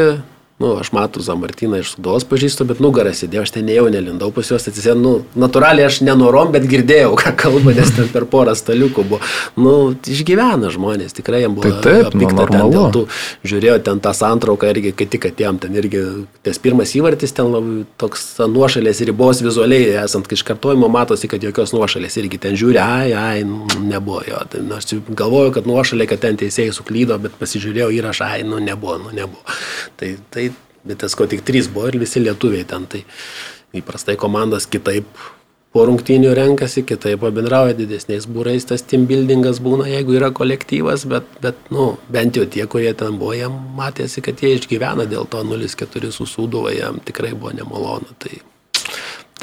Nu, 0.55 0.77
aš 0.79 0.93
matau 0.95 1.19
Zamartiną 1.19 1.81
iš 1.81 1.89
Sudovos 1.97 2.23
pažįstu, 2.23 2.63
bet 2.63 2.79
nugarą 2.79 3.11
sėdėjau, 3.11 3.41
aš 3.43 3.51
ten 3.51 3.65
nejau, 3.67 3.89
nelindau 3.91 4.29
pas 4.31 4.47
juos, 4.47 4.63
atsisėdau, 4.69 5.01
nu, 5.01 5.09
natūraliai 5.35 5.89
aš 5.89 5.97
nenorom, 6.07 6.53
bet 6.53 6.63
girdėjau, 6.71 7.09
ką 7.19 7.33
kalba, 7.41 7.73
nes 7.75 7.91
ten 7.91 8.07
per 8.13 8.23
porą 8.31 8.53
staliukų 8.55 9.03
buvo. 9.03 9.19
Nu, 9.59 9.73
išgyvena 10.07 10.69
žmonės, 10.71 11.11
tikrai 11.17 11.41
jiems 11.41 11.57
buvo 11.57 11.73
Tai 11.73 11.81
taip, 11.83 12.15
nu, 12.15 12.21
pikta 12.23 12.45
ten 12.47 12.55
normalu. 12.55 12.71
dėl 12.71 12.95
tų 12.95 13.49
žiūrėjau 13.51 13.81
ten 13.89 13.99
tą 14.05 14.13
santrauką 14.15 14.69
irgi, 14.71 14.93
kai 14.95 15.09
tik 15.11 15.27
atėjom, 15.27 15.59
ten 15.65 15.75
irgi 15.75 16.05
tas 16.47 16.61
pirmas 16.63 16.95
įvartis 16.95 17.35
ten 17.35 17.51
labai 17.51 17.83
toks 17.99 18.23
nuošalės 18.47 19.03
ribos 19.11 19.43
vizualiai, 19.43 19.91
esant 20.05 20.31
iš 20.31 20.45
kartojimo 20.47 20.87
matosi, 20.87 21.27
kad 21.35 21.43
jokios 21.43 21.75
nuošalės 21.75 22.15
irgi 22.23 22.39
ten 22.47 22.55
žiūri, 22.55 22.79
ai, 22.79 23.11
ai, 23.11 23.43
nu, 23.43 23.67
nebuvo 23.91 24.23
jo. 24.23 24.39
Tai, 24.55 24.63
aš 24.79 25.01
galvoju, 25.11 25.51
kad 25.59 25.67
nuošalė, 25.67 26.07
kad 26.15 26.23
ten 26.23 26.39
teisėjai 26.39 26.79
suklydo, 26.79 27.19
bet 27.27 27.35
pasižiūrėjau 27.43 27.91
įrašą, 27.99 28.31
ai, 28.37 28.47
nu 28.47 28.63
nebuvo, 28.63 29.01
nu 29.03 29.11
nebuvo. 29.19 29.59
Tai, 29.99 30.15
tai, 30.31 30.45
bet 30.85 31.01
tas 31.03 31.15
ko 31.17 31.27
tik 31.29 31.45
trys 31.47 31.69
buvo 31.71 31.89
ir 31.91 31.99
visi 32.01 32.21
lietuviai 32.23 32.67
ten. 32.69 32.85
Tai 32.89 33.03
įprastai 33.75 34.15
komandos 34.19 34.69
kitaip 34.71 35.09
po 35.75 35.83
rungtynių 35.89 36.31
renkasi, 36.37 36.85
kitaip 36.87 37.19
pabendrauja 37.19 37.75
didesniais 37.75 38.29
būrais, 38.31 38.63
tas 38.69 38.83
team 38.87 39.03
buildingas 39.09 39.59
būna, 39.63 39.89
jeigu 39.91 40.15
yra 40.15 40.29
kolektyvas, 40.31 41.03
bet, 41.11 41.27
bet 41.43 41.59
nu, 41.75 41.89
bent 42.11 42.39
jau 42.39 42.45
tie, 42.47 42.63
kurie 42.71 42.93
ten 42.95 43.17
buvo, 43.19 43.33
jam 43.35 43.57
matėsi, 43.75 44.23
kad 44.23 44.39
jie 44.39 44.53
išgyvena 44.55 45.03
dėl 45.11 45.27
to 45.27 45.43
0-4 45.43 46.13
susūduvo, 46.15 46.71
jam 46.71 47.01
tikrai 47.03 47.33
buvo 47.35 47.51
nemalonu. 47.57 48.15
Tai, 48.23 48.39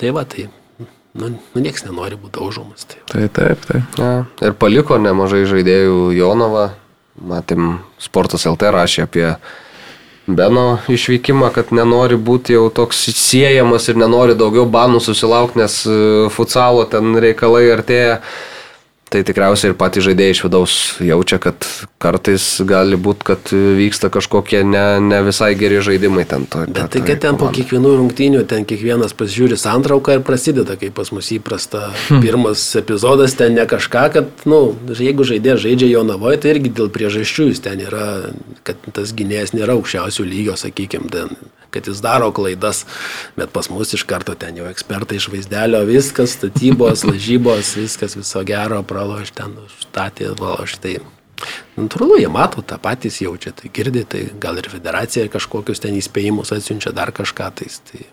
tai 0.00 0.14
va, 0.16 0.24
tai, 0.24 0.46
nu, 0.80 1.34
nu 1.36 1.64
nieks 1.66 1.84
nenori 1.84 2.16
būti 2.16 2.38
daužomas. 2.38 2.88
Tai. 2.88 3.02
Tai 3.12 3.28
taip, 3.36 3.68
taip. 3.68 4.00
Ja. 4.00 4.14
Ir 4.40 4.56
paliko 4.56 4.96
nemažai 4.96 5.44
žaidėjų 5.50 6.14
Jonovą. 6.16 6.70
Matėm, 7.28 7.74
Sportas 8.00 8.48
LT 8.48 8.70
rašė 8.72 9.02
apie 9.04 9.26
Beno 10.26 10.78
išvykimą, 10.86 11.48
kad 11.50 11.72
nenori 11.74 12.14
būti 12.14 12.54
jau 12.54 12.68
toks 12.70 13.08
siejamas 13.18 13.88
ir 13.90 13.98
nenori 13.98 14.36
daugiau 14.38 14.68
banų 14.70 15.00
susilaukti, 15.02 15.58
nes 15.58 15.80
e, 15.82 15.96
futsalo 16.30 16.84
ten 16.86 17.16
reikalai 17.18 17.64
artėja. 17.74 18.20
Tai 19.12 19.20
tikriausiai 19.28 19.72
ir 19.72 19.76
patys 19.76 20.06
žaidėjai 20.06 20.32
iš 20.32 20.40
vidaus 20.46 20.74
jaučia, 21.04 21.36
kad 21.42 21.66
kartais 22.00 22.46
gali 22.64 22.96
būti, 22.96 23.26
kad 23.28 23.50
vyksta 23.52 24.08
kažkokie 24.12 24.62
ne, 24.64 24.84
ne 25.04 25.18
visai 25.26 25.50
geri 25.58 25.82
žaidimai 25.84 26.24
ten. 26.28 26.46
To, 26.48 26.64
Bet 26.64 26.94
tai, 26.94 27.02
kad 27.04 27.20
ten 27.20 27.36
po 27.40 27.50
kiekvienų 27.52 27.92
rungtynių, 28.00 28.46
ten 28.48 28.64
kiekvienas 28.68 29.12
pasižiūri 29.18 29.58
santrauką 29.60 30.16
ir 30.16 30.24
prasideda, 30.24 30.78
kaip 30.80 30.96
pas 30.96 31.12
mus 31.12 31.28
įprasta. 31.36 31.90
Pirmas 32.08 32.64
epizodas 32.80 33.36
ten 33.36 33.52
ne 33.58 33.68
kažką, 33.68 34.08
kad, 34.16 34.32
na, 34.48 34.62
nu, 34.72 34.96
jeigu 34.96 35.28
žaidėjas 35.28 35.60
žaidžia 35.66 35.92
jo 35.92 36.06
navoje, 36.08 36.40
tai 36.40 36.56
irgi 36.56 36.72
dėl 36.80 36.88
priežasčių 36.94 37.50
jis 37.50 37.60
ten 37.68 37.84
yra, 37.84 38.08
kad 38.64 38.80
tas 38.96 39.12
gynėjas 39.16 39.52
nėra 39.52 39.76
aukščiausių 39.76 40.24
lygio, 40.32 40.56
sakykime, 40.56 41.12
ten 41.12 41.36
kad 41.72 41.88
jis 41.88 42.02
daro 42.04 42.28
klaidas, 42.36 42.84
bet 43.36 43.50
pas 43.52 43.70
mus 43.72 43.94
iš 43.96 44.04
karto 44.08 44.34
ten 44.36 44.58
jau 44.60 44.68
ekspertai 44.68 45.16
iš 45.16 45.30
vaizdelio, 45.32 45.80
viskas, 45.88 46.36
statybos, 46.36 47.04
lažybos, 47.08 47.74
viskas 47.80 48.16
viso 48.18 48.44
gero, 48.48 48.82
praloš 49.02 49.34
ten, 49.34 49.56
užstatė, 49.66 50.30
praloš 50.38 50.78
tai. 50.82 51.00
Natūralu, 51.74 52.20
jie 52.22 52.28
mato 52.30 52.62
tą 52.62 52.78
patys 52.78 53.18
jaučia, 53.18 53.50
tai 53.56 53.70
girdi, 53.74 54.04
tai 54.06 54.28
gal 54.38 54.60
ir 54.60 54.68
federacija 54.70 55.26
kažkokius 55.32 55.82
ten 55.82 55.96
įspėjimus 55.98 56.54
atsiunčia 56.54 56.92
dar 56.94 57.10
kažką, 57.10 57.48
tais, 57.58 57.80
tai 57.88 58.04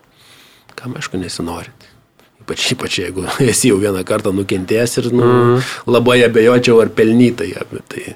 kam 0.79 0.95
aišku 0.97 1.19
nesinori. 1.21 1.69
Ypač, 2.41 2.71
ypač 2.73 2.97
jeigu 3.03 3.27
esi 3.51 3.69
jau 3.69 3.77
vieną 3.77 4.01
kartą 4.07 4.33
nukentėjęs 4.33 4.97
ir 5.03 5.11
nu, 5.13 5.27
mm. 5.27 5.69
labai 5.91 6.23
abejočiau 6.25 6.81
ar 6.81 6.89
pelnytai. 6.89 7.51
Tai, 7.91 8.07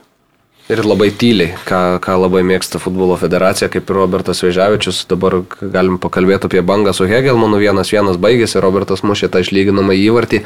Ir 0.71 0.79
labai 0.87 1.09
tyliai, 1.11 1.57
ką, 1.67 1.99
ką 2.01 2.13
labai 2.23 2.39
mėgsta 2.47 2.79
futbolo 2.79 3.17
federacija, 3.19 3.67
kaip 3.69 3.89
ir 3.91 3.97
Robertas 3.99 4.39
Vežiavičius. 4.45 5.01
Dabar 5.11 5.41
galim 5.59 5.99
pakalbėti 6.01 6.47
apie 6.47 6.63
bangą 6.63 6.93
su 6.95 7.05
Hegelmanu. 7.05 7.59
Vienas 7.59 7.91
vienas 7.91 8.15
baigėsi, 8.15 8.61
Robertas 8.63 9.03
mušė 9.03 9.27
tą 9.29 9.43
išlyginamą 9.43 9.97
įvartį. 9.99 10.39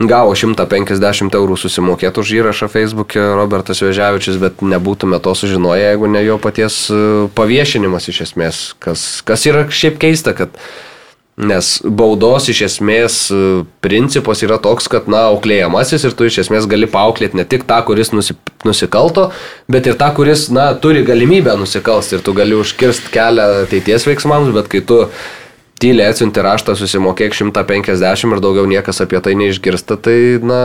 Gavo 0.00 0.32
150 0.32 1.34
eurų 1.36 1.58
susimokėti 1.60 2.22
už 2.22 2.30
įrašą 2.38 2.70
Facebook'e 2.72 3.20
Robertas 3.36 3.82
Vežiavičius, 3.84 4.38
bet 4.40 4.62
nebūtume 4.64 5.18
to 5.20 5.34
sužinoję, 5.36 5.90
jeigu 5.90 6.08
ne 6.08 6.22
jo 6.24 6.38
paties 6.40 6.86
e, 6.88 7.00
paviešinimas 7.36 8.08
iš 8.08 8.22
esmės. 8.30 8.62
Kas, 8.80 9.20
kas 9.28 9.44
yra 9.50 9.66
šiaip 9.68 10.00
keista, 10.00 10.32
kad 10.36 10.56
Nes 11.40 11.78
baudos 11.80 12.50
iš 12.52 12.58
esmės 12.66 13.14
e, 13.32 13.36
principas 13.80 14.42
yra 14.44 14.58
toks, 14.60 14.90
kad, 14.92 15.06
na, 15.08 15.22
auklėjamasis 15.30 16.04
ir 16.04 16.16
tu 16.16 16.26
iš 16.28 16.40
esmės 16.42 16.66
gali 16.68 16.88
paauklėti 16.90 17.38
ne 17.38 17.46
tik 17.48 17.64
tą, 17.68 17.78
kuris 17.86 18.10
nusi, 18.12 18.36
nusikalto, 18.66 19.30
bet 19.70 19.88
ir 19.88 19.96
tą, 20.00 20.10
kuris, 20.18 20.48
na, 20.52 20.72
turi 20.76 21.04
galimybę 21.06 21.54
nusikalsti 21.56 22.18
ir 22.18 22.24
tu 22.26 22.34
gali 22.36 22.58
užkirsti 22.58 23.12
kelią 23.14 23.46
ateities 23.62 24.04
veiksmams, 24.10 24.52
bet 24.56 24.68
kai 24.72 24.82
tu 24.84 25.00
tyliai 25.80 26.12
atsiunti 26.12 26.44
raštą, 26.44 26.76
susimokėk 26.78 27.36
150 27.36 28.34
ir 28.36 28.42
daugiau 28.44 28.68
niekas 28.70 29.00
apie 29.04 29.20
tai 29.24 29.36
neišgirsta, 29.40 29.96
tai, 30.04 30.18
na, 30.44 30.60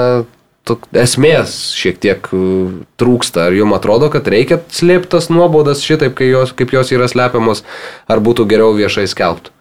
tu, 0.67 0.77
esmės 0.97 1.55
šiek 1.77 1.99
tiek 2.03 2.29
trūksta. 2.99 3.47
Ar 3.47 3.57
jums 3.57 3.77
atrodo, 3.77 4.11
kad 4.13 4.27
reikia 4.31 4.59
slėpti 4.73 5.13
tas 5.15 5.31
nuobaudas 5.31 5.83
šitaip, 5.85 6.19
jos, 6.27 6.53
kaip 6.57 6.75
jos 6.75 6.93
yra 6.95 7.09
slepiamos, 7.11 7.63
ar 8.11 8.23
būtų 8.25 8.47
geriau 8.51 8.75
viešai 8.77 9.07
skelbti? 9.11 9.54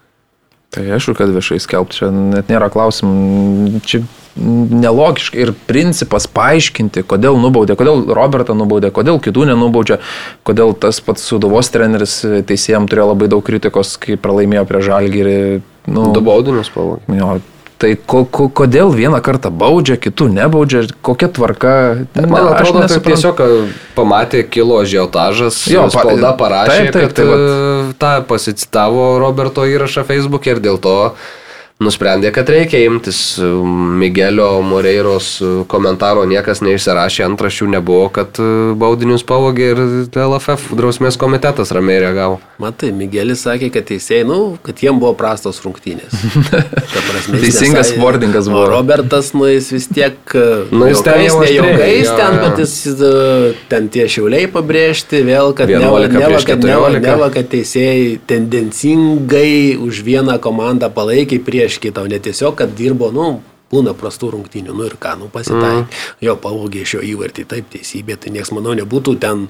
Tai 0.73 0.83
aišku, 0.97 1.15
kad 1.17 1.31
viešai 1.31 1.59
skelbti, 1.63 2.01
čia 2.01 2.11
net 2.11 2.49
nėra 2.51 2.71
klausimų. 2.73 3.81
Čia 3.87 4.03
nelogiškai 4.35 5.39
ir 5.45 5.53
principas 5.69 6.27
paaiškinti, 6.27 7.05
kodėl 7.07 7.39
nubaudė, 7.39 7.77
kodėl 7.79 8.03
Robertą 8.17 8.55
nubaudė, 8.57 8.91
kodėl 8.95 9.21
kitų 9.23 9.47
nenubaudžia, 9.53 10.01
kodėl 10.47 10.75
tas 10.75 10.99
pats 10.99 11.23
suduvos 11.23 11.71
treneris 11.71 12.19
teisėjams 12.49 12.91
turėjo 12.91 13.13
labai 13.13 13.31
daug 13.31 13.45
kritikos, 13.47 13.95
kai 14.01 14.19
pralaimėjo 14.19 14.67
prie 14.67 14.83
žalgyrį. 14.89 15.39
Nu, 15.87 16.09
Du 16.11 16.23
baudinius 16.25 16.73
pavogė. 16.73 17.45
Tai 17.85 17.93
ko, 18.01 18.23
ko, 18.25 18.47
kodėl 18.49 18.89
vieną 18.97 19.21
kartą 19.21 19.51
baudžia, 19.53 19.99
kitų 20.01 20.25
nebaudžia, 20.33 20.83
kokia 21.05 21.29
tvarka. 21.29 21.73
Man 22.17 22.25
Ne, 22.25 22.41
aš 22.41 22.49
atrodo, 22.55 22.79
kad 22.81 22.89
nesuprantu. 22.89 23.09
tiesiog 23.13 23.41
a, 23.45 23.49
pamatė 23.93 24.41
kilo 24.49 24.81
žiotažas, 24.89 25.61
Jo, 25.69 25.83
jo, 25.85 25.87
pa- 25.93 26.01
spauda 26.01 26.33
parašė, 26.39 26.77
taip, 26.81 26.93
taip, 26.97 27.07
kad 27.11 27.17
tai 27.21 27.25
vat- 27.29 27.45
a, 27.45 27.93
tą 28.01 28.13
pasicitavo 28.33 29.05
Roberto 29.21 29.67
įrašą 29.69 30.01
Facebook'e 30.09 30.55
ir 30.57 30.63
dėl 30.65 30.81
to 30.81 30.95
nusprendė, 31.83 32.29
kad 32.31 32.47
reikia 32.47 32.79
imtis 32.87 33.35
e, 33.35 33.47
Miguelio 33.99 34.61
Moreiros 34.63 35.27
e, 35.43 35.49
komentaro, 35.67 36.23
niekas 36.29 36.61
neišsirašė, 36.63 37.25
antrašių 37.27 37.67
nebuvo, 37.73 38.05
kad 38.15 38.39
e, 38.39 38.47
baudinius 38.79 39.25
pavogė 39.27 39.67
ir 39.73 39.81
LFF 40.07 40.71
drausmės 40.79 41.19
komitetas 41.19 41.73
ramiai 41.75 41.99
reagavo. 42.05 42.39
Matai, 42.63 42.93
Miguelis 42.95 43.43
sakė, 43.43 43.67
kad 43.75 43.89
teisėjai, 43.89 44.23
nu, 44.29 44.37
kad 44.63 44.79
jiem 44.79 45.01
buvo 45.01 45.11
prastos 45.19 45.59
rungtynės. 45.65 46.15
Prasme, 47.09 47.41
Teisingas 47.43 47.91
wordingas 47.99 48.47
buvo. 48.47 48.69
Robertas, 48.71 49.33
nu, 49.35 49.43
jis 49.51 49.67
vis 49.75 49.89
tiek... 49.91 50.15
Nu, 50.71 50.87
jis 50.87 51.03
ten 51.03 51.25
jau 51.25 51.41
jaukais 51.43 52.13
ten, 52.15 52.39
bet 52.39 52.63
jis 52.63 52.77
ten 53.67 53.91
tie 53.91 54.07
šiauliai 54.15 54.47
pabrėžti 54.51 55.25
vėl, 55.27 55.51
kad 55.57 55.67
neva, 55.67 55.99
11 56.05 56.15
neva, 56.15 56.39
kad, 56.39 56.63
neva, 56.63 56.87
14. 56.95 57.03
neva, 57.03 57.29
kad 57.35 57.51
teisėjai 57.51 58.07
tendencingai 58.31 59.75
už 59.83 60.01
vieną 60.07 60.39
komandą 60.39 60.87
palaikė 60.95 61.43
prieš 61.65 61.81
kitą, 61.81 62.05
o 62.05 62.07
ne 62.07 62.19
tiesiog, 62.21 62.53
kad 62.61 62.75
dirbo, 62.77 63.09
nu, 63.09 63.41
būna 63.71 63.95
prastų 63.97 64.35
rungtynių, 64.35 64.73
nu 64.77 64.85
ir 64.85 64.99
ką, 65.01 65.15
nu 65.17 65.29
pasitaikė. 65.33 65.89
Mm. 65.89 66.19
Jo 66.21 66.35
pavogė 66.37 66.83
iš 66.85 66.99
jo 66.99 67.01
įvartį, 67.01 67.47
taip 67.49 67.71
teisybė, 67.73 68.19
tai 68.21 68.35
nieks, 68.35 68.53
manau, 68.53 68.75
nebūtų 68.77 69.15
ten 69.23 69.47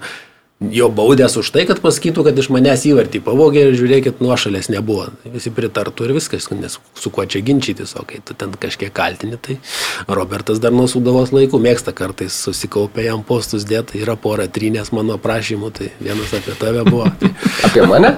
jo 0.59 0.89
baudęs 0.89 1.35
už 1.37 1.51
tai, 1.51 1.65
kad 1.67 1.81
pasakytų, 1.83 2.23
kad 2.27 2.39
iš 2.39 2.49
manęs 2.53 2.85
įvartį 2.87 3.21
pavogė 3.25 3.65
ir 3.67 3.77
žiūrėkit, 3.79 4.21
nuošalės 4.23 4.69
nebuvo. 4.71 5.09
Visi 5.27 5.51
pritartų 5.53 6.07
ir 6.07 6.15
viskas, 6.17 6.47
nes 6.55 6.79
su 6.95 7.11
kuo 7.13 7.25
čia 7.27 7.43
ginčytis, 7.45 7.95
o 7.99 8.05
kai 8.07 8.21
tu 8.25 8.37
ten 8.37 8.55
kažkiek 8.55 8.93
kaltini, 8.95 9.37
tai 9.37 9.59
Robertas 10.07 10.63
dar 10.63 10.75
nuo 10.75 10.87
sudavos 10.91 11.35
laikų 11.35 11.59
mėgsta 11.61 11.95
kartais 11.95 12.37
susikaupę 12.47 13.03
jam 13.05 13.23
postus 13.27 13.67
dėti, 13.67 13.99
yra 14.03 14.15
pora 14.15 14.47
trynės 14.47 14.93
mano 14.95 15.19
prašymų, 15.21 15.73
tai 15.75 15.91
vienas 15.99 16.35
apie 16.35 16.55
tave 16.59 16.85
buvo. 16.87 17.09
Tai 17.19 17.31
Apie 17.67 17.83
mane? 17.87 18.11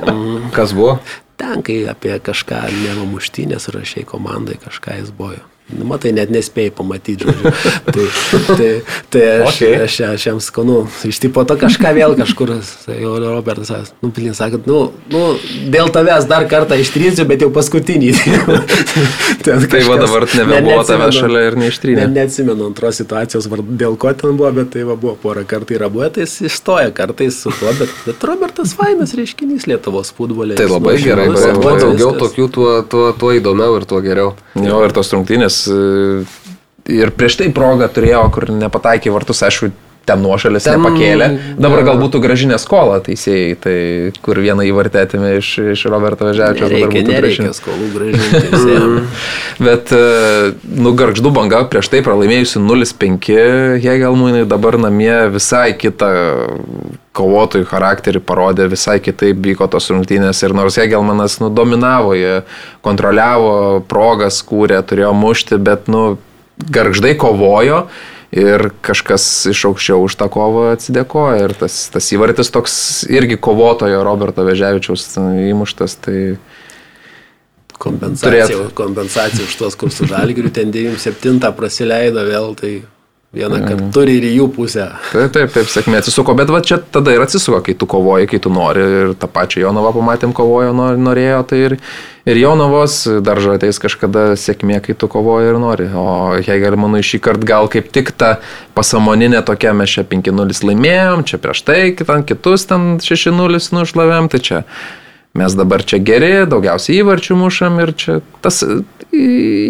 Kas 0.54 0.74
buvo? 0.76 0.98
ten, 1.38 1.62
kai 1.62 1.84
apie 1.90 2.18
kažką 2.24 2.66
nevamuštynės 2.74 3.70
rašiai 3.74 4.08
komandai, 4.10 4.58
kažką 4.62 4.98
jis 5.02 5.14
bojo. 5.14 5.44
Nu, 5.68 5.84
matai, 5.84 6.14
net 6.16 6.30
nespėjai 6.32 6.72
pamatyti, 6.78 7.26
žodžiu. 7.28 7.52
tai, 7.92 8.06
tai, 8.56 8.70
tai 9.12 9.24
aš, 9.44 9.48
Okay. 9.58 9.74
aš, 9.84 9.96
aš 10.14 10.26
jam 10.30 10.38
sakau, 10.44 10.64
nu, 10.64 10.78
iš 11.10 11.18
tipo 11.20 11.44
to 11.50 11.58
kažką 11.60 11.92
vėl 11.98 12.14
kažkur, 12.16 12.54
jau 12.88 13.14
Robertas, 13.20 13.68
sakė, 13.74 13.98
nu, 14.06 14.12
pilin, 14.16 14.36
sakot, 14.38 14.68
nu, 14.70 14.78
nu, 15.12 15.24
dėl 15.74 15.92
tavęs 15.92 16.28
dar 16.30 16.46
kartą 16.48 16.78
ištrysiu, 16.80 17.26
bet 17.28 17.44
jau 17.44 17.50
paskutinį. 17.52 18.14
Tai 19.48 19.82
va 19.88 19.98
dabar 20.00 20.26
nebebuvo 20.28 20.78
ne- 20.80 20.86
tavęs 20.88 20.90
neatsimenu. 20.90 21.12
šalia 21.20 21.44
ir 21.50 21.58
neištrynė. 21.60 22.00
Ne, 22.06 22.08
neatsimenu 22.22 22.68
antros 22.70 23.00
situacijos, 23.02 23.48
dėl 23.80 23.98
ko 24.00 24.12
ten 24.18 24.38
buvo, 24.40 24.52
bet 24.56 24.72
tai 24.76 24.84
va, 24.88 24.96
buvo 25.00 25.16
porą 25.22 25.44
kartų 25.48 25.78
yra 25.78 25.90
buvę, 25.94 26.10
tai 26.16 26.26
jis 26.26 26.38
išstoja 26.50 26.92
kartais 26.96 27.42
su 27.44 27.52
tuo, 27.60 27.72
bet, 27.80 27.92
bet 28.08 28.24
Robertas 28.28 28.74
Fainas 28.78 29.14
reiškinys 29.18 29.68
Lietuvos 29.70 30.12
futbole. 30.18 30.56
Tai 30.60 30.68
labai 30.72 30.96
gerai, 31.02 31.28
nuoširdus, 31.32 31.54
kuo 31.60 31.62
buvo 31.64 31.76
daugiau 31.84 32.14
tokių, 32.24 32.48
tuo, 32.56 32.72
tuo, 32.92 33.06
tuo 33.20 33.34
įdomiau 33.38 33.78
ir 33.82 33.88
tuo 33.90 34.02
geriau. 34.06 34.34
Jo, 34.58 34.80
ir 34.88 34.96
tos 34.96 35.12
rungtynės. 35.14 35.57
E, 35.72 36.26
Ir 36.88 37.12
prieš 37.12 37.36
tai 37.42 37.50
progą 37.52 37.90
turėjo, 37.92 38.22
kur 38.32 38.48
nepataikė 38.56 39.12
vartus, 39.12 39.44
aišku, 39.44 39.74
ten 40.08 40.24
nuošalės 40.24 40.68
Ten- 40.68 40.80
nepakėlė. 40.80 41.28
Dabar 41.60 41.84
gal 41.88 42.00
būtų 42.00 42.22
gražinė 42.24 42.60
skola 42.62 43.00
teisėjai, 43.04 43.56
tai 43.64 43.78
kur 44.24 44.40
vieną 44.44 44.66
įvartį 44.70 45.02
atėmė 45.04 45.34
iš, 45.42 45.50
iš 45.76 45.86
Roberto 45.92 46.30
Veževičiaus, 46.30 46.72
dabar 46.72 46.94
Nereikia, 47.08 47.52
skolų 47.58 47.90
gražinti. 47.96 49.04
Bet, 49.68 49.92
e, 49.92 50.54
nu, 50.78 50.94
garždų 50.98 51.34
banga 51.36 51.64
prieš 51.72 51.92
tai 51.92 52.04
pralaimėjusi 52.06 52.62
0-5 52.64 53.32
Hegelmūnai, 53.84 54.46
dabar 54.50 54.80
namie 54.82 55.16
visai 55.34 55.72
kitą 55.78 56.12
kovotojų 57.18 57.66
charakterį 57.68 58.22
parodė, 58.22 58.68
visai 58.70 59.00
kitaip 59.04 59.40
vyko 59.44 59.68
tos 59.72 59.90
rungtynės 59.90 60.44
ir 60.46 60.54
nors 60.58 60.78
Hegelmanas, 60.78 61.40
nu, 61.42 61.50
dominavo, 61.50 62.14
jie 62.18 62.44
kontroliavo, 62.86 63.82
progas 63.90 64.44
kūrė, 64.46 64.84
turėjo 64.86 65.16
mušti, 65.18 65.58
bet, 65.58 65.90
nu, 65.92 66.20
garždai 66.74 67.16
kovojo. 67.20 67.88
Ir 68.36 68.70
kažkas 68.84 69.24
iš 69.48 69.62
aukščiau 69.70 70.04
už 70.04 70.18
tą 70.20 70.28
kovą 70.32 70.74
atsidėkoja. 70.74 71.46
Ir 71.48 71.56
tas, 71.56 71.78
tas 71.94 72.10
įvartis 72.12 72.52
toks 72.52 72.76
irgi 73.08 73.38
kovotojo 73.40 74.02
Roberto 74.04 74.44
Veževičiaus 74.44 75.08
įmuštas. 75.48 75.96
Tai 76.04 76.20
Kompensacija, 77.78 78.48
Turėtų. 78.50 78.74
kompensacija 78.74 79.46
už 79.46 79.56
tuos, 79.60 79.76
kur 79.78 79.92
su 79.94 80.08
žalgiriu 80.10 80.50
ten 80.50 80.72
97 80.74 81.38
praleido 81.54 82.24
vėl, 82.26 82.56
tai 82.58 82.72
vieną 83.36 83.60
kartą 83.68 83.88
turi 83.94 84.18
ir 84.18 84.26
jų 84.32 84.46
pusę. 84.56 84.86
Taip, 85.12 85.32
taip, 85.36 85.52
taip, 85.54 85.68
sėkmė 85.70 86.00
atsisuko, 86.00 86.34
bet 86.38 86.50
va 86.54 86.62
čia 86.64 86.78
tada 86.80 87.12
ir 87.14 87.22
atsisuko, 87.22 87.60
kai 87.66 87.76
tu 87.78 87.86
kovoji, 87.90 88.30
kai 88.32 88.40
tu 88.40 88.50
nori 88.54 88.84
ir 89.02 89.16
tą 89.20 89.28
pačią 89.32 89.66
Jonovą 89.66 89.92
pamatėm 89.98 90.34
kovojo, 90.38 90.72
nor- 90.76 90.98
norėjo, 90.98 91.42
tai 91.50 91.60
ir, 91.66 91.76
ir 92.26 92.40
Jonovos 92.40 93.02
daržo 93.26 93.58
ateis 93.58 93.80
kažkada 93.84 94.30
sėkmė, 94.40 94.80
kai 94.86 94.96
tu 94.96 95.10
kovoji 95.12 95.52
ir 95.52 95.60
nori. 95.62 95.90
O 95.92 96.08
Hegelmanui 96.40 97.04
šį 97.04 97.20
kartą 97.28 97.50
gal 97.52 97.68
kaip 97.74 97.92
tik 97.92 98.14
ta 98.16 98.38
pasamoninė 98.78 99.44
tokia, 99.46 99.76
mes 99.76 99.92
čia 99.98 100.06
5-0 100.08 100.64
laimėjom, 100.72 101.28
čia 101.28 101.42
prieš 101.44 101.66
tai, 101.68 101.82
kitan 102.00 102.24
kitus 102.28 102.66
ten 102.72 102.96
6-0 103.04 103.60
nušlavėm, 103.76 104.32
tai 104.32 104.40
čia 104.40 104.64
mes 105.38 105.54
dabar 105.58 105.84
čia 105.86 106.00
geri, 106.02 106.32
daugiausiai 106.50 107.00
įvarčių 107.04 107.38
mušam 107.38 107.78
ir 107.84 107.92
čia 107.94 108.20
tas 108.42 108.64
į- 108.66 108.84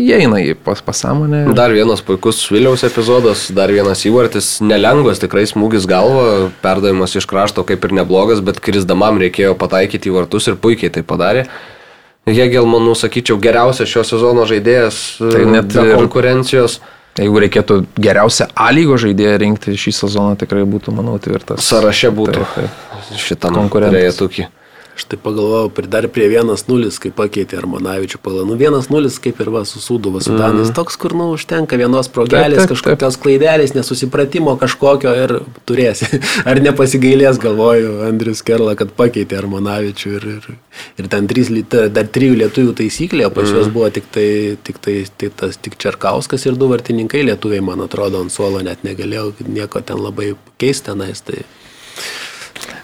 įeina 0.08 0.40
į 0.42 0.56
pas 0.64 0.82
pasąmonę. 0.82 1.44
Dar 1.58 1.72
vienas 1.76 2.02
puikus 2.02 2.40
Viliaus 2.52 2.84
epizodas, 2.88 3.48
dar 3.54 3.70
vienas 3.72 4.02
įvartis, 4.08 4.58
nelengvas 4.64 5.20
tikrai 5.24 5.44
smūgis 5.50 5.86
galva, 5.90 6.50
perdavimas 6.64 7.16
iš 7.20 7.28
krašto 7.30 7.64
kaip 7.68 7.84
ir 7.86 7.98
neblogas, 8.00 8.42
bet 8.42 8.60
krisdamam 8.64 9.20
reikėjo 9.22 9.54
pataikyti 9.60 10.10
į 10.12 10.16
vartus 10.22 10.48
ir 10.48 10.56
puikiai 10.56 10.90
tai 10.94 11.04
padarė. 11.04 11.48
Hegelmanų, 12.28 12.92
sakyčiau, 13.00 13.38
geriausias 13.40 13.88
šio 13.88 14.04
sezono 14.04 14.44
žaidėjas, 14.50 14.98
Tai 15.32 15.46
net 15.48 15.72
be 15.72 15.94
konkurencijos. 15.96 16.80
Jeigu 17.18 17.40
reikėtų 17.42 17.78
geriausią 17.98 18.46
A 18.54 18.68
lygo 18.76 18.98
žaidėją 19.02 19.38
rinkti 19.42 19.74
šį 19.80 19.94
sezoną, 20.04 20.36
tikrai 20.38 20.66
būtų, 20.70 20.92
manau, 20.94 21.16
tvirtas. 21.24 21.64
Saraše 21.66 22.12
būtų 22.14 22.44
Taip, 22.46 22.76
šitam 23.18 23.56
Konkurentas. 23.58 24.20
Aš 24.98 25.04
tai 25.06 25.18
pagalvojau, 25.22 25.70
dar 25.94 26.08
prie 26.10 26.26
1-0, 26.26 26.88
kai 26.98 27.12
pakeitė 27.14 27.60
Armanavičių 27.60 28.18
palanų. 28.26 28.56
1-0, 28.58 29.12
kaip 29.22 29.42
ir 29.44 29.52
va 29.54 29.62
su 29.70 29.78
Sūduva, 29.78 30.24
su 30.26 30.34
Danais. 30.34 30.72
Toks, 30.74 30.96
kur, 30.98 31.14
nu, 31.14 31.28
užtenka 31.36 31.78
vienos 31.78 32.10
progelės, 32.10 32.64
Mhm. 32.64 32.66
Taip, 32.66 32.72
taip, 32.74 32.82
taip. 32.82 32.98
kažkokios 32.98 33.18
klaidelės, 33.22 33.76
nesusipratimo 33.78 34.56
kažkokio 34.58 35.14
ir 35.24 35.34
turėsi. 35.70 36.10
Ar 36.50 36.58
nepasigailės, 36.66 37.38
galvoju, 37.44 37.92
Andrius 38.08 38.42
Kerla, 38.42 38.74
kad 38.80 38.96
pakeitė 38.98 39.38
Armanavičių 39.38 40.16
ir, 40.18 40.26
ir, 40.34 40.50
ir 40.98 41.12
ten 41.14 41.30
trys, 41.30 41.54
dar 41.70 42.10
trijų 42.18 42.40
lietuvių 42.42 42.74
taisyklė, 42.82 43.28
o 43.28 43.30
pas 43.38 43.46
Mhm. 43.46 43.54
juos 43.60 43.70
buvo 43.78 43.92
tik 43.94 44.10
tai, 44.12 44.58
tik 44.66 44.82
tai, 44.82 44.98
tai 45.18 45.30
tas, 45.30 45.58
tik 45.62 45.78
Čerkauskas 45.78 46.48
ir 46.50 46.58
du 46.58 46.68
vartininkai 46.74 47.22
lietuviai, 47.30 47.62
man 47.62 47.86
atrodo, 47.86 48.26
ant 48.26 48.34
suolo 48.34 48.66
net 48.66 48.82
negalėjau 48.82 49.34
nieko 49.46 49.86
ten 49.86 50.02
labai 50.02 50.34
keisti 50.58 50.90
tenais. 50.90 51.22
Tai... 51.22 51.46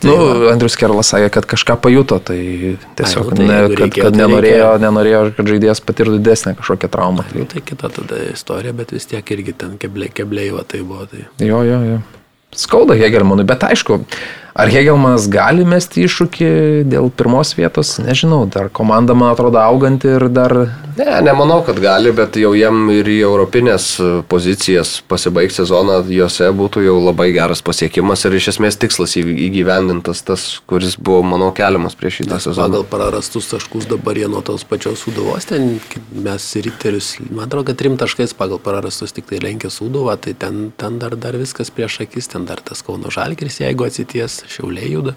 Nu, 0.03 0.15
Andrius 0.51 0.75
Kerlas 0.79 1.11
sakė, 1.13 1.29
kad 1.37 1.47
kažką 1.53 1.77
pajuto, 1.83 2.19
tai 2.19 2.39
tiesiog, 2.99 3.29
Ai, 3.29 3.31
nu, 3.31 3.37
tai 3.39 3.47
ne, 3.47 3.59
kad, 3.61 3.77
reikėjo, 3.83 4.05
kad 4.07 4.15
tai 4.15 4.21
nenorėjo, 4.21 4.57
reikėjo. 4.57 4.81
nenorėjo, 4.83 5.21
kad 5.37 5.51
žaidėjas 5.53 5.83
patirtų 5.87 6.17
didesnę 6.19 6.55
kažkokią 6.59 6.91
traumą. 6.93 7.25
Nu, 7.35 7.45
tai 7.49 7.63
kita 7.65 7.91
tada 7.93 8.19
istorija, 8.33 8.75
bet 8.75 8.91
vis 8.95 9.07
tiek 9.09 9.33
irgi 9.35 9.55
ten 9.63 9.77
kebliai 9.79 10.51
va 10.55 10.65
tai 10.67 10.83
buvo. 10.83 11.07
Tai. 11.11 11.25
Jo, 11.43 11.63
jo, 11.67 11.79
jo. 11.93 12.01
Skauda 12.53 12.97
Hegelmanui, 12.99 13.47
bet 13.49 13.63
aišku, 13.65 14.01
ar 14.53 14.69
Hegelmanas 14.69 15.25
gali 15.33 15.65
mesti 15.65 16.05
iššūkį 16.05 16.49
dėl 16.89 17.09
pirmos 17.17 17.55
vietos, 17.57 17.95
nežinau, 18.03 18.43
dar 18.49 18.69
komanda, 18.69 19.15
man 19.17 19.33
atrodo, 19.33 19.57
auganti 19.61 20.11
ir 20.13 20.27
dar... 20.29 20.53
Ne, 20.93 21.07
nemanau, 21.25 21.63
kad 21.65 21.79
gali, 21.81 22.11
bet 22.13 22.37
jau 22.37 22.51
jam 22.53 22.85
ir 22.93 23.07
į 23.09 23.17
europinės 23.25 23.87
pozicijas 24.29 24.99
pasibaigti 25.09 25.57
sezoną, 25.63 26.03
juose 26.13 26.51
būtų 26.53 26.83
jau 26.85 26.99
labai 27.01 27.31
geras 27.33 27.63
pasiekimas 27.65 28.27
ir 28.27 28.37
iš 28.37 28.51
esmės 28.53 28.77
tikslas 28.77 29.17
įgyvendintas 29.17 30.21
tas, 30.27 30.45
kuris 30.69 30.99
buvo, 31.01 31.23
manau, 31.33 31.49
keliamas 31.55 31.97
prieš 31.97 32.21
šitą 32.21 32.37
sezoną. 32.45 32.83
Pagal 32.83 32.85
prarastus 32.91 33.49
taškus 33.49 33.89
dabar 33.89 34.21
jie 34.21 34.29
nuo 34.29 34.43
tos 34.45 34.67
pačios 34.69 35.01
suduvos, 35.01 35.49
ten 35.49 35.79
mes 36.13 36.45
riterius, 36.61 37.15
man 37.31 37.47
atrodo, 37.47 37.71
kad 37.71 37.81
trim 37.81 37.97
taškais 37.97 38.37
pagal 38.37 38.61
prarastus 38.61 39.17
tik 39.17 39.25
tai 39.31 39.41
lenkia 39.41 39.73
suduvą, 39.73 40.19
tai 40.21 40.37
ten, 40.37 40.67
ten 40.77 41.01
dar, 41.01 41.17
dar 41.17 41.41
viskas 41.41 41.73
prieš 41.73 42.03
akis, 42.05 42.29
ten 42.29 42.45
dar 42.45 42.61
tas 42.61 42.85
Kauno 42.85 43.09
Žalgiris, 43.13 43.63
jeigu 43.63 43.89
atsities, 43.89 44.42
šiauliai 44.51 44.91
juda. 44.91 45.15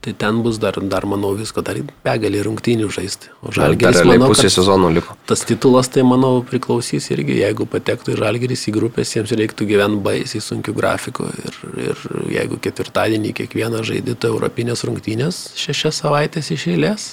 Tai 0.00 0.14
ten 0.16 0.38
bus 0.40 0.56
dar, 0.56 0.78
dar 0.80 1.04
manau, 1.04 1.34
visko, 1.36 1.60
dar 1.60 1.76
begalį 2.06 2.40
rungtynių 2.46 2.86
žaisti. 2.88 3.28
O 3.44 3.52
realiai 3.52 4.06
manau, 4.08 4.30
pusė 4.32 4.48
sezono 4.48 4.88
liko. 4.88 5.12
tas 5.28 5.44
titulas, 5.44 5.90
tai 5.92 6.06
manau, 6.08 6.38
priklausys 6.40 7.10
irgi, 7.12 7.36
jeigu 7.42 7.66
patektų 7.68 8.14
į 8.14 8.20
Žalgiris 8.22 8.64
į 8.70 8.74
grupės, 8.78 9.12
jiems 9.12 9.34
reiktų 9.36 9.68
gyventi 9.68 10.00
baisiai 10.06 10.40
sunkiu 10.40 10.72
grafiku. 10.78 11.28
Ir, 11.44 11.58
ir 11.90 12.06
jeigu 12.32 12.56
ketvirtadienį 12.64 13.34
kiekvieną 13.42 13.84
žaidytų 13.84 14.32
Europinės 14.32 14.86
rungtynės 14.88 15.42
šešias 15.60 16.00
savaitės 16.00 16.48
iš 16.56 16.70
eilės, 16.72 17.06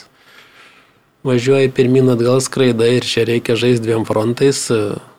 važiuoja 1.28 1.68
pirmin 1.76 2.16
atgal 2.16 2.40
skraida 2.40 2.88
ir 2.88 3.04
čia 3.04 3.28
reikia 3.28 3.60
žaisti 3.60 3.84
dviem 3.84 4.08
frontais. 4.08 4.70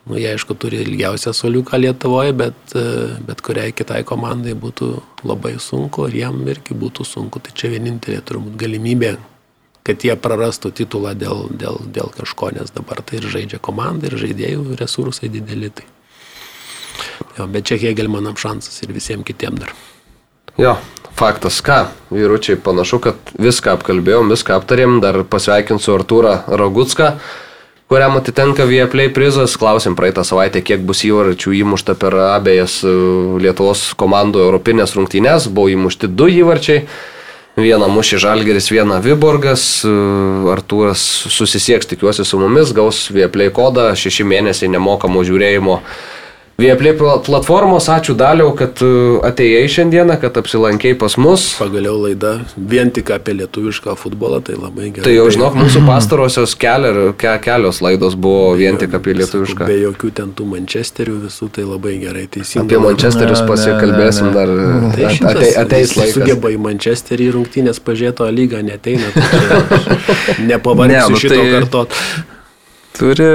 Nu, 0.09 0.17
jie 0.17 0.31
aišku 0.33 0.57
turi 0.57 0.81
ilgiausią 0.81 1.35
soliuką 1.37 1.77
Lietuvoje, 1.77 2.33
bet, 2.33 2.77
bet 3.29 3.43
kuriai 3.45 3.75
kitai 3.77 4.01
komandai 4.09 4.55
būtų 4.57 4.89
labai 5.29 5.59
sunku 5.61 6.07
ir 6.09 6.17
jam 6.23 6.39
irgi 6.49 6.77
būtų 6.79 7.05
sunku. 7.05 7.43
Tai 7.45 7.53
čia 7.53 7.69
vienintelė 7.75 8.23
turbūt 8.25 8.57
galimybė, 8.61 9.19
kad 9.85 10.05
jie 10.05 10.17
prarastų 10.17 10.73
titulą 10.81 11.13
dėl, 11.19 11.47
dėl, 11.53 11.83
dėl 11.93 12.09
kažko, 12.17 12.55
nes 12.57 12.73
dabar 12.73 13.03
tai 13.05 13.21
ir 13.21 13.29
žaidžia 13.35 13.61
komanda, 13.61 14.09
ir 14.09 14.17
žaidėjų 14.21 14.79
resursai 14.81 15.29
dideli. 15.33 15.69
Tai. 15.77 15.85
Jo, 17.37 17.47
bet 17.53 17.69
čia 17.69 17.79
Hegelmanam 17.83 18.37
šansas 18.41 18.81
ir 18.85 18.95
visiems 18.97 19.29
kitiems 19.29 19.61
dar. 19.61 19.75
Jo, 20.59 20.73
faktas, 21.19 21.61
ką, 21.63 21.85
vyručiai, 22.11 22.57
panašu, 22.59 22.99
kad 23.05 23.35
viską 23.39 23.77
apkalbėjom, 23.77 24.33
viską 24.33 24.57
aptarėm, 24.59 24.97
dar 25.05 25.21
pasveikinsiu 25.29 25.95
Artūrą 25.99 26.33
Ragutską, 26.49 27.13
kuriam 27.89 28.17
atitenka 28.17 28.65
Vieplay 28.69 29.09
prizas. 29.13 29.57
Klausim 29.57 29.97
praeitą 29.97 30.25
savaitę, 30.25 30.63
kiek 30.63 30.85
bus 30.87 31.05
įvarčių 31.09 31.55
įmušta 31.63 31.97
per 31.99 32.17
abejas 32.37 32.83
e, 32.85 32.93
Lietuvos 33.43 33.93
komandų 33.99 34.45
europinės 34.45 34.95
rungtynės. 34.99 35.49
Buvo 35.49 35.73
įmušti 35.73 36.11
du 36.13 36.29
įvarčiai. 36.29 36.85
Vieną 37.59 37.89
mušė 37.91 38.21
Žalgeris, 38.23 38.69
vieną 38.71 39.01
Viborgas. 39.03 39.65
E, 39.89 39.95
Artūras 40.53 41.03
susisieks, 41.33 41.89
tikiuosi, 41.91 42.29
su 42.29 42.41
mumis, 42.41 42.75
gaus 42.77 43.09
Vieplay 43.15 43.51
kodą, 43.55 43.91
šeši 43.99 44.29
mėnesiai 44.29 44.71
nemokamo 44.77 45.25
žiūrėjimo 45.27 45.81
Vieplė 46.59 46.91
platformos, 46.99 47.85
ačiū 47.87 48.17
daliau, 48.19 48.49
kad 48.59 48.81
uh, 48.83 49.21
atėjai 49.23 49.69
šiandieną, 49.71 50.17
kad 50.19 50.41
apsilankėjai 50.41 50.97
pas 50.99 51.15
mus. 51.15 51.45
Pagaliau 51.55 52.01
laida 52.03 52.33
vien 52.59 52.91
tik 52.91 53.13
apie 53.15 53.37
lietuvišką 53.39 53.95
futbolą, 53.95 54.41
tai 54.43 54.57
labai 54.59 54.89
gerai. 54.89 55.05
Tai 55.05 55.13
jau 55.15 55.29
žinok, 55.37 55.55
mūsų 55.55 55.85
pastarosios 55.93 56.57
keliar, 56.59 56.99
ke, 57.15 57.37
kelios 57.47 57.79
laidos 57.79 58.19
buvo 58.19 58.57
vien 58.59 58.75
tik 58.83 58.99
apie 58.99 59.15
lietuvišką. 59.21 59.71
Be 59.71 59.79
jokių 59.85 60.13
ten 60.19 60.35
tų 60.35 60.49
Manchesterių 60.57 61.17
visų, 61.29 61.53
tai 61.55 61.69
labai 61.71 61.95
gerai. 62.03 62.27
Teisingai. 62.27 62.67
Apie 62.67 62.83
Manchesterius 62.89 63.47
pasikalbėsim 63.47 64.35
dar. 64.35 64.57
Tai 64.99 65.15
šitas, 65.15 65.31
atei, 65.31 65.55
ateis 65.63 65.97
laikas. 66.03 66.19
Sugeba 66.19 66.51
į 66.51 66.63
Manchesterį 66.67 67.33
rungtynės 67.39 67.79
pažiūrėto 67.87 68.27
lygą, 68.35 68.67
neteina. 68.67 69.15
Tai 69.15 69.79
Nepavargsiu 70.51 71.07
ne, 71.07 71.07
nu, 71.07 71.23
šito 71.23 71.37
tai 71.39 71.51
kartot. 71.55 72.01
Turi 72.99 73.35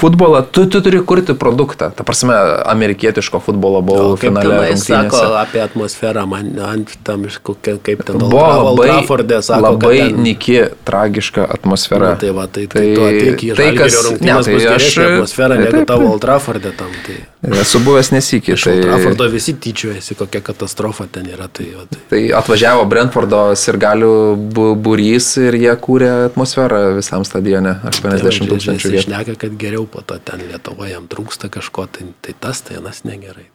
futbolą, 0.00 0.42
tu, 0.52 0.66
tu 0.66 0.80
turi 0.84 1.02
kurti 1.06 1.34
produktą. 1.38 1.90
Ta 1.96 2.04
prasme, 2.06 2.34
amerikietiško 2.72 3.40
futbolo 3.44 3.82
buvau 3.84 4.16
finale. 4.20 4.76
Sako 4.80 5.22
apie 5.40 5.62
atmosferą, 5.62 6.26
man 6.30 6.52
ant 6.64 6.94
tam, 7.06 7.26
kokia, 7.42 7.76
kaip 7.84 8.04
ten 8.08 8.20
buvo 8.20 8.44
labai, 8.70 8.88
Traffordė, 8.90 9.40
sako, 9.44 9.74
labai 9.74 9.96
ten... 9.98 10.22
niki, 10.24 10.56
tragiška 10.88 11.44
atmosfera. 11.56 12.14
Na, 12.14 12.20
tai 12.20 12.32
va, 12.36 12.46
tai, 12.48 12.66
tai, 12.70 12.86
tai 12.96 13.54
tai, 13.58 13.68
kas, 13.76 13.98
ne, 14.20 14.38
tai 14.46 14.60
aš 14.74 14.88
atmosferą 15.06 15.58
tai, 15.58 15.66
negu 15.66 15.84
tavo 15.88 16.08
Old 16.14 16.24
Traffordė 16.24 16.72
tam. 16.78 16.94
Tai... 17.06 17.18
Esu 17.60 17.80
buvęs 17.84 18.12
nesikį. 18.12 18.56
Iš 18.56 18.66
tai... 18.68 18.76
Traffordo 18.84 19.28
visi 19.32 19.54
tyčiojasi, 19.56 20.16
kokia 20.18 20.42
katastrofa 20.44 21.08
ten 21.12 21.28
yra. 21.32 21.48
Tai, 21.52 21.66
va, 21.76 21.86
tai... 21.90 22.00
tai 22.12 22.22
atvažiavo 22.40 22.84
Brentfordo 22.90 23.42
sirgalių 23.58 24.12
būrys 24.80 25.32
ir 25.44 25.56
jie 25.60 25.76
kūrė 25.84 26.10
atmosferą 26.30 26.82
visam 26.98 27.24
stadione. 27.28 27.76
80 27.90 28.50
tūkstančių. 28.50 28.92
Jis 28.96 29.08
šneka, 29.08 29.36
kad 29.40 29.56
geriau 29.60 29.86
po 29.90 30.02
to 30.06 30.18
ten 30.24 30.42
Lietuvoje 30.48 30.94
jam 30.94 31.08
trūksta 31.10 31.50
kažko, 31.52 31.86
tai, 31.90 32.10
tai 32.24 32.34
tas 32.40 32.62
tai 32.66 32.78
anas 32.80 33.02
negerai. 33.08 33.48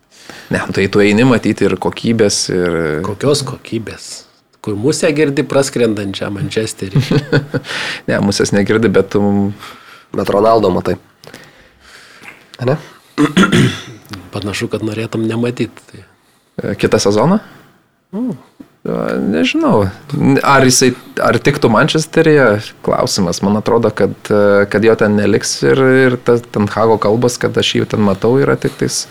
Ne, 0.53 0.61
tai 0.73 0.87
tu 0.91 1.01
eini 1.03 1.25
matyti 1.27 1.67
ir 1.67 1.77
kokybės. 1.81 2.39
Ir... 2.53 2.77
Kokios 3.05 3.43
kokybės? 3.47 4.09
Kur 4.65 4.77
musę 4.79 5.11
girdi 5.13 5.45
praskrendančią 5.45 6.31
Manchesterį. 6.33 7.01
ne, 8.09 8.19
musės 8.25 8.53
negirdi, 8.55 8.89
bet 8.89 9.13
tu... 9.13 9.21
Bet 10.15 10.29
Ronaldo 10.31 10.69
matai. 10.71 10.95
Ne? 12.63 12.77
Panašu, 14.31 14.69
kad 14.71 14.85
norėtum 14.85 15.25
nematyti. 15.27 15.87
Tai. 15.91 16.05
Kitą 16.79 17.01
sezoną? 17.03 17.41
Mm. 18.15 18.37
Nežinau, 18.85 19.87
ar 20.45 20.65
jisai, 20.67 20.91
ar 21.25 21.39
tiktų 21.41 21.71
Mančesteryje, 21.73 22.49
klausimas. 22.85 23.41
Man 23.41 23.57
atrodo, 23.57 23.89
kad, 23.89 24.13
kad 24.69 24.85
jo 24.85 24.93
ten 24.99 25.17
neliks 25.17 25.57
ir, 25.65 25.81
ir 26.05 26.17
tas 26.21 26.43
ten 26.53 26.69
Hago 26.69 26.99
kalbas, 27.01 27.39
kad 27.41 27.57
aš 27.57 27.71
jį 27.79 27.87
ten 27.95 28.05
matau, 28.05 28.35
yra 28.37 28.53
tik 28.61 28.77
tais 28.77 29.07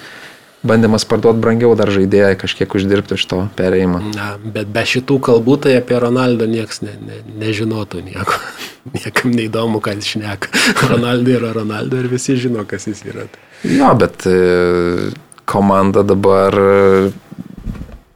bandymas 0.65 1.05
parduoti 1.09 1.43
brangiau 1.43 1.75
dar 1.77 1.91
žaidėjai, 1.93 2.37
kažkiek 2.41 2.77
uždirbti 2.79 3.19
iš 3.19 3.27
to 3.29 3.41
perėjimo. 3.59 4.01
Na, 4.15 4.35
bet 4.39 4.71
be 4.73 4.85
šitų 4.89 5.19
kalbų 5.27 5.59
tai 5.67 5.75
apie 5.81 5.99
Ronaldo 6.01 6.49
niekas 6.49 6.81
ne, 6.85 6.95
ne, 7.05 7.21
nežinotų 7.43 8.05
nieko. 8.07 8.39
Niekam 8.95 9.35
neįdomu, 9.35 9.83
ką 9.85 9.97
jis 9.99 10.15
šneka. 10.15 10.55
Ronaldo 10.93 11.35
yra 11.35 11.53
Ronaldo 11.57 12.01
ir 12.01 12.09
visi 12.13 12.39
žino, 12.41 12.65
kas 12.69 12.89
jis 12.89 13.05
yra. 13.11 13.27
Jo, 13.67 13.93
bet 14.01 14.27
e, 14.29 15.11
komanda 15.49 16.05
dabar 16.07 16.57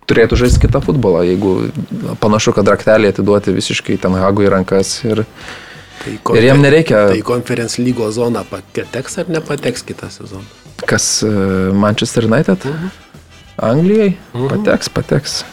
turėtų 0.09 0.39
žaisti 0.41 0.63
kitą 0.65 0.81
futbolą, 0.85 1.23
jeigu 1.29 1.55
panašu, 2.23 2.55
kad 2.57 2.69
raktelį 2.73 3.13
atiduoti 3.13 3.55
visiškai 3.57 3.99
ten 4.03 4.17
Hagui 4.19 4.49
rankas 4.53 4.95
ir, 5.05 5.25
tai 6.03 6.17
konfer... 6.23 6.41
ir 6.41 6.49
jam 6.49 6.63
nereikia. 6.65 7.03
Tai 7.13 7.27
konferencijos 7.27 7.85
lygo 7.85 8.09
zona 8.15 8.45
pateks 8.49 9.21
ar 9.23 9.31
nepateks 9.35 9.85
kitą 9.89 10.11
sezoną? 10.15 10.47
Kas 10.89 11.11
e, 11.27 11.31
Manchester 11.75 12.29
United? 12.31 12.65
Uh 12.65 12.73
mhm. 12.73 12.89
-huh. 12.89 13.71
Anglijai? 13.71 14.17
Uh 14.33 14.41
mhm. 14.41 14.47
-huh. 14.47 14.57
Pateks, 14.57 14.89
pateks. 14.89 15.45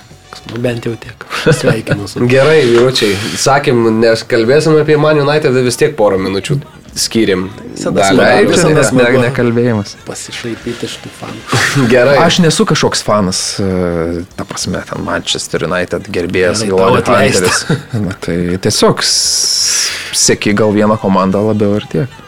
Nu, 0.53 0.59
bent 0.61 0.85
jau 0.85 0.95
tiek. 0.95 1.25
Sveikinu. 1.53 2.05
Gerai, 2.33 2.65
vyručiai. 2.67 3.15
Sakėm, 3.37 3.99
nes 3.99 4.23
kalbėsim 4.23 4.81
apie 4.81 4.97
Man 4.97 5.19
United 5.19 5.53
vis 5.63 5.77
tiek 5.77 5.95
porą 5.95 6.17
minučių 6.19 6.59
skyrim. 6.95 7.49
Visada. 7.75 8.07
Visada 8.47 8.83
smagu. 8.87 9.19
Nekalbėjimas. 9.23 9.95
Pasišaipyti 10.07 10.87
iš 10.87 10.97
tų 11.03 11.11
fanų. 11.19 11.59
Gerai. 11.93 12.15
Aš 12.23 12.39
nesu 12.45 12.65
kažkoks 12.67 13.03
fanas, 13.05 13.41
e, 13.59 14.23
ta 14.37 14.47
prasme, 14.47 14.81
ten 14.87 15.03
Manchester 15.05 15.67
United 15.67 16.09
gerbėjas, 16.15 16.63
galvoju, 16.69 17.03
Hunteris. 17.03 17.65
Na, 18.05 18.15
tai 18.23 18.39
tiesiog 18.63 19.03
sėki 19.05 20.55
gal 20.57 20.73
vieną 20.75 20.97
komandą 21.01 21.43
labiau 21.45 21.77
ir 21.79 21.87
tiek. 21.91 22.19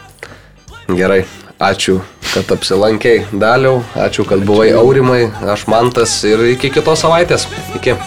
Gerai. 0.92 1.24
Ačiū, 1.58 1.96
kad 2.30 2.52
apsilankėjai 2.54 3.34
daliau, 3.34 3.80
ačiū, 3.98 4.22
kad 4.30 4.44
buvai 4.46 4.68
aurimai, 4.78 5.24
aš 5.42 5.66
mantas 5.66 6.14
ir 6.28 6.44
iki 6.52 6.70
kitos 6.70 7.02
savaitės. 7.02 7.48
Iki. 7.80 7.98